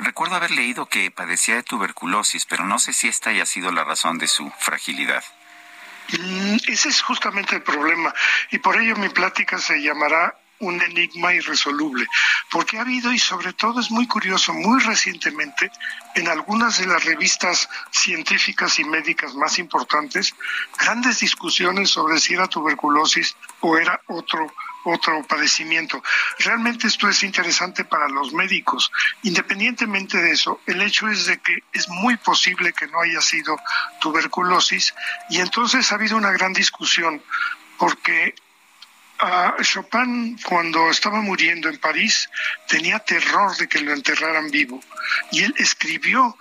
recuerdo 0.00 0.36
haber 0.36 0.50
leído 0.50 0.86
que 0.86 1.10
padecía 1.10 1.56
de 1.56 1.62
tuberculosis, 1.62 2.46
pero 2.46 2.64
no 2.64 2.78
sé 2.78 2.92
si 2.92 3.08
esta 3.08 3.30
haya 3.30 3.46
sido 3.46 3.70
la 3.70 3.84
razón 3.84 4.18
de 4.18 4.28
su 4.28 4.50
fragilidad. 4.58 5.24
Mm, 6.18 6.56
ese 6.66 6.88
es 6.88 7.00
justamente 7.00 7.56
el 7.56 7.62
problema 7.62 8.12
y 8.50 8.58
por 8.58 8.76
ello 8.76 8.96
mi 8.96 9.08
plática 9.08 9.58
se 9.58 9.80
llamará 9.80 10.36
un 10.62 10.80
enigma 10.80 11.34
irresoluble, 11.34 12.06
porque 12.50 12.78
ha 12.78 12.82
habido, 12.82 13.12
y 13.12 13.18
sobre 13.18 13.52
todo 13.52 13.80
es 13.80 13.90
muy 13.90 14.06
curioso, 14.06 14.52
muy 14.54 14.80
recientemente, 14.80 15.70
en 16.14 16.28
algunas 16.28 16.78
de 16.78 16.86
las 16.86 17.04
revistas 17.04 17.68
científicas 17.90 18.78
y 18.78 18.84
médicas 18.84 19.34
más 19.34 19.58
importantes, 19.58 20.32
grandes 20.78 21.18
discusiones 21.18 21.90
sobre 21.90 22.20
si 22.20 22.34
era 22.34 22.46
tuberculosis 22.46 23.36
o 23.60 23.76
era 23.76 24.00
otro 24.06 24.52
otro 24.84 25.22
padecimiento. 25.24 26.02
Realmente 26.38 26.86
esto 26.86 27.08
es 27.08 27.22
interesante 27.22 27.84
para 27.84 28.08
los 28.08 28.32
médicos. 28.32 28.90
Independientemente 29.22 30.18
de 30.18 30.32
eso, 30.32 30.60
el 30.66 30.82
hecho 30.82 31.08
es 31.08 31.26
de 31.26 31.38
que 31.38 31.62
es 31.72 31.88
muy 31.88 32.16
posible 32.16 32.72
que 32.72 32.86
no 32.86 33.00
haya 33.00 33.20
sido 33.20 33.56
tuberculosis 34.00 34.94
y 35.30 35.40
entonces 35.40 35.90
ha 35.90 35.96
habido 35.96 36.16
una 36.16 36.32
gran 36.32 36.52
discusión 36.52 37.22
porque 37.78 38.34
a 39.18 39.54
Chopin 39.62 40.36
cuando 40.44 40.90
estaba 40.90 41.20
muriendo 41.20 41.68
en 41.68 41.78
París 41.78 42.28
tenía 42.66 42.98
terror 42.98 43.56
de 43.56 43.68
que 43.68 43.80
lo 43.80 43.92
enterraran 43.92 44.50
vivo 44.50 44.80
y 45.30 45.44
él 45.44 45.54
escribió 45.58 46.36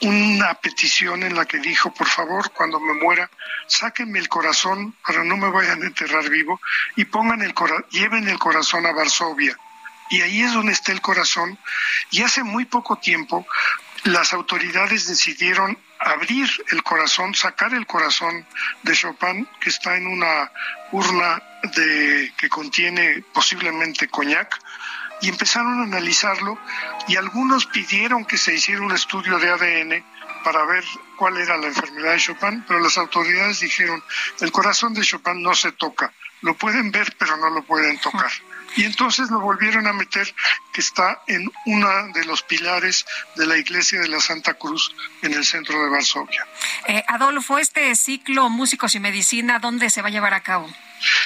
una 0.00 0.54
petición 0.54 1.22
en 1.22 1.34
la 1.34 1.46
que 1.46 1.58
dijo, 1.58 1.92
por 1.92 2.08
favor, 2.08 2.50
cuando 2.52 2.80
me 2.80 2.94
muera, 2.94 3.30
sáquenme 3.66 4.18
el 4.18 4.28
corazón 4.28 4.94
para 5.06 5.24
no 5.24 5.36
me 5.36 5.50
vayan 5.50 5.82
a 5.82 5.86
enterrar 5.86 6.28
vivo 6.28 6.60
y 6.96 7.04
pongan 7.04 7.42
el 7.42 7.54
lleven 7.90 8.28
el 8.28 8.38
corazón 8.38 8.86
a 8.86 8.92
Varsovia. 8.92 9.56
Y 10.10 10.20
ahí 10.20 10.42
es 10.42 10.52
donde 10.52 10.72
está 10.72 10.92
el 10.92 11.00
corazón. 11.00 11.58
Y 12.10 12.22
hace 12.22 12.42
muy 12.42 12.66
poco 12.66 12.96
tiempo 12.96 13.46
las 14.04 14.34
autoridades 14.34 15.06
decidieron 15.08 15.78
abrir 15.98 16.48
el 16.70 16.82
corazón, 16.82 17.34
sacar 17.34 17.72
el 17.72 17.86
corazón 17.86 18.46
de 18.82 18.94
Chopin, 18.94 19.48
que 19.60 19.70
está 19.70 19.96
en 19.96 20.06
una 20.06 20.52
urna 20.92 21.42
de, 21.74 22.32
que 22.36 22.48
contiene 22.50 23.24
posiblemente 23.32 24.08
coñac, 24.08 24.58
y 25.24 25.28
empezaron 25.30 25.80
a 25.80 25.84
analizarlo 25.84 26.58
y 27.08 27.16
algunos 27.16 27.64
pidieron 27.64 28.26
que 28.26 28.36
se 28.36 28.54
hiciera 28.54 28.82
un 28.82 28.92
estudio 28.92 29.38
de 29.38 29.50
ADN 29.50 30.04
para 30.44 30.66
ver 30.66 30.84
cuál 31.16 31.38
era 31.38 31.56
la 31.56 31.68
enfermedad 31.68 32.12
de 32.12 32.18
Chopin, 32.18 32.62
pero 32.68 32.78
las 32.80 32.98
autoridades 32.98 33.60
dijeron, 33.60 34.04
el 34.40 34.52
corazón 34.52 34.92
de 34.92 35.00
Chopin 35.00 35.42
no 35.42 35.54
se 35.54 35.72
toca, 35.72 36.12
lo 36.42 36.54
pueden 36.54 36.90
ver 36.90 37.16
pero 37.18 37.38
no 37.38 37.48
lo 37.48 37.62
pueden 37.62 37.98
tocar. 37.98 38.30
Y 38.76 38.84
entonces 38.84 39.30
lo 39.30 39.40
volvieron 39.40 39.86
a 39.86 39.92
meter, 39.92 40.34
que 40.72 40.80
está 40.80 41.22
en 41.28 41.50
uno 41.64 41.88
de 42.12 42.24
los 42.24 42.42
pilares 42.42 43.06
de 43.36 43.46
la 43.46 43.56
iglesia 43.56 44.00
de 44.00 44.08
la 44.08 44.20
Santa 44.20 44.54
Cruz 44.54 44.94
en 45.22 45.32
el 45.32 45.44
centro 45.44 45.80
de 45.82 45.90
Varsovia. 45.90 46.44
Eh, 46.88 47.02
Adolfo, 47.06 47.58
este 47.58 47.94
ciclo 47.94 48.50
Músicos 48.50 48.94
y 48.96 49.00
Medicina, 49.00 49.58
¿dónde 49.60 49.90
se 49.90 50.02
va 50.02 50.08
a 50.08 50.10
llevar 50.10 50.34
a 50.34 50.42
cabo? 50.42 50.68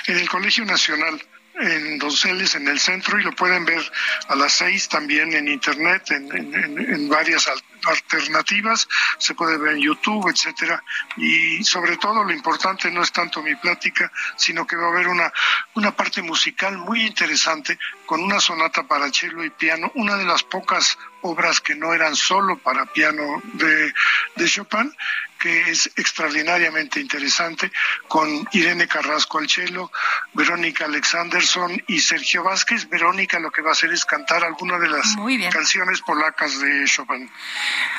En 0.07 0.19
el 0.19 0.29
Colegio 0.29 0.65
Nacional 0.67 1.21
en 1.61 1.99
Donceles, 1.99 2.55
en 2.55 2.69
el 2.69 2.79
centro, 2.79 3.19
y 3.19 3.23
lo 3.23 3.33
pueden 3.33 3.65
ver 3.65 3.83
a 4.29 4.35
las 4.35 4.53
seis 4.53 4.89
también 4.89 5.33
en 5.33 5.49
internet, 5.49 6.11
en, 6.11 6.33
en, 6.33 7.09
varias 7.09 7.51
alternativas, 7.85 8.89
se 9.19 9.35
puede 9.35 9.59
ver 9.59 9.75
en 9.75 9.83
YouTube, 9.83 10.29
etcétera, 10.29 10.83
y 11.17 11.63
sobre 11.65 11.97
todo 11.97 12.25
lo 12.25 12.33
importante 12.33 12.91
no 12.91 13.03
es 13.03 13.13
tanto 13.13 13.43
mi 13.43 13.55
plática, 13.57 14.11
sino 14.37 14.67
que 14.67 14.77
va 14.77 14.87
a 14.87 14.91
haber 14.91 15.09
una, 15.09 15.33
una 15.75 15.95
parte 15.95 16.23
musical 16.23 16.77
muy 16.79 17.03
interesante 17.03 17.79
con 18.07 18.23
una 18.23 18.41
sonata 18.41 18.85
para 18.85 19.13
cello 19.13 19.45
y 19.45 19.51
piano, 19.51 19.91
una 19.95 20.17
de 20.17 20.25
las 20.25 20.43
pocas 20.43 20.99
obras 21.23 21.61
que 21.61 21.75
no 21.75 21.93
eran 21.93 22.15
solo 22.15 22.59
para 22.59 22.87
piano 22.87 23.43
de, 23.55 23.93
de 24.37 24.47
Chopin, 24.47 24.95
que 25.39 25.71
es 25.71 25.91
extraordinariamente 25.97 27.01
interesante, 27.01 27.71
con 28.09 28.47
Irene 28.53 28.89
Carrasco 28.89 29.39
al 29.39 29.49
cello, 29.49 29.91
Verónica 30.35 30.85
Alexanderson 30.85 31.83
y 31.87 32.01
Sergio 32.01 32.43
Vázquez. 32.43 32.89
Verónica 32.89 33.39
lo 33.39 33.51
que 33.51 33.63
va 33.63 33.71
a 33.71 33.73
hacer 33.73 33.93
es 33.93 34.05
cantar 34.05 34.45
alguna 34.45 34.79
de 34.79 34.89
las 34.89 35.17
canciones 35.53 36.01
polacas 36.03 36.59
de 36.61 36.85
Chopin. 36.87 37.31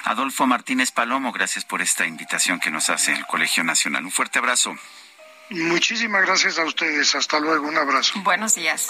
Adolfo 0.04 0.46
Martínez 0.46 0.92
Palomo, 0.92 1.32
gracias 1.32 1.66
por 1.66 1.82
esta 1.82 2.06
invitación 2.06 2.60
que 2.60 2.72
nos 2.72 2.90
hace 2.90 3.14
el 3.14 3.26
Colegio 3.26 3.64
Nacional. 3.64 4.06
Un 4.06 4.12
fuerte 4.12 4.40
abrazo. 4.40 4.76
Muchísimas 5.50 6.22
gracias 6.26 6.60
a 6.60 6.64
ustedes. 6.64 7.16
Hasta 7.16 7.40
luego. 7.40 7.68
Un 7.68 7.78
abrazo. 7.78 8.20
Buenos 8.22 8.56
días. 8.56 8.90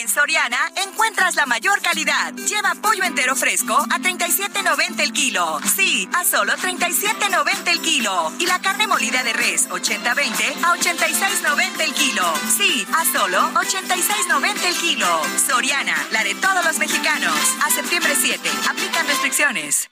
En 0.00 0.08
Soriana 0.08 0.58
encuentras 0.86 1.34
la 1.34 1.44
mayor 1.44 1.82
calidad. 1.82 2.32
Lleva 2.32 2.74
pollo 2.80 3.04
entero 3.04 3.36
fresco 3.36 3.76
a 3.76 3.98
37.90 3.98 5.00
el 5.00 5.12
kilo. 5.12 5.60
Sí, 5.76 6.08
a 6.14 6.24
solo 6.24 6.54
37.90 6.54 7.68
el 7.68 7.80
kilo. 7.82 8.32
Y 8.38 8.46
la 8.46 8.58
carne 8.60 8.86
molida 8.86 9.22
de 9.22 9.34
res 9.34 9.68
80-20 9.68 10.64
a 10.64 10.74
86.90 10.76 11.80
el 11.80 11.92
kilo. 11.92 12.24
Sí, 12.56 12.86
a 12.94 13.04
solo 13.04 13.38
86.90 13.52 14.64
el 14.64 14.76
kilo. 14.76 15.22
Soriana, 15.46 15.96
la 16.10 16.24
de 16.24 16.36
todos 16.36 16.64
los 16.64 16.78
mexicanos. 16.78 17.36
A 17.62 17.70
septiembre 17.70 18.14
7. 18.18 18.50
Aplican 18.70 19.06
restricciones 19.06 19.90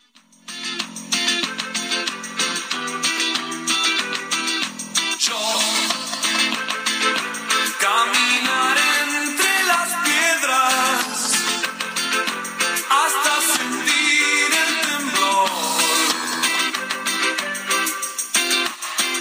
hasta 12.90 13.32
sentir 13.56 14.48
el 14.62 14.72
temblor 14.88 15.50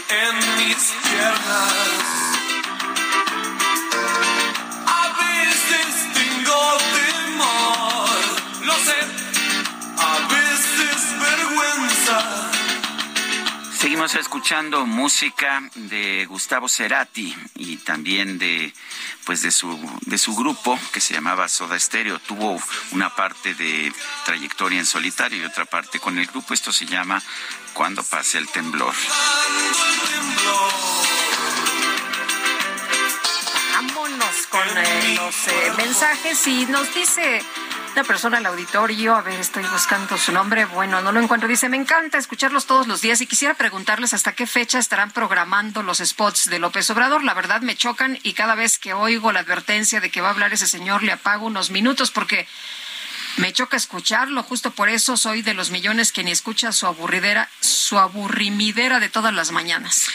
en 0.09 0.33
mis 0.57 0.81
piernas. 1.03 1.98
Seguimos 13.99 14.15
escuchando 14.15 14.85
música 14.85 15.61
de 15.75 16.25
Gustavo 16.25 16.69
Cerati 16.69 17.35
y 17.55 17.75
también 17.75 18.39
de 18.39 18.73
pues 19.25 19.41
de 19.41 19.51
su 19.51 19.77
de 20.05 20.17
su 20.17 20.37
grupo 20.37 20.79
que 20.93 21.01
se 21.01 21.15
llamaba 21.15 21.49
Soda 21.49 21.77
Stereo. 21.77 22.17
Tuvo 22.19 22.57
una 22.93 23.13
parte 23.13 23.55
de 23.55 23.91
trayectoria 24.23 24.79
en 24.79 24.85
solitario 24.85 25.41
y 25.41 25.45
otra 25.45 25.65
parte 25.65 25.99
con 25.99 26.17
el 26.17 26.27
grupo. 26.27 26.53
Esto 26.53 26.71
se 26.71 26.85
llama 26.85 27.21
Cuando 27.73 28.01
pase 28.01 28.37
el 28.37 28.47
temblor. 28.47 28.93
Vámonos 33.73 34.47
con 34.49 34.77
eh, 34.77 35.15
los 35.17 35.47
eh, 35.49 35.73
mensajes 35.75 36.47
y 36.47 36.65
nos 36.67 36.93
dice 36.95 37.41
una 37.99 38.07
persona 38.07 38.37
al 38.37 38.45
auditorio, 38.45 39.13
a 39.13 39.21
ver, 39.21 39.41
estoy 39.41 39.63
buscando 39.63 40.17
su 40.17 40.31
nombre, 40.31 40.63
bueno, 40.63 41.01
no 41.01 41.11
lo 41.11 41.19
encuentro, 41.19 41.49
dice, 41.49 41.67
me 41.67 41.75
encanta 41.75 42.17
escucharlos 42.17 42.65
todos 42.65 42.87
los 42.87 43.01
días 43.01 43.19
y 43.19 43.27
quisiera 43.27 43.55
preguntarles 43.55 44.13
hasta 44.13 44.31
qué 44.31 44.47
fecha 44.47 44.79
estarán 44.79 45.11
programando 45.11 45.83
los 45.83 45.97
spots 45.97 46.49
de 46.49 46.59
López 46.59 46.89
Obrador. 46.91 47.25
La 47.25 47.33
verdad 47.33 47.59
me 47.59 47.75
chocan 47.75 48.17
y 48.23 48.31
cada 48.31 48.55
vez 48.55 48.79
que 48.79 48.93
oigo 48.93 49.33
la 49.33 49.41
advertencia 49.41 49.99
de 49.99 50.09
que 50.09 50.21
va 50.21 50.29
a 50.29 50.31
hablar 50.31 50.53
ese 50.53 50.65
señor 50.65 51.03
le 51.03 51.11
apago 51.11 51.45
unos 51.45 51.71
minutos 51.71 52.09
porque 52.09 52.47
me 53.37 53.53
choca 53.53 53.77
escucharlo, 53.77 54.43
justo 54.43 54.71
por 54.71 54.89
eso 54.89 55.17
soy 55.17 55.41
de 55.41 55.53
los 55.53 55.71
millones 55.71 56.11
que 56.11 56.23
ni 56.23 56.31
escucha 56.31 56.71
su 56.71 56.87
aburridera, 56.87 57.49
su 57.59 57.97
aburrimidera 57.97 58.99
de 58.99 59.09
todas 59.09 59.33
las 59.33 59.51
mañanas. 59.51 60.07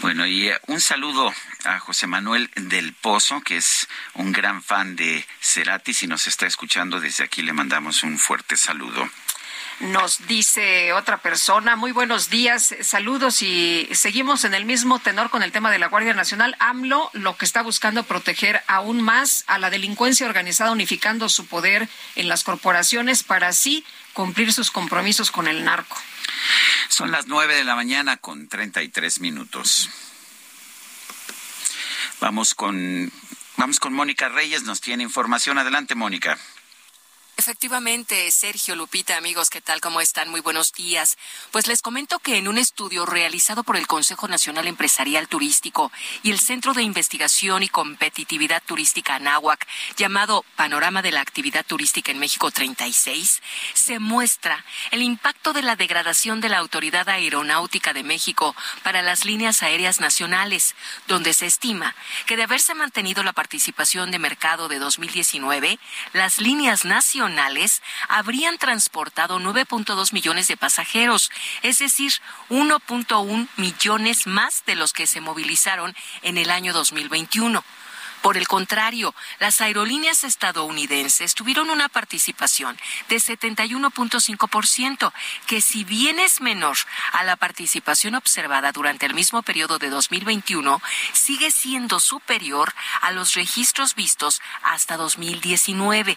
Bueno, 0.00 0.26
y 0.26 0.48
eh, 0.48 0.58
un 0.66 0.80
saludo 0.80 1.32
a 1.64 1.78
José 1.78 2.06
Manuel 2.06 2.50
del 2.56 2.92
Pozo, 2.94 3.40
que 3.40 3.56
es 3.56 3.88
un 4.14 4.32
gran 4.32 4.62
fan 4.62 4.96
de 4.96 5.26
Cerati. 5.40 5.94
Si 5.94 6.06
nos 6.06 6.26
está 6.26 6.46
escuchando 6.46 7.00
desde 7.00 7.24
aquí, 7.24 7.42
le 7.42 7.52
mandamos 7.52 8.02
un 8.02 8.18
fuerte 8.18 8.56
saludo. 8.56 9.08
Nos 9.82 10.28
dice 10.28 10.92
otra 10.92 11.18
persona, 11.18 11.74
muy 11.74 11.90
buenos 11.90 12.30
días, 12.30 12.72
saludos 12.82 13.42
y 13.42 13.88
seguimos 13.90 14.44
en 14.44 14.54
el 14.54 14.64
mismo 14.64 15.00
tenor 15.00 15.28
con 15.28 15.42
el 15.42 15.50
tema 15.50 15.72
de 15.72 15.80
la 15.80 15.88
Guardia 15.88 16.14
Nacional. 16.14 16.54
AMLO 16.60 17.10
lo 17.14 17.36
que 17.36 17.44
está 17.44 17.62
buscando 17.62 18.04
proteger 18.04 18.62
aún 18.68 19.02
más 19.02 19.42
a 19.48 19.58
la 19.58 19.70
delincuencia 19.70 20.24
organizada, 20.24 20.70
unificando 20.70 21.28
su 21.28 21.46
poder 21.46 21.88
en 22.14 22.28
las 22.28 22.44
corporaciones 22.44 23.24
para 23.24 23.48
así 23.48 23.84
cumplir 24.12 24.52
sus 24.52 24.70
compromisos 24.70 25.32
con 25.32 25.48
el 25.48 25.64
narco. 25.64 25.96
Son 26.88 27.10
las 27.10 27.26
nueve 27.26 27.56
de 27.56 27.64
la 27.64 27.74
mañana 27.74 28.18
con 28.18 28.46
treinta 28.46 28.84
y 28.84 28.88
tres 28.88 29.18
minutos. 29.18 29.90
Vamos 32.20 32.54
con, 32.54 33.10
vamos 33.56 33.80
con 33.80 33.92
Mónica 33.94 34.28
Reyes, 34.28 34.62
nos 34.62 34.80
tiene 34.80 35.02
información. 35.02 35.58
Adelante, 35.58 35.96
Mónica. 35.96 36.38
Efectivamente, 37.38 38.30
Sergio 38.30 38.76
Lupita, 38.76 39.16
amigos, 39.16 39.48
¿qué 39.48 39.62
tal? 39.62 39.80
¿Cómo 39.80 40.02
están? 40.02 40.28
Muy 40.28 40.40
buenos 40.40 40.72
días. 40.74 41.16
Pues 41.50 41.66
les 41.66 41.80
comento 41.80 42.18
que 42.18 42.36
en 42.36 42.46
un 42.46 42.58
estudio 42.58 43.06
realizado 43.06 43.64
por 43.64 43.76
el 43.76 43.86
Consejo 43.86 44.28
Nacional 44.28 44.66
Empresarial 44.66 45.28
Turístico 45.28 45.90
y 46.22 46.30
el 46.30 46.38
Centro 46.38 46.74
de 46.74 46.82
Investigación 46.82 47.62
y 47.62 47.68
Competitividad 47.68 48.62
Turística 48.64 49.14
Anáhuac, 49.14 49.66
llamado 49.96 50.44
Panorama 50.56 51.00
de 51.00 51.10
la 51.10 51.22
Actividad 51.22 51.64
Turística 51.64 52.12
en 52.12 52.18
México 52.18 52.50
36, 52.50 53.42
se 53.72 53.98
muestra 53.98 54.62
el 54.90 55.02
impacto 55.02 55.54
de 55.54 55.62
la 55.62 55.74
degradación 55.74 56.42
de 56.42 56.50
la 56.50 56.58
Autoridad 56.58 57.08
Aeronáutica 57.08 57.94
de 57.94 58.04
México 58.04 58.54
para 58.82 59.00
las 59.00 59.24
líneas 59.24 59.62
aéreas 59.62 60.00
nacionales, 60.00 60.74
donde 61.08 61.32
se 61.32 61.46
estima 61.46 61.96
que 62.26 62.36
de 62.36 62.42
haberse 62.42 62.74
mantenido 62.74 63.22
la 63.22 63.32
participación 63.32 64.10
de 64.10 64.18
mercado 64.18 64.68
de 64.68 64.78
2019, 64.78 65.78
las 66.12 66.38
líneas 66.38 66.84
nacionales 66.84 67.22
habrían 68.08 68.58
transportado 68.58 69.38
9.2 69.38 70.12
millones 70.12 70.48
de 70.48 70.56
pasajeros, 70.56 71.30
es 71.62 71.78
decir, 71.78 72.12
1.1 72.50 73.48
millones 73.56 74.26
más 74.26 74.64
de 74.66 74.74
los 74.74 74.92
que 74.92 75.06
se 75.06 75.20
movilizaron 75.20 75.94
en 76.22 76.38
el 76.38 76.50
año 76.50 76.72
2021. 76.72 77.64
Por 78.22 78.36
el 78.36 78.46
contrario, 78.46 79.14
las 79.40 79.60
aerolíneas 79.60 80.22
estadounidenses 80.22 81.34
tuvieron 81.34 81.70
una 81.70 81.88
participación 81.88 82.78
de 83.08 83.16
71.5%, 83.16 85.12
que 85.46 85.60
si 85.60 85.82
bien 85.82 86.20
es 86.20 86.40
menor 86.40 86.76
a 87.12 87.24
la 87.24 87.34
participación 87.34 88.14
observada 88.14 88.70
durante 88.70 89.06
el 89.06 89.14
mismo 89.14 89.42
periodo 89.42 89.78
de 89.78 89.90
2021, 89.90 90.80
sigue 91.12 91.50
siendo 91.50 91.98
superior 91.98 92.72
a 93.00 93.10
los 93.10 93.34
registros 93.34 93.96
vistos 93.96 94.40
hasta 94.62 94.96
2019. 94.96 96.16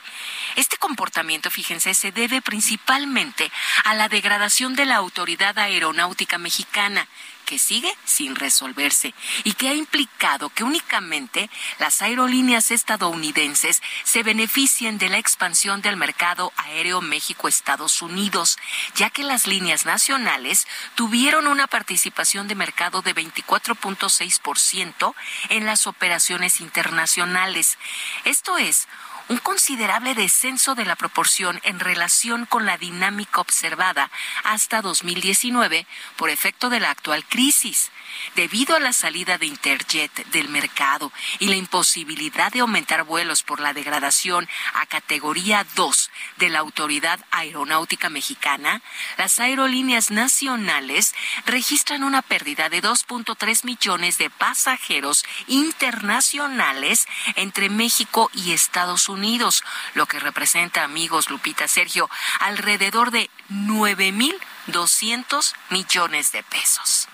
Este 0.56 0.78
comportamiento, 0.78 1.50
fíjense, 1.50 1.96
se 1.96 2.12
debe 2.12 2.42
principalmente 2.44 3.52
a 3.84 3.96
la 3.96 4.10
degradación 4.10 4.76
de 4.76 4.86
la 4.86 4.98
Autoridad 4.98 5.58
Aeronáutica 5.58 6.38
Mexicana, 6.38 7.08
que 7.46 7.60
sigue 7.60 7.96
sin 8.04 8.36
resolverse 8.36 9.14
y 9.44 9.54
que 9.54 9.70
ha 9.70 9.74
implicado 9.74 10.50
que 10.50 10.64
únicamente 10.64 11.50
las 11.80 12.02
aerolíneas 12.02 12.72
estadounidenses 12.72 13.82
se 14.04 14.24
beneficien 14.24 14.98
de 14.98 15.10
la 15.10 15.18
expansión 15.18 15.82
del 15.82 15.96
mercado 15.96 16.52
aéreo 16.58 17.02
México-Estados 17.02 18.02
Unidos, 18.02 18.58
ya 18.96 19.10
que 19.10 19.24
las 19.24 19.48
líneas 19.48 19.86
nacionales 19.86 20.68
tuvieron 20.96 21.48
una 21.48 21.68
participación 21.68 22.48
de 22.48 22.56
mercado 22.56 23.02
de 23.02 23.16
24.6% 23.16 25.14
en 25.50 25.66
las 25.66 25.88
operaciones 25.88 26.60
internacionales. 26.60 27.78
Esto 28.26 28.58
es 28.58 28.88
un 29.28 29.38
considerable 29.38 30.14
descenso 30.14 30.76
de 30.76 30.86
la 30.86 30.96
proporción 30.96 31.60
en 31.64 31.80
relación 31.80 32.46
con 32.46 32.66
la 32.66 32.78
dinámica 32.78 33.42
observada 33.42 34.12
hasta 34.44 34.82
2019 34.82 35.88
por 36.16 36.30
efecto 36.30 36.70
de 36.70 36.80
la 36.80 36.92
actual 36.92 37.26
crisis. 37.26 37.92
Debido 38.36 38.76
a 38.76 38.80
la 38.80 38.94
salida 38.94 39.38
de 39.38 39.46
Interjet 39.46 40.12
del 40.28 40.50
mercado 40.50 41.12
y 41.40 41.48
la 41.48 41.56
imposibilidad 41.56 42.52
de 42.52 42.60
aumentar 42.60 43.04
vuelos 43.04 43.44
por 43.44 43.60
la 43.60 43.74
degradación 43.74 44.48
a 44.74 44.86
categoría 44.86 45.66
2 45.76 46.12
de 46.38 46.50
la 46.50 46.60
Autoridad 46.60 47.20
Aeronáutica 47.32 48.10
Mexicana, 48.10 48.82
las 49.18 49.40
aerolíneas 49.40 50.12
nacionales 50.12 51.14
registran 51.46 52.04
una 52.04 52.22
pérdida 52.22 52.70
de 52.70 52.82
2.3 52.82 53.66
millones 53.66 54.18
de 54.18 54.30
pasajeros 54.30 55.26
internacionales 55.48 57.08
entre 57.36 57.70
México 57.70 58.30
y 58.34 58.52
Estados 58.52 59.10
Unidos, 59.10 59.64
lo 59.94 60.06
que 60.06 60.20
representa, 60.20 60.84
amigos 60.84 61.30
Lupita 61.30 61.68
Sergio, 61.68 62.10
alrededor 62.40 63.12
de 63.12 63.30
9.200 63.50 65.54
millones 65.70 66.32
de 66.32 66.44
pesos. 66.44 67.05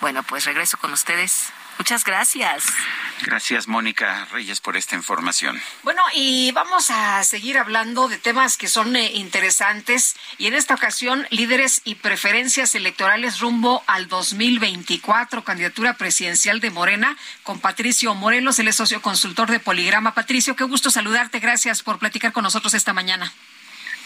Bueno, 0.00 0.22
pues 0.22 0.44
regreso 0.44 0.76
con 0.78 0.92
ustedes. 0.92 1.52
Muchas 1.78 2.04
gracias. 2.04 2.66
Gracias, 3.22 3.66
Mónica 3.66 4.26
Reyes, 4.30 4.60
por 4.60 4.76
esta 4.76 4.94
información. 4.94 5.60
Bueno, 5.82 6.02
y 6.14 6.52
vamos 6.52 6.90
a 6.90 7.22
seguir 7.24 7.58
hablando 7.58 8.08
de 8.08 8.18
temas 8.18 8.56
que 8.56 8.68
son 8.68 8.94
eh, 8.94 9.12
interesantes. 9.14 10.14
Y 10.38 10.46
en 10.46 10.54
esta 10.54 10.74
ocasión, 10.74 11.26
líderes 11.30 11.80
y 11.84 11.96
preferencias 11.96 12.74
electorales 12.74 13.40
rumbo 13.40 13.82
al 13.86 14.08
2024, 14.08 15.42
candidatura 15.42 15.94
presidencial 15.94 16.60
de 16.60 16.70
Morena, 16.70 17.16
con 17.42 17.58
Patricio 17.58 18.14
Morelos, 18.14 18.58
el 18.60 18.68
es 18.68 18.76
socio 18.76 19.02
consultor 19.02 19.50
de 19.50 19.58
Poligrama. 19.58 20.14
Patricio, 20.14 20.54
qué 20.54 20.64
gusto 20.64 20.90
saludarte. 20.90 21.40
Gracias 21.40 21.82
por 21.82 21.98
platicar 21.98 22.32
con 22.32 22.44
nosotros 22.44 22.74
esta 22.74 22.92
mañana. 22.92 23.32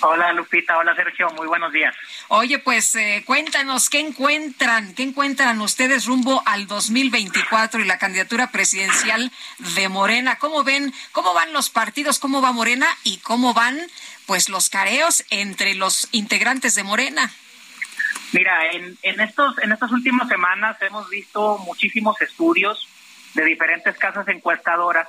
Hola 0.00 0.32
Lupita, 0.32 0.78
hola 0.78 0.94
Sergio, 0.94 1.28
muy 1.30 1.48
buenos 1.48 1.72
días. 1.72 1.94
Oye, 2.28 2.60
pues 2.60 2.94
eh, 2.94 3.24
cuéntanos, 3.26 3.90
¿qué 3.90 3.98
encuentran? 3.98 4.94
¿Qué 4.94 5.02
encuentran 5.02 5.60
ustedes 5.60 6.06
rumbo 6.06 6.40
al 6.46 6.68
2024 6.68 7.80
y 7.80 7.84
la 7.84 7.98
candidatura 7.98 8.52
presidencial 8.52 9.32
de 9.76 9.88
Morena? 9.88 10.36
¿Cómo 10.36 10.62
ven, 10.62 10.94
cómo 11.10 11.34
van 11.34 11.52
los 11.52 11.68
partidos, 11.68 12.20
cómo 12.20 12.40
va 12.40 12.52
Morena 12.52 12.86
y 13.02 13.18
cómo 13.18 13.54
van 13.54 13.76
pues 14.26 14.48
los 14.48 14.70
careos 14.70 15.24
entre 15.30 15.74
los 15.74 16.08
integrantes 16.12 16.76
de 16.76 16.84
Morena? 16.84 17.32
Mira, 18.32 18.70
en, 18.70 18.96
en, 19.02 19.20
estos, 19.20 19.58
en 19.58 19.72
estas 19.72 19.90
últimas 19.90 20.28
semanas 20.28 20.80
hemos 20.80 21.08
visto 21.08 21.58
muchísimos 21.58 22.20
estudios 22.20 22.86
de 23.34 23.44
diferentes 23.44 23.96
casas 23.98 24.28
encuestadoras 24.28 25.08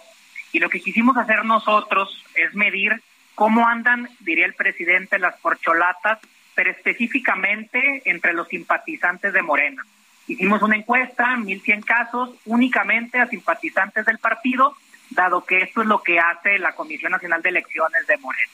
y 0.52 0.57
lo 0.57 0.70
que 0.70 0.82
quisimos 0.82 1.16
hacer 1.16 1.45
nosotros 1.45 2.26
es 2.34 2.56
medir 2.56 3.03
cómo 3.40 3.66
andan, 3.66 4.10
diría 4.20 4.45
el 4.45 4.53
presidente, 4.53 5.18
las 5.18 5.38
porcholatas, 5.38 6.20
pero 6.56 6.72
específicamente 6.72 8.02
entre 8.03 8.34
los 8.34 8.49
simpatizantes 8.49 9.32
de 9.32 9.41
Morena. 9.41 9.82
Hicimos 10.28 10.61
una 10.61 10.76
encuesta, 10.76 11.38
1.100 11.38 11.86
casos, 11.86 12.32
únicamente 12.44 13.18
a 13.18 13.28
simpatizantes 13.28 14.06
del 14.06 14.18
partido, 14.18 14.76
dado 15.11 15.45
que 15.45 15.61
esto 15.61 15.82
es 15.82 15.88
lo 15.88 16.03
que 16.03 16.20
hace 16.20 16.60
la 16.60 16.74
Comisión 16.74 17.14
Nacional 17.14 17.41
de 17.41 17.48
Elecciones 17.48 18.06
de 18.07 18.18
Morena. 18.18 18.52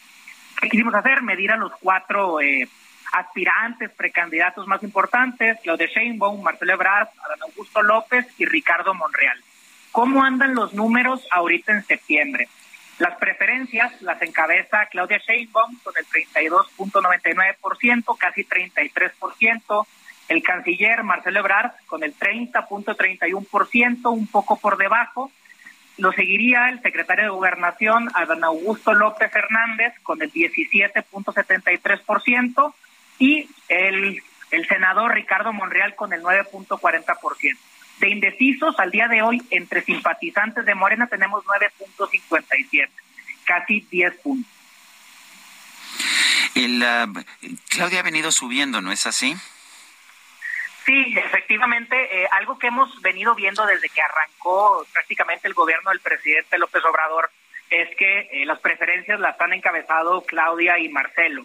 ¿Qué 0.62 0.70
quisimos 0.70 0.94
hacer? 0.94 1.24
Medir 1.24 1.52
a 1.52 1.57
los 1.57 1.72
cuatro 1.82 2.40
eh, 2.40 2.70
aspirantes, 3.12 3.90
precandidatos 3.90 4.68
más 4.68 4.84
importantes, 4.84 5.57
Claudia 5.64 5.88
Sheinbaum, 5.88 6.44
Marcelo 6.44 6.74
Ebrard, 6.74 7.07
Adán 7.26 7.41
Augusto 7.41 7.82
López 7.82 8.28
y 8.38 8.45
Ricardo 8.45 8.94
Monreal. 8.94 9.44
¿Cómo 9.91 10.24
andan 10.24 10.53
los 10.53 10.76
números 10.76 11.28
ahorita 11.32 11.72
en 11.72 11.84
septiembre? 11.84 12.48
Las 12.99 13.17
preferencias 13.17 14.01
las 14.01 14.22
encabeza 14.22 14.85
Claudia 14.85 15.17
Sheinbaum 15.17 15.77
con 15.84 15.93
el 15.97 16.05
32.99%, 16.05 18.17
casi 18.17 18.45
33%. 18.45 19.85
El 20.27 20.41
canciller 20.41 21.03
Marcelo 21.03 21.41
Ebrard 21.41 21.73
con 21.88 22.03
el 22.03 22.17
30.31%, 22.17 24.11
un 24.11 24.26
poco 24.27 24.57
por 24.57 24.77
debajo. 24.77 25.30
Lo 25.97 26.13
seguiría 26.13 26.69
el 26.69 26.81
secretario 26.81 27.26
de 27.26 27.31
Gobernación, 27.31 28.09
Adán 28.13 28.43
Augusto 28.43 28.93
López 28.93 29.35
Hernández, 29.35 29.93
con 30.01 30.22
el 30.22 30.31
17.73%, 30.31 32.73
y 33.19 33.49
el, 33.69 34.22
el 34.51 34.67
senador 34.67 35.13
Ricardo 35.13 35.53
Monreal 35.53 35.95
con 35.95 36.11
el 36.13 36.22
9.40%. 36.22 37.57
De 37.99 38.09
indecisos, 38.09 38.77
al 38.80 38.91
día 38.91 39.07
de 39.07 39.22
hoy, 39.22 39.41
entre 39.49 39.81
simpatizantes 39.81 40.65
de 40.65 40.76
Morena 40.76 41.07
tenemos 41.07 41.43
9.57, 41.45 42.89
casi 43.45 43.80
10 43.89 44.15
puntos. 44.17 44.51
El, 46.55 46.84
ah, 46.84 47.07
Claudia 47.69 47.99
ha 47.99 48.03
venido 48.03 48.31
subiendo, 48.31 48.81
¿no 48.81 48.91
es 48.91 49.05
así? 49.07 49.35
Sí, 50.85 51.15
efectivamente, 51.17 51.95
eh, 51.95 52.27
algo 52.31 52.59
que 52.59 52.67
hemos 52.67 53.01
venido 53.01 53.34
viendo 53.34 53.65
desde 53.65 53.89
que 53.89 54.01
arrancó 54.01 54.85
prácticamente 54.93 55.47
el 55.47 55.55
gobierno 55.55 55.89
del 55.89 55.99
presidente 55.99 56.59
López 56.59 56.84
Obrador 56.85 57.31
es 57.72 57.95
que 57.95 58.30
eh, 58.31 58.45
las 58.45 58.59
preferencias 58.59 59.19
las 59.19 59.39
han 59.41 59.53
encabezado 59.53 60.22
Claudia 60.22 60.77
y 60.77 60.89
Marcelo. 60.89 61.43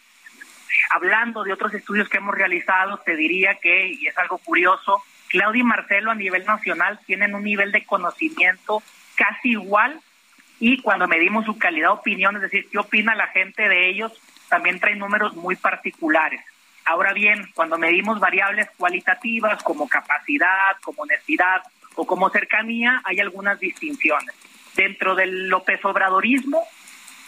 Hablando 0.91 1.43
de 1.43 1.55
otros 1.55 1.73
estudios 1.73 2.09
que 2.09 2.19
hemos 2.19 2.35
realizado, 2.35 2.99
te 2.99 3.17
diría 3.17 3.55
que, 3.55 3.89
y 3.89 4.07
es 4.07 4.19
algo 4.19 4.39
curioso, 4.39 5.03
Claudia 5.31 5.61
y 5.61 5.65
Marcelo 5.65 6.11
a 6.11 6.15
nivel 6.15 6.45
nacional 6.45 6.99
tienen 7.07 7.35
un 7.35 7.45
nivel 7.45 7.73
de 7.73 7.85
conocimiento 7.85 8.83
casi 9.15 9.51
igual 9.51 10.01
y 10.59 10.83
cuando 10.83 11.09
medimos 11.09 11.47
su 11.47 11.57
calidad 11.57 11.89
de 11.89 11.95
opinión, 11.95 12.37
es 12.37 12.43
decir, 12.43 12.69
qué 12.71 12.79
opina 12.79 13.15
la 13.15 13.29
gente 13.29 13.69
de 13.69 13.89
ellos, 13.89 14.13
también 14.49 14.79
traen 14.79 14.99
números 14.99 15.35
muy 15.37 15.57
particulares. 15.57 16.43
Ahora 16.85 17.13
bien, 17.13 17.49
cuando 17.55 17.79
medimos 17.79 18.19
variables 18.21 18.69
cualitativas 18.77 19.63
como 19.63 19.89
capacidad, 19.89 20.77
como 20.83 21.03
honestidad 21.03 21.63
o 21.95 22.07
como 22.07 22.29
cercanía, 22.31 23.01
hay 23.05 23.21
algunas 23.21 23.59
distinciones. 23.61 24.35
Dentro 24.75 25.15
del 25.15 25.49
López 25.49 25.83
Obradorismo, 25.85 26.63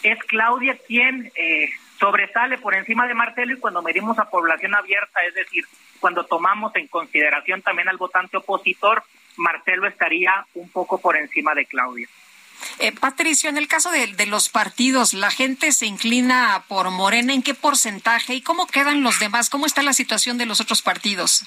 es 0.02 0.18
Claudia 0.24 0.76
quien 0.86 1.30
eh, 1.36 1.70
sobresale 1.98 2.58
por 2.58 2.74
encima 2.74 3.06
de 3.06 3.14
Marcelo 3.14 3.54
y 3.54 3.60
cuando 3.60 3.82
medimos 3.82 4.18
a 4.18 4.28
población 4.28 4.74
abierta, 4.74 5.20
es 5.26 5.34
decir, 5.34 5.64
cuando 6.02 6.26
tomamos 6.26 6.74
en 6.74 6.88
consideración 6.88 7.62
también 7.62 7.88
al 7.88 7.96
votante 7.96 8.36
opositor, 8.36 9.04
Marcelo 9.36 9.86
estaría 9.86 10.44
un 10.54 10.68
poco 10.68 11.00
por 11.00 11.16
encima 11.16 11.54
de 11.54 11.64
Claudia. 11.64 12.08
Eh, 12.80 12.90
Patricio, 12.90 13.48
en 13.48 13.56
el 13.56 13.68
caso 13.68 13.90
de, 13.92 14.08
de, 14.08 14.26
los 14.26 14.48
partidos, 14.48 15.14
¿la 15.14 15.30
gente 15.30 15.70
se 15.70 15.86
inclina 15.86 16.64
por 16.66 16.90
Morena? 16.90 17.32
¿En 17.32 17.42
qué 17.42 17.54
porcentaje? 17.54 18.34
¿Y 18.34 18.42
cómo 18.42 18.66
quedan 18.66 19.04
los 19.04 19.20
demás? 19.20 19.48
¿Cómo 19.48 19.64
está 19.64 19.82
la 19.82 19.92
situación 19.92 20.38
de 20.38 20.46
los 20.46 20.60
otros 20.60 20.82
partidos? 20.82 21.44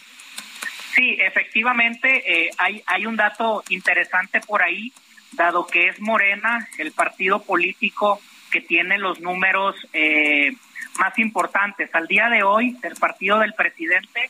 Sí, 0.95 1.17
efectivamente, 1.19 2.23
eh, 2.25 2.51
hay, 2.57 2.81
hay 2.87 3.05
un 3.05 3.17
dato 3.17 3.61
interesante 3.67 4.39
por 4.39 4.63
ahí, 4.63 4.93
dado 5.33 5.67
que 5.67 5.89
es 5.89 5.99
Morena 5.99 6.69
el 6.77 6.93
partido 6.93 7.43
político 7.43 8.21
que 8.51 8.61
tiene 8.61 8.97
los 8.97 9.19
números 9.19 9.75
eh, 9.91 10.55
más 10.97 11.19
importantes. 11.19 11.93
Al 11.93 12.07
día 12.07 12.29
de 12.29 12.43
hoy, 12.43 12.77
el 12.83 12.95
partido 12.95 13.39
del 13.39 13.53
presidente 13.53 14.29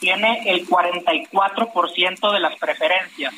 tiene 0.00 0.42
el 0.46 0.66
44% 0.66 2.32
de 2.32 2.40
las 2.40 2.56
preferencias. 2.56 3.34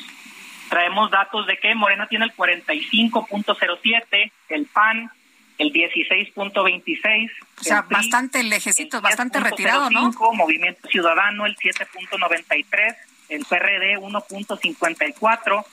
Traemos 0.69 1.09
datos 1.09 1.47
de 1.47 1.57
que 1.57 1.73
Morena 1.73 2.07
tiene 2.07 2.25
el 2.25 2.35
45.07, 2.35 4.31
el 4.49 4.65
PAN 4.67 5.11
el 5.59 5.73
16.26. 5.73 7.31
O 7.59 7.63
sea, 7.63 7.81
bastante 7.83 8.41
lejecito, 8.43 9.01
bastante 9.01 9.39
retirado, 9.39 9.89
¿no? 9.89 10.11
Movimiento 10.33 10.87
Ciudadano 10.87 11.45
el 11.45 11.55
7.93, 11.57 12.95
el 13.29 13.45
PRD 13.45 13.97
1.54, 13.97 15.65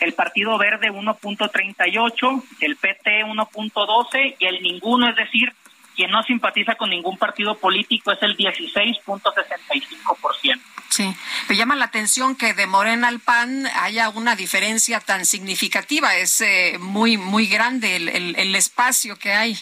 el 0.00 0.12
Partido 0.14 0.56
Verde 0.56 0.90
1.38, 0.90 2.42
el 2.60 2.76
PT 2.76 3.24
1.12 3.24 4.36
y 4.38 4.46
el 4.46 4.62
ninguno, 4.62 5.08
es 5.08 5.16
decir, 5.16 5.52
quien 5.94 6.10
no 6.10 6.22
simpatiza 6.22 6.74
con 6.74 6.90
ningún 6.90 7.16
partido 7.16 7.56
político 7.56 8.12
es 8.12 8.22
el 8.22 8.36
16.65%. 8.36 10.60
Sí, 10.88 11.14
me 11.48 11.56
llama 11.56 11.74
la 11.74 11.86
atención 11.86 12.36
que 12.36 12.54
de 12.54 12.66
Morena 12.66 13.08
al 13.08 13.20
PAN 13.20 13.66
haya 13.80 14.10
una 14.10 14.36
diferencia 14.36 15.00
tan 15.00 15.24
significativa, 15.24 16.14
es 16.14 16.40
eh, 16.40 16.76
muy 16.78 17.16
muy 17.16 17.46
grande 17.46 17.96
el, 17.96 18.08
el, 18.08 18.36
el, 18.36 18.54
espacio 18.54 19.18
que 19.18 19.32
hay. 19.32 19.56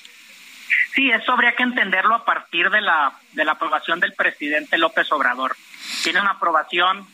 Sí, 0.95 1.11
eso 1.11 1.33
habría 1.33 1.55
que 1.55 1.63
entenderlo 1.63 2.15
a 2.15 2.27
partir 2.27 2.69
de 2.69 2.83
la 2.83 3.15
de 3.33 3.47
la 3.47 3.53
aprobación 3.53 3.99
del 4.01 4.13
presidente 4.13 4.77
López 4.77 5.11
Obrador. 5.11 5.57
Tiene 6.03 6.21
una 6.21 6.33
aprobación 6.33 7.07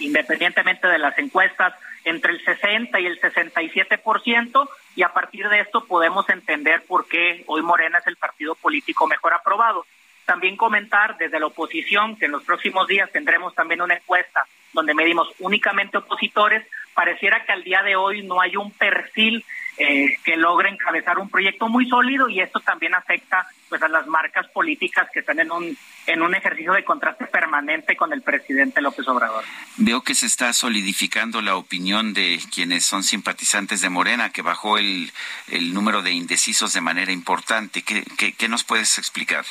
independientemente 0.00 0.88
de 0.88 0.98
las 0.98 1.16
encuestas 1.18 1.74
entre 2.06 2.32
el 2.32 2.42
60 2.42 2.98
y 3.00 3.06
el 3.06 3.20
67%, 3.20 4.68
y 4.94 5.02
a 5.02 5.12
partir 5.12 5.48
de 5.48 5.60
esto 5.60 5.84
podemos 5.84 6.28
entender 6.30 6.84
por 6.86 7.06
qué 7.08 7.44
hoy 7.46 7.62
Morena 7.62 7.98
es 7.98 8.06
el 8.06 8.16
partido 8.16 8.54
político 8.54 9.06
mejor 9.06 9.34
aprobado. 9.34 9.84
También 10.24 10.56
comentar 10.56 11.18
desde 11.18 11.38
la 11.38 11.46
oposición 11.46 12.16
que 12.16 12.26
en 12.26 12.32
los 12.32 12.44
próximos 12.44 12.86
días 12.86 13.10
tendremos 13.10 13.54
también 13.54 13.82
una 13.82 13.94
encuesta 13.94 14.46
donde 14.72 14.94
medimos 14.94 15.28
únicamente 15.40 15.98
opositores. 15.98 16.66
Pareciera 16.94 17.44
que 17.44 17.52
al 17.52 17.64
día 17.64 17.82
de 17.82 17.96
hoy 17.96 18.22
no 18.22 18.40
hay 18.40 18.56
un 18.56 18.70
perfil 18.70 19.44
eh, 19.78 20.18
que 20.24 20.36
logre 20.36 20.70
encabezar 20.70 21.18
un 21.18 21.28
proyecto 21.28 21.68
muy 21.68 21.88
sólido 21.88 22.28
y 22.28 22.40
esto 22.40 22.60
también 22.60 22.94
afecta 22.94 23.46
pues 23.68 23.82
a 23.82 23.88
las 23.88 24.06
marcas 24.06 24.46
políticas 24.48 25.08
que 25.12 25.20
están 25.20 25.38
en 25.40 25.50
un 25.50 25.76
en 26.06 26.22
un 26.22 26.34
ejercicio 26.34 26.72
de 26.72 26.84
contraste 26.84 27.26
permanente 27.26 27.96
con 27.96 28.12
el 28.12 28.22
presidente 28.22 28.80
López 28.80 29.06
Obrador. 29.08 29.44
Veo 29.76 30.02
que 30.02 30.14
se 30.14 30.26
está 30.26 30.52
solidificando 30.52 31.42
la 31.42 31.56
opinión 31.56 32.14
de 32.14 32.40
quienes 32.54 32.86
son 32.86 33.02
simpatizantes 33.02 33.80
de 33.80 33.90
Morena, 33.90 34.30
que 34.30 34.42
bajó 34.42 34.78
el, 34.78 35.12
el 35.48 35.74
número 35.74 36.02
de 36.02 36.12
indecisos 36.12 36.72
de 36.72 36.80
manera 36.80 37.12
importante. 37.12 37.82
¿Qué, 37.82 38.04
qué, 38.32 38.48
nos 38.48 38.64
puedes 38.64 38.98
explicar? 38.98 39.44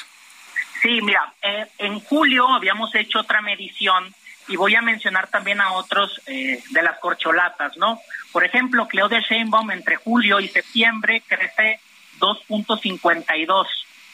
Sí, 0.82 1.02
mira, 1.02 1.34
eh, 1.42 1.68
en 1.78 2.00
julio 2.00 2.48
habíamos 2.48 2.94
hecho 2.96 3.20
otra 3.20 3.42
medición 3.42 4.14
y 4.48 4.56
voy 4.56 4.76
a 4.76 4.82
mencionar 4.82 5.28
también 5.28 5.60
a 5.60 5.74
otros 5.74 6.22
eh, 6.28 6.64
de 6.70 6.82
las 6.82 7.00
corcholatas, 7.00 7.76
¿no? 7.78 8.00
Por 8.36 8.44
ejemplo, 8.44 8.88
Claudia 8.90 9.22
Sheinbaum 9.22 9.72
entre 9.72 9.96
julio 9.96 10.42
y 10.42 10.50
septiembre 10.50 11.24
crece 11.26 11.80
2.52 12.20 13.66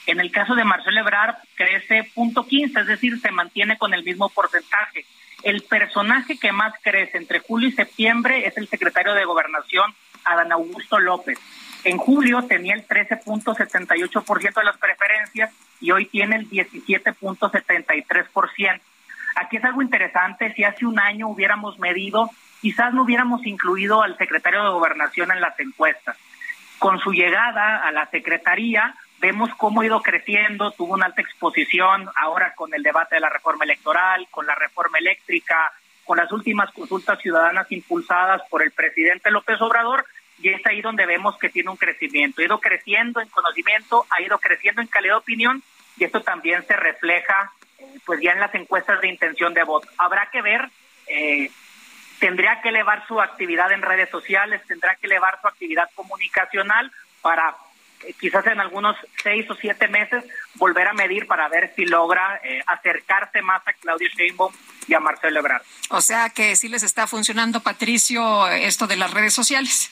en 0.05 0.19
el 0.19 0.31
caso 0.31 0.53
de 0.53 0.63
Marcelo 0.63 0.99
Ebrard 0.99 1.37
crece 1.55 2.03
punto 2.13 2.45
.15, 2.45 2.81
es 2.81 2.85
decir, 2.85 3.19
se 3.19 3.31
mantiene 3.31 3.79
con 3.79 3.95
el 3.95 4.03
mismo 4.03 4.29
porcentaje. 4.29 5.07
El 5.41 5.63
personaje 5.63 6.37
que 6.37 6.51
más 6.51 6.75
crece 6.83 7.17
entre 7.17 7.39
julio 7.39 7.69
y 7.69 7.71
septiembre 7.71 8.45
es 8.45 8.55
el 8.57 8.67
secretario 8.67 9.15
de 9.15 9.25
Gobernación, 9.25 9.91
Adán 10.23 10.51
Augusto 10.51 10.99
López. 10.99 11.39
En 11.83 11.97
julio 11.97 12.43
tenía 12.43 12.75
el 12.75 12.87
13.78% 12.87 14.53
de 14.53 14.63
las 14.63 14.77
preferencias 14.77 15.51
y 15.79 15.89
hoy 15.89 16.05
tiene 16.05 16.35
el 16.35 16.47
17.73%. 16.47 18.81
Aquí 19.37 19.57
es 19.57 19.63
algo 19.63 19.81
interesante, 19.81 20.53
si 20.53 20.63
hace 20.63 20.85
un 20.85 20.99
año 20.99 21.27
hubiéramos 21.27 21.79
medido, 21.79 22.29
quizás 22.61 22.93
no 22.93 23.03
hubiéramos 23.03 23.45
incluido 23.45 24.01
al 24.01 24.17
secretario 24.17 24.63
de 24.63 24.69
Gobernación 24.69 25.31
en 25.31 25.41
las 25.41 25.59
encuestas. 25.59 26.17
Con 26.79 26.99
su 26.99 27.11
llegada 27.11 27.77
a 27.77 27.91
la 27.91 28.07
Secretaría, 28.07 28.95
vemos 29.19 29.49
cómo 29.55 29.81
ha 29.81 29.85
ido 29.85 30.01
creciendo, 30.01 30.71
tuvo 30.71 30.93
una 30.93 31.05
alta 31.05 31.21
exposición 31.21 32.09
ahora 32.15 32.53
con 32.55 32.73
el 32.73 32.81
debate 32.81 33.15
de 33.15 33.21
la 33.21 33.29
reforma 33.29 33.65
electoral, 33.65 34.27
con 34.31 34.45
la 34.45 34.55
reforma 34.55 34.97
eléctrica, 34.97 35.71
con 36.03 36.17
las 36.17 36.31
últimas 36.31 36.71
consultas 36.71 37.19
ciudadanas 37.19 37.71
impulsadas 37.71 38.41
por 38.49 38.63
el 38.63 38.71
presidente 38.71 39.29
López 39.31 39.61
Obrador, 39.61 40.05
y 40.41 40.49
es 40.49 40.65
ahí 40.65 40.81
donde 40.81 41.05
vemos 41.05 41.37
que 41.37 41.49
tiene 41.49 41.69
un 41.69 41.77
crecimiento. 41.77 42.41
Ha 42.41 42.45
ido 42.45 42.59
creciendo 42.59 43.21
en 43.21 43.29
conocimiento, 43.29 44.07
ha 44.09 44.21
ido 44.21 44.39
creciendo 44.39 44.81
en 44.81 44.87
calidad 44.87 45.13
de 45.13 45.19
opinión, 45.19 45.63
y 45.97 46.03
esto 46.03 46.21
también 46.21 46.65
se 46.65 46.75
refleja 46.75 47.51
eh, 47.77 47.85
pues 48.05 48.19
ya 48.21 48.31
en 48.31 48.39
las 48.39 48.53
encuestas 48.55 49.01
de 49.01 49.07
intención 49.07 49.53
de 49.53 49.63
voto. 49.63 49.87
Habrá 49.97 50.29
que 50.31 50.41
ver, 50.41 50.67
eh, 51.07 51.51
tendría 52.21 52.61
que 52.61 52.69
elevar 52.69 53.05
su 53.07 53.19
actividad 53.19 53.71
en 53.71 53.81
redes 53.81 54.09
sociales, 54.09 54.61
tendrá 54.67 54.95
que 54.95 55.07
elevar 55.07 55.41
su 55.41 55.47
actividad 55.47 55.89
comunicacional 55.95 56.91
para 57.21 57.55
quizás 58.19 58.45
en 58.47 58.59
algunos 58.59 58.95
seis 59.21 59.49
o 59.49 59.55
siete 59.55 59.87
meses 59.87 60.23
volver 60.55 60.87
a 60.87 60.93
medir 60.93 61.25
para 61.25 61.49
ver 61.49 61.73
si 61.75 61.85
logra 61.85 62.39
eh, 62.43 62.61
acercarse 62.67 63.41
más 63.41 63.61
a 63.67 63.73
Claudio 63.73 64.07
Sheinbaum 64.15 64.53
y 64.87 64.93
a 64.93 64.99
Marcelo 64.99 65.39
Ebrard. 65.39 65.63
O 65.89 66.01
sea 66.01 66.29
que 66.29 66.55
sí 66.55 66.69
les 66.69 66.83
está 66.83 67.07
funcionando, 67.07 67.61
Patricio, 67.61 68.47
esto 68.47 68.85
de 68.85 68.97
las 68.97 69.11
redes 69.11 69.33
sociales. 69.33 69.91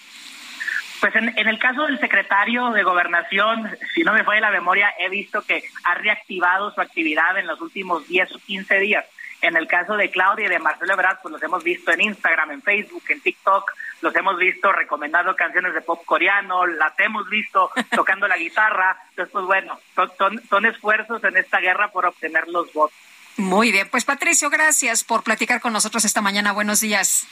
Pues 1.00 1.16
en, 1.16 1.36
en, 1.36 1.48
el 1.48 1.58
caso 1.58 1.86
del 1.86 2.00
secretario 2.00 2.72
de 2.72 2.84
Gobernación, 2.84 3.70
si 3.96 4.04
no 4.04 4.14
me 4.14 4.24
falla 4.24 4.42
la 4.42 4.52
memoria, 4.52 4.94
he 5.00 5.10
visto 5.10 5.42
que 5.42 5.64
ha 5.84 5.96
reactivado 5.96 6.74
su 6.74 6.82
actividad 6.82 7.38
en 7.38 7.48
los 7.48 7.60
últimos 7.62 8.08
10 8.08 8.36
o 8.36 8.40
15 8.40 8.80
días. 8.80 9.06
En 9.42 9.56
el 9.56 9.68
caso 9.68 9.96
de 9.96 10.10
Claudia 10.12 10.48
y 10.48 10.50
de 10.50 10.60
Marcelo 10.60 10.94
Ebrard, 10.94 11.20
pues 11.22 11.32
los 11.32 11.44
hemos 11.44 11.64
visto 11.64 11.92
en 11.92 12.02
Instagram, 12.02 12.52
en 12.52 12.62
Facebook, 12.62 13.04
en 13.10 13.22
TikTok, 13.22 13.72
los 14.02 14.16
hemos 14.16 14.38
visto 14.38 14.72
recomendando 14.72 15.36
canciones 15.36 15.74
de 15.74 15.82
pop 15.82 16.04
coreano, 16.06 16.66
las 16.66 16.98
hemos 17.00 17.30
visto 17.30 17.72
tocando 17.96 18.28
la 18.28 18.38
guitarra. 18.38 18.98
Entonces, 19.10 19.32
pues 19.32 19.46
bueno, 19.46 19.80
son, 19.96 20.42
son 20.50 20.66
esfuerzos 20.66 21.24
en 21.24 21.38
esta 21.38 21.60
guerra 21.60 21.90
por 21.90 22.06
obtener 22.06 22.48
los 22.48 22.72
votos. 22.74 22.98
Muy 23.40 23.72
bien, 23.72 23.88
pues 23.90 24.04
Patricio, 24.04 24.50
gracias 24.50 25.06
por 25.06 25.24
platicar 25.24 25.62
con 25.62 25.72
nosotros 25.72 26.04
esta 26.04 26.20
mañana. 26.20 26.52
Buenos 26.52 26.82
días. 26.82 27.26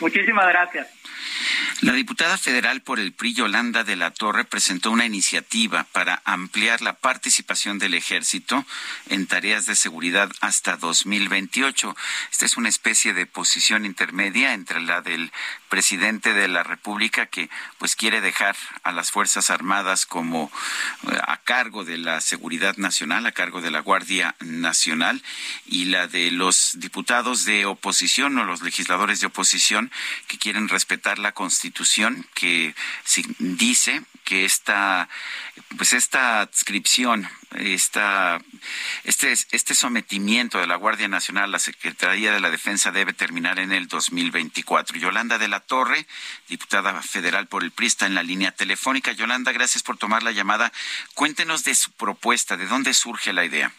Muchísimas 0.00 0.46
gracias. 0.46 0.86
La 1.80 1.92
diputada 1.92 2.38
federal 2.38 2.80
por 2.80 3.00
el 3.00 3.12
PRI, 3.12 3.34
Yolanda 3.34 3.84
de 3.84 3.96
la 3.96 4.10
Torre, 4.10 4.44
presentó 4.44 4.90
una 4.90 5.04
iniciativa 5.04 5.84
para 5.92 6.22
ampliar 6.24 6.80
la 6.80 6.94
participación 6.94 7.78
del 7.78 7.94
ejército 7.94 8.64
en 9.08 9.26
tareas 9.26 9.66
de 9.66 9.76
seguridad 9.76 10.30
hasta 10.40 10.76
2028. 10.76 11.96
Esta 12.30 12.46
es 12.46 12.56
una 12.56 12.68
especie 12.68 13.12
de 13.12 13.26
posición 13.26 13.84
intermedia 13.84 14.54
entre 14.54 14.80
la 14.80 15.02
del 15.02 15.30
presidente 15.68 16.32
de 16.32 16.48
la 16.48 16.62
República 16.62 17.26
que 17.26 17.50
pues 17.78 17.96
quiere 17.96 18.20
dejar 18.20 18.56
a 18.82 18.92
las 18.92 19.10
Fuerzas 19.10 19.50
Armadas 19.50 20.06
como 20.06 20.50
eh, 21.10 21.18
a 21.26 21.38
cargo 21.38 21.84
de 21.84 21.98
la 21.98 22.20
seguridad 22.20 22.76
nacional, 22.76 23.26
a 23.26 23.32
cargo 23.32 23.60
de 23.60 23.70
la 23.70 23.80
Guardia 23.80 24.34
Nacional 24.40 25.22
y 25.66 25.86
la 25.86 26.06
de 26.06 26.30
los 26.30 26.78
diputados 26.78 27.44
de 27.44 27.66
oposición 27.66 28.38
o 28.38 28.44
los 28.44 28.62
legisladores 28.62 29.20
de 29.20 29.26
oposición 29.26 29.90
que 30.26 30.38
quieren 30.38 30.68
respetar 30.68 31.18
la 31.18 31.32
Constitución 31.32 32.26
que 32.34 32.74
dice 33.38 34.02
que 34.24 34.44
esta 34.44 35.08
pues 35.76 35.92
esta 35.92 36.40
adscripción 36.40 37.28
esta, 37.58 38.40
este, 39.04 39.32
este 39.32 39.74
sometimiento 39.74 40.58
de 40.58 40.66
la 40.66 40.76
Guardia 40.76 41.08
Nacional 41.08 41.44
a 41.44 41.48
la 41.48 41.58
Secretaría 41.58 42.32
de 42.32 42.40
la 42.40 42.50
Defensa 42.50 42.90
debe 42.90 43.12
terminar 43.12 43.58
en 43.58 43.72
el 43.72 43.88
2024. 43.88 44.98
Yolanda 44.98 45.38
de 45.38 45.48
la 45.48 45.60
Torre, 45.60 46.06
diputada 46.48 47.00
federal 47.02 47.46
por 47.46 47.62
el 47.62 47.70
PRI, 47.70 47.86
está 47.86 48.06
en 48.06 48.14
la 48.14 48.22
línea 48.22 48.52
telefónica. 48.52 49.12
Yolanda, 49.12 49.52
gracias 49.52 49.82
por 49.82 49.96
tomar 49.96 50.22
la 50.22 50.32
llamada. 50.32 50.72
Cuéntenos 51.14 51.64
de 51.64 51.74
su 51.74 51.92
propuesta, 51.92 52.56
de 52.56 52.66
dónde 52.66 52.94
surge 52.94 53.32
la 53.32 53.44
idea. 53.44 53.72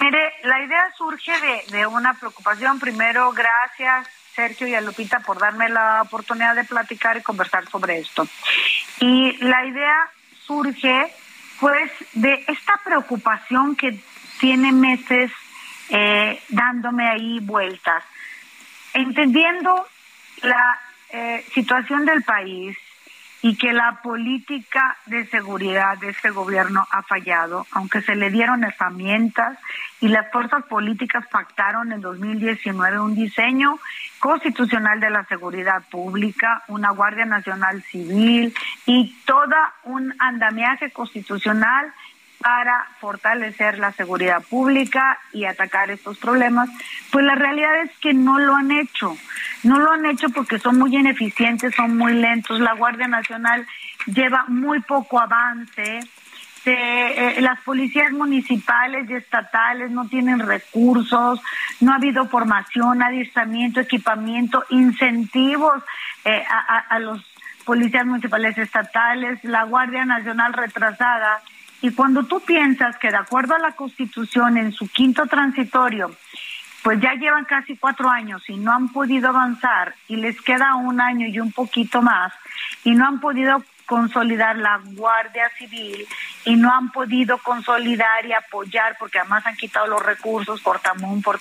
Mire, 0.00 0.32
la 0.44 0.62
idea 0.62 0.92
surge 0.96 1.32
de, 1.40 1.78
de 1.78 1.86
una 1.86 2.14
preocupación. 2.14 2.78
Primero, 2.78 3.32
gracias 3.32 4.08
Sergio 4.34 4.66
y 4.66 4.74
a 4.74 4.80
Lupita 4.80 5.20
por 5.20 5.38
darme 5.38 5.68
la 5.68 6.02
oportunidad 6.02 6.54
de 6.54 6.64
platicar 6.64 7.16
y 7.16 7.22
conversar 7.22 7.68
sobre 7.68 7.98
esto. 7.98 8.26
Y 9.00 9.36
la 9.44 9.64
idea 9.66 10.10
surge 10.46 11.12
pues 11.60 11.92
de 12.14 12.44
esta 12.48 12.80
preocupación 12.84 13.76
que 13.76 13.98
tiene 14.40 14.72
meses 14.72 15.30
eh, 15.90 16.42
dándome 16.48 17.08
ahí 17.08 17.38
vueltas, 17.40 18.02
entendiendo 18.94 19.86
la 20.42 20.80
eh, 21.10 21.44
situación 21.54 22.04
del 22.04 22.22
país 22.22 22.76
y 23.42 23.56
que 23.56 23.72
la 23.72 24.00
política 24.02 24.96
de 25.06 25.26
seguridad 25.26 25.98
de 25.98 26.10
este 26.10 26.30
gobierno 26.30 26.86
ha 26.90 27.02
fallado, 27.02 27.66
aunque 27.72 28.00
se 28.00 28.14
le 28.14 28.30
dieron 28.30 28.62
herramientas 28.62 29.58
y 30.00 30.08
las 30.08 30.30
fuerzas 30.30 30.64
políticas 30.66 31.26
pactaron 31.26 31.92
en 31.92 32.00
2019 32.00 33.00
un 33.00 33.16
diseño 33.16 33.80
constitucional 34.20 35.00
de 35.00 35.10
la 35.10 35.24
seguridad 35.24 35.82
pública, 35.90 36.62
una 36.68 36.90
Guardia 36.90 37.24
Nacional 37.24 37.82
Civil 37.82 38.54
y 38.86 39.12
todo 39.24 39.56
un 39.82 40.14
andamiaje 40.20 40.92
constitucional 40.92 41.92
para 42.42 42.86
fortalecer 43.00 43.78
la 43.78 43.92
seguridad 43.92 44.42
pública 44.42 45.18
y 45.32 45.44
atacar 45.44 45.90
estos 45.90 46.18
problemas, 46.18 46.68
pues 47.10 47.24
la 47.24 47.34
realidad 47.34 47.82
es 47.82 47.90
que 47.98 48.12
no 48.12 48.38
lo 48.38 48.54
han 48.54 48.70
hecho. 48.70 49.16
No 49.62 49.78
lo 49.78 49.92
han 49.92 50.06
hecho 50.06 50.28
porque 50.30 50.58
son 50.58 50.78
muy 50.78 50.94
ineficientes, 50.96 51.74
son 51.74 51.96
muy 51.96 52.14
lentos. 52.14 52.58
La 52.60 52.74
Guardia 52.74 53.06
Nacional 53.06 53.66
lleva 54.06 54.44
muy 54.48 54.80
poco 54.80 55.20
avance. 55.20 56.00
Eh, 56.64 57.38
las 57.40 57.60
policías 57.60 58.12
municipales 58.12 59.08
y 59.10 59.14
estatales 59.14 59.90
no 59.90 60.06
tienen 60.08 60.38
recursos, 60.38 61.40
no 61.80 61.92
ha 61.92 61.96
habido 61.96 62.28
formación, 62.28 63.02
adiestramiento, 63.02 63.80
equipamiento, 63.80 64.64
incentivos 64.70 65.82
eh, 66.24 66.44
a, 66.48 66.78
a 66.78 66.98
los 67.00 67.20
policías 67.64 68.06
municipales 68.06 68.56
estatales, 68.58 69.42
la 69.42 69.64
Guardia 69.64 70.04
Nacional 70.04 70.52
retrasada. 70.52 71.40
Y 71.82 71.90
cuando 71.90 72.24
tú 72.24 72.40
piensas 72.40 72.96
que 72.96 73.10
de 73.10 73.16
acuerdo 73.16 73.54
a 73.54 73.58
la 73.58 73.72
Constitución 73.72 74.56
en 74.56 74.72
su 74.72 74.88
quinto 74.88 75.26
transitorio, 75.26 76.14
pues 76.82 77.00
ya 77.00 77.14
llevan 77.14 77.44
casi 77.44 77.76
cuatro 77.76 78.08
años 78.08 78.42
y 78.48 78.56
no 78.56 78.72
han 78.72 78.88
podido 78.88 79.28
avanzar 79.28 79.94
y 80.08 80.16
les 80.16 80.40
queda 80.40 80.76
un 80.76 81.00
año 81.00 81.26
y 81.26 81.38
un 81.38 81.52
poquito 81.52 82.00
más 82.00 82.32
y 82.84 82.92
no 82.92 83.06
han 83.06 83.20
podido 83.20 83.62
consolidar 83.86 84.56
la 84.56 84.80
Guardia 84.84 85.50
Civil 85.58 86.06
y 86.44 86.56
no 86.56 86.72
han 86.72 86.90
podido 86.90 87.38
consolidar 87.38 88.24
y 88.26 88.32
apoyar 88.32 88.96
porque 88.98 89.18
además 89.18 89.46
han 89.46 89.56
quitado 89.56 89.86
los 89.86 90.02
recursos 90.02 90.60
por 90.60 90.80
Tamún, 90.80 91.20
por 91.20 91.38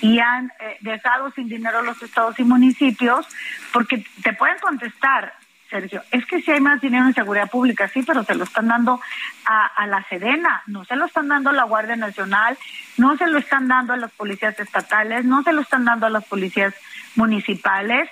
y 0.00 0.18
han 0.18 0.50
eh, 0.60 0.78
dejado 0.80 1.30
sin 1.30 1.48
dinero 1.48 1.82
los 1.82 2.02
estados 2.02 2.38
y 2.38 2.44
municipios 2.44 3.26
porque 3.72 4.04
te 4.22 4.32
pueden 4.32 4.58
contestar 4.58 5.34
Sergio, 5.72 6.02
es 6.10 6.26
que 6.26 6.42
si 6.42 6.50
hay 6.50 6.60
más 6.60 6.82
dinero 6.82 7.06
en 7.06 7.14
seguridad 7.14 7.50
pública, 7.50 7.88
sí, 7.88 8.02
pero 8.02 8.22
se 8.24 8.34
lo 8.34 8.44
están 8.44 8.68
dando 8.68 9.00
a, 9.46 9.86
la 9.86 10.04
Sedena, 10.04 10.62
no 10.66 10.84
se 10.84 10.96
lo 10.96 11.06
están 11.06 11.28
dando 11.28 11.48
a 11.48 11.54
la 11.54 11.64
Guardia 11.64 11.96
Nacional, 11.96 12.58
no 12.98 13.16
se 13.16 13.26
lo 13.26 13.38
están 13.38 13.68
dando 13.68 13.94
a 13.94 13.96
las 13.96 14.12
policías 14.12 14.58
estatales, 14.60 15.24
no 15.24 15.42
se 15.42 15.54
lo 15.54 15.62
están 15.62 15.86
dando 15.86 16.06
a 16.06 16.10
las 16.10 16.24
policías 16.24 16.74
municipales. 17.16 18.10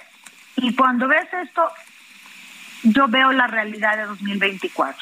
Y 0.57 0.75
cuando 0.75 1.07
ves 1.07 1.29
esto, 1.35 1.71
yo 2.83 3.09
veo 3.09 3.31
la 3.33 3.47
realidad 3.47 3.99
de 3.99 4.05
2024. 4.05 4.99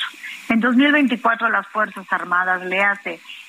En 0.49 0.61
2024 0.61 1.49
las 1.51 1.67
Fuerzas 1.69 2.07
Armadas, 2.11 2.65
le 2.65 2.83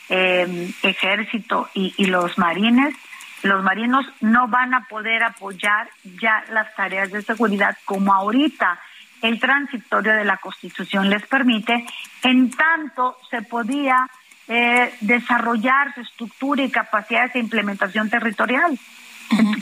em, 0.10 0.72
ejército 0.84 1.68
y, 1.74 1.96
y 1.98 2.06
los 2.06 2.38
marines, 2.38 2.94
los 3.42 3.64
marinos 3.64 4.06
no 4.22 4.48
van 4.48 4.76
a 4.76 4.84
poder 4.86 5.24
apoyar 5.24 5.90
ya 6.22 6.44
las 6.52 6.76
tareas 6.76 7.12
de 7.12 7.24
seguridad 7.24 7.76
como 7.86 8.14
ahorita 8.14 8.80
el 9.22 9.40
transitorio 9.40 10.14
de 10.14 10.26
la 10.26 10.38
Constitución 10.38 11.10
les 11.10 11.26
permite, 11.28 11.86
en 12.24 12.52
tanto 12.52 13.18
se 13.30 13.42
podía 13.42 14.10
eh, 14.48 14.94
desarrollar 15.02 15.94
su 15.94 16.02
estructura 16.02 16.64
y 16.64 16.72
capacidades 16.72 17.34
de 17.34 17.40
implementación 17.40 18.10
territorial. 18.10 18.78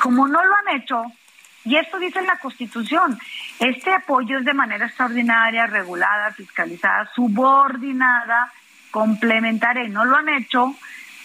Como 0.01 0.27
no 0.27 0.43
lo 0.43 0.55
han 0.55 0.79
hecho, 0.79 1.03
y 1.65 1.75
esto 1.75 1.99
dice 1.99 2.21
la 2.21 2.37
Constitución, 2.37 3.19
este 3.59 3.93
apoyo 3.93 4.39
es 4.39 4.45
de 4.45 4.53
manera 4.53 4.85
extraordinaria, 4.85 5.67
regulada, 5.67 6.31
fiscalizada, 6.31 7.09
subordinada, 7.13 8.53
complementaria, 8.91 9.83
y 9.83 9.89
no 9.89 10.05
lo 10.05 10.15
han 10.15 10.29
hecho, 10.29 10.73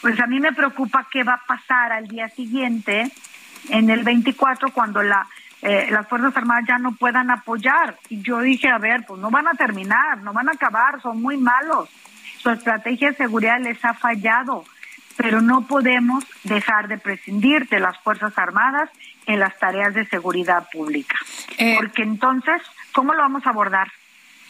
pues 0.00 0.18
a 0.18 0.26
mí 0.26 0.40
me 0.40 0.52
preocupa 0.52 1.06
qué 1.10 1.22
va 1.22 1.34
a 1.34 1.46
pasar 1.46 1.92
al 1.92 2.08
día 2.08 2.28
siguiente, 2.30 3.12
en 3.68 3.90
el 3.90 4.02
24, 4.02 4.72
cuando 4.72 5.02
la 5.02 5.26
eh, 5.62 5.86
las 5.90 6.08
Fuerzas 6.08 6.36
Armadas 6.36 6.64
ya 6.66 6.78
no 6.78 6.92
puedan 6.92 7.30
apoyar. 7.30 7.96
Y 8.08 8.20
yo 8.20 8.40
dije, 8.40 8.68
a 8.68 8.78
ver, 8.78 9.04
pues 9.06 9.20
no 9.20 9.30
van 9.30 9.46
a 9.46 9.54
terminar, 9.54 10.18
no 10.18 10.32
van 10.32 10.48
a 10.48 10.52
acabar, 10.52 11.00
son 11.00 11.22
muy 11.22 11.36
malos. 11.36 11.88
Su 12.38 12.50
estrategia 12.50 13.10
de 13.10 13.16
seguridad 13.16 13.60
les 13.60 13.82
ha 13.84 13.94
fallado, 13.94 14.64
pero 15.16 15.40
no 15.40 15.66
podemos 15.66 16.24
dejar 16.42 16.88
de 16.88 16.98
prescindir 16.98 17.68
de 17.68 17.78
las 17.78 17.96
Fuerzas 17.98 18.36
Armadas 18.36 18.90
en 19.26 19.38
las 19.38 19.56
tareas 19.58 19.94
de 19.94 20.04
seguridad 20.06 20.66
pública. 20.72 21.16
Eh, 21.58 21.76
Porque 21.78 22.02
entonces, 22.02 22.60
¿cómo 22.92 23.14
lo 23.14 23.20
vamos 23.20 23.46
a 23.46 23.50
abordar? 23.50 23.88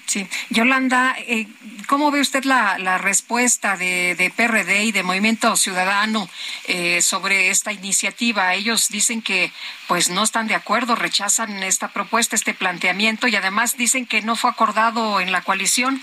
Sí, 0.06 0.28
Yolanda, 0.50 1.14
eh, 1.18 1.46
¿cómo 1.86 2.10
ve 2.10 2.20
usted 2.20 2.44
la, 2.44 2.98
respuesta 2.98 3.76
de, 3.76 4.32
PRD 4.36 4.84
y 4.84 4.92
de 4.92 5.02
Movimiento 5.02 5.56
Ciudadano 5.56 6.28
eh, 6.68 7.00
sobre 7.00 7.48
esta 7.50 7.72
iniciativa? 7.72 8.52
Ellos 8.54 8.88
dicen 8.88 9.22
que 9.22 9.52
pues 9.88 10.10
no 10.10 10.22
están 10.22 10.48
de 10.48 10.54
acuerdo, 10.54 10.96
rechazan 10.96 11.62
esta 11.62 11.88
propuesta, 11.88 12.36
este 12.36 12.52
planteamiento 12.52 13.26
y 13.26 13.36
además 13.36 13.76
dicen 13.76 14.06
que 14.06 14.22
no 14.22 14.36
fue 14.36 14.50
acordado 14.50 15.20
en 15.20 15.32
la 15.32 15.42
coalición. 15.42 16.02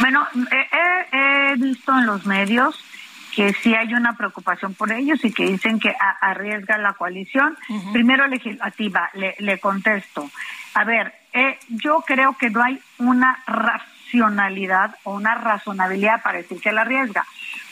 Bueno, 0.00 0.26
he, 1.12 1.56
visto 1.56 1.92
en 1.98 2.06
los 2.06 2.26
medios 2.26 2.78
que 3.34 3.54
sí 3.54 3.74
hay 3.74 3.94
una 3.94 4.16
preocupación 4.16 4.74
por 4.74 4.92
ellos 4.92 5.24
y 5.24 5.32
que 5.32 5.46
dicen 5.46 5.78
que 5.78 5.94
arriesga 6.20 6.76
la 6.76 6.92
coalición. 6.92 7.56
Primero 7.92 8.26
legislativa, 8.26 9.10
le, 9.14 9.36
le 9.38 9.58
contesto. 9.58 10.30
A 10.74 10.84
ver, 10.84 11.17
eh, 11.32 11.58
yo 11.68 12.02
creo 12.06 12.36
que 12.38 12.50
no 12.50 12.62
hay 12.62 12.80
una 12.98 13.42
racionalidad 13.46 14.96
o 15.04 15.14
una 15.14 15.34
razonabilidad 15.34 16.22
para 16.22 16.38
decir 16.38 16.60
que 16.60 16.72
la 16.72 16.82
arriesga, 16.82 17.26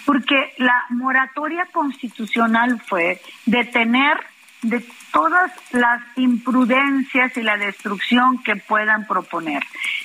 porque 0.04 0.54
la 0.58 0.84
moratoria 0.90 1.66
constitucional 1.72 2.80
fue 2.86 3.20
detener 3.46 4.18
de 4.62 4.84
todas 5.12 5.52
las 5.72 6.02
imprudencias 6.16 7.36
y 7.36 7.42
la 7.42 7.56
destrucción 7.56 8.42
que 8.42 8.56
puedan 8.56 9.06
proponer, 9.06 9.62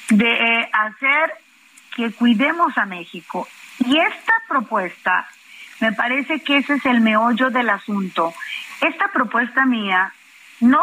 de 0.10 0.32
eh, 0.32 0.70
hacer 0.72 1.34
que 1.96 2.12
cuidemos 2.12 2.78
a 2.78 2.86
México. 2.86 3.48
Y 3.80 3.98
esta 3.98 4.34
propuesta, 4.48 5.28
me 5.80 5.92
parece 5.92 6.42
que 6.42 6.58
ese 6.58 6.76
es 6.76 6.86
el 6.86 7.02
meollo 7.02 7.50
del 7.50 7.70
asunto. 7.70 8.34
Esta 8.82 9.08
propuesta 9.10 9.66
mía 9.66 10.14
no 10.60 10.82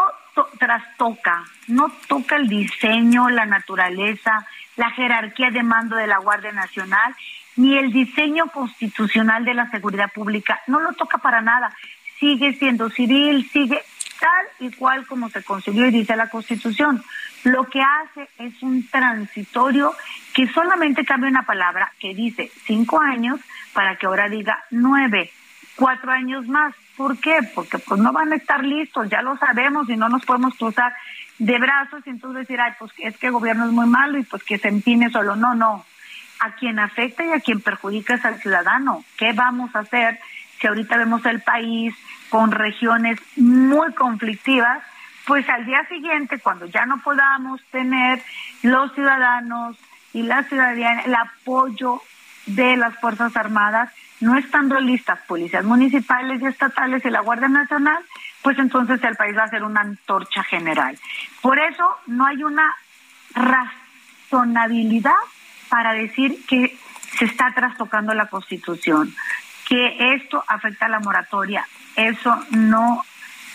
trastoca, 0.57 1.43
no 1.67 1.91
toca 2.07 2.35
el 2.35 2.47
diseño, 2.47 3.29
la 3.29 3.45
naturaleza, 3.45 4.45
la 4.75 4.91
jerarquía 4.91 5.51
de 5.51 5.63
mando 5.63 5.95
de 5.95 6.07
la 6.07 6.19
Guardia 6.19 6.51
Nacional, 6.51 7.15
ni 7.55 7.77
el 7.77 7.91
diseño 7.91 8.47
constitucional 8.47 9.43
de 9.43 9.53
la 9.53 9.69
seguridad 9.69 10.11
pública, 10.11 10.61
no 10.67 10.79
lo 10.79 10.93
toca 10.93 11.17
para 11.17 11.41
nada. 11.41 11.75
Sigue 12.19 12.53
siendo 12.53 12.89
civil, 12.89 13.49
sigue 13.51 13.81
tal 14.19 14.45
y 14.59 14.71
cual 14.71 15.05
como 15.07 15.29
se 15.29 15.43
consiguió 15.43 15.85
y 15.87 15.91
dice 15.91 16.15
la 16.15 16.29
Constitución. 16.29 17.03
Lo 17.43 17.65
que 17.65 17.81
hace 17.81 18.29
es 18.37 18.61
un 18.61 18.87
transitorio 18.89 19.93
que 20.33 20.47
solamente 20.47 21.05
cambia 21.05 21.29
una 21.29 21.43
palabra 21.43 21.91
que 21.99 22.13
dice 22.13 22.51
cinco 22.65 22.99
años 22.99 23.39
para 23.73 23.95
que 23.95 24.05
ahora 24.05 24.27
diga 24.27 24.63
nueve, 24.71 25.31
cuatro 25.75 26.11
años 26.11 26.47
más. 26.47 26.75
¿Por 26.99 27.17
qué? 27.17 27.39
Porque 27.55 27.79
pues 27.79 28.01
no 28.01 28.11
van 28.11 28.33
a 28.33 28.35
estar 28.35 28.61
listos, 28.61 29.07
ya 29.09 29.21
lo 29.21 29.37
sabemos 29.37 29.89
y 29.89 29.95
no 29.95 30.09
nos 30.09 30.25
podemos 30.25 30.53
cruzar 30.55 30.93
de 31.37 31.57
brazos 31.57 32.01
y 32.05 32.09
entonces 32.09 32.41
decir, 32.41 32.59
ay, 32.59 32.73
pues 32.77 32.91
es 32.97 33.17
que 33.17 33.27
el 33.27 33.31
gobierno 33.31 33.67
es 33.67 33.71
muy 33.71 33.87
malo 33.87 34.17
y 34.17 34.23
pues 34.23 34.43
que 34.43 34.57
se 34.57 34.67
empine 34.67 35.09
solo. 35.09 35.37
No, 35.37 35.55
no. 35.55 35.85
A 36.41 36.55
quien 36.55 36.77
afecta 36.77 37.23
y 37.23 37.31
a 37.31 37.39
quien 37.39 37.61
perjudica 37.61 38.15
es 38.15 38.25
al 38.25 38.41
ciudadano. 38.41 39.05
¿Qué 39.15 39.31
vamos 39.31 39.73
a 39.77 39.79
hacer 39.79 40.19
si 40.59 40.67
ahorita 40.67 40.97
vemos 40.97 41.25
el 41.25 41.41
país 41.41 41.95
con 42.27 42.51
regiones 42.51 43.17
muy 43.37 43.93
conflictivas? 43.93 44.83
Pues 45.25 45.47
al 45.47 45.65
día 45.65 45.87
siguiente, 45.87 46.39
cuando 46.39 46.65
ya 46.65 46.85
no 46.85 47.01
podamos 47.01 47.63
tener 47.71 48.21
los 48.61 48.93
ciudadanos 48.93 49.77
y 50.11 50.23
la 50.23 50.43
ciudadanía 50.43 50.99
el 51.05 51.15
apoyo 51.15 52.01
de 52.45 52.75
las 52.75 52.93
Fuerzas 52.95 53.37
Armadas, 53.37 53.89
no 54.19 54.37
estando 54.37 54.79
listas 54.79 55.19
policías 55.27 55.63
municipales 55.63 56.41
y 56.41 56.45
estatales 56.45 57.03
y 57.05 57.09
la 57.09 57.21
Guardia 57.21 57.47
Nacional, 57.47 58.03
pues 58.41 58.57
entonces 58.59 59.03
el 59.03 59.15
país 59.15 59.37
va 59.37 59.43
a 59.43 59.49
ser 59.49 59.63
una 59.63 59.81
antorcha 59.81 60.43
general. 60.43 60.97
Por 61.41 61.59
eso 61.59 61.97
no 62.07 62.25
hay 62.25 62.43
una 62.43 62.75
razonabilidad 63.33 65.13
para 65.69 65.93
decir 65.93 66.45
que 66.47 66.77
se 67.17 67.25
está 67.25 67.53
trastocando 67.53 68.13
la 68.13 68.27
Constitución, 68.27 69.13
que 69.67 70.13
esto 70.15 70.43
afecta 70.47 70.85
a 70.85 70.89
la 70.89 70.99
moratoria. 70.99 71.65
Eso 71.95 72.37
no 72.51 73.03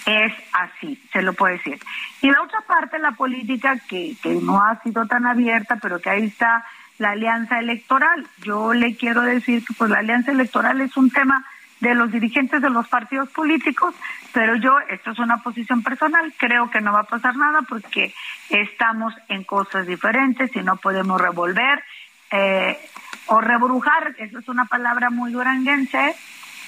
es 0.07 0.33
así, 0.53 1.03
se 1.13 1.23
lo 1.23 1.33
puedo 1.33 1.57
decir. 1.57 1.81
Y 2.21 2.31
la 2.31 2.43
otra 2.43 2.61
parte, 2.63 2.99
la 2.99 3.13
política, 3.13 3.79
que, 3.89 4.17
que 4.23 4.35
no 4.35 4.63
ha 4.63 4.81
sido 4.83 5.07
tan 5.07 5.27
abierta, 5.27 5.77
pero 5.81 6.01
que 6.01 6.11
ahí 6.11 6.25
está 6.25 6.65
la 6.99 7.11
alianza 7.11 7.59
electoral. 7.59 8.27
Yo 8.43 8.75
le 8.75 8.97
quiero 8.97 9.23
decir 9.23 9.65
que 9.65 9.75
pues 9.75 9.91
la 9.91 9.99
alianza 9.99 10.33
electoral 10.33 10.81
es 10.81 10.97
un 10.97 11.11
tema 11.11 11.45
de 11.81 11.95
los 11.95 12.11
dirigentes 12.11 12.63
de 12.63 12.71
los 12.71 12.89
partidos 12.89 13.29
políticos, 13.31 13.95
pero 14.33 14.57
yo, 14.57 14.79
esto 14.89 15.11
es 15.11 15.19
una 15.19 15.43
posición 15.43 15.83
personal, 15.83 16.33
creo 16.39 16.71
que 16.71 16.81
no 16.81 16.93
va 16.93 17.01
a 17.01 17.05
pasar 17.05 17.37
nada 17.37 17.63
porque 17.69 18.15
estamos 18.49 19.15
en 19.29 19.45
cosas 19.45 19.87
diferentes 19.87 20.55
y 20.57 20.63
no 20.63 20.77
podemos 20.77 21.21
revolver 21.21 21.83
eh, 22.31 22.79
o 23.27 23.41
rebrujar, 23.41 24.15
eso 24.19 24.39
es 24.39 24.49
una 24.49 24.65
palabra 24.65 25.11
muy 25.11 25.33
duranguense, 25.33 26.15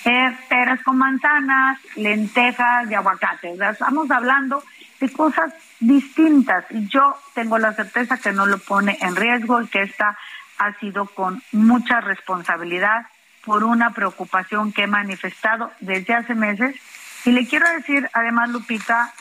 eh, 0.06 0.36
peras 0.48 0.80
con 0.84 0.98
manzanas, 0.98 1.80
lentejas 1.96 2.88
y 2.88 2.94
aguacate. 2.94 3.58
Estamos 3.70 4.08
hablando 4.10 4.62
de 5.00 5.12
cosas 5.12 5.52
distintas 5.80 6.64
y 6.70 6.86
yo 6.86 7.18
tengo 7.34 7.58
la 7.58 7.72
certeza 7.72 8.16
que 8.16 8.32
no 8.32 8.46
lo 8.46 8.58
pone 8.58 8.96
en 9.00 9.16
riesgo 9.16 9.60
y 9.60 9.66
que 9.66 9.82
esta 9.82 10.16
ha 10.58 10.72
sido 10.74 11.06
con 11.06 11.42
mucha 11.50 12.00
responsabilidad 12.00 13.06
por 13.44 13.64
una 13.64 13.90
preocupación 13.90 14.72
que 14.72 14.84
he 14.84 14.86
manifestado 14.86 15.72
desde 15.80 16.14
hace 16.14 16.34
meses 16.34 16.76
y 17.24 17.32
le 17.32 17.46
quiero 17.46 17.68
decir 17.70 18.08
además 18.12 18.48
Lupita 18.50 19.12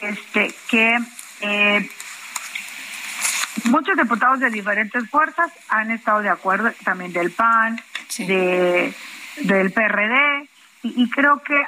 este 0.00 0.54
que 0.68 0.98
eh, 1.42 1.90
muchos 3.64 3.96
diputados 3.96 4.40
de 4.40 4.50
diferentes 4.50 5.08
fuerzas 5.08 5.52
han 5.68 5.90
estado 5.90 6.22
de 6.22 6.30
acuerdo 6.30 6.72
también 6.82 7.12
del 7.12 7.30
PAN 7.30 7.80
de 8.18 8.94
del 9.36 9.72
PRD 9.72 10.48
y, 10.82 11.10
creo 11.10 11.42
que 11.42 11.62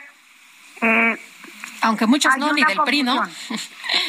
eh, 0.81 1.19
aunque 1.83 2.07
muchos 2.07 2.37
no, 2.37 2.53
ni 2.53 2.63
del 2.63 2.79
PRI, 2.85 3.03
¿no? 3.03 3.23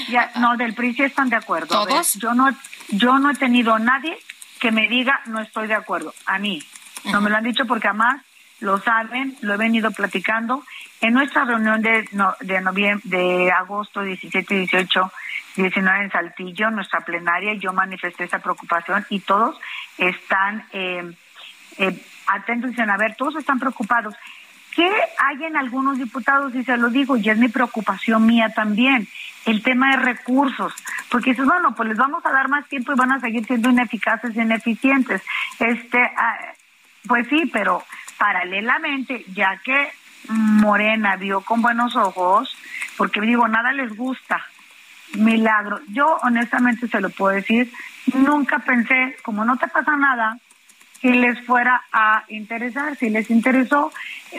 ya, 0.07 0.31
no, 0.39 0.55
del 0.57 0.73
PRI 0.73 0.93
sí 0.93 1.03
están 1.03 1.29
de 1.29 1.35
acuerdo. 1.35 1.67
¿Todos? 1.67 2.13
Yo 2.15 2.33
no, 2.33 2.49
yo 2.89 3.17
no 3.19 3.31
he 3.31 3.35
tenido 3.35 3.77
nadie 3.79 4.17
que 4.59 4.71
me 4.71 4.87
diga 4.87 5.21
no 5.25 5.41
estoy 5.41 5.67
de 5.67 5.73
acuerdo. 5.73 6.13
A 6.25 6.39
mí. 6.39 6.63
No 7.05 7.19
me 7.19 7.29
lo 7.29 7.35
han 7.35 7.43
dicho 7.43 7.65
porque 7.65 7.89
además 7.89 8.21
lo 8.61 8.79
saben, 8.79 9.35
lo 9.41 9.55
he 9.55 9.57
venido 9.57 9.91
platicando. 9.91 10.63
En 11.01 11.13
nuestra 11.13 11.43
reunión 11.43 11.81
de, 11.81 12.07
de, 12.39 12.61
noviembre, 12.61 13.01
de 13.03 13.51
agosto 13.51 14.01
17, 14.01 14.55
18, 14.55 15.11
19 15.57 16.03
en 16.05 16.11
Saltillo, 16.11 16.71
nuestra 16.71 17.01
plenaria, 17.01 17.55
yo 17.55 17.73
manifesté 17.73 18.23
esa 18.23 18.39
preocupación 18.39 19.05
y 19.09 19.19
todos 19.19 19.59
están 19.97 20.65
eh, 20.71 21.13
eh, 21.77 22.05
atentos 22.27 22.71
dicen, 22.71 22.89
a 22.89 22.97
ver, 22.97 23.15
todos 23.15 23.35
están 23.35 23.59
preocupados. 23.59 24.15
¿Qué 24.75 24.89
hay 25.19 25.43
en 25.43 25.55
algunos 25.55 25.99
diputados? 25.99 26.55
Y 26.55 26.63
se 26.63 26.77
lo 26.77 26.89
digo, 26.89 27.15
y 27.17 27.29
es 27.29 27.37
mi 27.37 27.47
preocupación 27.47 28.25
mía 28.25 28.49
también, 28.55 29.07
el 29.45 29.61
tema 29.61 29.91
de 29.91 29.97
recursos. 29.97 30.73
Porque 31.09 31.31
dices, 31.31 31.45
bueno, 31.45 31.75
pues 31.75 31.89
les 31.89 31.97
vamos 31.97 32.25
a 32.25 32.31
dar 32.31 32.47
más 32.47 32.67
tiempo 32.67 32.91
y 32.91 32.95
van 32.95 33.11
a 33.11 33.19
seguir 33.19 33.45
siendo 33.45 33.69
ineficaces 33.69 34.35
ineficientes. 34.35 35.21
Este, 35.59 36.01
ah, 36.01 36.37
pues 37.07 37.27
sí, 37.27 37.49
pero 37.53 37.83
paralelamente, 38.17 39.25
ya 39.33 39.59
que 39.63 39.91
Morena 40.29 41.17
vio 41.17 41.41
con 41.41 41.61
buenos 41.61 41.95
ojos, 41.95 42.55
porque 42.97 43.21
digo, 43.21 43.47
nada 43.47 43.73
les 43.73 43.95
gusta 43.95 44.43
milagro. 45.17 45.79
Yo 45.89 46.17
honestamente 46.23 46.87
se 46.87 47.01
lo 47.01 47.09
puedo 47.09 47.35
decir, 47.35 47.71
nunca 48.13 48.59
pensé, 48.59 49.17
como 49.23 49.45
no 49.45 49.57
te 49.57 49.67
pasa 49.67 49.95
nada, 49.97 50.37
que 51.03 51.11
les 51.11 51.45
fuera 51.45 51.83
a 51.91 52.23
interesar. 52.29 52.95
Si 52.95 53.09
les 53.09 53.29
interesó, 53.29 53.91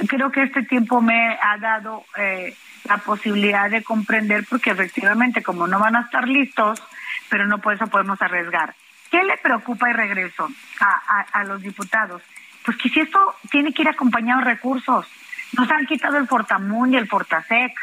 creo 0.08 0.32
que 0.32 0.44
este 0.44 0.62
tiempo 0.62 1.02
me 1.02 1.38
ha 1.38 1.58
dado 1.58 2.06
eh, 2.16 2.56
la 2.88 2.96
posibilidad 2.96 3.68
de 3.68 3.82
comprender, 3.82 4.46
porque 4.48 4.70
efectivamente, 4.70 5.42
como 5.42 5.66
no 5.66 5.78
van 5.78 5.94
a 5.94 6.00
estar 6.00 6.26
listos, 6.26 6.82
pero 7.28 7.46
no 7.46 7.58
por 7.58 7.74
eso 7.74 7.86
podemos 7.88 8.20
arriesgar. 8.22 8.74
¿Qué 9.10 9.22
le 9.22 9.36
preocupa 9.36 9.90
y 9.90 9.92
regreso 9.92 10.48
a, 10.80 11.20
a, 11.32 11.44
los 11.44 11.60
diputados? 11.60 12.22
Pues 12.64 12.78
que 12.78 12.88
si 12.88 13.00
esto 13.00 13.34
tiene 13.50 13.74
que 13.74 13.82
ir 13.82 13.88
acompañado 13.88 14.40
de 14.40 14.46
recursos. 14.46 15.06
Nos 15.52 15.70
han 15.70 15.84
quitado 15.84 16.16
el 16.16 16.26
Fortamun 16.26 16.94
y 16.94 16.96
el 16.96 17.06
Fortasec. 17.06 17.78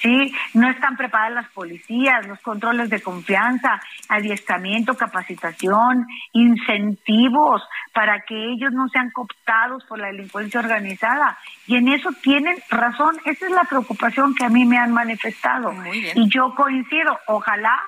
¿Sí? 0.00 0.34
No 0.54 0.68
están 0.70 0.96
preparadas 0.96 1.34
las 1.34 1.48
policías, 1.50 2.26
los 2.26 2.40
controles 2.40 2.90
de 2.90 3.02
confianza, 3.02 3.80
adiestramiento, 4.08 4.96
capacitación, 4.96 6.06
incentivos 6.32 7.62
para 7.92 8.20
que 8.20 8.52
ellos 8.52 8.72
no 8.72 8.88
sean 8.88 9.10
cooptados 9.10 9.84
por 9.84 9.98
la 9.98 10.08
delincuencia 10.08 10.60
organizada. 10.60 11.38
Y 11.66 11.76
en 11.76 11.88
eso 11.88 12.10
tienen 12.22 12.56
razón. 12.70 13.16
Esa 13.24 13.46
es 13.46 13.52
la 13.52 13.64
preocupación 13.64 14.34
que 14.34 14.44
a 14.44 14.48
mí 14.48 14.64
me 14.64 14.78
han 14.78 14.92
manifestado. 14.92 15.72
Y 15.92 16.28
yo 16.28 16.54
coincido. 16.54 17.18
Ojalá 17.26 17.80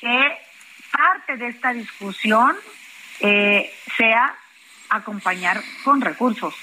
que 0.00 0.38
parte 0.92 1.36
de 1.36 1.48
esta 1.48 1.72
discusión 1.72 2.56
eh, 3.20 3.72
sea 3.96 4.34
acompañar 4.88 5.62
con 5.84 6.00
recursos. 6.00 6.54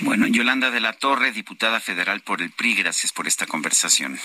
Bueno, 0.00 0.26
Yolanda 0.26 0.70
de 0.70 0.80
la 0.80 0.92
Torre, 0.92 1.32
diputada 1.32 1.80
federal 1.80 2.20
por 2.20 2.42
el 2.42 2.50
PRI, 2.50 2.74
gracias 2.76 3.12
por 3.12 3.26
esta 3.26 3.46
conversación. 3.46 4.18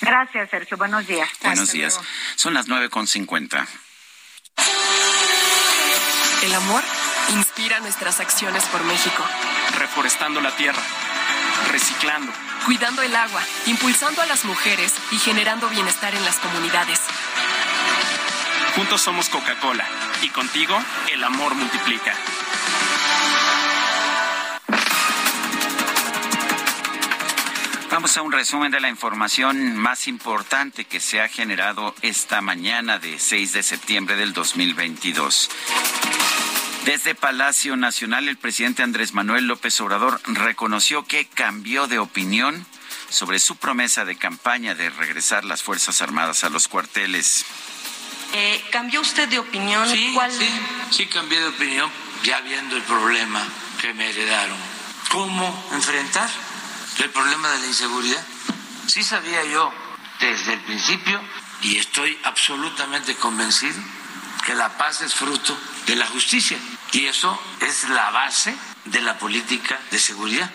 Gracias, 0.00 0.50
Sergio. 0.50 0.76
Buenos 0.76 1.06
días. 1.06 1.28
Buenos 1.42 1.72
días. 1.72 2.00
Son 2.36 2.54
las 2.54 2.68
nueve 2.68 2.90
con 2.90 3.06
cincuenta. 3.06 3.66
El 6.42 6.54
amor 6.54 6.82
inspira 7.30 7.80
nuestras 7.80 8.20
acciones 8.20 8.64
por 8.66 8.84
México. 8.84 9.24
Reforestando 9.78 10.40
la 10.40 10.54
tierra, 10.56 10.82
reciclando, 11.70 12.32
cuidando 12.66 13.02
el 13.02 13.16
agua, 13.16 13.42
impulsando 13.66 14.20
a 14.20 14.26
las 14.26 14.44
mujeres 14.44 14.92
y 15.10 15.18
generando 15.18 15.68
bienestar 15.70 16.14
en 16.14 16.24
las 16.24 16.36
comunidades. 16.36 17.00
Juntos 18.74 19.00
somos 19.00 19.28
Coca-Cola 19.28 20.03
y 20.22 20.28
contigo 20.28 20.78
el 21.12 21.22
amor 21.24 21.54
multiplica. 21.54 22.14
Vamos 27.90 28.16
a 28.16 28.22
un 28.22 28.32
resumen 28.32 28.72
de 28.72 28.80
la 28.80 28.88
información 28.88 29.76
más 29.76 30.08
importante 30.08 30.84
que 30.84 30.98
se 30.98 31.20
ha 31.20 31.28
generado 31.28 31.94
esta 32.02 32.40
mañana 32.40 32.98
de 32.98 33.18
6 33.18 33.52
de 33.52 33.62
septiembre 33.62 34.16
del 34.16 34.32
2022. 34.32 35.48
Desde 36.84 37.14
Palacio 37.14 37.76
Nacional, 37.76 38.28
el 38.28 38.36
presidente 38.36 38.82
Andrés 38.82 39.14
Manuel 39.14 39.46
López 39.46 39.80
Obrador 39.80 40.20
reconoció 40.26 41.04
que 41.04 41.26
cambió 41.26 41.86
de 41.86 41.98
opinión 41.98 42.66
sobre 43.08 43.38
su 43.38 43.56
promesa 43.56 44.04
de 44.04 44.16
campaña 44.16 44.74
de 44.74 44.90
regresar 44.90 45.44
las 45.44 45.62
Fuerzas 45.62 46.02
Armadas 46.02 46.42
a 46.44 46.50
los 46.50 46.68
cuarteles. 46.68 47.46
Eh, 48.36 48.64
¿Cambió 48.72 49.00
usted 49.00 49.28
de 49.28 49.38
opinión? 49.38 49.88
Sí, 49.88 50.12
sí, 50.30 50.60
sí 50.90 51.06
cambié 51.06 51.38
de 51.38 51.46
opinión, 51.46 51.88
ya 52.24 52.40
viendo 52.40 52.76
el 52.76 52.82
problema 52.82 53.40
que 53.80 53.94
me 53.94 54.10
heredaron. 54.10 54.56
¿Cómo 55.08 55.68
enfrentar 55.72 56.28
el 56.98 57.10
problema 57.10 57.48
de 57.50 57.58
la 57.60 57.66
inseguridad? 57.66 58.26
Sí 58.88 59.04
sabía 59.04 59.44
yo 59.44 59.72
desde 60.18 60.54
el 60.54 60.60
principio 60.62 61.20
y 61.62 61.76
estoy 61.76 62.18
absolutamente 62.24 63.14
convencido 63.14 63.80
que 64.44 64.56
la 64.56 64.76
paz 64.76 65.02
es 65.02 65.14
fruto 65.14 65.56
de 65.86 65.94
la 65.94 66.06
justicia 66.08 66.58
y 66.90 67.06
eso 67.06 67.40
es 67.60 67.88
la 67.88 68.10
base 68.10 68.52
de 68.84 69.00
la 69.00 69.16
política 69.16 69.78
de 69.92 69.98
seguridad. 70.00 70.50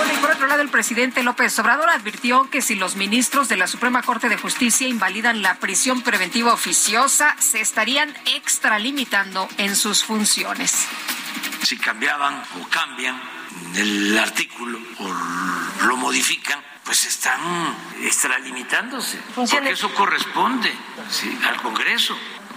Bueno, 0.00 0.14
y 0.14 0.22
por 0.22 0.30
otro 0.30 0.46
lado, 0.46 0.62
el 0.62 0.70
presidente 0.70 1.22
López 1.22 1.58
Obrador 1.58 1.90
advirtió 1.90 2.48
que 2.48 2.62
si 2.62 2.74
los 2.74 2.96
ministros 2.96 3.50
de 3.50 3.58
la 3.58 3.66
Suprema 3.66 4.02
Corte 4.02 4.30
de 4.30 4.38
Justicia 4.38 4.88
invalidan 4.88 5.42
la 5.42 5.56
prisión 5.56 6.00
preventiva 6.00 6.54
oficiosa, 6.54 7.36
se 7.38 7.60
estarían 7.60 8.16
extralimitando 8.24 9.46
en 9.58 9.76
sus 9.76 10.02
funciones. 10.02 10.86
Si 11.64 11.76
cambiaban 11.76 12.42
o 12.62 12.68
cambian 12.70 13.20
el 13.74 14.18
artículo 14.18 14.78
o 15.00 15.84
lo 15.84 15.98
modifican, 15.98 16.64
pues 16.82 17.04
están 17.04 17.76
extralimitándose. 18.02 19.20
Porque 19.34 19.70
eso 19.70 19.92
corresponde 19.92 20.72
al 21.46 21.60
Congreso. 21.60 22.16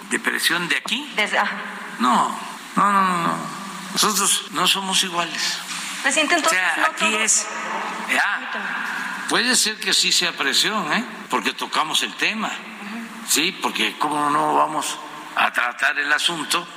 De 0.10 0.20
presión 0.20 0.70
de 0.70 0.78
aquí. 0.78 1.14
Ah. 1.38 1.50
No, 2.00 2.40
no, 2.78 2.92
no, 2.92 3.18
no. 3.24 3.38
Nosotros 3.92 4.46
no 4.52 4.66
somos 4.66 5.04
iguales. 5.04 5.60
Presidente, 6.04 6.36
entonces, 6.36 6.60
o 6.60 6.76
sea, 6.76 6.86
aquí 6.86 7.16
es. 7.16 7.48
Ya, 8.14 9.26
puede 9.30 9.56
ser 9.56 9.80
que 9.80 9.94
sí 9.94 10.12
sea 10.12 10.34
presión, 10.34 10.92
¿eh? 10.94 11.04
Porque 11.30 11.54
tocamos 11.54 12.04
el 12.04 12.14
tema. 12.16 12.52
Sí, 13.28 13.58
porque 13.62 13.96
cómo 13.98 14.30
no 14.30 14.54
vamos 14.54 15.00
a 15.36 15.52
tratar 15.52 15.98
el 15.98 16.12
asunto 16.12 16.68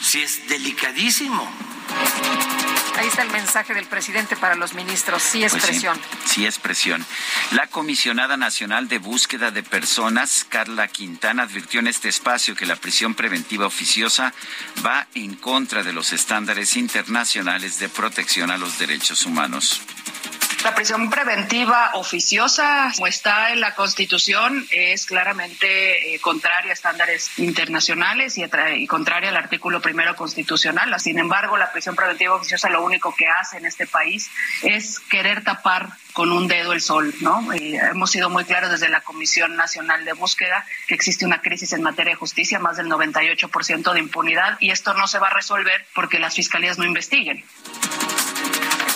si 0.00 0.22
es 0.22 0.48
delicadísimo. 0.48 1.48
Ahí 2.96 3.08
está 3.08 3.22
el 3.22 3.30
mensaje 3.30 3.74
del 3.74 3.86
presidente 3.86 4.36
para 4.36 4.54
los 4.54 4.74
ministros. 4.74 5.22
Sí 5.22 5.42
es 5.42 5.52
pues 5.52 5.64
presión. 5.64 5.98
Sí, 6.26 6.46
es 6.46 6.58
presión. 6.58 7.04
La 7.52 7.66
comisionada 7.66 8.36
nacional 8.36 8.88
de 8.88 8.98
búsqueda 8.98 9.50
de 9.50 9.62
personas, 9.62 10.46
Carla 10.48 10.88
Quintana, 10.88 11.44
advirtió 11.44 11.80
en 11.80 11.86
este 11.86 12.08
espacio 12.08 12.54
que 12.54 12.66
la 12.66 12.76
prisión 12.76 13.14
preventiva 13.14 13.66
oficiosa 13.66 14.34
va 14.84 15.06
en 15.14 15.34
contra 15.36 15.82
de 15.82 15.92
los 15.92 16.12
estándares 16.12 16.76
internacionales 16.76 17.78
de 17.78 17.88
protección 17.88 18.50
a 18.50 18.58
los 18.58 18.78
derechos 18.78 19.24
humanos. 19.26 19.80
La 20.64 20.76
prisión 20.76 21.10
preventiva 21.10 21.90
oficiosa, 21.94 22.92
como 22.94 23.08
está 23.08 23.50
en 23.50 23.60
la 23.60 23.74
Constitución, 23.74 24.64
es 24.70 25.06
claramente 25.06 26.14
eh, 26.14 26.20
contraria 26.20 26.70
a 26.70 26.74
estándares 26.74 27.36
internacionales 27.40 28.38
y, 28.38 28.44
y, 28.76 28.86
contraria 28.86 29.30
al 29.30 29.36
artículo 29.36 29.80
primero 29.80 30.14
constitucional. 30.14 30.94
Sin 31.00 31.18
embargo, 31.18 31.56
la 31.56 31.72
prisión 31.72 31.96
preventiva 31.96 32.36
oficiosa 32.36 32.68
lo 32.68 32.84
único 32.84 33.12
que 33.12 33.26
hace 33.26 33.58
en 33.58 33.66
este 33.66 33.88
país 33.88 34.30
es 34.62 35.00
querer 35.00 35.42
tapar 35.42 35.88
con 36.12 36.30
un 36.30 36.46
dedo 36.46 36.72
el 36.72 36.80
sol, 36.80 37.12
¿no? 37.20 37.52
Eh, 37.52 37.80
hemos 37.90 38.12
sido 38.12 38.30
muy 38.30 38.44
claros 38.44 38.70
desde 38.70 38.88
la 38.88 39.00
Comisión 39.00 39.56
Nacional 39.56 40.04
de 40.04 40.12
Búsqueda 40.12 40.64
que 40.86 40.94
existe 40.94 41.26
una 41.26 41.40
crisis 41.40 41.72
en 41.72 41.82
materia 41.82 42.12
de 42.12 42.18
justicia, 42.18 42.60
más 42.60 42.76
del 42.76 42.86
98% 42.86 43.92
de 43.92 43.98
impunidad, 43.98 44.58
y 44.60 44.70
esto 44.70 44.94
no 44.94 45.08
se 45.08 45.18
va 45.18 45.26
a 45.26 45.34
resolver 45.34 45.86
porque 45.92 46.20
las 46.20 46.36
fiscalías 46.36 46.78
no 46.78 46.84
investiguen 46.84 47.44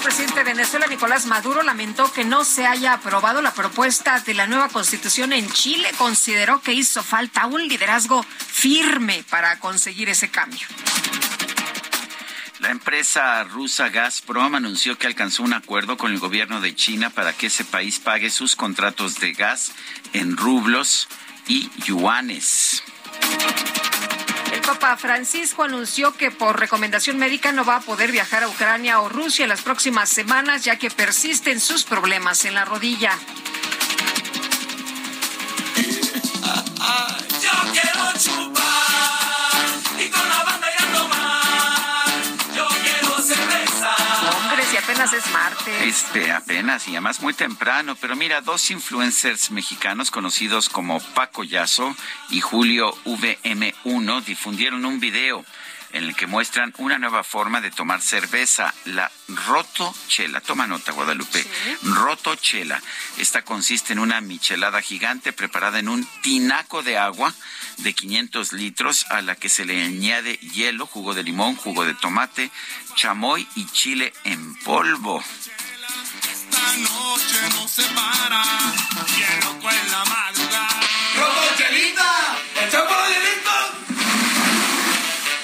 presidente 0.07 0.45
de 0.45 0.53
Venezuela, 0.53 0.87
Nicolás 0.87 1.27
Maduro, 1.27 1.65
lamentó 1.65 2.13
que 2.13 2.25
no 2.25 2.45
se 2.45 2.65
haya 2.65 2.93
aprobado 2.93 3.43
la 3.43 3.53
propuesta 3.53 4.21
de 4.21 4.35
la 4.35 4.47
nueva 4.47 4.69
constitución 4.69 5.33
en 5.33 5.51
Chile. 5.51 5.91
Consideró 5.99 6.61
que 6.61 6.73
hizo 6.73 7.03
falta 7.03 7.47
un 7.47 7.67
liderazgo 7.67 8.23
firme 8.23 9.25
para 9.29 9.59
conseguir 9.59 10.09
ese 10.09 10.31
cambio. 10.31 10.65
La 12.61 12.71
empresa 12.71 13.43
rusa 13.43 13.89
Gazprom 13.89 14.55
anunció 14.55 14.97
que 14.97 15.09
alcanzó 15.09 15.43
un 15.43 15.55
acuerdo 15.55 15.97
con 15.97 16.13
el 16.13 16.21
gobierno 16.21 16.61
de 16.61 16.77
China 16.77 17.11
para 17.11 17.33
que 17.33 17.49
ese 17.49 17.65
país 17.65 17.99
pague 17.99 18.31
sus 18.31 18.55
contratos 18.55 19.19
de 19.19 19.33
gas 19.33 19.73
en 20.13 20.37
rublos 20.37 21.09
y 21.49 21.69
yuanes. 21.85 22.85
Papa 24.67 24.97
Francisco 24.97 25.63
anunció 25.63 26.13
que 26.17 26.33
por 26.33 26.59
recomendación 26.59 27.19
médica 27.19 27.53
no 27.53 27.65
va 27.65 27.77
a 27.77 27.81
poder 27.81 28.11
viajar 28.11 28.43
a 28.43 28.49
Ucrania 28.49 29.01
o 29.01 29.09
Rusia 29.09 29.45
en 29.45 29.49
las 29.49 29.63
próximas 29.63 30.09
semanas, 30.09 30.65
ya 30.65 30.77
que 30.77 30.91
persisten 30.91 31.61
sus 31.61 31.85
problemas 31.85 32.45
en 32.45 32.55
la 32.55 32.65
rodilla. 32.65 33.17
Es 45.17 45.31
martes. 45.31 45.83
Este, 45.83 46.31
apenas 46.31 46.87
y 46.89 46.93
además 46.93 47.21
muy 47.21 47.33
temprano. 47.33 47.97
Pero 47.97 48.17
mira, 48.17 48.41
dos 48.41 48.71
influencers 48.71 49.51
mexicanos 49.51 50.11
conocidos 50.11 50.69
como 50.69 51.01
Paco 51.15 51.43
Yazo 51.43 51.95
y 52.31 52.41
Julio 52.41 52.95
VM1 53.05 54.25
difundieron 54.25 54.85
un 54.85 55.01
video 55.01 55.45
en 55.93 56.05
el 56.05 56.15
que 56.15 56.27
muestran 56.27 56.75
una 56.79 56.99
nueva 56.99 57.25
forma 57.25 57.61
de 57.61 57.71
tomar 57.71 58.03
cerveza, 58.03 58.75
la 58.85 59.11
rotochela. 59.29 60.41
Toma 60.43 60.67
nota, 60.67 60.93
Guadalupe. 60.93 61.45
Rotochela. 61.83 62.83
Esta 63.17 63.43
consiste 63.43 63.95
en 63.95 64.01
una 64.01 64.21
michelada 64.21 64.83
gigante 64.83 65.33
preparada 65.33 65.79
en 65.79 65.89
un 65.89 66.07
tinaco 66.23 66.83
de 66.83 66.99
agua 66.99 67.33
de 67.79 67.93
500 67.93 68.53
litros 68.53 69.07
a 69.11 69.23
la 69.23 69.35
que 69.35 69.49
se 69.49 69.65
le 69.65 69.83
añade 69.83 70.37
hielo, 70.39 70.87
jugo 70.87 71.15
de 71.15 71.23
limón, 71.23 71.57
jugo 71.57 71.85
de 71.85 71.95
tomate, 71.95 72.51
chamoy 72.95 73.47
y 73.55 73.67
chile 73.67 74.13
en 74.25 74.55
polvo. 74.57 75.23
la 76.53 76.77
noche 76.77 77.41
no 77.55 77.69
se 77.69 77.83
para. 77.83 78.43
Loco 79.45 79.71
en 79.71 79.91
la 79.91 80.05
madrugada. 80.05 80.81
¡Robo 81.17 81.57
chelita! 81.57 82.39
¡Echamos! 82.67 82.97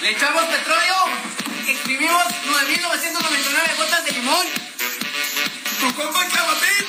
Le 0.03 0.11
echamos 0.11 0.43
petróleo, 0.47 0.97
exprimimos 1.65 2.25
9.999 2.25 3.77
gotas 3.77 4.05
de 4.05 4.11
limón. 4.11 4.47
¿Tu 5.79 5.95
compa 5.95 6.27
Clavatín? 6.27 6.87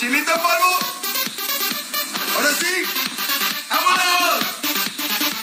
¿Chinita 0.00 0.42
polvo? 0.42 0.87
¡Ahora 2.38 2.50
sí! 2.52 2.84
¡Vámonos! 3.68 4.46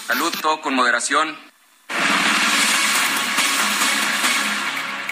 Salud, 0.08 0.34
todo 0.42 0.62
con 0.62 0.74
moderación. 0.76 1.38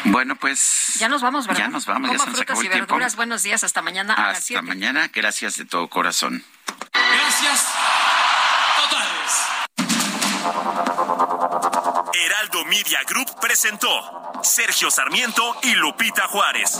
Bueno, 0.06 0.36
pues. 0.38 0.94
Ya 1.00 1.10
nos 1.10 1.22
vamos, 1.22 1.45
¿verdad? 1.48 1.64
Ya 1.64 1.68
nos 1.70 1.86
vamos, 1.86 2.10
ya 2.12 2.18
se 2.20 2.26
nos 2.26 2.26
frutas 2.26 2.42
acabó 2.44 2.62
y 2.64 2.66
el 2.68 2.72
tiempo. 2.72 2.94
verduras. 2.94 3.16
Buenos 3.18 3.44
días, 3.44 3.64
hasta 3.66 3.82
mañana 3.82 4.14
a 4.14 4.22
las 4.28 4.38
Hasta 4.38 4.48
7. 4.48 4.62
mañana. 4.64 5.10
Gracias 5.14 5.58
de 5.58 5.66
todo 5.66 5.90
corazón. 5.90 6.44
Gracias 6.94 7.68
totales. 8.78 9.32
Heraldo 12.26 12.66
Media 12.66 13.00
Group 13.08 13.40
presentó 13.42 13.90
Sergio 14.44 14.90
Sarmiento 14.90 15.58
y 15.64 15.74
Lupita 15.76 16.28
Juárez. 16.28 16.80